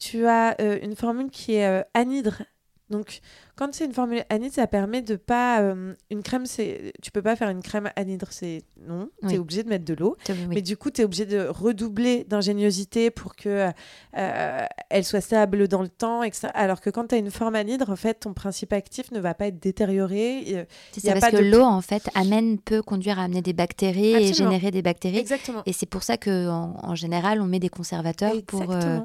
Tu 0.00 0.26
as 0.26 0.60
euh, 0.60 0.78
une 0.82 0.96
formule 0.96 1.30
qui 1.30 1.54
est 1.54 1.66
euh, 1.66 1.82
anhydre. 1.94 2.42
Donc, 2.91 3.20
quand 3.57 3.72
c'est 3.72 3.87
une 3.87 3.95
formule 3.95 4.24
anhydre, 4.28 4.55
ça 4.55 4.66
permet 4.66 5.01
de 5.01 5.16
pas. 5.16 5.62
Euh, 5.62 5.95
une 6.11 6.22
crème, 6.22 6.45
c'est 6.45 6.93
tu 7.03 7.11
peux 7.11 7.22
pas 7.22 7.35
faire 7.35 7.49
une 7.49 7.62
crème 7.62 7.91
anhydre, 7.97 8.26
c'est 8.30 8.62
non. 8.87 9.09
Tu 9.26 9.37
es 9.37 9.39
obligé 9.39 9.62
de 9.62 9.70
mettre 9.70 9.87
de 9.87 9.95
l'eau. 9.95 10.16
Mais 10.51 10.61
du 10.61 10.76
coup, 10.76 10.91
tu 10.91 11.01
es 11.01 11.05
obligé 11.05 11.24
de 11.24 11.47
redoubler 11.47 12.24
d'ingéniosité 12.24 13.11
pour 13.11 13.37
que 13.37 13.70
euh, 14.18 14.66
elle 14.91 15.05
soit 15.05 15.22
stable 15.22 15.66
dans 15.66 15.80
le 15.80 15.89
temps. 15.89 16.22
Etc. 16.22 16.49
Alors 16.53 16.82
que 16.82 16.91
quand 16.91 17.09
tu 17.09 17.14
as 17.14 17.18
une 17.18 17.30
forme 17.30 17.55
anhydre, 17.55 17.89
en 17.89 17.97
fait, 17.97 18.20
ton 18.20 18.35
principe 18.35 18.74
actif 18.74 19.11
ne 19.12 19.20
va 19.20 19.32
pas 19.32 19.47
être 19.47 19.61
détérioré. 19.61 20.66
C'est 20.93 21.18
parce 21.18 21.32
que 21.32 21.37
l'eau, 21.39 21.62
en 21.62 21.80
fait, 21.80 22.11
amène, 22.14 22.59
peut 22.59 22.82
conduire 22.82 23.18
à 23.18 23.24
amener 23.24 23.41
des 23.41 23.55
bactéries 23.55 24.14
et 24.14 24.35
générer 24.35 24.70
des 24.70 24.82
bactéries. 24.82 25.18
Exactement. 25.18 25.62
Et 25.64 25.72
c'est 25.72 25.87
pour 25.87 26.03
ça 26.03 26.18
qu'en 26.18 26.76
en, 26.82 26.95
général, 26.95 27.41
on 27.41 27.47
met 27.47 27.61
des 27.61 27.70
conservateurs 27.70 28.35
pour 28.47 28.70
euh, 28.70 29.01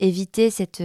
éviter 0.00 0.50
cette, 0.50 0.82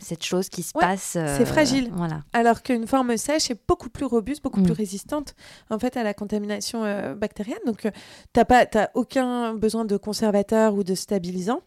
cette 0.00 0.24
chose 0.24 0.48
qui 0.48 0.62
se 0.62 0.72
passe. 0.72 1.16
c'est 1.36 1.46
fragile. 1.46 1.90
Voilà. 1.94 2.22
Alors 2.32 2.62
qu'une 2.62 2.86
forme 2.86 3.16
sèche 3.16 3.50
est 3.50 3.60
beaucoup 3.68 3.88
plus 3.88 4.04
robuste, 4.06 4.42
beaucoup 4.42 4.62
plus 4.62 4.72
mm. 4.72 4.76
résistante 4.76 5.34
en 5.70 5.78
fait 5.78 5.96
à 5.96 6.02
la 6.02 6.14
contamination 6.14 6.84
euh, 6.84 7.14
bactérienne. 7.14 7.58
Donc, 7.66 7.86
euh, 7.86 7.90
tu 8.32 8.40
n'as 8.40 8.88
aucun 8.94 9.54
besoin 9.54 9.84
de 9.84 9.96
conservateur 9.96 10.74
ou 10.74 10.84
de 10.84 10.94
stabilisant. 10.94 11.60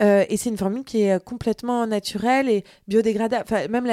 Euh, 0.00 0.24
et 0.28 0.36
c'est 0.36 0.50
une 0.50 0.56
formule 0.56 0.84
qui 0.84 1.02
est 1.02 1.22
complètement 1.24 1.86
naturelle 1.86 2.48
et 2.48 2.64
biodégradable. 2.88 3.44
Enfin, 3.48 3.68
même 3.68 3.86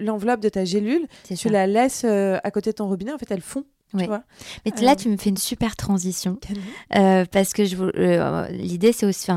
l'enveloppe 0.00 0.40
de 0.40 0.48
ta 0.48 0.64
gélule, 0.64 1.06
tu 1.36 1.48
la 1.48 1.66
laisses 1.66 2.04
à 2.04 2.50
côté 2.50 2.70
de 2.70 2.76
ton 2.76 2.88
robinet, 2.88 3.12
en 3.12 3.18
fait, 3.18 3.30
elle 3.30 3.40
fond 3.40 3.64
mais 3.94 4.06
là, 4.06 4.92
euh, 4.92 4.94
tu 4.94 5.08
me 5.08 5.16
fais 5.16 5.30
une 5.30 5.36
super 5.36 5.76
transition. 5.76 6.38
Euh, 6.96 7.24
parce 7.30 7.52
que 7.52 7.62
euh, 7.98 8.48
l'idée, 8.48 8.92
c'est 8.92 9.06
aussi, 9.06 9.30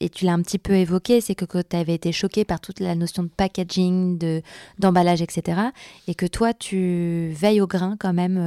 et 0.00 0.08
tu 0.08 0.24
l'as 0.24 0.32
un 0.32 0.42
petit 0.42 0.58
peu 0.58 0.74
évoqué, 0.74 1.20
c'est 1.20 1.34
que 1.34 1.44
tu 1.62 1.76
avais 1.76 1.94
été 1.94 2.12
choqué 2.12 2.44
par 2.44 2.60
toute 2.60 2.80
la 2.80 2.94
notion 2.94 3.22
de 3.22 3.28
packaging, 3.28 4.42
d'emballage, 4.78 5.22
etc. 5.22 5.60
Et 6.08 6.14
que 6.14 6.26
toi, 6.26 6.54
tu 6.54 7.30
veilles 7.34 7.60
au 7.60 7.66
grain 7.66 7.96
quand 7.98 8.12
même 8.12 8.38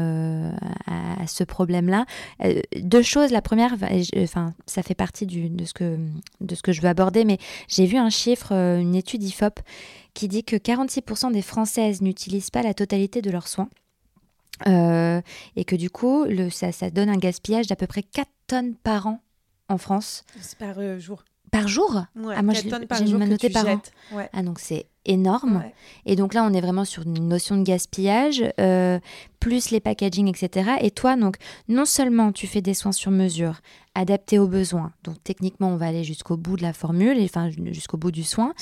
à, 0.88 1.28
ce 1.28 1.44
problème-là. 1.44 2.06
deux 2.82 3.02
choses. 3.02 3.32
La 3.32 3.42
première, 3.42 3.76
enfin, 4.18 4.54
ça 4.66 4.84
fait 4.84 4.96
partie 4.96 5.26
du, 5.26 5.50
de, 5.50 5.66
ce 5.66 5.74
que, 5.74 5.98
de 6.42 6.56
ce 6.56 6.62
que 6.62 6.72
je 6.72 6.82
veux 6.82 6.90
aborder, 6.90 7.26
mais 7.26 7.38
j'ai 7.68 7.86
vu 7.86 7.98
un 7.98 8.10
chiffre, 8.10 8.52
une 8.52 8.96
étude 8.96 9.24
IFOP, 9.24 9.60
qui 10.14 10.28
dit 10.28 10.44
que 10.44 10.56
46% 10.56 11.32
des 11.32 11.42
Françaises 11.42 12.02
n'utilisent 12.02 12.50
pas 12.50 12.64
la 12.64 12.74
totalité 12.74 13.22
de 13.22 13.30
leurs 13.30 13.48
soins. 13.48 13.70
Euh, 14.68 15.22
et 15.56 15.66
que 15.66 15.76
du 15.76 15.90
coup, 15.90 16.26
le, 16.26 16.50
ça, 16.50 16.72
ça, 16.72 16.90
donne 16.90 17.10
un 17.10 17.18
gaspillage 17.18 17.68
d'à 17.68 17.76
peu 17.76 17.88
près 17.88 18.04
4 18.04 18.30
tonnes 18.48 18.76
par 18.76 19.08
an 19.08 19.22
en 19.68 19.78
France. 19.78 20.24
C'est 20.40 20.58
par 20.58 20.76
euh, 20.78 21.00
jour. 21.00 21.24
Par 21.52 21.68
jour? 21.68 22.06
Ah, 22.34 22.42
Moi, 22.42 22.54
j'ai 22.54 22.70
noté 22.70 23.50
par 23.50 23.68
an. 23.68 23.82
Ah, 24.34 24.44
donc 24.44 24.60
c'est 24.60 24.88
énorme. 25.06 25.64
Et 26.06 26.16
donc 26.16 26.34
là, 26.34 26.44
on 26.44 26.54
est 26.54 26.62
vraiment 26.62 26.86
sur 26.86 27.04
une 27.04 27.28
notion 27.28 27.58
de 27.58 27.64
gaspillage, 27.64 28.44
euh, 28.60 29.00
plus 29.40 29.70
les 29.70 29.80
packaging, 29.80 30.28
etc. 30.28 30.72
Et 30.82 30.92
toi, 30.92 31.16
donc, 31.16 31.38
non 31.68 31.86
seulement 31.86 32.32
tu 32.32 32.48
fais 32.48 32.62
des 32.62 32.74
soins 32.74 32.92
sur 32.92 33.12
mesure 33.12 33.62
adapté 33.96 34.38
aux 34.40 34.48
besoins. 34.48 34.92
Donc 35.04 35.16
techniquement, 35.24 35.70
on 35.70 35.78
va 35.78 35.88
aller 35.88 36.04
jusqu'au 36.04 36.38
bout 36.38 36.58
de 36.58 36.62
la 36.62 36.74
formule, 36.74 37.18
et, 37.18 37.24
enfin 37.24 37.50
jusqu'au 37.72 37.98
bout 37.98 38.12
du 38.12 38.24
soin. 38.24 38.54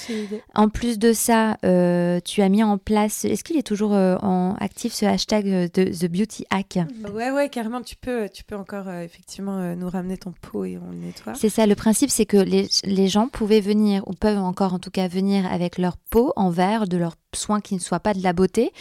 En 0.56 0.70
plus 0.70 1.00
de 1.00 1.12
ça, 1.12 1.58
euh, 1.66 2.20
tu 2.24 2.42
as 2.42 2.50
mis 2.50 2.64
en 2.64 2.78
place, 2.78 3.26
est-ce 3.26 3.44
qu'il 3.44 3.58
est 3.58 3.68
toujours 3.68 3.94
euh, 3.94 4.18
en 4.22 4.56
actif 4.60 4.94
ce 4.94 5.06
hashtag 5.06 5.48
euh, 5.48 5.68
de 5.74 5.86
The 5.86 6.10
Beauty 6.10 6.46
Hack? 6.50 6.80
Ouais, 7.14 7.32
ouais, 7.32 7.50
carrément, 7.50 7.82
tu 7.82 7.96
peux, 7.96 8.30
tu 8.32 8.44
peux 8.44 8.56
encore 8.56 8.88
euh, 8.88 9.04
effectivement 9.04 9.76
nous 9.76 9.90
ramener 9.90 10.18
ton 10.18 10.34
pot 10.42 10.66
et 10.66 10.78
on 10.78 10.92
le 10.92 10.98
nettoie. 10.98 11.34
C'est 11.36 11.50
ça, 11.50 11.66
le 11.66 11.76
principe, 11.76 12.10
c'est 12.10 12.26
que 12.26 12.38
les, 12.38 12.68
les 12.86 13.08
gens 13.08 13.28
pouvaient 13.28 13.62
venir, 13.62 14.04
ou 14.08 14.14
peuvent 14.14 14.38
encore 14.38 14.74
en 14.74 14.80
tout 14.80 14.92
cas 14.92 15.08
venir 15.08 15.52
avec 15.52 15.78
leur 15.78 15.98
peau 15.98 16.34
en 16.36 16.50
verre, 16.50 16.88
de 16.88 16.98
leurs 16.98 17.16
soins 17.36 17.62
qui 17.62 17.74
ne 17.74 17.80
soient 17.80 18.00
pas 18.00 18.14
de 18.14 18.22
la 18.22 18.32
beauté. 18.34 18.72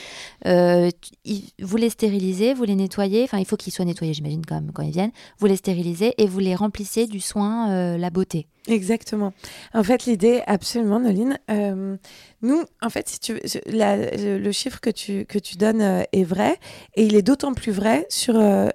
Vous 0.44 1.76
les 1.76 1.90
stérilisez, 1.90 2.53
vous 2.53 2.64
les 2.64 2.74
nettoyez, 2.74 3.24
enfin 3.24 3.38
il 3.38 3.46
faut 3.46 3.57
qu'ils 3.57 3.72
soient 3.72 3.86
nettoyés, 3.86 4.12
j'imagine, 4.12 4.44
quand, 4.44 4.57
même, 4.57 4.72
quand 4.72 4.82
ils 4.82 4.90
viennent. 4.90 5.12
Vous 5.38 5.46
les 5.46 5.57
stérilisez 5.57 6.14
et 6.18 6.26
vous 6.26 6.38
les 6.43 6.55
remplissez 6.55 7.07
du 7.07 7.20
soin 7.20 7.70
euh, 7.72 7.97
la 7.99 8.11
beauté. 8.11 8.47
Exactement. 8.68 9.32
En 9.74 9.82
fait, 9.82 10.05
l'idée, 10.07 10.40
absolument, 10.47 11.01
Noline. 11.01 11.36
euh, 11.51 11.97
nous, 12.43 12.62
en 12.80 12.90
fait, 12.90 13.09
si 13.09 13.18
tu 13.18 13.40
la- 13.66 13.97
le, 14.16 14.38
le 14.38 14.53
chiffre 14.53 14.80
que 14.80 14.90
tu, 14.90 15.24
que 15.26 15.38
tu 15.38 15.57
donnes 15.57 15.80
euh, 15.82 16.03
est 16.12 16.22
vrai, 16.22 16.59
et 16.95 17.05
il 17.05 17.16
est 17.16 17.22
d'autant 17.22 17.55
plus 17.55 17.72
vrai 17.72 18.07
sur, 18.09 18.36
euh, 18.36 18.68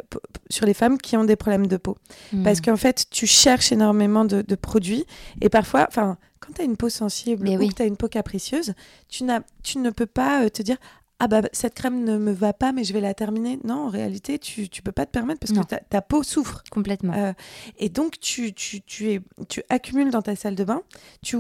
sur 0.49 0.65
les 0.65 0.73
femmes 0.73 0.97
qui 0.97 1.15
ont 1.15 1.23
des 1.23 1.37
problèmes 1.37 1.67
de 1.67 1.77
peau. 1.77 1.97
Parce 2.43 2.59
Hmm. 2.59 2.63
qu'en 2.65 2.75
fait, 2.77 3.05
tu 3.11 3.27
cherches 3.27 3.71
énormément 3.71 4.25
de, 4.25 4.41
de 4.41 4.55
produits, 4.55 5.05
et 5.41 5.47
parfois, 5.49 5.85
enfin, 5.87 6.17
quand 6.41 6.51
tu 6.53 6.61
as 6.61 6.65
une 6.65 6.77
peau 6.77 6.89
sensible 6.89 7.43
Mais 7.47 7.55
ou 7.55 7.61
oui. 7.61 7.69
que 7.69 7.75
tu 7.75 7.81
as 7.81 7.85
une 7.85 7.97
peau 7.97 8.07
capricieuse, 8.09 8.73
tu, 9.07 9.23
n'as, 9.23 9.39
tu 9.63 9.77
ne 9.79 9.89
peux 9.89 10.05
pas 10.05 10.49
te 10.49 10.61
dire. 10.61 10.77
Ah 11.19 11.27
bah 11.27 11.41
cette 11.51 11.73
crème 11.73 12.03
ne 12.03 12.17
me 12.17 12.31
va 12.31 12.53
pas 12.53 12.71
mais 12.71 12.83
je 12.83 12.93
vais 12.93 13.01
la 13.01 13.13
terminer. 13.15 13.59
Non, 13.63 13.85
en 13.87 13.89
réalité, 13.89 14.37
tu 14.37 14.69
tu 14.69 14.81
peux 14.83 14.91
pas 14.91 15.05
te 15.07 15.11
permettre 15.11 15.39
parce 15.39 15.51
Non. 15.51 15.63
que 15.63 15.67
ta, 15.69 15.77
ta 15.79 16.01
peau 16.01 16.21
souffre. 16.23 16.63
Complètement. 16.69 17.13
Euh, 17.13 17.33
et 17.79 17.89
donc, 17.89 18.19
tu, 18.19 18.53
tu, 18.53 18.81
tu, 18.81 19.11
es, 19.11 19.21
tu 19.49 19.63
accumules 19.69 20.11
dans 20.11 20.21
ta 20.21 20.35
salle 20.35 20.55
de 20.55 20.63
bain, 20.63 20.83
tu, 21.23 21.37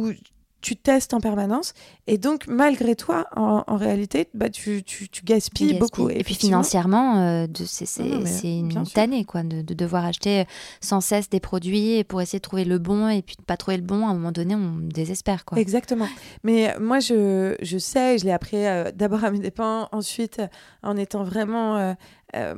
tu 0.59 0.75
testes 0.75 1.13
en 1.13 1.19
permanence, 1.19 1.73
et 2.07 2.17
donc, 2.17 2.47
malgré 2.47 2.95
toi, 2.95 3.27
en, 3.35 3.63
en 3.67 3.77
réalité, 3.77 4.27
bah, 4.33 4.49
tu, 4.49 4.83
tu, 4.83 5.07
tu 5.07 5.23
gaspilles 5.23 5.67
Gaspille. 5.73 5.79
beaucoup. 5.79 6.09
Et 6.09 6.23
puis 6.23 6.33
financièrement, 6.33 7.17
euh, 7.21 7.47
c'est 7.63 8.57
une 8.57 8.83
tannée 8.87 9.23
quoi, 9.23 9.43
de, 9.43 9.61
de 9.61 9.73
devoir 9.73 10.03
acheter 10.05 10.45
sans 10.81 10.99
cesse 10.99 11.29
des 11.29 11.39
produits 11.39 12.03
pour 12.05 12.21
essayer 12.21 12.39
de 12.39 12.43
trouver 12.43 12.65
le 12.65 12.79
bon 12.79 13.07
et 13.07 13.21
puis 13.21 13.35
de 13.37 13.43
pas 13.43 13.55
trouver 13.55 13.77
le 13.77 13.83
bon. 13.83 14.07
À 14.07 14.09
un 14.09 14.13
moment 14.15 14.31
donné, 14.31 14.55
on 14.55 14.77
désespère. 14.79 15.45
Quoi. 15.45 15.59
Exactement. 15.59 16.07
Mais 16.43 16.73
euh, 16.75 16.79
moi, 16.79 16.99
je, 16.99 17.55
je 17.61 17.77
sais, 17.77 18.17
je 18.17 18.25
l'ai 18.25 18.31
appris 18.31 18.65
euh, 18.65 18.91
d'abord 18.91 19.23
à 19.23 19.31
mes 19.31 19.39
dépens, 19.39 19.87
ensuite 19.91 20.39
euh, 20.39 20.47
en 20.81 20.97
étant 20.97 21.23
vraiment 21.23 21.77
euh, 21.77 21.93
euh, 22.35 22.55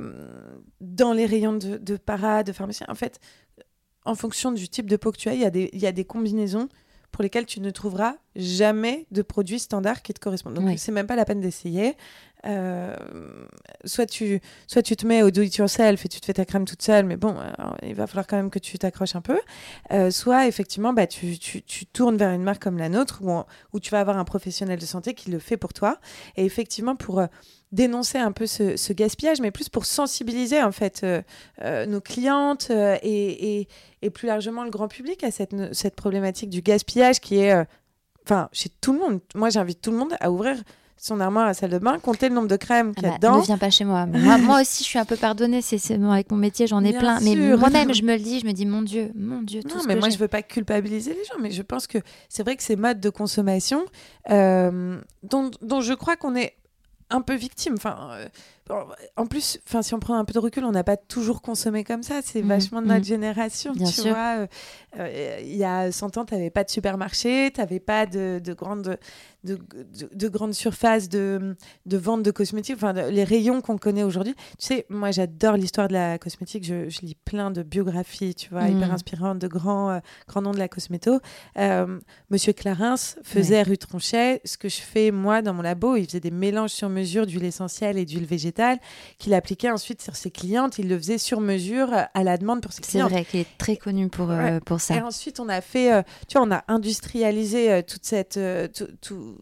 dans 0.80 1.12
les 1.12 1.26
rayons 1.26 1.52
de, 1.52 1.76
de 1.76 1.96
para, 1.96 2.42
de 2.44 2.52
pharmacie. 2.52 2.82
En 2.88 2.94
fait, 2.94 3.20
en 4.06 4.14
fonction 4.14 4.52
du 4.52 4.68
type 4.68 4.88
de 4.88 4.96
peau 4.96 5.12
que 5.12 5.18
tu 5.18 5.28
as, 5.28 5.34
il 5.34 5.40
y, 5.40 5.44
a 5.44 5.50
des- 5.50 5.68
il 5.74 5.78
y 5.80 5.86
a 5.86 5.92
des 5.92 6.04
combinaisons 6.06 6.68
pour 7.12 7.22
lesquelles 7.22 7.46
tu 7.46 7.60
ne 7.60 7.70
trouveras 7.70 8.14
jamais 8.36 9.06
de 9.10 9.22
produits 9.22 9.58
standards 9.58 10.02
qui 10.02 10.14
te 10.14 10.20
correspondent. 10.20 10.54
Donc, 10.54 10.64
Oui. 10.66 10.78
c'est 10.78 10.92
même 10.92 11.06
pas 11.06 11.16
la 11.16 11.24
peine 11.24 11.40
d'essayer. 11.40 11.96
Euh, 12.46 12.96
soit, 13.84 14.06
tu, 14.06 14.40
soit 14.66 14.82
tu 14.82 14.96
te 14.96 15.06
mets 15.06 15.22
au 15.22 15.30
do-it-yourself 15.30 16.04
et 16.06 16.08
tu 16.08 16.20
te 16.20 16.26
fais 16.26 16.32
ta 16.32 16.44
crème 16.44 16.64
toute 16.64 16.80
seule, 16.82 17.04
mais 17.04 17.16
bon, 17.16 17.36
alors, 17.38 17.76
il 17.82 17.94
va 17.94 18.06
falloir 18.06 18.26
quand 18.26 18.36
même 18.36 18.48
que 18.50 18.58
tu 18.58 18.78
t'accroches 18.78 19.14
un 19.16 19.20
peu. 19.20 19.38
Euh, 19.92 20.10
soit, 20.10 20.46
effectivement, 20.46 20.92
bah, 20.92 21.06
tu, 21.06 21.38
tu, 21.38 21.62
tu 21.62 21.84
tournes 21.86 22.16
vers 22.16 22.30
une 22.30 22.42
marque 22.42 22.62
comme 22.62 22.78
la 22.78 22.88
nôtre 22.88 23.18
où, 23.22 23.30
on- 23.30 23.44
où 23.72 23.80
tu 23.80 23.90
vas 23.90 24.00
avoir 24.00 24.16
un 24.16 24.24
professionnel 24.24 24.78
de 24.78 24.86
santé 24.86 25.14
qui 25.14 25.30
le 25.30 25.38
fait 25.38 25.56
pour 25.58 25.72
toi. 25.74 25.98
Et 26.36 26.44
effectivement, 26.44 26.96
pour 26.96 27.18
euh, 27.20 27.26
dénoncer 27.72 28.18
un 28.18 28.32
peu 28.32 28.46
ce, 28.46 28.76
ce 28.76 28.92
gaspillage, 28.92 29.40
mais 29.40 29.50
plus 29.50 29.68
pour 29.68 29.86
sensibiliser 29.86 30.62
en 30.62 30.72
fait 30.72 31.02
euh, 31.04 31.22
euh, 31.62 31.86
nos 31.86 32.00
clientes 32.00 32.68
euh, 32.70 32.96
et, 33.02 33.60
et, 33.60 33.68
et 34.02 34.10
plus 34.10 34.26
largement 34.26 34.64
le 34.64 34.70
grand 34.70 34.88
public 34.88 35.22
à 35.22 35.30
cette, 35.30 35.94
problématique 35.94 36.50
du 36.50 36.62
gaspillage 36.62 37.20
qui 37.20 37.36
est, 37.36 37.54
enfin, 38.24 38.48
chez 38.52 38.68
tout 38.80 38.92
le 38.92 38.98
monde. 38.98 39.20
Moi, 39.34 39.50
j'invite 39.50 39.80
tout 39.80 39.90
le 39.90 39.96
monde 39.98 40.14
à 40.20 40.30
ouvrir 40.30 40.56
son 40.96 41.18
armoire 41.18 41.44
à 41.44 41.48
la 41.48 41.54
salle 41.54 41.70
de 41.70 41.78
bain, 41.78 41.98
compter 41.98 42.28
le 42.28 42.34
nombre 42.34 42.48
de 42.48 42.56
crèmes 42.56 42.92
Ah 42.96 43.00
qu'il 43.00 43.04
y 43.04 43.06
a 43.06 43.10
bah, 43.12 43.18
dedans. 43.18 43.38
ne 43.38 43.44
viens 43.44 43.58
pas 43.58 43.70
chez 43.70 43.84
moi. 43.84 44.04
moi. 44.04 44.36
moi 44.36 44.60
aussi, 44.60 44.84
je 44.84 44.88
suis 44.88 44.98
un 44.98 45.06
peu 45.06 45.16
pardonnée. 45.16 45.62
C'est 45.62 45.96
bon, 45.96 46.10
avec 46.10 46.30
mon 46.30 46.36
métier, 46.36 46.66
j'en 46.66 46.84
ai 46.84 46.90
Bien 46.90 47.00
plein. 47.00 47.20
Mais 47.20 47.34
moi-même, 47.56 47.94
je 47.94 48.02
me 48.02 48.12
le 48.12 48.18
dis. 48.18 48.40
Je 48.40 48.46
me 48.46 48.52
dis, 48.52 48.66
mon 48.66 48.82
Dieu, 48.82 49.10
mon 49.14 49.42
Dieu, 49.42 49.62
tout 49.62 49.76
Non, 49.76 49.82
ce 49.82 49.88
mais 49.88 49.94
que 49.94 50.00
moi, 50.00 50.10
je 50.10 50.18
veux 50.18 50.28
pas 50.28 50.42
culpabiliser 50.42 51.14
les 51.14 51.24
gens, 51.24 51.40
mais 51.40 51.50
je 51.50 51.62
pense 51.62 51.86
que 51.86 51.98
c'est 52.28 52.42
vrai 52.42 52.54
que 52.56 52.62
ces 52.62 52.76
modes 52.76 53.00
de 53.00 53.08
consommation 53.08 53.84
euh, 54.30 55.00
dont, 55.22 55.50
dont 55.62 55.80
je 55.80 55.94
crois 55.94 56.16
qu'on 56.16 56.36
est 56.36 56.54
un 57.10 57.20
peu 57.22 57.34
victime. 57.34 57.74
Enfin, 57.76 58.10
euh, 58.12 58.28
en 59.16 59.26
plus, 59.26 59.58
enfin, 59.66 59.82
si 59.82 59.94
on 59.94 59.98
prend 60.00 60.16
un 60.16 60.24
peu 60.24 60.32
de 60.32 60.38
recul, 60.38 60.64
on 60.64 60.72
n'a 60.72 60.84
pas 60.84 60.96
toujours 60.96 61.42
consommé 61.42 61.84
comme 61.84 62.02
ça. 62.02 62.20
C'est 62.22 62.42
Mhm, 62.42 62.48
vachement 62.48 62.82
de 62.82 62.86
notre 62.86 63.00
mhm. 63.00 63.04
génération, 63.04 63.72
Bien 63.72 63.86
tu 63.86 63.92
sûr. 63.92 64.10
vois. 64.10 64.38
Euh, 64.40 64.46
euh, 64.98 65.38
Il 65.42 65.56
y 65.56 65.64
a 65.64 65.90
100 65.92 66.16
ans, 66.16 66.24
tu 66.24 66.34
n'avais 66.34 66.50
pas 66.50 66.64
de 66.64 66.70
supermarché, 66.70 67.50
tu 67.54 67.60
n'avais 67.60 67.80
pas 67.80 68.06
de, 68.06 68.40
de 68.42 68.52
grandes 68.54 68.98
de, 69.42 69.54
de, 69.54 70.10
de 70.12 70.28
grandes 70.28 70.52
surfaces 70.52 71.08
de, 71.08 71.56
de 71.86 71.96
vente 71.96 72.22
de 72.22 72.30
cosmétiques, 72.30 72.76
enfin 72.76 72.92
les 72.92 73.24
rayons 73.24 73.62
qu'on 73.62 73.78
connaît 73.78 74.02
aujourd'hui. 74.02 74.34
Tu 74.58 74.66
sais, 74.66 74.84
moi 74.90 75.12
j'adore 75.12 75.56
l'histoire 75.56 75.88
de 75.88 75.94
la 75.94 76.18
cosmétique, 76.18 76.62
je, 76.62 76.90
je 76.90 77.00
lis 77.00 77.14
plein 77.14 77.50
de 77.50 77.62
biographies, 77.62 78.34
tu 78.34 78.50
vois, 78.50 78.68
hyper 78.68 78.92
inspirantes 78.92 79.38
de 79.38 79.48
grands, 79.48 79.88
euh, 79.92 79.98
grands 80.28 80.42
noms 80.42 80.50
de 80.52 80.58
la 80.58 80.68
cosméto. 80.68 81.20
Euh, 81.56 81.98
Monsieur 82.28 82.52
Clarins 82.52 82.96
faisait 83.22 83.62
rue 83.62 83.78
Tronchet 83.78 84.42
ce 84.44 84.58
que 84.58 84.68
je 84.68 84.82
fais 84.82 85.10
moi 85.10 85.40
dans 85.40 85.54
mon 85.54 85.62
labo, 85.62 85.96
il 85.96 86.04
faisait 86.04 86.20
des 86.20 86.30
mélanges 86.30 86.72
sur 86.72 86.90
mesure 86.90 87.24
d'huile 87.24 87.44
essentielle 87.44 87.96
et 87.96 88.04
d'huile 88.04 88.26
végétale 88.26 88.59
qu'il 89.18 89.34
appliquait 89.34 89.70
ensuite 89.70 90.02
sur 90.02 90.16
ses 90.16 90.30
clientes, 90.30 90.78
il 90.78 90.88
le 90.88 90.96
faisait 90.98 91.18
sur 91.18 91.40
mesure 91.40 91.92
euh, 91.92 92.02
à 92.14 92.24
la 92.24 92.36
demande 92.38 92.60
pour 92.62 92.72
ses 92.72 92.82
C'est 92.82 92.90
clientes. 92.92 93.10
vrai 93.10 93.24
qu'il 93.24 93.40
est 93.40 93.58
très 93.58 93.76
connu 93.76 94.08
pour, 94.08 94.30
euh, 94.30 94.60
pour 94.60 94.80
ça. 94.80 94.96
Et 94.96 95.00
ensuite, 95.02 95.40
on 95.40 95.48
a 95.48 95.60
fait, 95.60 95.92
euh, 95.92 96.02
tu 96.28 96.38
vois, 96.38 96.46
on 96.46 96.50
a 96.52 96.62
industrialisé 96.68 97.70
euh, 97.72 97.82
toute 97.82 98.04
cette, 98.04 98.38
tout, 98.74 98.88
tout- 99.00 99.38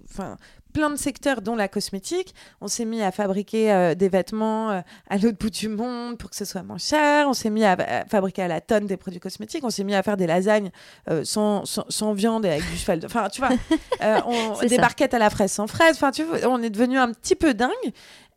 plein 0.75 0.91
de 0.91 0.97
secteurs, 0.97 1.41
dont 1.41 1.57
la 1.57 1.66
cosmétique. 1.66 2.35
On 2.61 2.69
s'est 2.69 2.85
mis 2.85 3.03
à 3.03 3.11
fabriquer 3.11 3.73
euh, 3.73 3.95
des 3.95 4.09
vêtements 4.09 4.71
euh, 4.71 4.81
à 5.09 5.16
l'autre 5.16 5.39
bout 5.39 5.51
du 5.51 5.66
monde 5.69 6.19
pour 6.19 6.31
que 6.31 6.37
ce 6.37 6.45
soit 6.45 6.62
moins 6.62 6.79
cher. 6.79 7.27
On 7.27 7.33
s'est 7.33 7.51
mis 7.51 7.64
à, 7.64 7.73
à 7.73 8.05
fabriquer 8.05 8.43
à 8.43 8.49
la 8.49 8.61
tonne 8.61 8.87
des 8.87 8.97
produits 8.99 9.19
cosmétiques. 9.19 9.64
On 9.64 9.71
s'est 9.71 9.83
mis 9.83 9.95
à 9.95 10.03
faire 10.03 10.16
des 10.16 10.27
lasagnes 10.27 10.71
euh, 11.11 11.25
sans, 11.25 11.64
sans, 11.64 11.85
sans 11.89 12.12
viande 12.12 12.45
et 12.45 12.51
avec 12.51 12.71
du 12.71 12.77
cheval. 12.77 13.01
de- 13.01 13.07
Enfin, 13.07 13.29
tu 13.31 13.41
vois, 13.41 13.51
on- 14.27 14.55
C'est 14.61 14.66
des 14.69 14.77
ça. 14.77 14.83
barquettes 14.83 15.14
à 15.14 15.19
la 15.19 15.31
fraise 15.31 15.51
sans 15.51 15.66
fraise. 15.66 15.97
Enfin, 15.97 16.11
tu 16.12 16.23
vois, 16.23 16.39
on 16.49 16.62
est 16.62 16.71
devenu 16.71 16.99
un 16.99 17.12
petit 17.12 17.35
peu 17.35 17.55
dingue. 17.55 17.71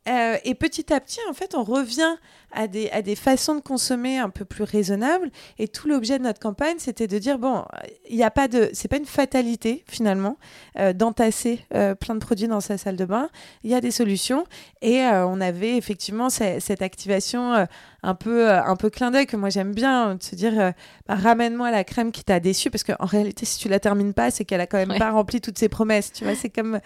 Euh, 0.10 0.38
et 0.43 0.56
petit 0.56 0.91
à 0.91 0.99
petit, 0.99 1.20
en 1.30 1.34
fait, 1.34 1.54
on 1.54 1.64
revient 1.64 2.16
à 2.54 2.68
des, 2.68 2.89
à 2.89 3.02
des 3.04 3.16
façons 3.16 3.54
de 3.56 3.62
consommer 3.62 4.18
un 4.18 4.30
peu 4.32 4.45
plus 4.45 4.64
raisonnables. 4.64 5.30
Et 5.60 5.68
tout 5.68 5.88
l'objet 5.88 6.18
de 6.18 6.24
notre 6.24 6.39
campagne, 6.39 6.78
c'était 6.80 7.06
de 7.08 7.20
dire 7.20 7.38
bon, 7.38 7.64
il 8.10 8.16
n'y 8.18 8.24
a 8.24 8.32
pas 8.32 8.47
de, 8.47 8.70
c'est 8.74 8.88
pas 8.88 8.97
une 8.97 9.06
fatalité 9.06 9.84
finalement 9.88 10.38
euh, 10.80 10.91
d'entasser 10.93 11.64
euh, 11.76 11.93
plein 11.93 12.16
de 12.16 12.20
produits 12.20 12.47
dans 12.47 12.60
sa 12.62 12.78
salle 12.80 12.95
de 12.97 13.06
bain. 13.06 13.30
Il 13.64 13.70
y 13.70 13.76
a 13.76 13.80
des 13.80 13.91
solutions. 13.91 14.43
Et 14.82 15.02
on 15.06 15.39
avait 15.39 15.78
effectivement 15.78 16.32
ce- 16.32 16.58
cette 16.60 16.82
activation 16.82 17.68
un 18.02 18.16
peu, 18.16 18.49
un 18.49 18.76
peu 18.76 18.89
clin 18.89 19.12
d'œil 19.12 19.28
que 19.28 19.38
moi 19.38 19.49
j'aime 19.49 19.74
bien, 19.76 20.16
de 20.16 20.24
se 20.24 20.34
dire 20.34 20.74
bah, 21.08 21.16
ramène-moi 21.16 21.70
la 21.70 21.84
crème 21.84 22.12
qui 22.12 22.24
t'a 22.24 22.39
déçu, 22.39 22.72
parce 22.72 22.84
qu'en 22.84 23.06
réalité, 23.06 23.45
si 23.45 23.60
tu 23.60 23.70
la 23.70 23.80
termines 23.80 24.14
pas, 24.16 24.32
c'est 24.32 24.43
qu'elle 24.45 24.62
a 24.62 24.66
quand 24.66 24.78
même 24.80 24.89
Ouais. 24.91 24.97
pas 24.97 25.12
rempli 25.12 25.39
toutes 25.39 25.60
ses 25.60 25.70
promesses. 25.70 26.12
Tu 26.12 26.24
vois, 26.24 26.34
c'est 26.36 26.49
comme 26.49 26.80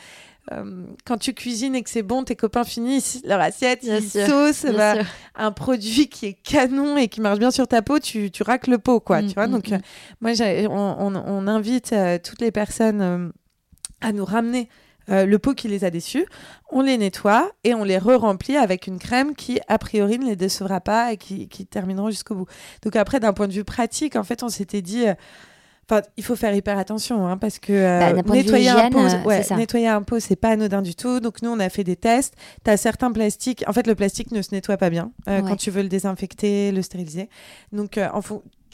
euh, 0.51 0.85
quand 1.05 1.17
tu 1.17 1.33
cuisines 1.33 1.73
et 1.75 1.81
que 1.81 1.89
c'est 1.89 2.03
bon, 2.03 2.23
tes 2.23 2.35
copains 2.35 2.63
finissent 2.63 3.21
leur 3.25 3.39
assiette, 3.41 3.81
Bien 3.83 3.97
ils 3.97 4.09
sûr, 4.09 4.25
saucent 4.27 4.71
bah, 4.75 4.95
un 5.35 5.51
produit 5.51 6.07
qui 6.07 6.27
est 6.27 6.33
canon 6.33 6.97
et 6.97 7.07
qui 7.07 7.19
marche 7.21 7.39
bien 7.39 7.51
sur 7.51 7.67
ta 7.67 7.81
peau, 7.81 7.99
tu, 7.99 8.29
tu 8.31 8.43
racles 8.43 8.69
le 8.71 8.77
pot, 8.77 8.99
quoi. 8.99 9.21
Mm, 9.21 9.27
tu 9.27 9.33
vois, 9.33 9.47
mm, 9.47 9.51
donc 9.51 9.69
mm. 9.69 9.73
euh, 9.73 9.79
moi, 10.21 10.31
on, 10.69 11.15
on- 11.15 11.23
on 11.27 11.47
invite 11.47 11.93
euh, 11.93 12.17
toutes 12.23 12.41
les 12.41 12.51
personnes 12.51 13.31
à 14.01 14.11
nous 14.11 14.25
ramener 14.25 14.69
euh, 15.09 15.25
le 15.25 15.37
pot 15.39 15.53
qui 15.53 15.67
les 15.67 15.83
a 15.83 15.89
déçus. 15.89 16.25
On 16.71 16.81
les 16.81 16.97
nettoie 16.97 17.51
et 17.63 17.73
on 17.73 17.83
les 17.83 17.97
re-remplit 17.97 18.57
avec 18.57 18.87
une 18.87 18.99
crème 18.99 19.35
qui, 19.35 19.59
a 19.67 19.77
priori, 19.77 20.17
ne 20.19 20.25
les 20.25 20.35
décevra 20.35 20.81
pas 20.81 21.11
et 21.13 21.17
qui, 21.17 21.47
qui 21.47 21.65
termineront 21.65 22.09
jusqu'au 22.09 22.35
bout. 22.35 22.47
Donc 22.83 22.95
après, 22.95 23.19
d'un 23.19 23.33
point 23.33 23.47
de 23.47 23.53
vue 23.53 23.63
pratique, 23.63 24.15
en 24.15 24.23
fait, 24.23 24.43
on 24.43 24.49
s'était 24.49 24.81
dit... 24.81 25.07
euh, 25.07 25.13
Enfin, 25.89 26.01
il 26.17 26.23
faut 26.23 26.35
faire 26.35 26.53
hyper 26.55 26.79
attention 26.79 27.27
hein, 27.27 27.37
parce 27.37 27.59
que 27.59 27.71
euh, 27.71 27.99
Bah, 27.99 28.13
vue 28.13 28.31
nettoyer, 28.31 28.69
un 28.69 28.89
pot, 28.89 28.99
euh, 28.99 29.23
ouais, 29.23 29.43
nettoyer 29.55 29.87
un 29.87 30.01
pot, 30.01 30.19
c'est 30.19 30.35
pas 30.35 30.49
anodin 30.49 30.81
du 30.81 30.95
tout. 30.95 31.19
Donc 31.19 31.43
nous, 31.43 31.49
on 31.51 31.59
a 31.59 31.69
fait 31.69 31.83
des 31.83 31.95
tests. 31.95 32.33
Tu 32.63 32.71
as 32.71 32.77
certains 32.77 33.11
plastiques. 33.11 33.63
En 33.67 33.73
fait, 33.73 33.85
le 33.85 33.93
plastique 33.93 34.31
ne 34.31 34.41
se 34.41 34.49
nettoie 34.53 34.77
pas 34.77 34.89
bien 34.89 35.11
euh, 35.29 35.41
Ouais. 35.41 35.47
quand 35.47 35.55
tu 35.57 35.69
veux 35.69 35.83
le 35.83 35.89
désinfecter, 35.89 36.71
le 36.71 36.81
stériliser. 36.81 37.29
Donc, 37.71 37.97
euh, 37.99 38.07
en 38.13 38.21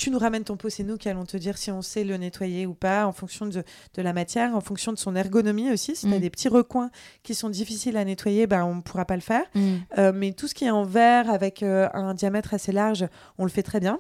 tu 0.02 0.10
nous 0.10 0.18
ramènes 0.18 0.44
ton 0.44 0.58
pot, 0.58 0.70
c'est 0.72 0.82
nous 0.84 0.98
qui 0.98 1.10
allons 1.10 1.26
te 1.26 1.38
dire 1.38 1.60
si 1.60 1.70
on 1.70 1.84
sait 1.84 2.04
le 2.04 2.18
nettoyer 2.18 2.66
ou 2.66 2.74
pas, 2.74 3.06
en 3.06 3.12
fonction 3.12 3.46
de, 3.46 3.64
de 3.94 4.02
la 4.02 4.14
matière, 4.14 4.56
en 4.56 4.62
fonction 4.62 4.92
de 4.92 4.98
son 4.98 5.16
ergonomie 5.16 5.72
aussi. 5.72 5.96
Si 5.96 6.08
tu 6.08 6.14
as 6.14 6.18
Mm. 6.18 6.22
des 6.22 6.30
petits 6.32 6.50
recoins 6.50 6.90
qui 7.22 7.36
sont 7.36 7.50
difficiles 7.50 7.96
à 7.98 8.04
nettoyer, 8.04 8.48
ben, 8.48 8.66
on 8.66 8.74
ne 8.74 8.82
pourra 8.82 9.06
pas 9.06 9.14
le 9.14 9.22
faire. 9.22 9.44
Mm. 9.54 9.76
Euh, 10.00 10.12
mais 10.16 10.32
tout 10.32 10.48
ce 10.48 10.56
qui 10.56 10.66
est 10.66 10.72
en 10.72 10.86
verre 10.86 11.30
avec 11.30 11.62
euh, 11.62 11.88
un 11.94 12.16
diamètre 12.16 12.56
assez 12.56 12.72
large, 12.72 13.06
on 13.38 13.44
le 13.44 13.52
fait 13.52 13.62
très 13.62 13.80
bien. 13.80 14.00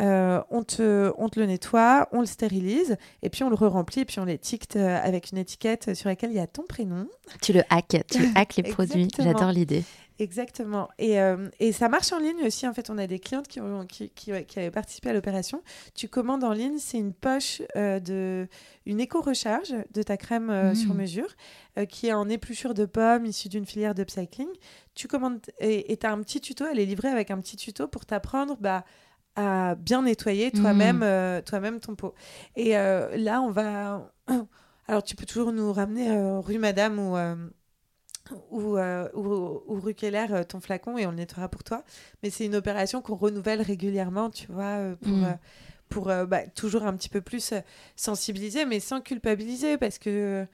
Euh, 0.00 0.40
on, 0.50 0.62
te, 0.62 1.12
on 1.18 1.28
te 1.28 1.38
le 1.38 1.44
nettoie, 1.44 2.08
on 2.10 2.20
le 2.20 2.26
stérilise, 2.26 2.96
et 3.22 3.28
puis 3.28 3.44
on 3.44 3.50
le 3.50 3.54
re-remplit, 3.54 4.00
et 4.00 4.04
puis 4.06 4.20
on 4.20 4.24
l'étiquette 4.24 4.76
avec 4.76 5.30
une 5.30 5.38
étiquette 5.38 5.94
sur 5.94 6.08
laquelle 6.08 6.30
il 6.30 6.36
y 6.36 6.40
a 6.40 6.46
ton 6.46 6.62
prénom. 6.66 7.06
Tu 7.42 7.52
le 7.52 7.62
hack, 7.68 8.02
tu 8.10 8.32
hack 8.34 8.56
les 8.56 8.62
produits. 8.62 9.08
J'adore 9.18 9.52
l'idée. 9.52 9.84
Exactement. 10.18 10.88
Et, 10.98 11.20
euh, 11.20 11.48
et, 11.58 11.72
ça 11.72 11.88
marche 11.88 12.12
en 12.12 12.18
ligne 12.18 12.44
aussi. 12.46 12.68
En 12.68 12.72
fait, 12.74 12.88
on 12.88 12.98
a 12.98 13.06
des 13.06 13.18
clientes 13.18 13.48
qui, 13.48 13.60
ont, 13.60 13.84
qui, 13.84 14.10
qui, 14.10 14.30
qui 14.44 14.58
avaient 14.58 14.70
participé 14.70 15.10
à 15.10 15.12
l'opération. 15.12 15.62
Tu 15.94 16.08
commandes 16.08 16.44
en 16.44 16.52
ligne, 16.52 16.78
c'est 16.78 16.98
une 16.98 17.12
poche 17.12 17.62
euh, 17.76 17.98
de 17.98 18.46
une 18.86 19.00
éco-recharge 19.00 19.74
de 19.92 20.02
ta 20.02 20.16
crème 20.16 20.50
euh, 20.50 20.72
Mmh. 20.72 20.74
sur 20.76 20.94
mesure 20.94 21.28
qui 21.88 22.06
est 22.06 22.12
en 22.12 22.28
épluchure 22.28 22.72
de 22.74 22.84
pommes 22.84 23.26
issue 23.26 23.48
d'une 23.48 23.66
filière 23.66 23.94
d'upcycling. 23.94 24.48
Tu 24.94 25.08
commandes 25.08 25.40
et 25.58 25.96
tu 25.96 26.06
as 26.06 26.12
un 26.12 26.22
petit 26.22 26.40
tuto. 26.40 26.64
Elle 26.70 26.78
est 26.78 26.84
livrée 26.86 27.08
avec 27.08 27.32
un 27.32 27.40
petit 27.40 27.56
tuto 27.56 27.88
pour 27.88 28.06
t'apprendre 28.06 28.56
bah, 28.60 28.84
à 29.36 29.74
bien 29.74 30.02
nettoyer 30.02 30.52
toi-même 30.52 30.98
Mmh. 31.00 31.42
toi-même 31.42 31.80
ton 31.80 31.96
pot. 31.96 32.14
Et 32.54 32.76
euh, 32.78 33.16
là, 33.16 33.42
on 33.42 33.50
va. 33.50 34.12
Alors, 34.86 35.02
tu 35.02 35.16
peux 35.16 35.26
toujours 35.26 35.52
nous 35.52 35.72
ramener 35.72 36.10
euh, 36.10 36.38
rue 36.40 36.58
Madame 36.58 36.98
ou 36.98 37.16
ou, 38.50 38.76
euh, 38.78 39.08
ou, 39.14 39.60
ou 39.66 39.80
rue 39.80 39.94
Keller 39.94 40.26
euh, 40.30 40.44
ton 40.44 40.60
flacon 40.60 40.96
et 40.98 41.06
on 41.06 41.10
le 41.10 41.16
nettoiera 41.16 41.48
pour 41.48 41.62
toi. 41.64 41.84
Mais 42.22 42.30
c'est 42.30 42.46
une 42.46 42.54
opération 42.56 43.02
qu'on 43.02 43.16
renouvelle 43.16 43.60
régulièrement, 43.62 44.30
tu 44.30 44.50
vois, 44.50 44.64
euh, 44.78 44.96
pour, 44.96 45.12
Mm. 45.12 45.24
euh, 45.24 45.32
pour 45.90 46.06
bah, 46.26 46.46
toujours 46.54 46.84
un 46.84 46.94
petit 46.96 47.08
peu 47.08 47.20
plus 47.20 47.52
sensibiliser, 47.96 48.64
mais 48.64 48.80
sans 48.80 49.00
culpabiliser, 49.00 49.76
parce 49.78 49.98
que, 49.98 50.46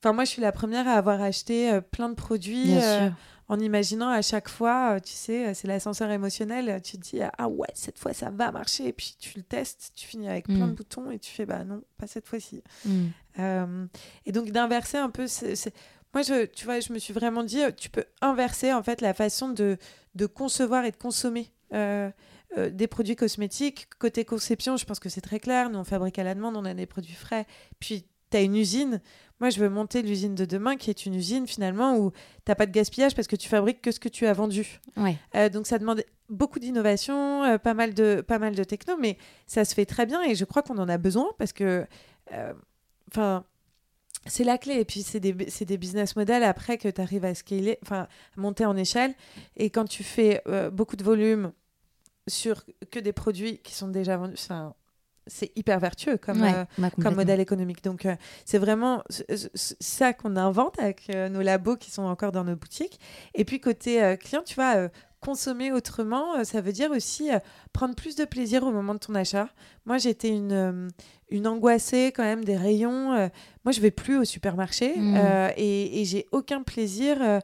enfin, 0.00 0.12
moi, 0.12 0.24
je 0.24 0.30
suis 0.30 0.42
la 0.42 0.52
première 0.52 0.86
à 0.88 0.92
avoir 0.92 1.22
acheté 1.22 1.80
plein 1.92 2.08
de 2.08 2.14
produits 2.14 2.74
en 3.48 3.58
imaginant 3.60 4.08
à 4.08 4.22
chaque 4.22 4.48
fois, 4.48 4.98
tu 5.00 5.12
sais, 5.12 5.52
c'est 5.54 5.66
l'ascenseur 5.68 6.10
émotionnel. 6.10 6.80
Tu 6.82 6.96
te 6.96 7.02
dis 7.02 7.20
ah 7.38 7.48
ouais, 7.48 7.68
cette 7.74 7.98
fois 7.98 8.12
ça 8.12 8.30
va 8.30 8.50
marcher, 8.50 8.88
et 8.88 8.92
puis 8.92 9.14
tu 9.18 9.36
le 9.38 9.42
testes, 9.44 9.92
tu 9.94 10.06
finis 10.06 10.28
avec 10.28 10.46
plein 10.46 10.66
Mm. 10.66 10.70
de 10.70 10.74
boutons 10.74 11.10
et 11.10 11.18
tu 11.18 11.30
fais 11.32 11.44
bah 11.46 11.64
non, 11.64 11.82
pas 11.98 12.06
cette 12.06 12.26
fois-ci. 12.26 12.62
Mm. 12.86 13.04
Euh, 13.38 13.86
et 14.26 14.32
donc 14.32 14.50
d'inverser 14.50 14.96
un 14.98 15.10
peu, 15.10 15.26
moi 16.14 16.22
je, 16.22 16.44
tu 16.46 16.64
vois, 16.64 16.80
je 16.80 16.92
me 16.92 16.98
suis 16.98 17.12
vraiment 17.12 17.42
dit, 17.42 17.62
euh, 17.62 17.70
tu 17.70 17.88
peux 17.88 18.04
inverser 18.20 18.72
en 18.72 18.82
fait 18.82 19.00
la 19.00 19.14
façon 19.14 19.48
de, 19.48 19.78
de 20.14 20.26
concevoir 20.26 20.84
et 20.84 20.90
de 20.90 20.96
consommer 20.96 21.50
euh, 21.72 22.10
euh, 22.58 22.70
des 22.70 22.86
produits 22.86 23.16
cosmétiques. 23.16 23.88
Côté 23.98 24.24
conception, 24.24 24.76
je 24.76 24.84
pense 24.84 25.00
que 25.00 25.08
c'est 25.08 25.22
très 25.22 25.40
clair. 25.40 25.70
Nous 25.70 25.78
on 25.78 25.84
fabrique 25.84 26.18
à 26.18 26.24
la 26.24 26.34
demande, 26.34 26.56
on 26.56 26.64
a 26.64 26.74
des 26.74 26.86
produits 26.86 27.14
frais. 27.14 27.46
Puis 27.80 28.04
tu 28.30 28.36
as 28.36 28.42
une 28.42 28.56
usine. 28.56 29.00
Moi 29.40 29.48
je 29.48 29.58
veux 29.58 29.70
monter 29.70 30.02
l'usine 30.02 30.34
de 30.34 30.44
demain 30.44 30.76
qui 30.76 30.90
est 30.90 31.06
une 31.06 31.14
usine 31.14 31.46
finalement 31.46 31.96
où 31.96 32.12
t'as 32.44 32.54
pas 32.54 32.66
de 32.66 32.72
gaspillage 32.72 33.14
parce 33.14 33.26
que 33.26 33.36
tu 33.36 33.48
fabriques 33.48 33.80
que 33.80 33.90
ce 33.90 33.98
que 33.98 34.10
tu 34.10 34.26
as 34.26 34.34
vendu. 34.34 34.80
Ouais. 34.98 35.16
Euh, 35.34 35.48
donc 35.48 35.66
ça 35.66 35.78
demande 35.78 36.04
beaucoup 36.28 36.58
d'innovation, 36.58 37.58
pas 37.58 37.74
mal 37.74 37.94
de 37.94 38.20
pas 38.20 38.38
mal 38.38 38.54
de 38.54 38.64
techno, 38.64 38.96
mais 38.98 39.16
ça 39.46 39.64
se 39.64 39.74
fait 39.74 39.86
très 39.86 40.06
bien 40.06 40.22
et 40.22 40.34
je 40.34 40.44
crois 40.44 40.62
qu'on 40.62 40.78
en 40.78 40.88
a 40.88 40.98
besoin 40.98 41.28
parce 41.38 41.52
que, 41.52 41.86
enfin, 43.10 43.44
c'est 44.26 44.44
la 44.44 44.58
clé. 44.58 44.74
Et 44.74 44.84
puis 44.84 45.02
c'est 45.02 45.20
des 45.20 45.32
des 45.32 45.78
business 45.78 46.16
models 46.16 46.42
après 46.42 46.78
que 46.78 46.88
tu 46.88 47.00
arrives 47.00 47.24
à 47.24 47.34
scaler, 47.34 47.78
enfin 47.82 48.06
monter 48.36 48.64
en 48.64 48.76
échelle. 48.76 49.14
Et 49.56 49.70
quand 49.70 49.84
tu 49.84 50.02
fais 50.02 50.42
euh, 50.46 50.70
beaucoup 50.70 50.96
de 50.96 51.04
volume 51.04 51.52
sur 52.28 52.64
que 52.90 52.98
des 52.98 53.12
produits 53.12 53.58
qui 53.58 53.74
sont 53.74 53.88
déjà 53.88 54.16
vendus, 54.16 54.36
c'est 55.26 55.52
hyper 55.56 55.78
vertueux 55.78 56.16
comme 56.16 56.42
Ouais, 56.42 56.54
euh, 56.54 56.64
bah, 56.78 56.90
comme 57.00 57.14
modèle 57.14 57.40
économique. 57.40 57.82
Donc, 57.84 58.06
euh, 58.06 58.16
c'est 58.44 58.58
vraiment 58.58 59.04
ça 59.54 60.12
qu'on 60.12 60.36
invente 60.36 60.78
avec 60.80 61.08
nos 61.08 61.42
labos 61.42 61.76
qui 61.76 61.90
sont 61.90 62.02
encore 62.02 62.32
dans 62.32 62.44
nos 62.44 62.56
boutiques. 62.56 63.00
Et 63.34 63.44
puis, 63.44 63.60
côté 63.60 64.16
client, 64.20 64.42
tu 64.44 64.54
vois, 64.54 64.88
consommer 65.22 65.72
autrement, 65.72 66.34
euh, 66.36 66.44
ça 66.44 66.60
veut 66.60 66.72
dire 66.72 66.90
aussi 66.90 67.32
euh, 67.32 67.38
prendre 67.72 67.94
plus 67.94 68.16
de 68.16 68.24
plaisir 68.26 68.62
au 68.64 68.72
moment 68.72 68.92
de 68.94 68.98
ton 68.98 69.14
achat. 69.14 69.48
Moi, 69.86 69.96
j'étais 69.98 70.28
une, 70.28 70.52
euh, 70.52 70.88
une 71.30 71.46
angoissée 71.46 72.12
quand 72.14 72.24
même 72.24 72.44
des 72.44 72.56
rayons. 72.56 73.12
moi, 73.64 73.72
je 73.72 73.80
vais 73.80 73.90
plus 73.90 74.18
au 74.18 74.24
supermarché 74.24 74.94
Mm. 74.98 75.14
euh, 75.16 75.48
et, 75.56 76.00
et 76.00 76.04
j'ai 76.04 76.26
aucun 76.32 76.62
plaisir 76.62 77.22
à 77.22 77.40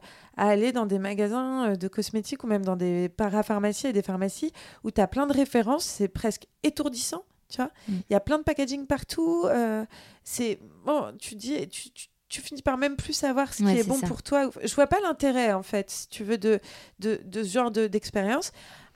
aller 0.47 0.71
dans 0.71 0.85
des 0.85 0.99
magasins 0.99 1.73
de 1.73 1.87
cosmétiques 1.87 2.43
ou 2.43 2.47
même 2.47 2.63
dans 2.63 2.75
des 2.75 3.09
parapharmacies 3.09 3.87
et 3.87 3.93
des 3.93 4.03
pharmacies 4.03 4.53
où 4.83 4.91
tu 4.91 5.01
as 5.01 5.07
plein 5.07 5.25
de 5.25 5.33
références. 5.33 5.85
C'est 5.85 6.07
presque 6.09 6.45
étourdissant. 6.63 7.23
Tu 7.49 7.57
vois, 7.57 7.71
il 7.87 7.93
Mm. 7.95 8.01
y 8.11 8.15
a 8.15 8.19
plein 8.19 8.37
de 8.37 8.43
packaging 8.43 8.85
partout. 8.85 9.43
euh, 9.45 9.83
c'est 10.23 10.59
bon, 10.85 11.11
tu 11.17 11.33
dis, 11.35 11.67
tu, 11.67 11.89
tu, 11.89 12.07
tu 12.29 12.41
finis 12.41 12.61
par 12.61 12.77
même 12.77 12.95
plus 12.95 13.13
savoir 13.13 13.53
ce 13.53 13.63
Ouais, 13.63 13.73
qui 13.73 13.79
est 13.79 13.83
bon 13.83 13.97
ça. 13.97 14.07
pour 14.07 14.23
toi. 14.23 14.49
Je 14.63 14.73
vois 14.75 14.87
pas 14.87 14.99
l'intérêt 15.01 15.51
en 15.53 15.63
fait, 15.63 15.89
si 15.89 16.07
tu 16.09 16.23
veux, 16.23 16.37
de, 16.37 16.59
de, 16.99 17.19
de 17.25 17.43
ce 17.43 17.49
genre 17.49 17.71
de- 17.71 17.87
d'expérience. 17.87 18.51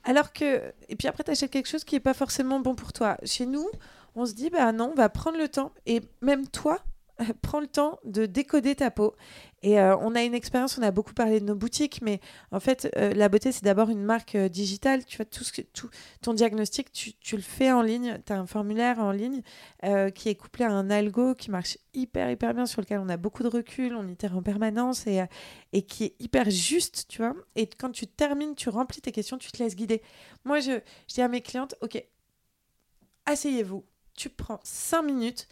Alors 0.05 0.31
que, 0.33 0.61
et 0.89 0.95
puis 0.95 1.07
après, 1.07 1.23
tu 1.23 1.31
achètes 1.31 1.49
quelque 1.51 1.69
chose 1.69 1.83
qui 1.83 1.95
est 1.95 1.99
pas 2.01 2.13
forcément 2.13 2.59
bon 2.59 2.75
pour 2.75 2.93
toi. 2.93 3.17
Chez 3.23 3.45
nous, 3.45 3.67
on 4.15 4.25
se 4.25 4.33
dit, 4.33 4.49
bah 4.49 4.71
non, 4.71 4.91
on 4.91 4.95
va 4.95 5.09
prendre 5.09 5.37
le 5.37 5.47
temps. 5.49 5.71
Et 5.85 6.01
même 6.21 6.47
toi, 6.47 6.79
prends 7.41 7.59
le 7.59 7.67
temps 7.67 7.99
de 8.05 8.25
décoder 8.25 8.75
ta 8.75 8.91
peau. 8.91 9.15
Et 9.61 9.79
euh, 9.79 9.95
on 9.97 10.13
a 10.13 10.23
une 10.23 10.33
expérience, 10.33 10.77
on 10.77 10.81
a 10.81 10.91
beaucoup 10.91 11.13
parlé 11.13 11.39
de 11.39 11.45
nos 11.45 11.55
boutiques, 11.55 12.01
mais 12.01 12.19
en 12.51 12.59
fait, 12.59 12.91
euh, 12.97 13.13
la 13.13 13.29
beauté, 13.29 13.53
c'est 13.53 13.63
d'abord 13.63 13.89
une 13.89 14.03
marque 14.03 14.35
euh, 14.35 14.49
digitale. 14.49 15.05
Tu 15.05 15.15
vois, 15.15 15.25
tout, 15.25 15.45
ce 15.45 15.53
que, 15.53 15.61
tout 15.61 15.89
ton 16.21 16.33
diagnostic, 16.33 16.91
tu, 16.91 17.13
le 17.35 17.41
fais 17.41 17.71
en 17.71 17.81
ligne. 17.81 18.19
Tu 18.25 18.33
as 18.33 18.39
un 18.39 18.45
formulaire 18.45 18.99
en 18.99 19.11
ligne 19.11 19.41
qui 20.15 20.29
est 20.29 20.35
couplé 20.35 20.65
à 20.65 20.71
un 20.71 20.89
algo 20.89 21.33
qui 21.35 21.49
marche 21.49 21.77
hyper, 21.93 22.29
hyper 22.29 22.53
bien, 22.53 22.65
sur 22.65 22.81
lequel 22.81 22.99
on 22.99 23.09
a 23.09 23.17
beaucoup 23.17 23.43
de 23.43 23.47
recul, 23.47 23.95
on 23.95 24.07
itère 24.07 24.35
en 24.35 24.41
permanence 24.41 25.07
et, 25.07 25.23
et 25.71 25.81
qui 25.83 26.05
est 26.05 26.15
hyper 26.19 26.49
juste, 26.49 27.05
tu 27.07 27.19
vois. 27.19 27.33
Et 27.55 27.67
quand 27.67 27.91
tu 27.91 28.07
termines, 28.07 28.55
tu 28.55 28.69
remplis 28.69 29.01
tes 29.01 29.11
questions, 29.11 29.37
tu 29.37 29.51
te 29.51 29.61
laisses 29.61 29.75
guider. 29.75 30.01
Moi, 30.43 30.59
je, 30.59 30.79
je 31.07 31.13
dis 31.13 31.21
à 31.21 31.27
mes 31.27 31.41
clientes, 31.41 31.75
OK, 31.81 32.03
asseyez-vous, 33.25 33.85
tu 34.15 34.29
prends 34.29 34.59
cinq 34.63 35.03
minutes. 35.03 35.47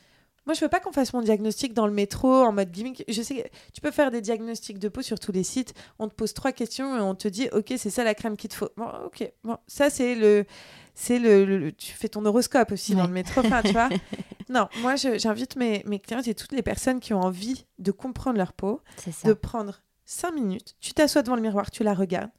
Moi, 0.45 0.55
je 0.55 0.61
veux 0.61 0.69
pas 0.69 0.79
qu'on 0.79 0.91
fasse 0.91 1.13
mon 1.13 1.21
diagnostic 1.21 1.73
dans 1.73 1.85
le 1.85 1.93
métro 1.93 2.27
en 2.27 2.51
mode 2.51 2.71
gimmick. 2.71 3.03
Je 3.07 3.21
sais 3.21 3.35
que 3.35 3.47
tu 3.73 3.81
peux 3.81 3.91
faire 3.91 4.09
des 4.09 4.21
diagnostics 4.21 4.79
de 4.79 4.89
peau 4.89 5.01
sur 5.01 5.19
tous 5.19 5.31
les 5.31 5.43
sites. 5.43 5.73
On 5.99 6.07
te 6.07 6.15
pose 6.15 6.33
trois 6.33 6.51
questions 6.51 6.97
et 6.97 7.01
on 7.01 7.13
te 7.15 7.27
dit, 7.27 7.47
ok, 7.51 7.73
c'est 7.77 7.89
ça 7.91 8.03
la 8.03 8.15
crème 8.15 8.35
qu'il 8.35 8.49
te 8.49 8.55
faut. 8.55 8.69
Bon, 8.75 8.89
ok, 9.05 9.31
bon, 9.43 9.57
ça 9.67 9.89
c'est 9.89 10.15
le, 10.15 10.45
c'est 10.95 11.19
le, 11.19 11.71
tu 11.71 11.93
fais 11.93 12.09
ton 12.09 12.25
horoscope 12.25 12.71
aussi 12.71 12.95
dans 12.95 13.05
le 13.07 13.13
métro, 13.13 13.41
enfin, 13.45 13.61
tu 13.61 13.71
vois. 13.71 13.89
Non, 14.49 14.67
moi, 14.81 14.95
j'invite 14.97 15.55
mes, 15.55 15.81
mes 15.85 15.99
clients 15.99 16.19
et 16.25 16.35
toutes 16.35 16.51
les 16.51 16.61
personnes 16.61 16.99
qui 16.99 17.13
ont 17.13 17.21
envie 17.21 17.65
de 17.79 17.91
comprendre 17.91 18.37
leur 18.37 18.51
peau, 18.51 18.81
de 19.29 19.31
prendre 19.33 19.81
cinq 20.03 20.33
minutes. 20.33 20.75
Tu 20.81 20.91
t'assois 20.91 21.21
devant 21.21 21.37
le 21.37 21.41
miroir, 21.41 21.71
tu 21.71 21.83
la 21.85 21.93
regardes. 21.93 22.31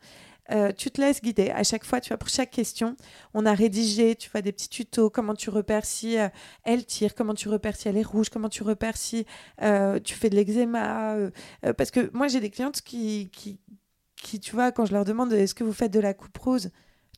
Euh, 0.51 0.73
tu 0.73 0.91
te 0.91 1.01
laisses 1.01 1.23
guider 1.23 1.51
à 1.51 1.63
chaque 1.63 1.85
fois, 1.85 2.01
tu 2.01 2.09
vois, 2.09 2.19
pour 2.19 2.29
chaque 2.29 2.51
question, 2.51 2.97
on 3.33 3.47
a 3.47 3.55
rédigé, 3.55 4.17
tu 4.17 4.29
vois, 4.31 4.43
des 4.43 4.53
petits 4.53 4.69
tutos, 4.69 5.09
comment 5.09 5.35
tu 5.35 5.51
repères 5.51 5.85
si 5.85 6.19
euh, 6.19 6.29
elle 6.65 6.85
tire, 6.85 7.15
comment 7.15 7.35
tu 7.35 7.49
repères 7.49 7.77
si 7.77 7.89
elle 7.89 7.97
est 7.97 8.03
rouge, 8.03 8.29
comment 8.29 8.49
tu 8.49 8.63
repères 8.63 8.97
si 8.97 9.25
euh, 9.63 10.01
tu 10.01 10.15
fais 10.15 10.31
de 10.31 10.35
l'eczéma? 10.37 11.17
parce 11.77 11.91
que 11.91 12.11
moi, 12.13 12.29
j'ai 12.29 12.41
des 12.41 12.51
clientes 12.51 12.81
qui, 12.83 13.31
qui, 13.33 13.61
qui, 14.17 14.41
tu 14.41 14.53
vois, 14.53 14.73
quand 14.73 14.85
je 14.85 14.93
leur 14.93 15.05
demande 15.05 15.33
est-ce 15.33 15.55
que 15.55 15.65
vous 15.65 15.73
faites 15.73 15.93
de 15.93 16.01
la 16.01 16.13
coupe 16.13 16.37
rose, 16.39 16.71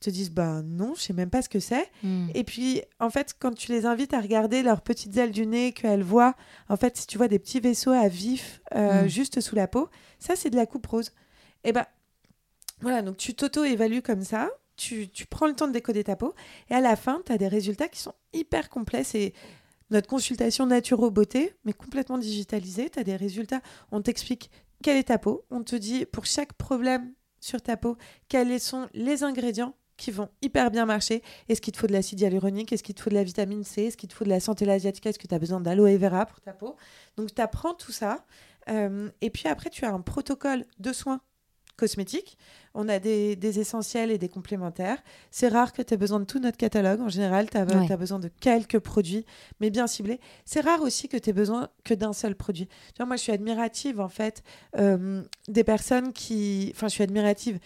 te 0.05 0.11
disent 0.11 0.31
bah 0.31 0.61
non, 0.63 0.95
je 0.95 1.01
sais 1.01 1.13
même 1.13 1.31
pas 1.31 1.41
ce 1.43 1.49
que 1.49 1.61
c'est. 1.61 1.89
Mm. 2.03 2.29
Et 2.35 2.45
puis, 2.45 2.83
en 3.01 3.11
fait, 3.11 3.35
quand 3.39 3.55
tu 3.55 3.73
les 3.73 3.87
invites 3.87 4.13
à 4.13 4.21
regarder 4.21 4.63
leurs 4.63 4.83
petites 4.83 5.17
ailes 5.17 5.31
du 5.31 5.47
nez 5.47 5.73
qu'elles 5.73 6.03
voient, 6.03 6.35
en 6.69 6.77
fait, 6.77 6.97
si 6.97 7.07
tu 7.07 7.17
vois 7.17 7.29
des 7.29 7.39
petits 7.39 7.61
vaisseaux 7.61 7.93
à 7.93 8.09
vif 8.09 8.61
euh, 8.75 9.05
Mm. 9.05 9.09
juste 9.09 9.41
sous 9.41 9.55
la 9.57 9.67
peau, 9.67 9.89
ça, 10.19 10.37
c'est 10.37 10.51
de 10.51 10.57
la 10.57 10.67
coupe 10.67 10.87
rose. 10.87 11.13
Et 11.65 11.73
ben, 11.73 11.87
voilà, 12.85 13.01
donc 13.01 13.17
tu 13.17 13.35
t'auto-évalues 13.35 14.03
comme 14.03 14.23
ça, 14.23 14.51
tu, 14.77 15.09
prends 15.31 15.47
le 15.47 15.55
temps 15.55 15.67
de 15.67 15.73
décoder 15.73 16.05
ta 16.05 16.17
peau, 16.17 16.35
et 16.69 16.75
à 16.75 16.83
la 16.83 16.97
fin, 16.97 17.23
tu 17.25 17.33
as 17.33 17.39
des 17.39 17.49
résultats 17.49 17.89
qui 17.89 17.99
sont 17.99 18.13
hyper 18.35 18.69
complets. 18.69 19.05
C'est 19.05 19.33
notre 19.89 20.07
consultation 20.07 20.67
naturo-beauté, 20.67 21.55
mais 21.65 21.73
complètement 21.73 22.19
digitalisée. 22.19 22.91
Tu 22.91 22.99
as 22.99 23.05
des 23.05 23.17
résultats, 23.17 23.63
on 23.91 24.03
t'explique 24.03 24.51
quelle 24.83 24.99
est 24.99 25.05
ta 25.05 25.17
peau, 25.17 25.47
on 25.51 25.63
te 25.63 25.77
dit 25.77 26.05
pour 26.05 26.27
chaque 26.27 26.53
problème 26.53 27.15
sur 27.41 27.63
ta 27.63 27.79
peau, 27.79 27.97
quels 28.29 28.61
sont 28.61 28.87
les 28.93 29.23
ingrédients 29.23 29.75
qui 29.97 30.11
vont 30.11 30.29
hyper 30.43 30.71
bien 30.71 30.85
marcher. 30.85 31.23
Est-ce 31.49 31.63
qu'il 31.63 31.73
te 31.73 31.79
faut 31.79 31.87
de 31.87 31.93
l'acide 31.93 32.21
hyaluronique? 32.21 32.71
Est-ce 32.71 32.83
qu'il 32.83 32.95
te 32.95 33.01
faut 33.01 33.11
de 33.11 33.15
la 33.15 33.25
vitamine 33.25 33.65
C? 33.65 33.85
Est-ce 33.85 33.97
qu'il 33.97 34.11
te 34.11 34.15
faut 34.15 34.25
de 34.25 34.29
la 34.29 34.41
santé 34.41 34.71
asiatique? 34.71 35.07
Est-ce 35.07 35.19
que 35.19 35.27
tu 35.27 35.35
as 35.35 35.39
besoin 35.39 35.61
d'aloe 35.61 35.97
vera 35.97 36.27
pour 36.27 36.41
ta 36.43 36.53
peau? 36.53 36.77
Donc, 37.17 37.35
tu 37.35 37.41
apprends 37.41 37.73
tout 37.73 37.93
ça. 37.93 38.27
Euh, 38.69 39.09
et 39.21 39.31
puis 39.31 39.49
après, 39.49 39.71
tu 39.71 39.87
as 39.87 39.93
un 39.95 40.01
protocole 40.01 40.67
de 40.81 40.93
soins 40.93 41.21
cosmétiques. 41.77 42.37
On 42.75 42.89
a 42.89 42.99
des, 42.99 43.37
des 43.37 43.61
essentiels 43.61 44.11
et 44.11 44.19
des 44.19 44.29
complémentaires. 44.29 44.99
C'est 45.31 45.49
rare 45.49 45.73
que 45.73 45.83
tu 45.83 45.95
aies 45.95 45.97
besoin 45.97 46.21
de 46.21 46.25
tout 46.25 46.39
notre 46.41 46.57
catalogue. 46.57 47.01
En 47.01 47.09
général, 47.09 47.49
tu 47.51 47.57
as, 47.57 47.65
Ouais. 47.65 47.97
besoin 47.97 48.19
de 48.19 48.29
quelques 48.41 48.79
produits, 48.81 49.25
mais 49.61 49.71
bien 49.71 49.87
ciblés. 49.87 50.21
C'est 50.45 50.61
rare 50.61 50.83
aussi 50.83 51.09
que 51.09 51.17
tu 51.17 51.31
aies 51.31 51.35
besoin 51.35 51.69
que 51.85 51.95
d'un 51.95 52.13
seul 52.13 52.35
produit. 52.35 52.67
Tu 52.67 52.97
vois, 52.99 53.07
moi, 53.07 53.17
je 53.17 53.23
suis 53.23 53.33
admirative, 53.33 54.01
en 54.01 54.09
fait, 54.09 54.43
euh, 54.77 55.23
des 55.49 55.65
personnes 55.65 56.13
qui... 56.13 56.73
Enfin, 56.75 56.89
je 56.89 56.93
suis 56.95 57.03
admirative. 57.05 57.59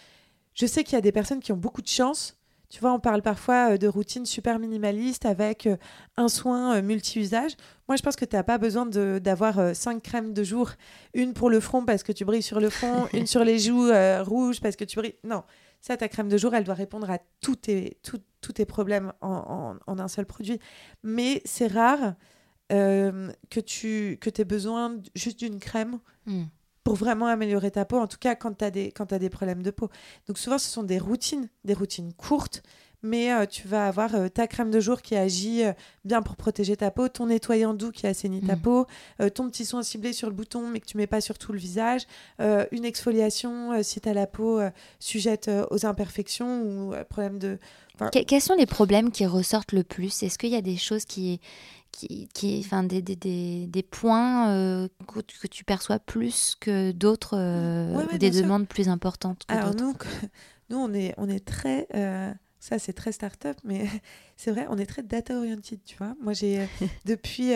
Je 0.53 0.65
sais 0.65 0.83
qu'il 0.83 0.93
y 0.93 0.97
a 0.97 1.01
des 1.01 1.11
personnes 1.11 1.39
qui 1.39 1.51
ont 1.51 1.57
beaucoup 1.57 1.81
de 1.81 1.87
chance. 1.87 2.35
Tu 2.69 2.79
vois, 2.81 2.93
on 2.93 2.99
parle 2.99 3.21
parfois 3.23 3.71
euh, 3.73 3.77
de 3.77 3.87
routines 3.87 4.25
super 4.27 4.59
minimalistes 4.59 5.25
avec 5.25 5.65
euh, 5.65 5.75
un 6.17 6.27
soin 6.29 6.75
euh, 6.75 6.81
multi-usage. 6.83 7.53
Moi, 7.87 7.95
je 7.95 8.03
pense 8.03 8.15
que 8.15 8.25
tu 8.25 8.35
n'as 8.35 8.43
pas 8.43 8.57
besoin 8.59 8.85
d'avoir 8.85 9.75
cinq 9.75 10.03
crèmes 10.03 10.33
de 10.33 10.43
jour. 10.43 10.71
Une 11.15 11.33
pour 11.33 11.49
le 11.49 11.59
front 11.59 11.83
parce 11.83 12.03
que 12.03 12.11
tu 12.11 12.25
brilles 12.25 12.43
sur 12.43 12.59
le 12.59 12.69
front, 12.69 13.07
une 13.13 13.25
sur 13.25 13.43
les 13.43 13.57
joues 13.57 13.87
euh, 13.89 14.21
rouges 14.23 14.61
parce 14.61 14.75
que 14.75 14.83
tu 14.83 14.97
brilles. 14.97 15.15
Non, 15.23 15.43
ça, 15.81 15.97
ta 15.97 16.07
crème 16.07 16.29
de 16.29 16.37
jour, 16.37 16.53
elle 16.53 16.63
doit 16.63 16.75
répondre 16.75 17.09
à 17.09 17.17
tous 17.41 17.55
tes, 17.55 17.97
tous 18.03 18.51
tes 18.53 18.65
problèmes 18.65 19.13
en, 19.21 19.77
en- 19.87 19.91
en 19.91 19.99
un 19.99 20.07
seul 20.07 20.27
produit. 20.27 20.59
Mais 21.03 21.41
c'est 21.45 21.67
rare 21.67 22.13
euh, 22.71 23.31
que 23.49 23.59
tu 23.59 24.19
que 24.21 24.29
aies 24.39 24.45
besoin 24.45 24.97
juste 25.15 25.39
d'une 25.39 25.59
crème 25.59 25.99
Mm. 26.27 26.43
Pour 26.89 26.95
vraiment 26.97 27.27
améliorer 27.27 27.69
ta 27.69 27.85
peau, 27.85 27.99
en 27.99 28.07
tout 28.07 28.17
cas 28.19 28.33
quand 28.33 28.57
tu 28.57 28.65
as, 28.65 28.71
des, 28.71 28.91
quand 28.91 29.13
as 29.13 29.19
des 29.19 29.29
problèmes 29.29 29.61
de 29.61 29.69
peau. 29.69 29.89
Donc 30.27 30.39
souvent, 30.39 30.57
ce 30.57 30.67
sont 30.69 30.81
des 30.81 30.97
routines, 30.97 31.47
des 31.63 31.75
routines 31.75 32.13
courtes, 32.13 32.63
mais 33.03 33.31
euh, 33.31 33.45
tu 33.45 33.67
vas 33.67 33.85
avoir 33.87 34.15
euh, 34.15 34.27
ta 34.27 34.47
crème 34.47 34.71
de 34.71 34.79
jour 34.79 35.01
qui 35.03 35.15
agit 35.15 35.63
euh, 35.63 35.71
bien 36.03 36.23
pour 36.23 36.35
protéger 36.35 36.75
ta 36.75 36.89
peau, 36.89 37.07
ton 37.07 37.27
nettoyant 37.27 37.75
doux 37.75 37.91
qui 37.91 38.07
assainit 38.07 38.41
ta 38.41 38.55
Mhm. 38.55 38.61
peau, 38.61 38.87
ton 39.35 39.49
petit 39.51 39.65
soin 39.65 39.83
ciblé 39.83 40.13
sur 40.13 40.27
le 40.29 40.33
bouton 40.33 40.67
mais 40.67 40.79
que 40.79 40.85
tu 40.87 40.97
mets 40.97 41.07
pas 41.07 41.21
sur 41.21 41.37
tout 41.37 41.53
le 41.53 41.59
visage, 41.59 42.01
une 42.39 42.85
exfoliation 42.85 43.81
si 43.83 44.01
tu 44.01 44.09
as 44.09 44.13
la 44.13 44.25
peau 44.27 44.59
sujette 44.99 45.49
aux 45.69 45.85
imperfections 45.85 46.61
ou 46.63 46.93
problème 47.07 47.37
de... 47.37 47.57
Que- 48.11 48.23
quels 48.23 48.41
sont 48.41 48.55
les 48.55 48.65
problèmes 48.65 49.11
qui 49.11 49.25
ressortent 49.25 49.73
le 49.73 49.83
plus? 49.83 50.23
Est-ce 50.23 50.37
qu'il 50.37 50.49
y 50.49 50.55
a 50.55 50.61
des 50.61 50.77
choses 50.77 51.03
qui, 51.05 51.39
qui, 51.91 52.27
qui 52.33 52.61
enfin, 52.65 52.83
des, 52.83 53.01
des, 53.01 53.15
des, 53.15 53.67
des 53.67 53.83
points 53.83 54.49
euh, 54.51 54.87
que, 55.07 55.19
tu- 55.21 55.37
que 55.39 55.47
tu 55.47 55.63
perçois 55.63 55.99
plus 55.99 56.55
que 56.59 56.91
d'autres, 56.91 57.35
euh, 57.37 57.91
Ouais, 57.95 58.05
ouais, 58.05 58.15
ou 58.15 58.17
des 58.17 58.31
sûr. 58.31 58.43
demandes 58.43 58.67
plus 58.67 58.89
importantes 58.89 59.43
que 59.47 59.53
Alors 59.53 59.73
d'autres 59.75 59.83
nous, 59.83 60.29
nous 60.69 60.77
on, 60.77 60.93
est, 60.93 61.13
on 61.17 61.27
est 61.29 61.45
très... 61.45 61.87
euh, 61.95 62.31
ça, 62.61 62.77
c'est 62.77 62.91
très 62.93 63.11
start-up, 63.13 63.57
mais 63.63 63.85
c'est 64.37 64.51
vrai, 64.51 64.65
on 64.69 64.77
est 64.77 64.85
très 64.85 65.01
data-oriented, 65.03 65.79
tu 65.85 65.95
vois. 65.97 66.13
Moi, 66.21 66.33
j'ai, 66.33 66.67
depuis, 67.05 67.51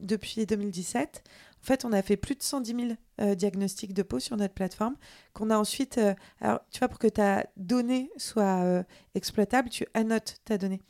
depuis 0.00 0.46
2017, 0.46 1.22
en 1.62 1.66
fait, 1.66 1.84
on 1.84 1.92
a 1.92 2.02
fait 2.02 2.16
plus 2.16 2.34
de 2.34 2.42
110 2.42 2.74
000 2.74 2.88
euh, 3.20 3.34
diagnostics 3.34 3.92
de 3.92 4.02
peau 4.02 4.20
sur 4.20 4.36
notre 4.36 4.54
plateforme, 4.54 4.96
qu'on 5.32 5.50
a 5.50 5.58
ensuite... 5.58 5.98
euh, 5.98 6.14
alors, 6.40 6.60
tu 6.70 6.78
vois, 6.78 6.88
pour 6.88 6.98
que 6.98 7.08
ta 7.08 7.46
donnée 7.56 8.10
soit 8.16 8.62
euh, 8.62 8.82
exploitable, 9.14 9.68
tu 9.68 9.86
annotes 9.94 10.36
ta 10.44 10.56
donnée. 10.56 10.80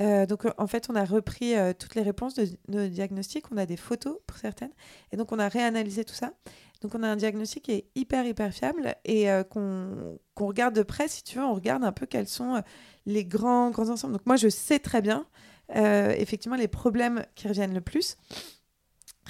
Euh, 0.00 0.26
donc, 0.26 0.46
en 0.58 0.66
fait, 0.66 0.88
on 0.90 0.94
a 0.94 1.04
repris 1.04 1.54
toutes 1.78 1.94
les 1.94 2.02
réponses 2.02 2.34
de 2.34 2.46
nos 2.68 2.86
diagnostics, 2.88 3.50
on 3.50 3.56
a 3.56 3.66
des 3.66 3.76
photos 3.76 4.18
pour 4.26 4.38
certaines, 4.38 4.72
et 5.12 5.16
donc 5.16 5.32
on 5.32 5.38
a 5.38 5.48
réanalysé 5.48 6.04
tout 6.04 6.14
ça. 6.14 6.32
Donc, 6.82 6.94
on 6.94 7.02
a 7.02 7.08
un 7.08 7.16
diagnostic 7.16 7.64
qui 7.64 7.72
est 7.72 7.86
hyper, 7.96 8.24
hyper 8.24 8.52
fiable 8.52 8.94
et 9.04 9.26
qu'on 9.50 10.18
regarde 10.36 10.76
de 10.76 10.82
près, 10.82 11.08
si 11.08 11.24
tu 11.24 11.38
veux, 11.38 11.44
on 11.44 11.54
regarde 11.54 11.82
un 11.82 11.92
peu 11.92 12.06
quels 12.06 12.28
sont 12.28 12.62
les 13.06 13.24
grands, 13.24 13.70
grands 13.70 13.88
ensembles. 13.88 14.12
Donc, 14.12 14.26
moi, 14.26 14.36
je 14.36 14.48
sais 14.48 14.78
très 14.78 15.02
bien, 15.02 15.26
effectivement, 15.74 16.56
les 16.56 16.68
problèmes 16.68 17.24
qui 17.34 17.48
reviennent 17.48 17.74
le 17.74 17.80
plus. 17.80 18.16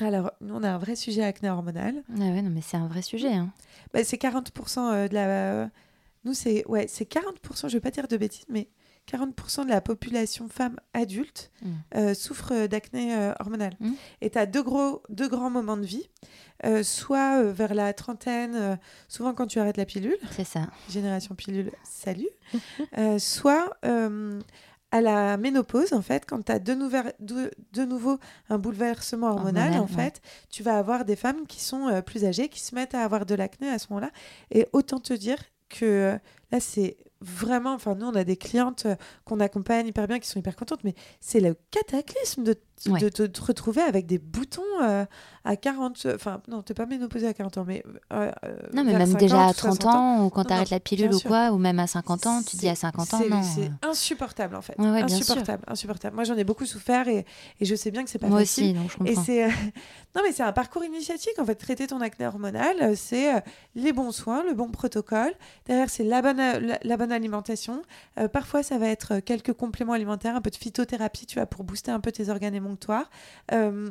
Alors, 0.01 0.33
nous, 0.41 0.55
on 0.55 0.63
a 0.63 0.71
un 0.71 0.79
vrai 0.79 0.97
sujet 0.97 1.23
acné 1.25 1.51
hormonal. 1.51 2.03
Ah 2.17 2.21
ouais, 2.21 2.43
non, 2.43 2.51
mais 2.51 2.61
c'est 2.63 2.77
un 2.77 2.87
vrai 2.87 3.03
sujet. 3.03 3.33
hein. 3.33 3.51
Bah, 3.93 4.05
c'est 4.05 4.17
40% 4.21 4.79
euh, 4.93 5.09
de 5.09 5.15
la. 5.15 5.71
Nous, 6.25 6.35
c'est 6.35 6.65
ouais, 6.67 6.87
c'est 6.89 7.11
40%, 7.11 7.69
je 7.69 7.75
vais 7.75 7.81
pas 7.81 7.91
dire 7.91 8.09
de 8.09 8.17
bêtises, 8.17 8.45
mais 8.49 8.69
40% 9.11 9.65
de 9.65 9.71
la 9.71 9.81
population 9.81 10.49
femme 10.49 10.77
adulte 10.93 11.51
Mm. 11.63 11.69
euh, 11.97 12.15
souffre 12.15 12.53
euh, 12.53 12.69
d'acné 12.69 13.17
euh, 13.17 13.33
hormonal. 13.41 13.73
Mm. 13.81 13.93
Et 14.21 14.31
tu 14.31 14.39
as 14.39 14.47
deux, 14.47 14.63
gros, 14.63 15.03
deux 15.09 15.29
grands 15.29 15.49
moments 15.51 15.77
de 15.77 15.87
vie, 15.87 16.09
euh, 16.67 16.83
soit 16.83 17.43
vers 17.45 17.75
la 17.75 17.93
trentaine, 17.95 18.79
souvent 19.09 19.33
quand 19.35 19.47
tu 19.47 19.59
arrêtes 19.59 19.77
la 19.79 19.87
pilule, 19.87 20.19
C'est 20.33 20.45
ça. 20.45 20.69
génération 20.91 21.35
pilule, 21.35 21.71
salut, 21.85 22.29
soit 23.19 23.77
à 24.91 25.01
la 25.01 25.37
ménopause, 25.37 25.93
en 25.93 26.03
fait, 26.03 26.25
quand 26.27 26.45
tu 26.47 26.53
as 26.53 26.59
de, 26.59 26.75
de, 27.21 27.51
de 27.73 27.85
nouveau 27.85 28.19
un 28.49 28.59
bouleversement 28.59 29.29
hormonal, 29.29 29.73
Hormonal, 29.73 29.81
en 29.83 29.87
fait, 29.87 30.21
tu 30.51 30.63
vas 30.63 30.79
avoir 30.79 31.05
des 31.05 31.17
femmes 31.17 31.47
qui 31.47 31.61
sont 31.61 31.89
euh, 31.89 32.01
plus 32.01 32.25
âgées, 32.25 32.49
qui 32.49 32.61
se 32.61 32.75
mettent 32.75 32.95
à 32.95 33.05
avoir 33.05 33.27
de 33.27 33.35
l'acné 33.35 33.69
à 33.69 33.79
ce 33.79 33.89
moment-là. 33.91 34.11
Et 34.51 34.67
autant 34.73 34.99
te 34.99 35.13
dire 35.13 35.39
que 35.69 35.85
euh, 35.85 36.19
là, 36.51 36.61
c'est 36.61 36.97
vraiment, 37.21 37.75
enfin, 37.75 37.95
nous, 37.95 38.07
on 38.07 38.15
a 38.15 38.25
des 38.25 38.37
clientes 38.37 38.87
euh, 38.87 38.95
qu'on 39.25 39.41
accompagne 39.41 39.87
hyper 39.89 40.07
bien, 40.07 40.19
qui 40.19 40.29
sont 40.29 40.39
hyper 40.39 40.57
contentes, 40.57 40.85
mais 40.85 40.95
c'est 41.21 41.41
le 41.41 41.57
cataclysme 41.71 42.45
de, 42.45 42.55
Ouais. 42.87 43.01
de, 43.01 43.09
te- 43.09 43.25
te 43.27 43.41
retrouver 43.45 43.83
avec 43.83 44.07
des 44.07 44.19
boutons 44.19 44.63
euh, 44.83 45.05
à 45.45 45.57
40, 45.57 46.07
enfin, 46.15 46.41
non, 46.47 46.63
t'es 46.63 46.75
pas 46.75 46.87
ménopausée 46.87 47.27
à 47.27 47.35
40 47.35 47.59
ans, 47.59 47.65
mais... 47.67 47.83
euh, 48.13 48.31
Non, 48.73 48.85
mais 48.85 48.93
même 48.93 49.01
50, 49.05 49.19
déjà 49.19 49.47
à 49.47 49.53
60 49.53 49.81
30 49.81 49.95
ans, 49.97 50.25
ou 50.25 50.31
quand 50.31 50.43
Non, 50.43 50.47
tu 50.47 50.53
arrêtes 50.53 50.71
non, 50.71 50.77
la 50.77 50.81
pilule 50.81 51.13
ou 51.13 51.19
quoi, 51.19 51.51
ou 51.51 51.59
même 51.59 51.81
à 51.81 51.89
50 51.89 52.27
ans, 52.29 52.41
tu 52.49 52.57
dis 52.57 52.69
à 52.69 52.77
50 52.77 53.15
ans, 53.15 53.19
c'est- 53.21 53.29
non. 53.29 53.43
C'est 53.43 53.71
insupportable 53.85 54.55
en 54.55 54.63
fait. 54.63 54.79
Ouais, 54.79 54.93
ouais, 54.93 55.03
insupportable, 55.03 55.65
insupportable. 55.67 56.15
Moi 56.15 56.23
j'en 56.23 56.37
ai 56.37 56.45
beaucoup 56.45 56.67
souffert 56.67 57.09
et, 57.09 57.27
et 57.59 57.65
je 57.65 57.75
sais 57.75 57.91
bien 57.91 58.05
que 58.05 58.11
c'est 58.11 58.21
pas 58.21 58.29
Moi 58.29 58.39
facile. 58.39 58.65
aussi, 58.67 58.73
donc 58.75 58.91
je 58.91 58.95
Et 58.95 59.15
comprends. 59.15 59.25
c'est 59.25 59.45
euh, 59.45 59.49
non 60.15 60.23
mais 60.25 60.31
c'est 60.31 60.45
un 60.45 60.53
parcours 60.53 60.85
initiatique 60.85 61.37
en 61.41 61.45
fait. 61.45 61.57
Traiter 61.57 61.89
ton 61.89 62.01
acné 62.01 62.29
hormonal, 62.29 62.97
c'est 62.97 63.43
les 63.75 63.93
bons 63.93 64.13
soins, 64.13 64.45
le 64.45 64.55
bon 64.55 64.69
protocole. 64.71 65.33
Derrière 65.67 65.91
c'est 65.91 66.05
la 66.05 66.23
bonne 66.23 66.37
la, 66.37 66.79
la 66.81 66.97
bonne 66.97 67.08
alimentation. 67.11 67.83
Euh, 68.19 68.29
parfois 68.29 68.63
ça 68.63 68.79
va 68.79 68.89
être 68.89 69.15
euh, 69.15 69.21
quelques 69.21 69.53
compléments 69.53 69.93
alimentaires, 69.95 70.37
un 70.37 70.41
peu 70.41 70.51
de 70.51 70.57
phytothérapie, 70.57 71.27
tu 71.27 71.37
vois, 71.39 71.47
pour 71.47 71.65
booster 71.65 71.91
un 71.91 72.01
peu 72.01 72.13
tes 72.13 72.29
organes 72.29 72.55
émonctoires. 72.55 73.11
Euh, 73.53 73.91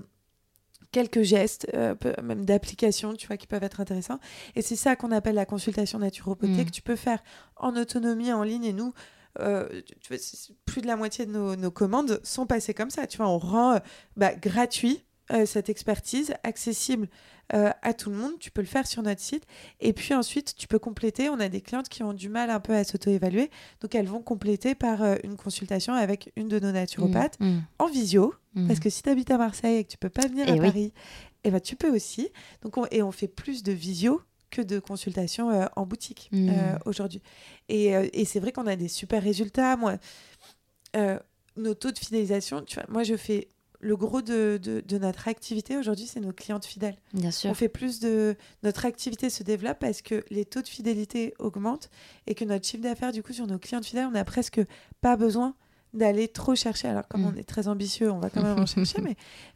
quelques 0.91 1.22
gestes, 1.22 1.68
euh, 1.74 1.95
même 2.24 2.45
d'application, 2.45 3.13
tu 3.13 3.28
vois, 3.28 3.36
qui 3.38 3.45
peuvent 3.47 3.63
être 3.63 3.82
intéressants. 3.82 4.20
Et 4.55 4.61
c'est 4.61 4.76
ça 4.78 4.95
qu'on 4.95 5.11
appelle 5.11 5.36
la 5.36 5.45
consultation 5.45 5.99
naturopathie, 5.99 6.61
Mm. 6.61 6.65
que 6.65 6.72
tu 6.72 6.82
peux 6.82 6.95
faire 6.95 7.22
en 7.57 7.76
autonomie, 7.76 8.32
en 8.32 8.43
ligne. 8.43 8.63
Et 8.63 8.74
nous, 8.74 8.93
euh, 9.39 9.68
tu- 10.01 10.13
vois, 10.13 10.18
plus 10.65 10.82
de 10.82 10.88
la 10.88 10.95
moitié 10.95 11.26
de 11.26 11.32
nos, 11.32 11.55
nos 11.55 11.72
commandes 11.72 12.20
sont 12.24 12.45
passées 12.47 12.74
comme 12.74 12.89
ça. 12.89 13.05
Tu 13.05 13.18
vois, 13.18 13.28
on 13.28 13.38
rend 13.38 13.80
bah, 14.15 14.34
gratuit 14.34 15.03
euh, 15.34 15.45
cette 15.45 15.68
expertise, 15.68 16.34
accessible 16.43 17.09
euh, 17.54 17.72
à 17.82 17.93
tout 17.93 18.10
le 18.10 18.16
monde. 18.18 18.34
Tu 18.39 18.52
peux 18.52 18.62
le 18.62 18.68
faire 18.68 18.86
sur 18.88 19.02
notre 19.04 19.22
site. 19.22 19.43
Et 19.80 19.93
puis 19.93 20.14
ensuite, 20.14 20.56
tu 20.56 20.68
peux 20.68 20.80
compléter. 20.80 21.30
On 21.30 21.39
a 21.39 21.50
des 21.50 21.62
clientes 21.62 21.89
qui 21.89 22.04
ont 22.04 22.14
du 22.14 22.30
mal 22.30 22.50
un 22.50 22.60
peu 22.60 22.74
à 22.74 22.84
s'auto-évaluer. 22.84 23.50
Donc, 23.82 23.95
elles 23.95 24.08
vont 24.08 24.22
compléter 24.22 24.76
par 24.76 25.02
euh, 25.02 25.16
une 25.24 25.38
consultation 25.38 25.93
avec 25.93 26.32
une 26.36 26.48
de 26.48 26.60
nos 26.60 26.72
naturopathes 26.72 27.39
Mm, 27.39 27.45
mm, 27.48 27.64
en 27.80 27.88
visio. 27.88 28.34
mm. 28.56 28.68
Parce 28.68 28.80
que 28.80 28.89
si 28.89 29.02
tu 29.04 29.10
habites 29.10 29.32
à 29.32 29.38
Marseille 29.38 29.78
et 29.78 29.84
que 29.84 29.89
tu 29.91 29.98
peux 29.98 30.10
pas 30.10 30.28
venir 30.28 30.45
Eh 30.48 30.52
à 30.52 30.54
oui. 30.56 30.60
Paris, 30.62 30.93
eh 31.43 31.52
ben, 31.52 31.60
tu 31.62 31.76
peux 31.76 31.93
aussi. 31.95 32.30
Donc 32.62 32.78
on, 32.78 32.86
et 32.91 33.02
on 33.04 33.12
fait 33.12 33.28
plus 33.30 33.64
de 33.64 33.72
visio 33.72 34.22
que 34.50 34.62
de 34.62 34.80
consultations 34.80 35.50
euh, 35.52 35.66
en 35.76 35.86
boutique 35.86 36.30
euh, 36.34 36.78
aujourd'hui. 36.86 37.22
Et, 37.70 37.95
euh, 37.95 38.08
et 38.14 38.24
c'est 38.26 38.39
vrai 38.39 38.52
qu'on 38.54 38.66
a 38.68 38.76
des 38.78 38.88
super 38.88 39.22
résultats. 39.22 39.76
Moi, 39.78 39.98
nos 41.56 41.74
taux 41.74 41.91
de 41.91 41.98
fidélisation, 41.98 42.62
tu 42.64 42.76
vois, 42.76 42.86
moi 42.89 43.04
je 43.04 43.16
fais 43.18 43.48
le 43.80 43.95
gros 43.95 44.21
de, 44.21 44.59
de, 44.61 44.82
de 44.82 44.97
notre 44.97 45.28
activité 45.28 45.78
aujourd'hui, 45.78 46.07
c'est 46.07 46.19
nos 46.19 46.34
clientes 46.34 46.65
fidèles. 46.65 46.97
Bien 47.13 47.30
On 47.30 47.32
sûr. 47.32 47.55
fait 47.55 47.69
plus 47.69 47.99
de 47.99 48.36
notre 48.63 48.86
activité 48.86 49.30
se 49.30 49.43
développe 49.43 49.78
parce 49.80 50.01
que 50.01 50.23
les 50.32 50.45
taux 50.45 50.61
de 50.61 50.67
fidélité 50.67 51.34
augmentent 51.39 51.89
et 52.25 52.34
que 52.36 52.43
notre 52.45 52.65
chiffre 52.65 52.82
d'affaires 52.84 53.11
du 53.11 53.21
coup 53.23 53.34
sur 53.34 53.45
nos 53.47 53.59
clientes 53.59 53.86
fidèles, 53.86 54.07
on 54.07 54.11
n'a 54.11 54.25
presque 54.25 54.61
pas 55.01 55.15
besoin 55.15 55.53
d'aller 55.93 56.28
trop 56.28 56.55
chercher. 56.55 56.88
Alors 56.88 57.07
comme 57.07 57.21
Mm. 57.21 57.34
on 57.34 57.36
est 57.38 57.43
très 57.47 57.67
ambitieux, 57.67 58.11
on 58.11 58.19
va 58.19 58.30
quand 58.30 58.41
même 58.43 58.59
en 58.59 58.65
chercher, 58.65 59.01
mais 59.01 59.15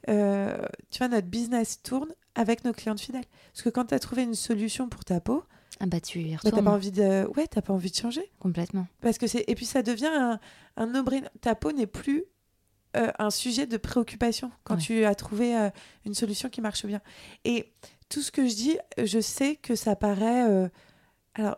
euh, 0.10 0.58
tu 0.90 1.00
vois 1.00 1.08
notre 1.08 1.28
business 1.28 1.82
tourne 1.82 2.10
avec 2.36 2.64
nos 2.64 2.74
clientes 2.74 3.02
fidèles. 3.02 3.26
Parce 3.54 3.64
que 3.64 3.70
quand 3.70 3.86
tu 3.86 3.94
as 3.94 4.00
trouvé 4.00 4.24
une 4.24 4.36
solution 4.36 4.88
pour 4.88 5.04
ta 5.04 5.20
peau, 5.20 5.44
Ah 5.80 5.86
bah 5.88 6.00
tu 6.00 6.20
y 6.22 6.32
bah, 6.32 6.38
t'as 6.44 6.50
retournes 6.50 6.66
pas 6.66 6.72
envie 6.72 6.92
de 6.92 7.28
ouais, 7.36 7.48
t'as 7.48 7.62
pas 7.62 7.74
envie 7.74 7.92
de 7.92 7.96
changer 7.96 8.32
complètement. 8.40 8.88
parce 9.02 9.18
que 9.18 9.28
c'est 9.28 9.44
et 9.48 9.56
puis 9.56 9.66
ça 9.66 9.82
devient 9.84 10.10
un, 10.14 10.40
un 10.78 10.86
no-brainer. 10.88 11.28
Ta 11.42 11.56
peau 11.56 11.72
n'est 11.74 11.88
plus 11.88 12.24
euh, 12.98 13.12
un 13.20 13.30
sujet 13.30 13.66
de 13.68 13.78
préoccupation 13.78 14.52
quand 14.64 14.76
Ouais. 14.76 14.82
tu 14.82 15.06
as 15.06 15.16
trouvé 15.16 15.56
euh, 15.58 15.70
une 16.06 16.14
solution 16.14 16.50
qui 16.50 16.62
marche 16.62 16.86
bien. 16.86 17.02
Et 17.46 17.72
tout 18.10 18.22
ce 18.22 18.32
que 18.32 18.48
je 18.48 18.54
dis, 18.56 18.78
je 19.02 19.20
sais 19.20 19.56
que 19.56 19.76
ça 19.76 19.96
paraît. 19.96 20.50
euh, 20.50 20.68
Alors, 21.36 21.58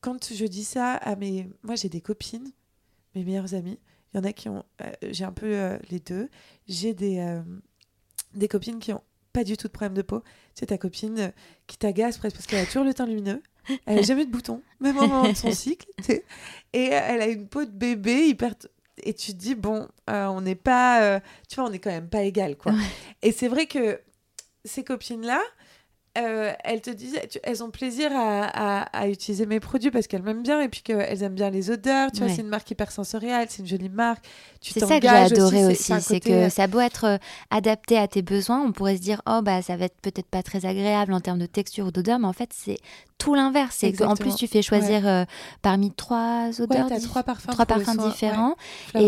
quand 0.00 0.32
je 0.32 0.44
dis 0.44 0.64
ça 0.64 0.92
à 0.94 1.16
mes. 1.16 1.48
Moi, 1.62 1.76
j'ai 1.76 1.88
des 1.88 2.00
copines, 2.02 2.50
mes 3.14 3.24
meilleures 3.24 3.54
amies. 3.54 3.78
Il 4.12 4.18
y 4.18 4.20
en 4.20 4.24
a 4.24 4.32
qui 4.32 4.48
ont. 4.48 4.62
j'ai 5.02 5.24
un 5.24 5.32
peu 5.32 5.78
les 5.90 5.98
deux. 6.00 6.28
J'ai 6.68 6.92
des, 6.94 7.40
des 8.34 8.46
copines 8.48 8.78
qui 8.78 8.92
ont 8.92 9.02
pas 9.32 9.42
du 9.44 9.56
tout 9.56 9.66
de 9.66 9.72
problème 9.72 9.94
de 9.94 10.02
peau. 10.02 10.22
C'est 10.54 10.66
ta 10.66 10.78
copine 10.78 11.32
qui 11.66 11.76
t'agace 11.78 12.18
presque 12.18 12.36
parce 12.36 12.46
qu'elle 12.46 12.62
a 12.62 12.66
toujours 12.66 12.84
le 12.84 12.94
teint 12.94 13.06
lumineux. 13.06 13.42
Elle 13.86 13.96
n'a 13.96 14.02
jamais 14.02 14.26
de 14.26 14.30
boutons, 14.30 14.62
même 14.78 14.96
au 14.98 15.08
moment 15.08 15.28
de 15.28 15.34
son 15.36 15.50
cycle. 15.50 15.88
Et 16.72 16.84
elle 16.84 17.22
a 17.22 17.26
une 17.26 17.48
peau 17.48 17.64
de 17.64 17.70
bébé 17.70 18.28
hyper. 18.28 18.54
Et 19.04 19.14
tu 19.14 19.32
te 19.32 19.36
dis, 19.38 19.54
bon, 19.54 19.86
euh, 20.10 20.26
on 20.26 20.40
n'est 20.40 20.54
pas. 20.54 21.02
euh, 21.02 21.20
tu 21.48 21.56
vois, 21.56 21.64
on 21.68 21.72
est 21.72 21.78
quand 21.78 21.90
même 21.90 22.08
pas 22.08 22.22
égal, 22.22 22.56
quoi. 22.56 22.72
Ouais. 22.72 22.78
Et 23.22 23.32
c'est 23.32 23.48
vrai 23.48 23.66
que 23.66 24.00
ces 24.64 24.82
copines-là, 24.82 25.42
euh, 26.16 26.52
elles 26.62 26.80
te 26.80 26.90
disent, 26.90 27.18
tu- 27.30 27.38
elles 27.42 27.62
ont 27.64 27.70
plaisir 27.70 28.10
à, 28.14 28.44
à- 28.44 28.82
à 28.98 29.08
utiliser 29.08 29.46
mes 29.46 29.58
produits 29.60 29.90
parce 29.90 30.06
qu'elles 30.06 30.22
m'aiment 30.22 30.42
bien 30.42 30.60
et 30.60 30.68
puis 30.68 30.82
qu'elles 30.82 31.22
aiment 31.22 31.34
bien 31.34 31.50
les 31.50 31.70
odeurs. 31.70 32.10
Tu 32.12 32.18
vois, 32.18 32.28
Ouais. 32.28 32.34
c'est 32.34 32.42
une 32.42 32.48
marque 32.48 32.70
hyper 32.70 32.92
sensorielle, 32.92 33.46
c'est 33.50 33.62
une 33.62 33.68
jolie 33.68 33.88
marque. 33.88 34.24
Tu 34.60 34.72
C'est 34.72 34.80
ça 34.80 35.00
que 35.00 35.06
j'ai 35.08 35.14
adoré 35.14 35.66
aussi, 35.66 35.92
c'est 36.00 36.20
côté, 36.20 36.34
euh, 36.34 36.46
que 36.48 36.52
ça 36.52 36.66
beau 36.66 36.80
être 36.80 37.04
euh, 37.04 37.18
adapté 37.50 37.98
à 37.98 38.08
tes 38.08 38.22
besoins, 38.22 38.62
on 38.62 38.72
pourrait 38.72 38.96
se 38.96 39.02
dire 39.02 39.20
oh 39.28 39.40
bah 39.42 39.60
ça 39.62 39.76
va 39.76 39.84
être 39.86 40.00
peut-être 40.00 40.26
pas 40.28 40.42
très 40.42 40.64
agréable 40.66 41.12
en 41.12 41.20
termes 41.20 41.38
de 41.38 41.46
texture 41.46 41.86
ou 41.86 41.90
d'odeur, 41.90 42.18
mais 42.18 42.26
en 42.28 42.32
fait 42.32 42.50
c'est 42.54 42.78
tout 43.18 43.34
l'inverse. 43.34 43.76
C'est 43.80 43.88
Exactement. 43.88 44.16
plus 44.16 44.36
tu 44.36 44.46
fais 44.46 44.62
choisir 44.62 45.26
parmi 45.62 45.92
trois 45.92 46.46
Ouais, 46.48 46.60
odeurs, 46.62 46.86
t'as 46.88 46.98
dif- 46.98 47.04
trois 47.08 47.22
parfums. 47.22 47.48
trois 47.50 47.66
pour 47.66 47.76
le 47.76 47.82
parfums 47.84 47.96
soin, 47.98 48.04
ouais. 48.06 48.12
différents 48.12 48.56
et 48.94 49.00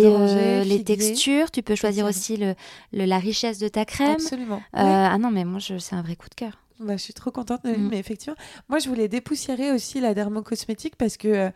les 0.64 0.78
figuier. 0.78 0.84
textures. 0.84 1.50
Tu 1.50 1.62
peux 1.62 1.74
choisir 1.74 2.06
Exactement. 2.06 2.44
aussi 2.44 2.56
le, 2.92 2.98
le- 2.98 3.04
la 3.06 3.18
richesse 3.18 3.58
de 3.58 3.68
ta 3.68 3.84
crème. 3.84 4.12
Absolument. 4.14 4.60
Ah 4.72 5.16
non 5.18 5.30
mais 5.30 5.44
moi 5.44 5.60
c'est 5.60 5.94
un 5.96 6.02
vrai 6.02 6.16
coup 6.16 6.28
de 6.28 6.34
cœur. 6.34 6.58
Bah, 6.78 6.96
je 6.96 7.02
suis 7.02 7.14
trop 7.14 7.30
contente 7.30 7.64
de 7.64 7.70
Mm. 7.70 7.88
mais 7.88 7.98
effectivement, 7.98 8.36
moi 8.68 8.78
je 8.78 8.88
voulais 8.88 9.08
dépoussiérer 9.08 9.72
aussi 9.72 10.00
la 10.00 10.12
dermocosmétique 10.14 10.96
parce 10.96 11.16
que 11.16 11.28
euh, 11.28 11.50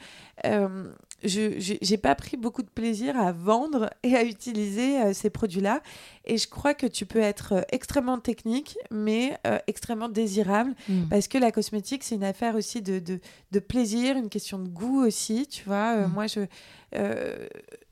euh, 0.46 0.84
je 1.22 1.90
n'ai 1.90 1.98
pas 1.98 2.14
pris 2.14 2.38
beaucoup 2.38 2.62
de 2.62 2.70
plaisir 2.70 3.18
à 3.18 3.30
vendre 3.32 3.90
et 4.02 4.16
à 4.16 4.24
utiliser 4.24 5.00
euh, 5.02 5.12
ces 5.12 5.28
produits-là. 5.28 5.82
Et 6.24 6.38
je 6.38 6.48
crois 6.48 6.72
que 6.72 6.86
tu 6.86 7.04
peux 7.04 7.18
être 7.20 7.52
euh, 7.54 7.60
extrêmement 7.70 8.18
technique, 8.18 8.78
mais 8.90 9.38
extrêmement 9.66 10.08
désirable. 10.08 10.74
Mm. 10.88 11.08
Parce 11.10 11.28
que 11.28 11.36
la 11.38 11.52
cosmétique, 11.52 12.02
c'est 12.04 12.14
une 12.14 12.24
affaire 12.24 12.54
aussi 12.54 12.80
de, 12.80 12.98
de, 12.98 13.20
de 13.52 13.58
plaisir, 13.58 14.16
une 14.16 14.28
question 14.30 14.58
de 14.58 14.68
goût 14.68 15.04
aussi, 15.04 15.46
tu 15.46 15.64
vois. 15.64 16.06
Mm. 16.06 16.12
Moi, 16.12 16.26
je... 16.26 16.40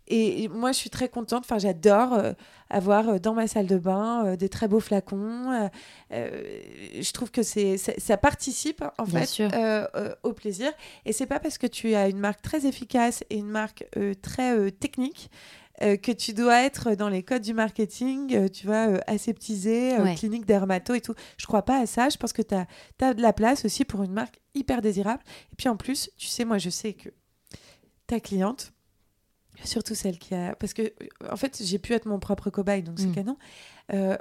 et, 0.09 0.49
moi, 0.49 0.73
je 0.73 0.79
suis 0.79 0.91
très 0.91 1.09
contente. 1.09 1.45
Enfin, 1.45 1.59
j'adore 1.59 2.15
euh, 2.15 2.33
avoir 2.71 3.09
euh, 3.09 3.19
dans 3.19 3.35
ma 3.35 3.47
salle 3.47 3.67
de 3.67 3.79
bain 3.79 4.25
euh, 4.25 4.37
des 4.37 4.49
très 4.49 4.69
beaux 4.69 4.81
flacons. 4.81 5.69
Euh, 6.13 6.31
je 7.01 7.13
trouve 7.13 7.31
que 7.31 7.43
c'est 7.43 7.77
ça, 7.79 7.93
ça 7.99 8.17
participe 8.17 8.85
en 8.99 9.05
Bien 9.05 9.25
fait 9.25 9.87
au 10.23 10.33
plaisir. 10.33 10.71
Et 11.05 11.13
c'est 11.13 11.27
pas 11.27 11.41
parce 11.41 11.59
que 11.59 11.67
tu 11.67 11.95
as 11.95 12.09
une 12.09 12.19
marque 12.19 12.43
très 12.43 12.67
efficace 12.67 13.25
et 13.31 13.37
une 13.37 13.49
marque 13.49 13.85
très 14.23 14.71
technique 14.73 15.31
que 15.81 16.11
tu 16.11 16.33
dois 16.33 16.63
être 16.63 16.97
dans 16.97 17.09
les 17.09 17.23
codes 17.23 17.43
du 17.43 17.55
marketing, 17.55 18.51
tu 18.51 18.67
vois, 18.67 18.99
aseptisé, 19.07 19.97
Ouais. 19.99 20.17
clinique 20.17 20.45
dermato 20.45 20.95
et 20.95 21.01
tout. 21.01 21.15
Je 21.37 21.47
crois 21.47 21.63
pas 21.63 21.81
à 21.81 21.87
ça. 21.87 22.09
Je 22.09 22.17
pense 22.17 22.33
que 22.33 22.43
tu 22.43 22.55
as, 22.55 23.15
de 23.15 23.23
la 23.23 23.33
place 23.33 23.65
aussi 23.65 23.85
pour 23.85 24.03
une 24.03 24.13
marque 24.13 24.41
hyper 24.55 24.83
désirable. 24.83 25.23
Et 25.53 25.57
puis 25.57 25.69
en 25.69 25.77
plus, 25.77 26.11
tu 26.17 26.27
sais, 26.27 26.45
moi, 26.45 26.59
je 26.59 26.71
sais 26.71 26.95
que 26.95 27.11
ta 28.09 28.19
cliente, 28.19 28.73
surtout 29.65 29.95
celle 29.95 30.19
qui 30.19 30.35
a. 30.35 30.55
Parce 30.57 30.73
que, 30.75 30.93
en 31.31 31.37
fait, 31.37 31.61
j'ai 31.65 31.79
pu 31.79 31.93
être 31.95 32.07
mon 32.07 32.19
propre 32.19 32.51
cobaye, 32.51 32.83
donc 32.83 32.99
c'est 32.99 33.07
Mm. 33.09 33.15
canon. 33.15 33.37
Euh, 33.93 34.17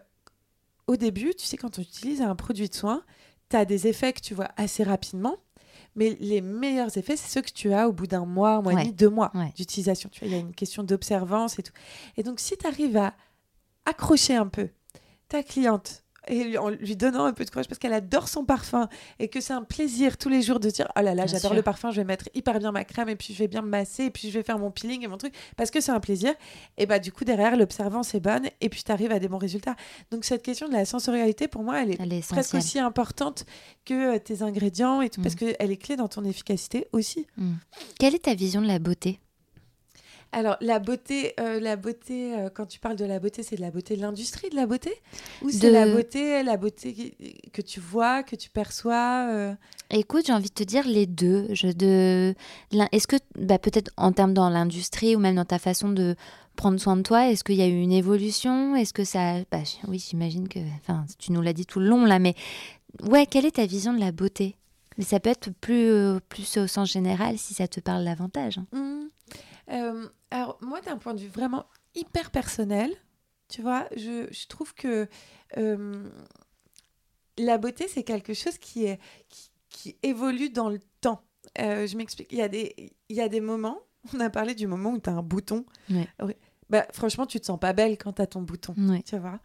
au 0.88 0.95
début, 0.95 1.33
tu 1.35 1.45
sais, 1.45 1.57
quand 1.57 1.79
on 1.79 1.81
utilise 1.81 2.21
un 2.21 2.35
produit 2.35 2.69
de 2.69 2.73
soin, 2.75 3.03
tu 3.49 3.55
as 3.57 3.65
des 3.65 3.88
effets 3.88 4.13
que 4.13 4.21
tu 4.21 4.33
vois 4.33 4.49
assez 4.57 4.83
rapidement. 4.83 5.35
Mais 5.95 6.15
les 6.19 6.41
meilleurs 6.41 6.95
effets, 6.97 7.17
c'est 7.17 7.29
ceux 7.29 7.41
que 7.41 7.51
tu 7.51 7.73
as 7.73 7.88
au 7.89 7.91
bout 7.93 8.07
d'un 8.07 8.25
mois, 8.25 8.51
un 8.57 8.61
mois 8.61 8.73
Ouais. 8.73 8.81
et 8.81 8.85
demi, 8.85 8.93
deux 8.95 9.09
mois 9.09 9.31
Ouais. 9.33 9.51
d'utilisation. 9.55 10.09
Tu 10.11 10.19
vois, 10.19 10.27
il 10.27 10.31
y 10.33 10.35
a 10.38 10.39
une 10.39 10.53
question 10.53 10.83
d'observance 10.83 11.57
et 11.59 11.63
tout. 11.63 11.73
Et 12.17 12.23
donc, 12.23 12.39
si 12.39 12.55
tu 12.57 12.67
arrives 12.67 12.97
à 12.97 13.13
accrocher 13.85 14.35
un 14.35 14.47
peu 14.47 14.69
ta 15.27 15.43
cliente 15.43 16.03
et 16.28 16.43
lui- 16.43 16.57
en 16.57 16.69
lui 16.69 16.95
donnant 16.95 17.25
un 17.25 17.34
peu 17.34 17.45
de 17.45 17.49
courage 17.49 17.67
parce 17.67 17.80
qu'elle 17.80 17.93
adore 17.93 18.28
son 18.28 18.45
parfum 18.45 18.88
et 19.19 19.28
que 19.28 19.41
c'est 19.41 19.53
un 19.53 19.63
plaisir 19.63 20.17
tous 20.17 20.30
les 20.30 20.41
jours 20.41 20.59
de 20.59 20.69
dire 20.69 20.88
oh 20.97 21.01
là 21.01 21.15
là 21.15 21.25
j'adore 21.28 21.53
le 21.53 21.61
parfum 21.61 21.91
je 21.91 21.97
vais 22.01 22.05
mettre 22.05 22.30
hyper 22.34 22.59
bien 22.59 22.71
ma 22.71 22.84
crème 22.84 23.09
et 23.09 23.15
puis 23.15 23.34
je 23.34 23.39
vais 23.39 23.47
bien 23.47 23.61
me 23.61 23.69
masser 23.69 24.03
et 24.05 24.09
puis 24.09 24.30
je 24.30 24.38
vais 24.38 24.43
faire 24.43 24.59
mon 24.59 24.71
peeling 24.71 25.03
et 25.03 25.07
mon 25.07 25.17
truc 25.17 25.34
parce 25.55 25.71
que 25.71 25.82
c'est 25.82 25.91
un 25.91 25.99
plaisir. 25.99 26.34
Et 26.78 26.86
bah 26.86 26.99
du 26.99 27.11
coup 27.11 27.23
derrière 27.25 27.55
l'observance 27.57 28.13
est 28.15 28.19
bonne 28.19 28.47
et 28.61 28.69
puis 28.69 28.84
tu 28.84 28.91
arrives 28.91 29.11
à 29.11 29.19
des 29.19 29.28
bons 29.28 29.38
résultats. 29.38 29.75
Donc 30.11 30.25
cette 30.25 30.43
question 30.43 30.67
de 30.67 30.73
la 30.73 30.86
sensorialité 30.86 31.47
pour 31.47 31.63
moi 31.63 31.82
elle 31.82 31.91
est 31.91 31.97
Elle 31.99 32.13
est 32.13 32.28
presque 32.28 32.53
aussi 32.55 32.80
importante 32.80 33.45
que 33.86 34.15
euh, 34.15 34.19
tes 34.19 34.41
ingrédients 34.41 35.01
et 35.01 35.09
tout 35.09 35.19
Mm. 35.21 35.23
parce 35.23 35.36
qu'elle 35.36 35.71
est 35.71 35.78
clé 35.78 35.95
dans 35.95 36.07
ton 36.07 36.23
efficacité 36.25 36.88
aussi. 36.91 37.25
Mm. 37.38 37.53
Quelle 37.99 38.15
est 38.15 38.23
ta 38.25 38.36
vision 38.36 38.61
de 38.61 38.67
la 38.67 38.80
beauté? 38.80 39.19
Alors 40.32 40.57
la 40.61 40.80
beauté 40.80 41.34
euh, 41.39 41.59
la 41.59 41.75
beauté 41.75 42.36
euh, 42.36 42.49
quand 42.53 42.65
tu 42.65 42.80
parles 42.80 42.95
de 42.97 43.05
la 43.05 43.19
beauté 43.19 43.43
c'est 43.43 43.55
de 43.55 43.61
la 43.61 43.71
beauté 43.71 43.95
de 43.95 44.01
l'industrie 44.01 44.49
de 44.49 44.55
la 44.55 44.65
beauté? 44.65 44.93
Ou 45.41 45.49
c'est 45.49 45.67
De- 45.67 45.69
la 45.73 45.88
beauté 45.88 46.43
la 46.43 46.57
beauté 46.57 47.15
que 47.53 47.61
tu 47.61 47.80
vois 47.80 48.23
que 48.23 48.36
tu 48.36 48.49
perçois 48.49 49.28
euh, 49.32 49.53
Écoute, 49.89 50.25
j'ai 50.28 50.34
envie 50.34 50.49
de 50.49 50.53
te 50.53 50.63
dire 50.63 50.86
les 50.86 51.05
deux. 51.05 51.47
Je 51.53 51.67
de 51.71 52.36
est-ce 52.91 53.07
que 53.07 53.15
bah, 53.39 53.57
peut-être 53.57 53.89
en 53.95 54.11
termes 54.11 54.34
dans 54.34 54.49
l'industrie 54.49 55.15
ou 55.15 55.19
même 55.19 55.36
dans 55.36 55.45
ta 55.45 55.59
façon 55.59 55.89
de 55.89 56.15
prendre 56.57 56.78
soin 56.80 56.97
de 56.97 57.03
toi, 57.03 57.30
est-ce 57.30 57.43
qu'il 57.43 57.55
y 57.55 57.61
a 57.61 57.67
eu 57.67 57.80
une 57.80 57.91
évolution? 57.93 58.75
Est-ce 58.75 58.91
que 58.93 59.05
ça 59.05 59.36
bah, 59.51 59.59
oui, 59.88 60.03
j'imagine 60.05 60.49
que 60.49 60.59
enfin, 60.82 61.05
tu 61.19 61.32
nous 61.32 61.41
l'as 61.41 61.53
dit 61.53 61.65
tout 61.65 61.80
le 61.80 61.88
long 61.88 62.03
là 62.05 62.19
mais 62.19 62.36
ouais, 63.03 63.25
quelle 63.25 63.45
est 63.45 63.55
ta 63.55 63.65
vision 63.65 63.93
de 63.93 63.99
la 63.99 64.11
beauté? 64.11 64.55
Mais 64.97 65.03
ça 65.05 65.19
peut 65.19 65.30
être 65.30 65.51
plus 65.61 66.19
plus 66.28 66.57
au 66.57 66.67
sens 66.67 66.91
général 66.91 67.38
si 67.38 67.53
ça 67.53 67.67
te 67.67 67.80
parle 67.80 68.03
davantage. 68.03 68.59
hein. 68.73 69.07
Euh, 69.72 70.07
alors, 70.32 70.57
moi, 70.61 70.82
d'un 70.82 70.97
point 70.97 71.13
de 71.13 71.20
vue 71.20 71.28
vraiment 71.28 71.65
hyper 71.95 72.32
personnel, 72.32 72.91
tu 73.49 73.61
vois, 73.61 73.88
je, 73.95 74.28
je 74.32 74.47
trouve 74.47 74.74
que 74.74 75.07
euh, 75.57 76.09
la 77.38 77.57
beauté, 77.57 77.88
c'est 77.88 78.03
quelque 78.03 78.34
chose 78.34 78.57
qui, 78.57 78.86
est, 78.86 78.99
qui, 79.30 79.49
qui 79.70 79.97
évolue 80.03 80.49
dans 80.49 80.70
le 80.70 80.80
temps. 81.01 81.24
Euh, 81.59 81.88
je 81.88 81.95
m'explique. 81.97 82.32
Il 82.32 82.38
y, 82.38 82.41
a 82.41 82.49
des, 82.49 82.93
il 83.09 83.15
y 83.15 83.22
a 83.22 83.30
des 83.30 83.41
moments, 83.41 83.80
on 84.13 84.20
a 84.20 84.30
parlé 84.30 84.55
du 84.55 84.68
moment 84.68 84.91
où 84.91 84.99
tu 84.99 85.09
as 85.09 85.13
un 85.13 85.24
bouton. 85.24 85.65
Ouais. 85.89 86.07
Oui. 86.22 86.34
Bah, 86.70 86.86
franchement, 86.91 87.26
tu 87.26 87.39
te 87.39 87.45
sens 87.45 87.57
pas 87.57 87.72
belle 87.72 87.97
quand 87.97 88.13
tu 88.13 88.22
as 88.22 88.28
ton 88.28 88.41
bouton. 88.41 88.76
Ouais. 88.78 89.01
Tu 89.01 89.18
vois. 89.18 89.39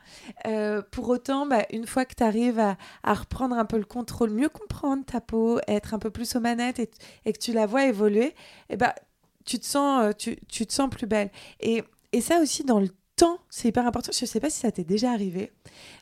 Euh, 0.46 0.82
pour 0.90 1.08
autant, 1.08 1.46
bah, 1.46 1.64
une 1.70 1.86
fois 1.86 2.04
que 2.04 2.16
tu 2.16 2.24
arrives 2.24 2.58
à, 2.58 2.76
à 3.04 3.14
reprendre 3.14 3.56
un 3.56 3.64
peu 3.64 3.78
le 3.78 3.84
contrôle, 3.84 4.30
mieux 4.30 4.48
comprendre 4.48 5.04
ta 5.04 5.20
peau, 5.20 5.60
être 5.68 5.94
un 5.94 6.00
peu 6.00 6.10
plus 6.10 6.34
aux 6.34 6.40
manettes 6.40 6.80
et, 6.80 6.90
et 7.24 7.32
que 7.32 7.38
tu 7.38 7.52
la 7.52 7.66
vois 7.66 7.86
évoluer, 7.86 8.34
eh 8.70 8.76
bah, 8.76 8.96
tu, 9.44 9.58
te 9.58 9.66
sens, 9.66 10.04
euh, 10.04 10.12
tu, 10.12 10.36
tu 10.48 10.66
te 10.66 10.72
sens 10.72 10.88
plus 10.90 11.06
belle. 11.06 11.30
Et, 11.60 11.82
et 12.12 12.20
ça 12.20 12.38
aussi, 12.40 12.64
dans 12.64 12.80
le 12.80 12.88
temps, 13.16 13.38
c'est 13.50 13.68
hyper 13.68 13.86
important. 13.86 14.10
Je 14.12 14.24
sais 14.26 14.40
pas 14.40 14.50
si 14.50 14.60
ça 14.60 14.72
t'est 14.72 14.84
déjà 14.84 15.12
arrivé 15.12 15.52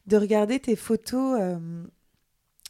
de 0.07 0.17
regarder 0.17 0.61
tes 0.61 0.77
photos 0.77 1.39
euh, 1.41 1.59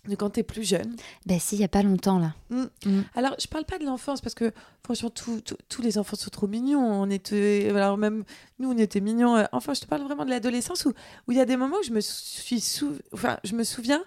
de 0.09 0.15
quand 0.15 0.31
tu 0.31 0.41
es 0.41 0.43
plus 0.43 0.67
jeune. 0.67 0.97
Ben 1.27 1.39
si, 1.39 1.57
il 1.57 1.61
y 1.61 1.65
a 1.65 1.69
pas 1.69 1.83
longtemps 1.83 2.19
là. 2.19 2.35
Mm. 2.49 2.65
Mm. 2.87 3.01
Alors, 3.15 3.35
je 3.39 3.47
parle 3.47 3.67
pas 3.67 3.79
de 3.79 3.85
l'enfance 3.85 4.21
parce 4.23 4.35
que 4.35 4.51
franchement, 4.83 5.11
tout- 5.11 5.43
tout- 5.43 5.59
tous 5.69 5.83
les 5.83 5.99
enfants 5.99 6.17
sont 6.17 6.31
trop 6.31 6.47
mignons. 6.47 6.81
On 6.81 7.11
était, 7.11 7.69
alors 7.71 7.99
même 7.99 8.25
nous, 8.59 8.71
on 8.73 8.79
était 8.79 9.01
mignons. 9.01 9.37
euh, 9.37 9.45
Enfin, 9.53 9.75
je 9.75 9.81
te 9.83 9.87
parle 9.87 10.03
vraiment 10.03 10.25
de 10.25 10.31
l'adolescence 10.31 10.87
où 10.87 10.91
où 11.29 11.33
il 11.33 11.37
y 11.39 11.41
a 11.41 11.45
des 11.45 11.57
moments 11.59 11.77
où 11.81 11.85
je 11.85 11.93
me 11.93 12.01
suis 12.01 12.61
sou... 12.61 12.95
enfin, 13.13 13.39
je 13.45 13.55
me 13.55 13.63
souviens 13.63 14.03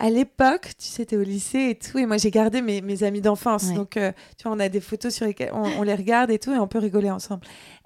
à 0.00 0.10
l'époque, 0.10 0.70
tu 0.78 0.86
sais, 0.88 1.04
t'es 1.06 1.16
au 1.16 1.22
lycée 1.22 1.68
et 1.70 1.74
tout, 1.78 1.98
et 1.98 2.06
moi 2.06 2.16
j'ai 2.16 2.30
gardé 2.30 2.62
mes, 2.62 2.80
mes 2.80 3.02
amis 3.04 3.20
d'enfance. 3.20 3.64
Ouais. 3.66 3.74
Donc, 3.74 3.96
euh, 3.96 4.10
tu 4.36 4.44
vois, 4.44 4.52
on 4.56 4.58
a 4.60 4.68
des 4.68 4.80
photos 4.80 5.14
sur 5.14 5.26
lesquelles 5.26 5.52
on, 5.52 5.62
on 5.78 5.82
les 5.82 5.94
regarde 5.94 6.30
et 6.30 6.38
tout, 6.38 6.52
et 6.52 6.58
on 6.58 6.66
peut 6.66 6.78
rigoler 6.78 7.10
ensemble. 7.10 7.42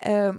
Euh, 0.07 0.33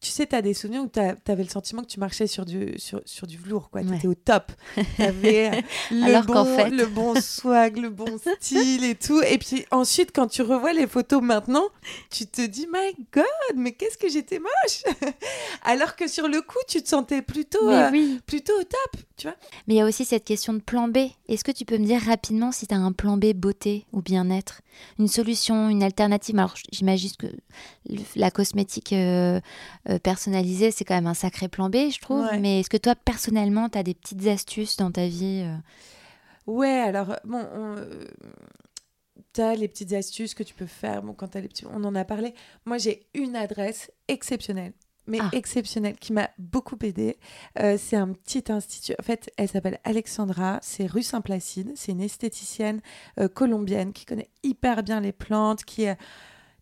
tu 0.00 0.10
sais, 0.10 0.28
tu 0.28 0.36
as 0.36 0.42
des 0.42 0.54
souvenirs 0.54 0.82
où 0.84 0.88
tu 0.88 1.00
avais 1.00 1.42
le 1.42 1.48
sentiment 1.48 1.82
que 1.82 1.88
tu 1.88 1.98
marchais 1.98 2.28
sur 2.28 2.46
du, 2.46 2.78
sur, 2.78 3.02
sur 3.04 3.26
du 3.26 3.36
velours, 3.36 3.68
quoi. 3.68 3.82
Tu 3.82 3.88
Ouais. 3.88 3.96
étais 3.96 4.06
au 4.06 4.14
top. 4.14 4.52
Tu 4.94 5.02
avais 5.02 5.50
le, 5.90 6.04
Alors 6.04 6.22
bon, 6.24 6.44
fait- 6.56 6.70
le 6.70 6.86
bon 6.86 7.20
swag, 7.20 7.78
le 7.78 7.90
bon 7.90 8.16
style 8.40 8.84
et 8.84 8.94
tout. 8.94 9.20
Et 9.22 9.38
puis 9.38 9.66
ensuite, 9.72 10.12
quand 10.14 10.28
tu 10.28 10.42
revois 10.42 10.72
les 10.72 10.86
photos 10.86 11.20
maintenant, 11.20 11.64
tu 12.10 12.26
te 12.28 12.42
dis, 12.46 12.68
my 12.72 12.94
God, 13.12 13.24
mais 13.56 13.72
qu'est-ce 13.72 13.98
que 13.98 14.08
j'étais 14.08 14.38
moche 14.38 14.84
Alors 15.64 15.96
que 15.96 16.06
sur 16.06 16.28
le 16.28 16.42
coup, 16.42 16.58
tu 16.68 16.80
te 16.80 16.88
sentais 16.88 17.20
plutôt, 17.20 17.68
euh, 17.68 17.90
oui. 17.90 18.20
plutôt 18.24 18.52
au 18.54 18.62
top, 18.62 19.02
tu 19.18 19.26
vois. 19.26 19.36
Mais 19.66 19.74
il 19.74 19.76
y 19.76 19.80
a 19.80 19.84
aussi 19.84 20.06
cette 20.06 20.24
question 20.24 20.54
de 20.54 20.60
plan 20.60 20.88
B. 20.88 20.98
Est-ce 21.28 21.44
que 21.44 21.52
tu 21.52 21.66
peux 21.66 21.76
me 21.76 21.84
dire 21.84 22.00
rapidement 22.00 22.52
si 22.52 22.66
tu 22.66 22.74
as 22.74 22.78
un 22.78 22.92
plan 22.92 23.18
B 23.18 23.34
beauté 23.34 23.84
ou 23.92 24.00
bien-être? 24.00 24.62
Une 24.98 25.08
solution, 25.08 25.68
une 25.68 25.82
alternative? 25.82 26.38
Alors 26.38 26.54
j'imagine 26.72 27.10
que 27.18 27.26
la 28.16 28.30
cosmétique 28.30 28.94
euh, 28.94 29.40
euh, 29.90 29.98
personnalisée, 29.98 30.70
c'est 30.70 30.84
quand 30.84 30.94
même 30.94 31.06
un 31.06 31.14
sacré 31.14 31.48
plan 31.48 31.68
B, 31.68 31.90
je 31.92 32.00
trouve. 32.00 32.24
Ouais. 32.24 32.38
Mais 32.38 32.60
est-ce 32.60 32.70
que 32.70 32.78
toi, 32.78 32.94
personnellement, 32.94 33.68
tu 33.68 33.76
as 33.76 33.82
des 33.82 33.94
petites 33.94 34.26
astuces 34.26 34.76
dans 34.78 34.90
ta 34.90 35.06
vie 35.06 35.42
euh? 35.44 35.56
Ouais, 36.46 36.78
alors, 36.78 37.14
bon, 37.24 37.44
on, 37.54 37.76
t'as 39.32 39.54
les 39.54 39.68
petites 39.68 39.92
astuces 39.92 40.34
que 40.34 40.42
tu 40.42 40.54
peux 40.54 40.66
faire. 40.66 41.02
Bon, 41.02 41.12
quand 41.12 41.28
t'as 41.28 41.40
les 41.40 41.48
petits... 41.48 41.66
On 41.66 41.84
en 41.84 41.94
a 41.94 42.04
parlé. 42.04 42.34
Moi, 42.64 42.78
j'ai 42.78 43.06
une 43.14 43.36
adresse 43.36 43.90
exceptionnelle, 44.08 44.72
mais 45.08 45.18
Ah. 45.20 45.30
exceptionnelle, 45.32 45.96
qui 45.96 46.12
m'a 46.12 46.30
beaucoup 46.38 46.76
aidée. 46.82 47.16
Euh, 47.58 47.76
c'est 47.76 47.96
un 47.96 48.12
petit 48.12 48.44
institut. 48.52 48.94
En 49.00 49.02
fait, 49.02 49.30
elle 49.36 49.48
s'appelle 49.48 49.80
Alexandra. 49.82 50.58
C'est 50.62 50.86
rue 50.86 51.02
Saint-Placide. 51.02 51.72
C'est 51.74 51.90
une 51.92 52.00
esthéticienne 52.00 52.80
euh, 53.18 53.26
colombienne 53.26 53.92
qui 53.92 54.04
connaît 54.04 54.30
hyper 54.44 54.82
bien 54.84 55.00
les 55.00 55.12
plantes, 55.12 55.64
qui 55.64 55.82
est... 55.84 55.96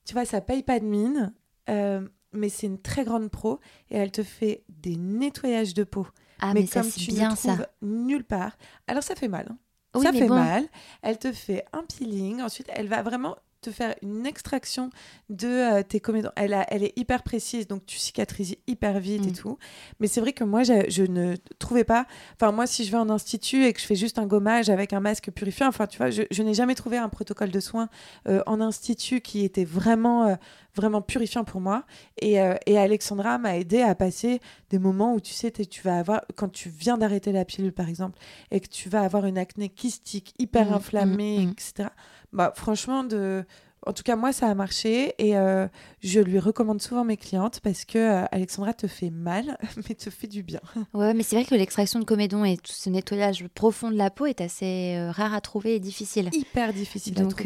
Tu 0.07 0.15
vois, 0.15 0.25
ça 0.25 0.41
paye 0.41 0.63
pas 0.63 0.81
de 0.81 0.85
mine. 0.87 1.35
euh, 1.69 2.07
mais 2.33 2.49
c'est 2.51 2.67
une 2.67 2.81
très 2.81 3.05
grande 3.05 3.29
pro 3.31 3.61
et 3.91 3.97
elle 3.97 4.11
te 4.13 4.23
fait 4.23 4.63
des 4.69 4.97
nettoyages 4.97 5.73
de 5.75 5.85
peau 5.85 6.07
Ah, 6.41 6.53
mais, 6.53 6.61
mais, 6.61 6.67
ça, 6.67 6.81
comme 6.83 6.91
c'est 6.91 7.01
tu 7.01 7.13
bien 7.13 7.31
ne 7.31 7.37
ça. 7.37 7.55
trouves 7.55 7.67
nulle 7.83 8.25
part. 8.25 8.57
Alors 8.87 9.03
ça 9.03 9.15
fait 9.15 9.29
mal. 9.29 9.47
hein. 9.51 9.57
Oui, 9.95 10.03
ça 10.05 10.13
fait 10.13 10.27
bon. 10.27 10.35
mal. 10.35 10.65
Elle 11.01 11.19
te 11.19 11.33
fait 11.33 11.65
un 11.73 11.83
peeling. 11.85 12.43
Ensuite, 12.43 12.69
elle 12.75 12.89
va 12.89 13.03
vraiment 13.03 13.37
te 13.67 13.71
faire 13.71 13.95
une 14.03 14.27
extraction 14.27 14.91
de 15.29 15.49
euh, 15.49 15.83
tes 15.83 15.99
comédons. 16.01 16.31
Elle, 16.37 16.55
a- 16.55 16.67
elle 16.73 16.83
est 16.85 16.93
hyper 16.97 17.23
précise, 17.23 17.67
donc 17.67 17.85
tu 17.87 17.99
cicatrises 17.99 18.57
hyper 18.67 18.99
vite 19.01 19.27
et 19.27 19.31
Mm. 19.31 19.35
tout. 19.35 19.59
Mais 20.01 20.07
c'est 20.07 20.21
vrai 20.21 20.33
que 20.33 20.45
moi, 20.45 20.63
je, 20.63 21.03
ne 21.03 21.35
trouvais 21.59 21.85
pas... 21.85 22.07
Enfin, 22.35 22.53
moi, 22.53 22.67
si 22.67 22.85
je 22.85 22.91
vais 22.93 22.99
en 22.99 23.11
institut 23.11 23.65
et 23.65 23.73
que 23.73 23.81
je 23.81 23.87
fais 23.87 23.95
juste 23.97 24.19
un 24.19 24.27
gommage 24.27 24.71
avec 24.71 24.93
un 24.93 25.01
masque 25.01 25.31
purifiant, 25.31 25.67
enfin, 25.69 25.87
tu 25.87 25.99
vois, 25.99 26.11
je, 26.11 26.23
je 26.31 26.43
n'ai 26.43 26.55
jamais 26.55 26.75
trouvé 26.75 26.97
un 26.97 27.09
protocole 27.09 27.51
de 27.51 27.61
soins 27.61 27.89
euh, 28.29 28.43
en 28.47 28.61
institut 28.61 29.21
qui 29.21 29.45
était 29.45 29.65
vraiment, 29.65 30.27
euh, 30.29 30.35
vraiment 30.75 31.03
purifiant 31.03 31.43
pour 31.45 31.61
moi. 31.61 31.85
Et, 32.21 32.41
euh, 32.41 32.55
et 32.67 32.79
Alexandra 32.79 33.39
m'a 33.39 33.57
aidé 33.59 33.83
à 33.83 33.95
passer 33.95 34.41
des 34.71 34.79
moments 34.79 35.15
où 35.15 35.21
tu 35.21 35.33
sais, 35.33 35.51
tu 35.51 35.83
vas 35.83 35.99
avoir, 35.99 36.23
quand 36.37 36.51
tu 36.51 36.69
viens 36.69 36.99
d'arrêter 36.99 37.33
la 37.33 37.45
pilule 37.45 37.73
par 37.73 37.89
exemple, 37.89 38.19
et 38.51 38.61
que 38.61 38.69
tu 38.69 38.89
vas 38.89 39.01
avoir 39.03 39.25
une 39.27 39.39
acné 39.39 39.69
kystique, 39.69 40.35
hyper 40.39 40.67
Mhm, 40.67 40.73
inflammée, 40.75 41.39
mhm, 41.39 41.45
mhm. 41.47 41.51
etc. 41.53 41.89
Bah, 42.33 42.53
franchement, 42.57 43.05
de... 43.05 43.45
en 43.87 43.93
tout 43.93 44.03
cas, 44.03 44.17
moi, 44.17 44.33
ça 44.33 44.49
a 44.49 44.55
marché 44.55 45.15
et 45.19 45.37
euh, 45.37 45.69
je 46.03 46.21
lui 46.21 46.39
recommande 46.39 46.83
souvent 46.83 47.05
mes 47.05 47.17
clientes 47.17 47.61
parce 47.61 47.85
que 47.85 47.99
euh, 47.99 48.25
Alexandra 48.33 48.75
te 48.75 48.87
fait 48.87 49.11
mal, 49.11 49.57
mais 49.89 49.95
te 49.95 50.11
fait 50.11 50.27
du 50.27 50.43
bien. 50.43 50.61
Ouais, 50.93 51.15
mais 51.15 51.23
c'est 51.23 51.37
vrai 51.37 51.45
que 51.45 51.55
l'extraction 51.55 51.99
de 52.01 52.05
comédon 52.05 52.45
et 52.45 52.57
tout 52.57 52.73
ce 52.73 52.91
nettoyage 52.91 53.47
profond 53.55 53.91
de 53.91 53.97
la 53.97 54.11
peau 54.11 54.27
est 54.27 54.41
assez 54.41 54.97
euh, 54.97 55.11
rare 55.13 55.33
à 55.35 55.41
trouver 55.41 55.77
et 55.77 55.81
difficile. 55.81 56.31
Hyper 56.33 56.73
difficile 56.73 57.15
Donc, 57.15 57.41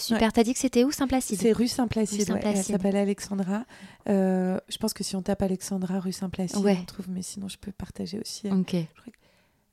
super. 0.00 0.32
T'as 0.32 0.42
dit 0.44 0.52
que 0.52 0.60
c'était 0.60 0.84
où 0.84 0.92
Saint-Placide? 0.92 1.40
C'est 1.40 1.52
rue 1.52 1.66
Saint-Placide. 1.68 2.28
Rue 2.28 2.34
ouais. 2.34 2.40
Elle 2.44 2.62
s'appelle 2.62 2.96
Alexandra. 2.96 3.64
Je 4.06 4.76
pense 4.78 4.92
que 4.92 5.02
si 5.02 5.16
on 5.16 5.22
tape 5.22 5.42
Alexandra 5.42 5.98
rue 5.98 6.12
Saint-Placide, 6.12 6.58
Ouais. 6.64 6.78
on 6.80 6.84
trouve, 6.84 7.06
mais 7.08 7.22
sinon 7.22 7.48
je 7.48 7.56
peux 7.58 7.72
partager 7.72 8.18
aussi. 8.20 8.48
Ok. 8.50 8.76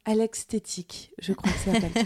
Alexthétique, 0.08 1.12
je 1.20 1.34
crois 1.34 1.51
que 1.51 1.60
ça 1.60 1.74
s'appelle. 1.74 2.05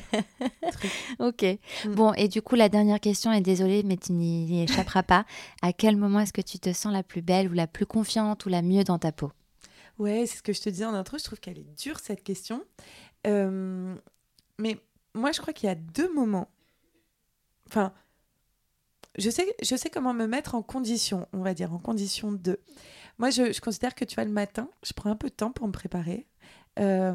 Ok. 1.19 1.43
Mm. 1.85 1.93
Bon, 1.93 2.13
et 2.13 2.27
du 2.27 2.41
coup, 2.41 2.55
la 2.55 2.67
dernière 2.67 2.99
question, 2.99 3.31
et 3.31 3.41
désolée, 3.41 3.83
mais 3.83 3.95
tu 3.95 4.13
n'y 4.13 4.63
échapperas 4.63 5.03
pas. 5.03 5.25
À 5.61 5.71
quel 5.71 5.97
moment 5.97 6.19
est-ce 6.19 6.33
que 6.33 6.41
tu 6.41 6.57
te 6.57 6.73
sens 6.73 6.91
la 6.91 7.03
plus 7.03 7.21
belle 7.21 7.47
ou 7.49 7.53
la 7.53 7.67
plus 7.67 7.85
confiante 7.85 8.43
ou 8.47 8.49
la 8.49 8.63
mieux 8.63 8.83
dans 8.83 8.97
ta 8.97 9.11
peau? 9.11 9.31
Ouais, 9.99 10.25
c'est 10.25 10.37
ce 10.37 10.41
que 10.41 10.51
je 10.51 10.61
te 10.61 10.69
disais 10.69 10.85
en 10.85 10.95
intro. 10.95 11.19
Je 11.19 11.23
trouve 11.25 11.39
qu'elle 11.39 11.59
est 11.59 11.77
dure 11.77 11.99
cette 11.99 12.23
question. 12.23 12.63
Euh, 13.27 13.95
mais 14.57 14.79
moi, 15.13 15.31
je 15.31 15.39
crois 15.39 15.53
qu'il 15.53 15.67
y 15.67 15.71
a 15.71 15.75
deux 15.75 16.11
moments. 16.11 16.49
Enfin, 17.67 17.93
je 19.19 19.29
sais, 19.29 19.45
je 19.61 19.75
sais 19.75 19.91
comment 19.91 20.15
me 20.15 20.25
mettre 20.25 20.55
en 20.55 20.63
condition, 20.63 21.27
on 21.33 21.43
va 21.43 21.53
dire, 21.53 21.71
en 21.71 21.77
condition 21.77 22.31
de. 22.31 22.59
Moi, 23.19 23.29
je, 23.29 23.53
je 23.53 23.61
considère 23.61 23.93
que 23.93 24.05
tu 24.05 24.15
vois, 24.15 24.25
le 24.25 24.31
matin, 24.31 24.69
je 24.81 24.93
prends 24.93 25.11
un 25.11 25.15
peu 25.15 25.29
de 25.29 25.35
temps 25.35 25.51
pour 25.51 25.67
me 25.67 25.71
préparer. 25.71 26.25
Euh, 26.79 27.13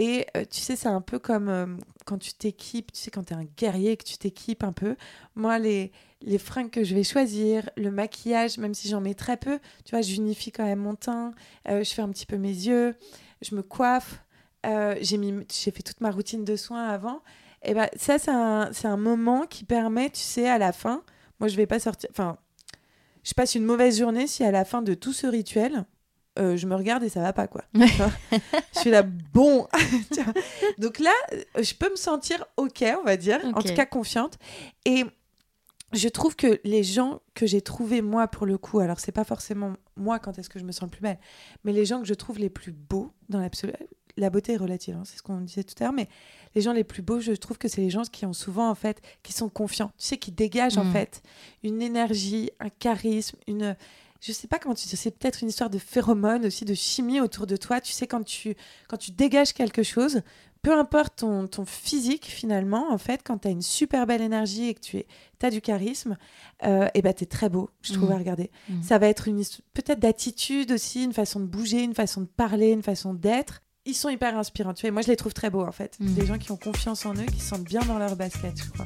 et 0.00 0.26
euh, 0.36 0.44
tu 0.48 0.60
sais, 0.60 0.76
c'est 0.76 0.88
un 0.88 1.00
peu 1.00 1.18
comme 1.18 1.48
euh, 1.48 1.66
quand 2.06 2.18
tu 2.18 2.32
t'équipes, 2.32 2.92
tu 2.92 3.00
sais, 3.00 3.10
quand 3.10 3.24
tu 3.24 3.32
es 3.34 3.36
un 3.36 3.48
guerrier 3.56 3.96
que 3.96 4.04
tu 4.04 4.16
t'équipes 4.16 4.62
un 4.62 4.70
peu. 4.70 4.94
Moi, 5.34 5.58
les, 5.58 5.90
les 6.22 6.38
fringues 6.38 6.70
que 6.70 6.84
je 6.84 6.94
vais 6.94 7.02
choisir, 7.02 7.68
le 7.76 7.90
maquillage, 7.90 8.58
même 8.58 8.74
si 8.74 8.88
j'en 8.88 9.00
mets 9.00 9.14
très 9.14 9.36
peu, 9.36 9.58
tu 9.84 9.90
vois, 9.90 10.02
j'unifie 10.02 10.52
quand 10.52 10.64
même 10.64 10.78
mon 10.78 10.94
teint, 10.94 11.34
euh, 11.68 11.82
je 11.82 11.92
fais 11.92 12.02
un 12.02 12.10
petit 12.10 12.26
peu 12.26 12.36
mes 12.36 12.46
yeux, 12.46 12.94
je 13.42 13.56
me 13.56 13.62
coiffe, 13.64 14.22
j'ai 14.64 15.48
fait 15.48 15.82
toute 15.82 16.00
ma 16.00 16.12
routine 16.12 16.44
de 16.44 16.54
soins 16.54 16.86
avant. 16.86 17.20
Et 17.64 17.74
ben 17.74 17.88
ça, 17.96 18.20
c'est 18.20 18.30
un, 18.30 18.70
c'est 18.72 18.86
un 18.86 18.96
moment 18.96 19.46
qui 19.46 19.64
permet, 19.64 20.10
tu 20.10 20.20
sais, 20.20 20.48
à 20.48 20.58
la 20.58 20.70
fin, 20.70 21.02
moi, 21.40 21.48
je 21.48 21.56
vais 21.56 21.66
pas 21.66 21.80
sortir, 21.80 22.08
enfin, 22.12 22.38
je 23.24 23.34
passe 23.34 23.56
une 23.56 23.64
mauvaise 23.64 23.98
journée 23.98 24.28
si 24.28 24.44
à 24.44 24.52
la 24.52 24.64
fin 24.64 24.80
de 24.80 24.94
tout 24.94 25.12
ce 25.12 25.26
rituel, 25.26 25.86
euh, 26.38 26.56
je 26.56 26.66
me 26.66 26.74
regarde 26.74 27.02
et 27.04 27.08
ça 27.08 27.20
va 27.20 27.32
pas, 27.32 27.46
quoi. 27.46 27.64
Je 27.74 28.80
suis 28.80 28.90
là, 28.90 29.02
bon. 29.02 29.66
Donc 30.78 30.98
là, 30.98 31.10
euh, 31.32 31.62
je 31.62 31.74
peux 31.74 31.90
me 31.90 31.96
sentir 31.96 32.44
OK, 32.56 32.84
on 33.00 33.04
va 33.04 33.16
dire, 33.16 33.40
en 33.54 33.62
tout 33.62 33.74
cas 33.74 33.86
confiante. 33.86 34.38
Et 34.84 35.04
je 35.92 36.08
trouve 36.08 36.36
que 36.36 36.60
les 36.64 36.82
gens 36.84 37.20
que 37.34 37.46
j'ai 37.46 37.60
trouvés, 37.62 38.02
moi, 38.02 38.28
pour 38.28 38.46
le 38.46 38.58
coup, 38.58 38.78
alors 38.80 39.00
c'est 39.00 39.12
pas 39.12 39.24
forcément 39.24 39.72
moi 39.96 40.18
quand 40.18 40.38
est-ce 40.38 40.48
que 40.50 40.58
je 40.58 40.64
me 40.64 40.72
sens 40.72 40.82
le 40.82 40.88
plus 40.90 41.00
belle, 41.00 41.18
mais 41.64 41.72
les 41.72 41.86
gens 41.86 42.00
que 42.00 42.06
je 42.06 42.14
trouve 42.14 42.38
les 42.38 42.50
plus 42.50 42.72
beaux 42.72 43.10
dans 43.30 43.40
l'absolu, 43.40 43.72
la 44.18 44.30
beauté 44.30 44.52
est 44.54 44.56
relative, 44.58 44.96
hein, 44.96 45.04
c'est 45.06 45.16
ce 45.16 45.22
qu'on 45.22 45.40
disait 45.40 45.64
tout 45.64 45.74
à 45.80 45.84
l'heure, 45.84 45.92
mais 45.92 46.08
les 46.54 46.60
gens 46.60 46.72
les 46.72 46.84
plus 46.84 47.02
beaux, 47.02 47.20
je 47.20 47.32
trouve 47.32 47.56
que 47.56 47.68
c'est 47.68 47.80
les 47.80 47.88
gens 47.90 48.02
qui 48.02 48.26
ont 48.26 48.32
souvent, 48.32 48.68
en 48.68 48.74
fait, 48.74 49.00
qui 49.22 49.32
sont 49.32 49.48
confiants, 49.48 49.92
tu 49.96 50.06
sais, 50.06 50.16
qui 50.18 50.32
dégagent, 50.32 50.76
en 50.76 50.84
Mm. 50.84 50.92
fait, 50.92 51.22
une 51.62 51.80
énergie, 51.82 52.50
un 52.60 52.68
charisme, 52.68 53.38
une... 53.46 53.76
Je 54.20 54.32
sais 54.32 54.48
pas 54.48 54.58
comment 54.58 54.74
tu 54.74 54.88
dis, 54.88 54.96
c'est 54.96 55.10
peut-être 55.16 55.42
une 55.42 55.48
histoire 55.48 55.70
de 55.70 55.78
phéromones 55.78 56.44
aussi, 56.46 56.64
de 56.64 56.74
chimie 56.74 57.20
autour 57.20 57.46
de 57.46 57.56
toi. 57.56 57.80
Tu 57.80 57.92
sais, 57.92 58.06
quand 58.06 58.24
tu, 58.24 58.56
quand 58.88 58.96
tu 58.96 59.12
dégages 59.12 59.52
quelque 59.52 59.82
chose, 59.84 60.22
peu 60.62 60.76
importe 60.76 61.18
ton, 61.18 61.46
ton 61.46 61.64
physique 61.64 62.26
finalement, 62.26 62.90
en 62.92 62.98
fait, 62.98 63.20
quand 63.24 63.38
tu 63.38 63.48
as 63.48 63.52
une 63.52 63.62
super 63.62 64.06
belle 64.06 64.20
énergie 64.22 64.64
et 64.68 64.74
que 64.74 64.80
tu 64.80 65.04
as 65.40 65.50
du 65.50 65.60
charisme, 65.60 66.16
euh, 66.64 66.88
et 66.94 67.02
ben 67.02 67.14
tu 67.14 67.22
es 67.22 67.26
très 67.26 67.48
beau, 67.48 67.70
je 67.80 67.92
trouve, 67.92 68.08
Mhm. 68.08 68.14
à 68.16 68.18
regarder. 68.18 68.50
Mhm. 68.68 68.82
Ça 68.82 68.98
va 68.98 69.06
être 69.06 69.28
une 69.28 69.40
peut-être 69.72 70.00
d'attitude 70.00 70.72
aussi, 70.72 71.04
une 71.04 71.12
façon 71.12 71.38
de 71.38 71.46
bouger, 71.46 71.82
une 71.84 71.94
façon 71.94 72.22
de 72.22 72.26
parler, 72.26 72.70
une 72.72 72.82
façon 72.82 73.14
d'être. 73.14 73.60
Ils 73.84 73.94
sont 73.94 74.08
hyper 74.08 74.36
inspirants. 74.36 74.74
Tu 74.74 74.80
vois, 74.82 74.88
et 74.88 74.90
moi, 74.90 75.02
je 75.02 75.06
les 75.08 75.16
trouve 75.16 75.32
très 75.32 75.48
beaux, 75.48 75.64
en 75.64 75.72
fait. 75.72 75.96
Mhm. 76.00 76.14
Des 76.14 76.26
gens 76.26 76.38
qui 76.38 76.50
ont 76.50 76.56
confiance 76.56 77.06
en 77.06 77.14
eux, 77.14 77.24
qui 77.24 77.38
se 77.40 77.50
sentent 77.50 77.62
bien 77.64 77.80
dans 77.82 77.98
leur 77.98 78.16
basket, 78.16 78.52
je 78.60 78.68
crois. 78.70 78.84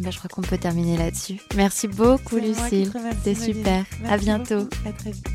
Bah, 0.00 0.10
Je 0.10 0.18
crois 0.18 0.28
qu'on 0.28 0.42
peut 0.42 0.58
terminer 0.58 0.96
là-dessus. 0.96 1.40
Merci 1.56 1.88
beaucoup, 1.88 2.36
C'est 2.38 2.46
Lucille. 2.46 2.92
Nadine. 2.94 3.34
super. 3.36 3.84
à 4.04 4.08
Merci 4.08 4.24
bientôt. 4.24 4.58
beaucoup. 4.64 4.88
À 4.88 4.92
très 4.92 5.10
vite. 5.12 5.26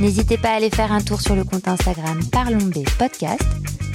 N'hésitez 0.00 0.38
pas 0.38 0.50
à 0.50 0.54
aller 0.54 0.70
faire 0.70 0.92
un 0.92 1.00
tour 1.00 1.20
sur 1.20 1.34
le 1.34 1.42
compte 1.44 1.66
Instagram 1.66 2.20
Parlons 2.30 2.58
B 2.66 2.84
Podcast, 2.98 3.42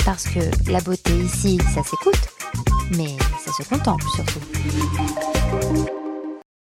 parce 0.06 0.26
que 0.26 0.40
la 0.70 0.82
beauté 0.82 1.14
ici, 1.18 1.58
ça 1.74 1.82
s'écoute, 1.82 2.20
mais 2.98 3.16
ça 3.46 3.52
se 3.64 3.68
contemple 3.70 4.06
surtout. 4.14 6.03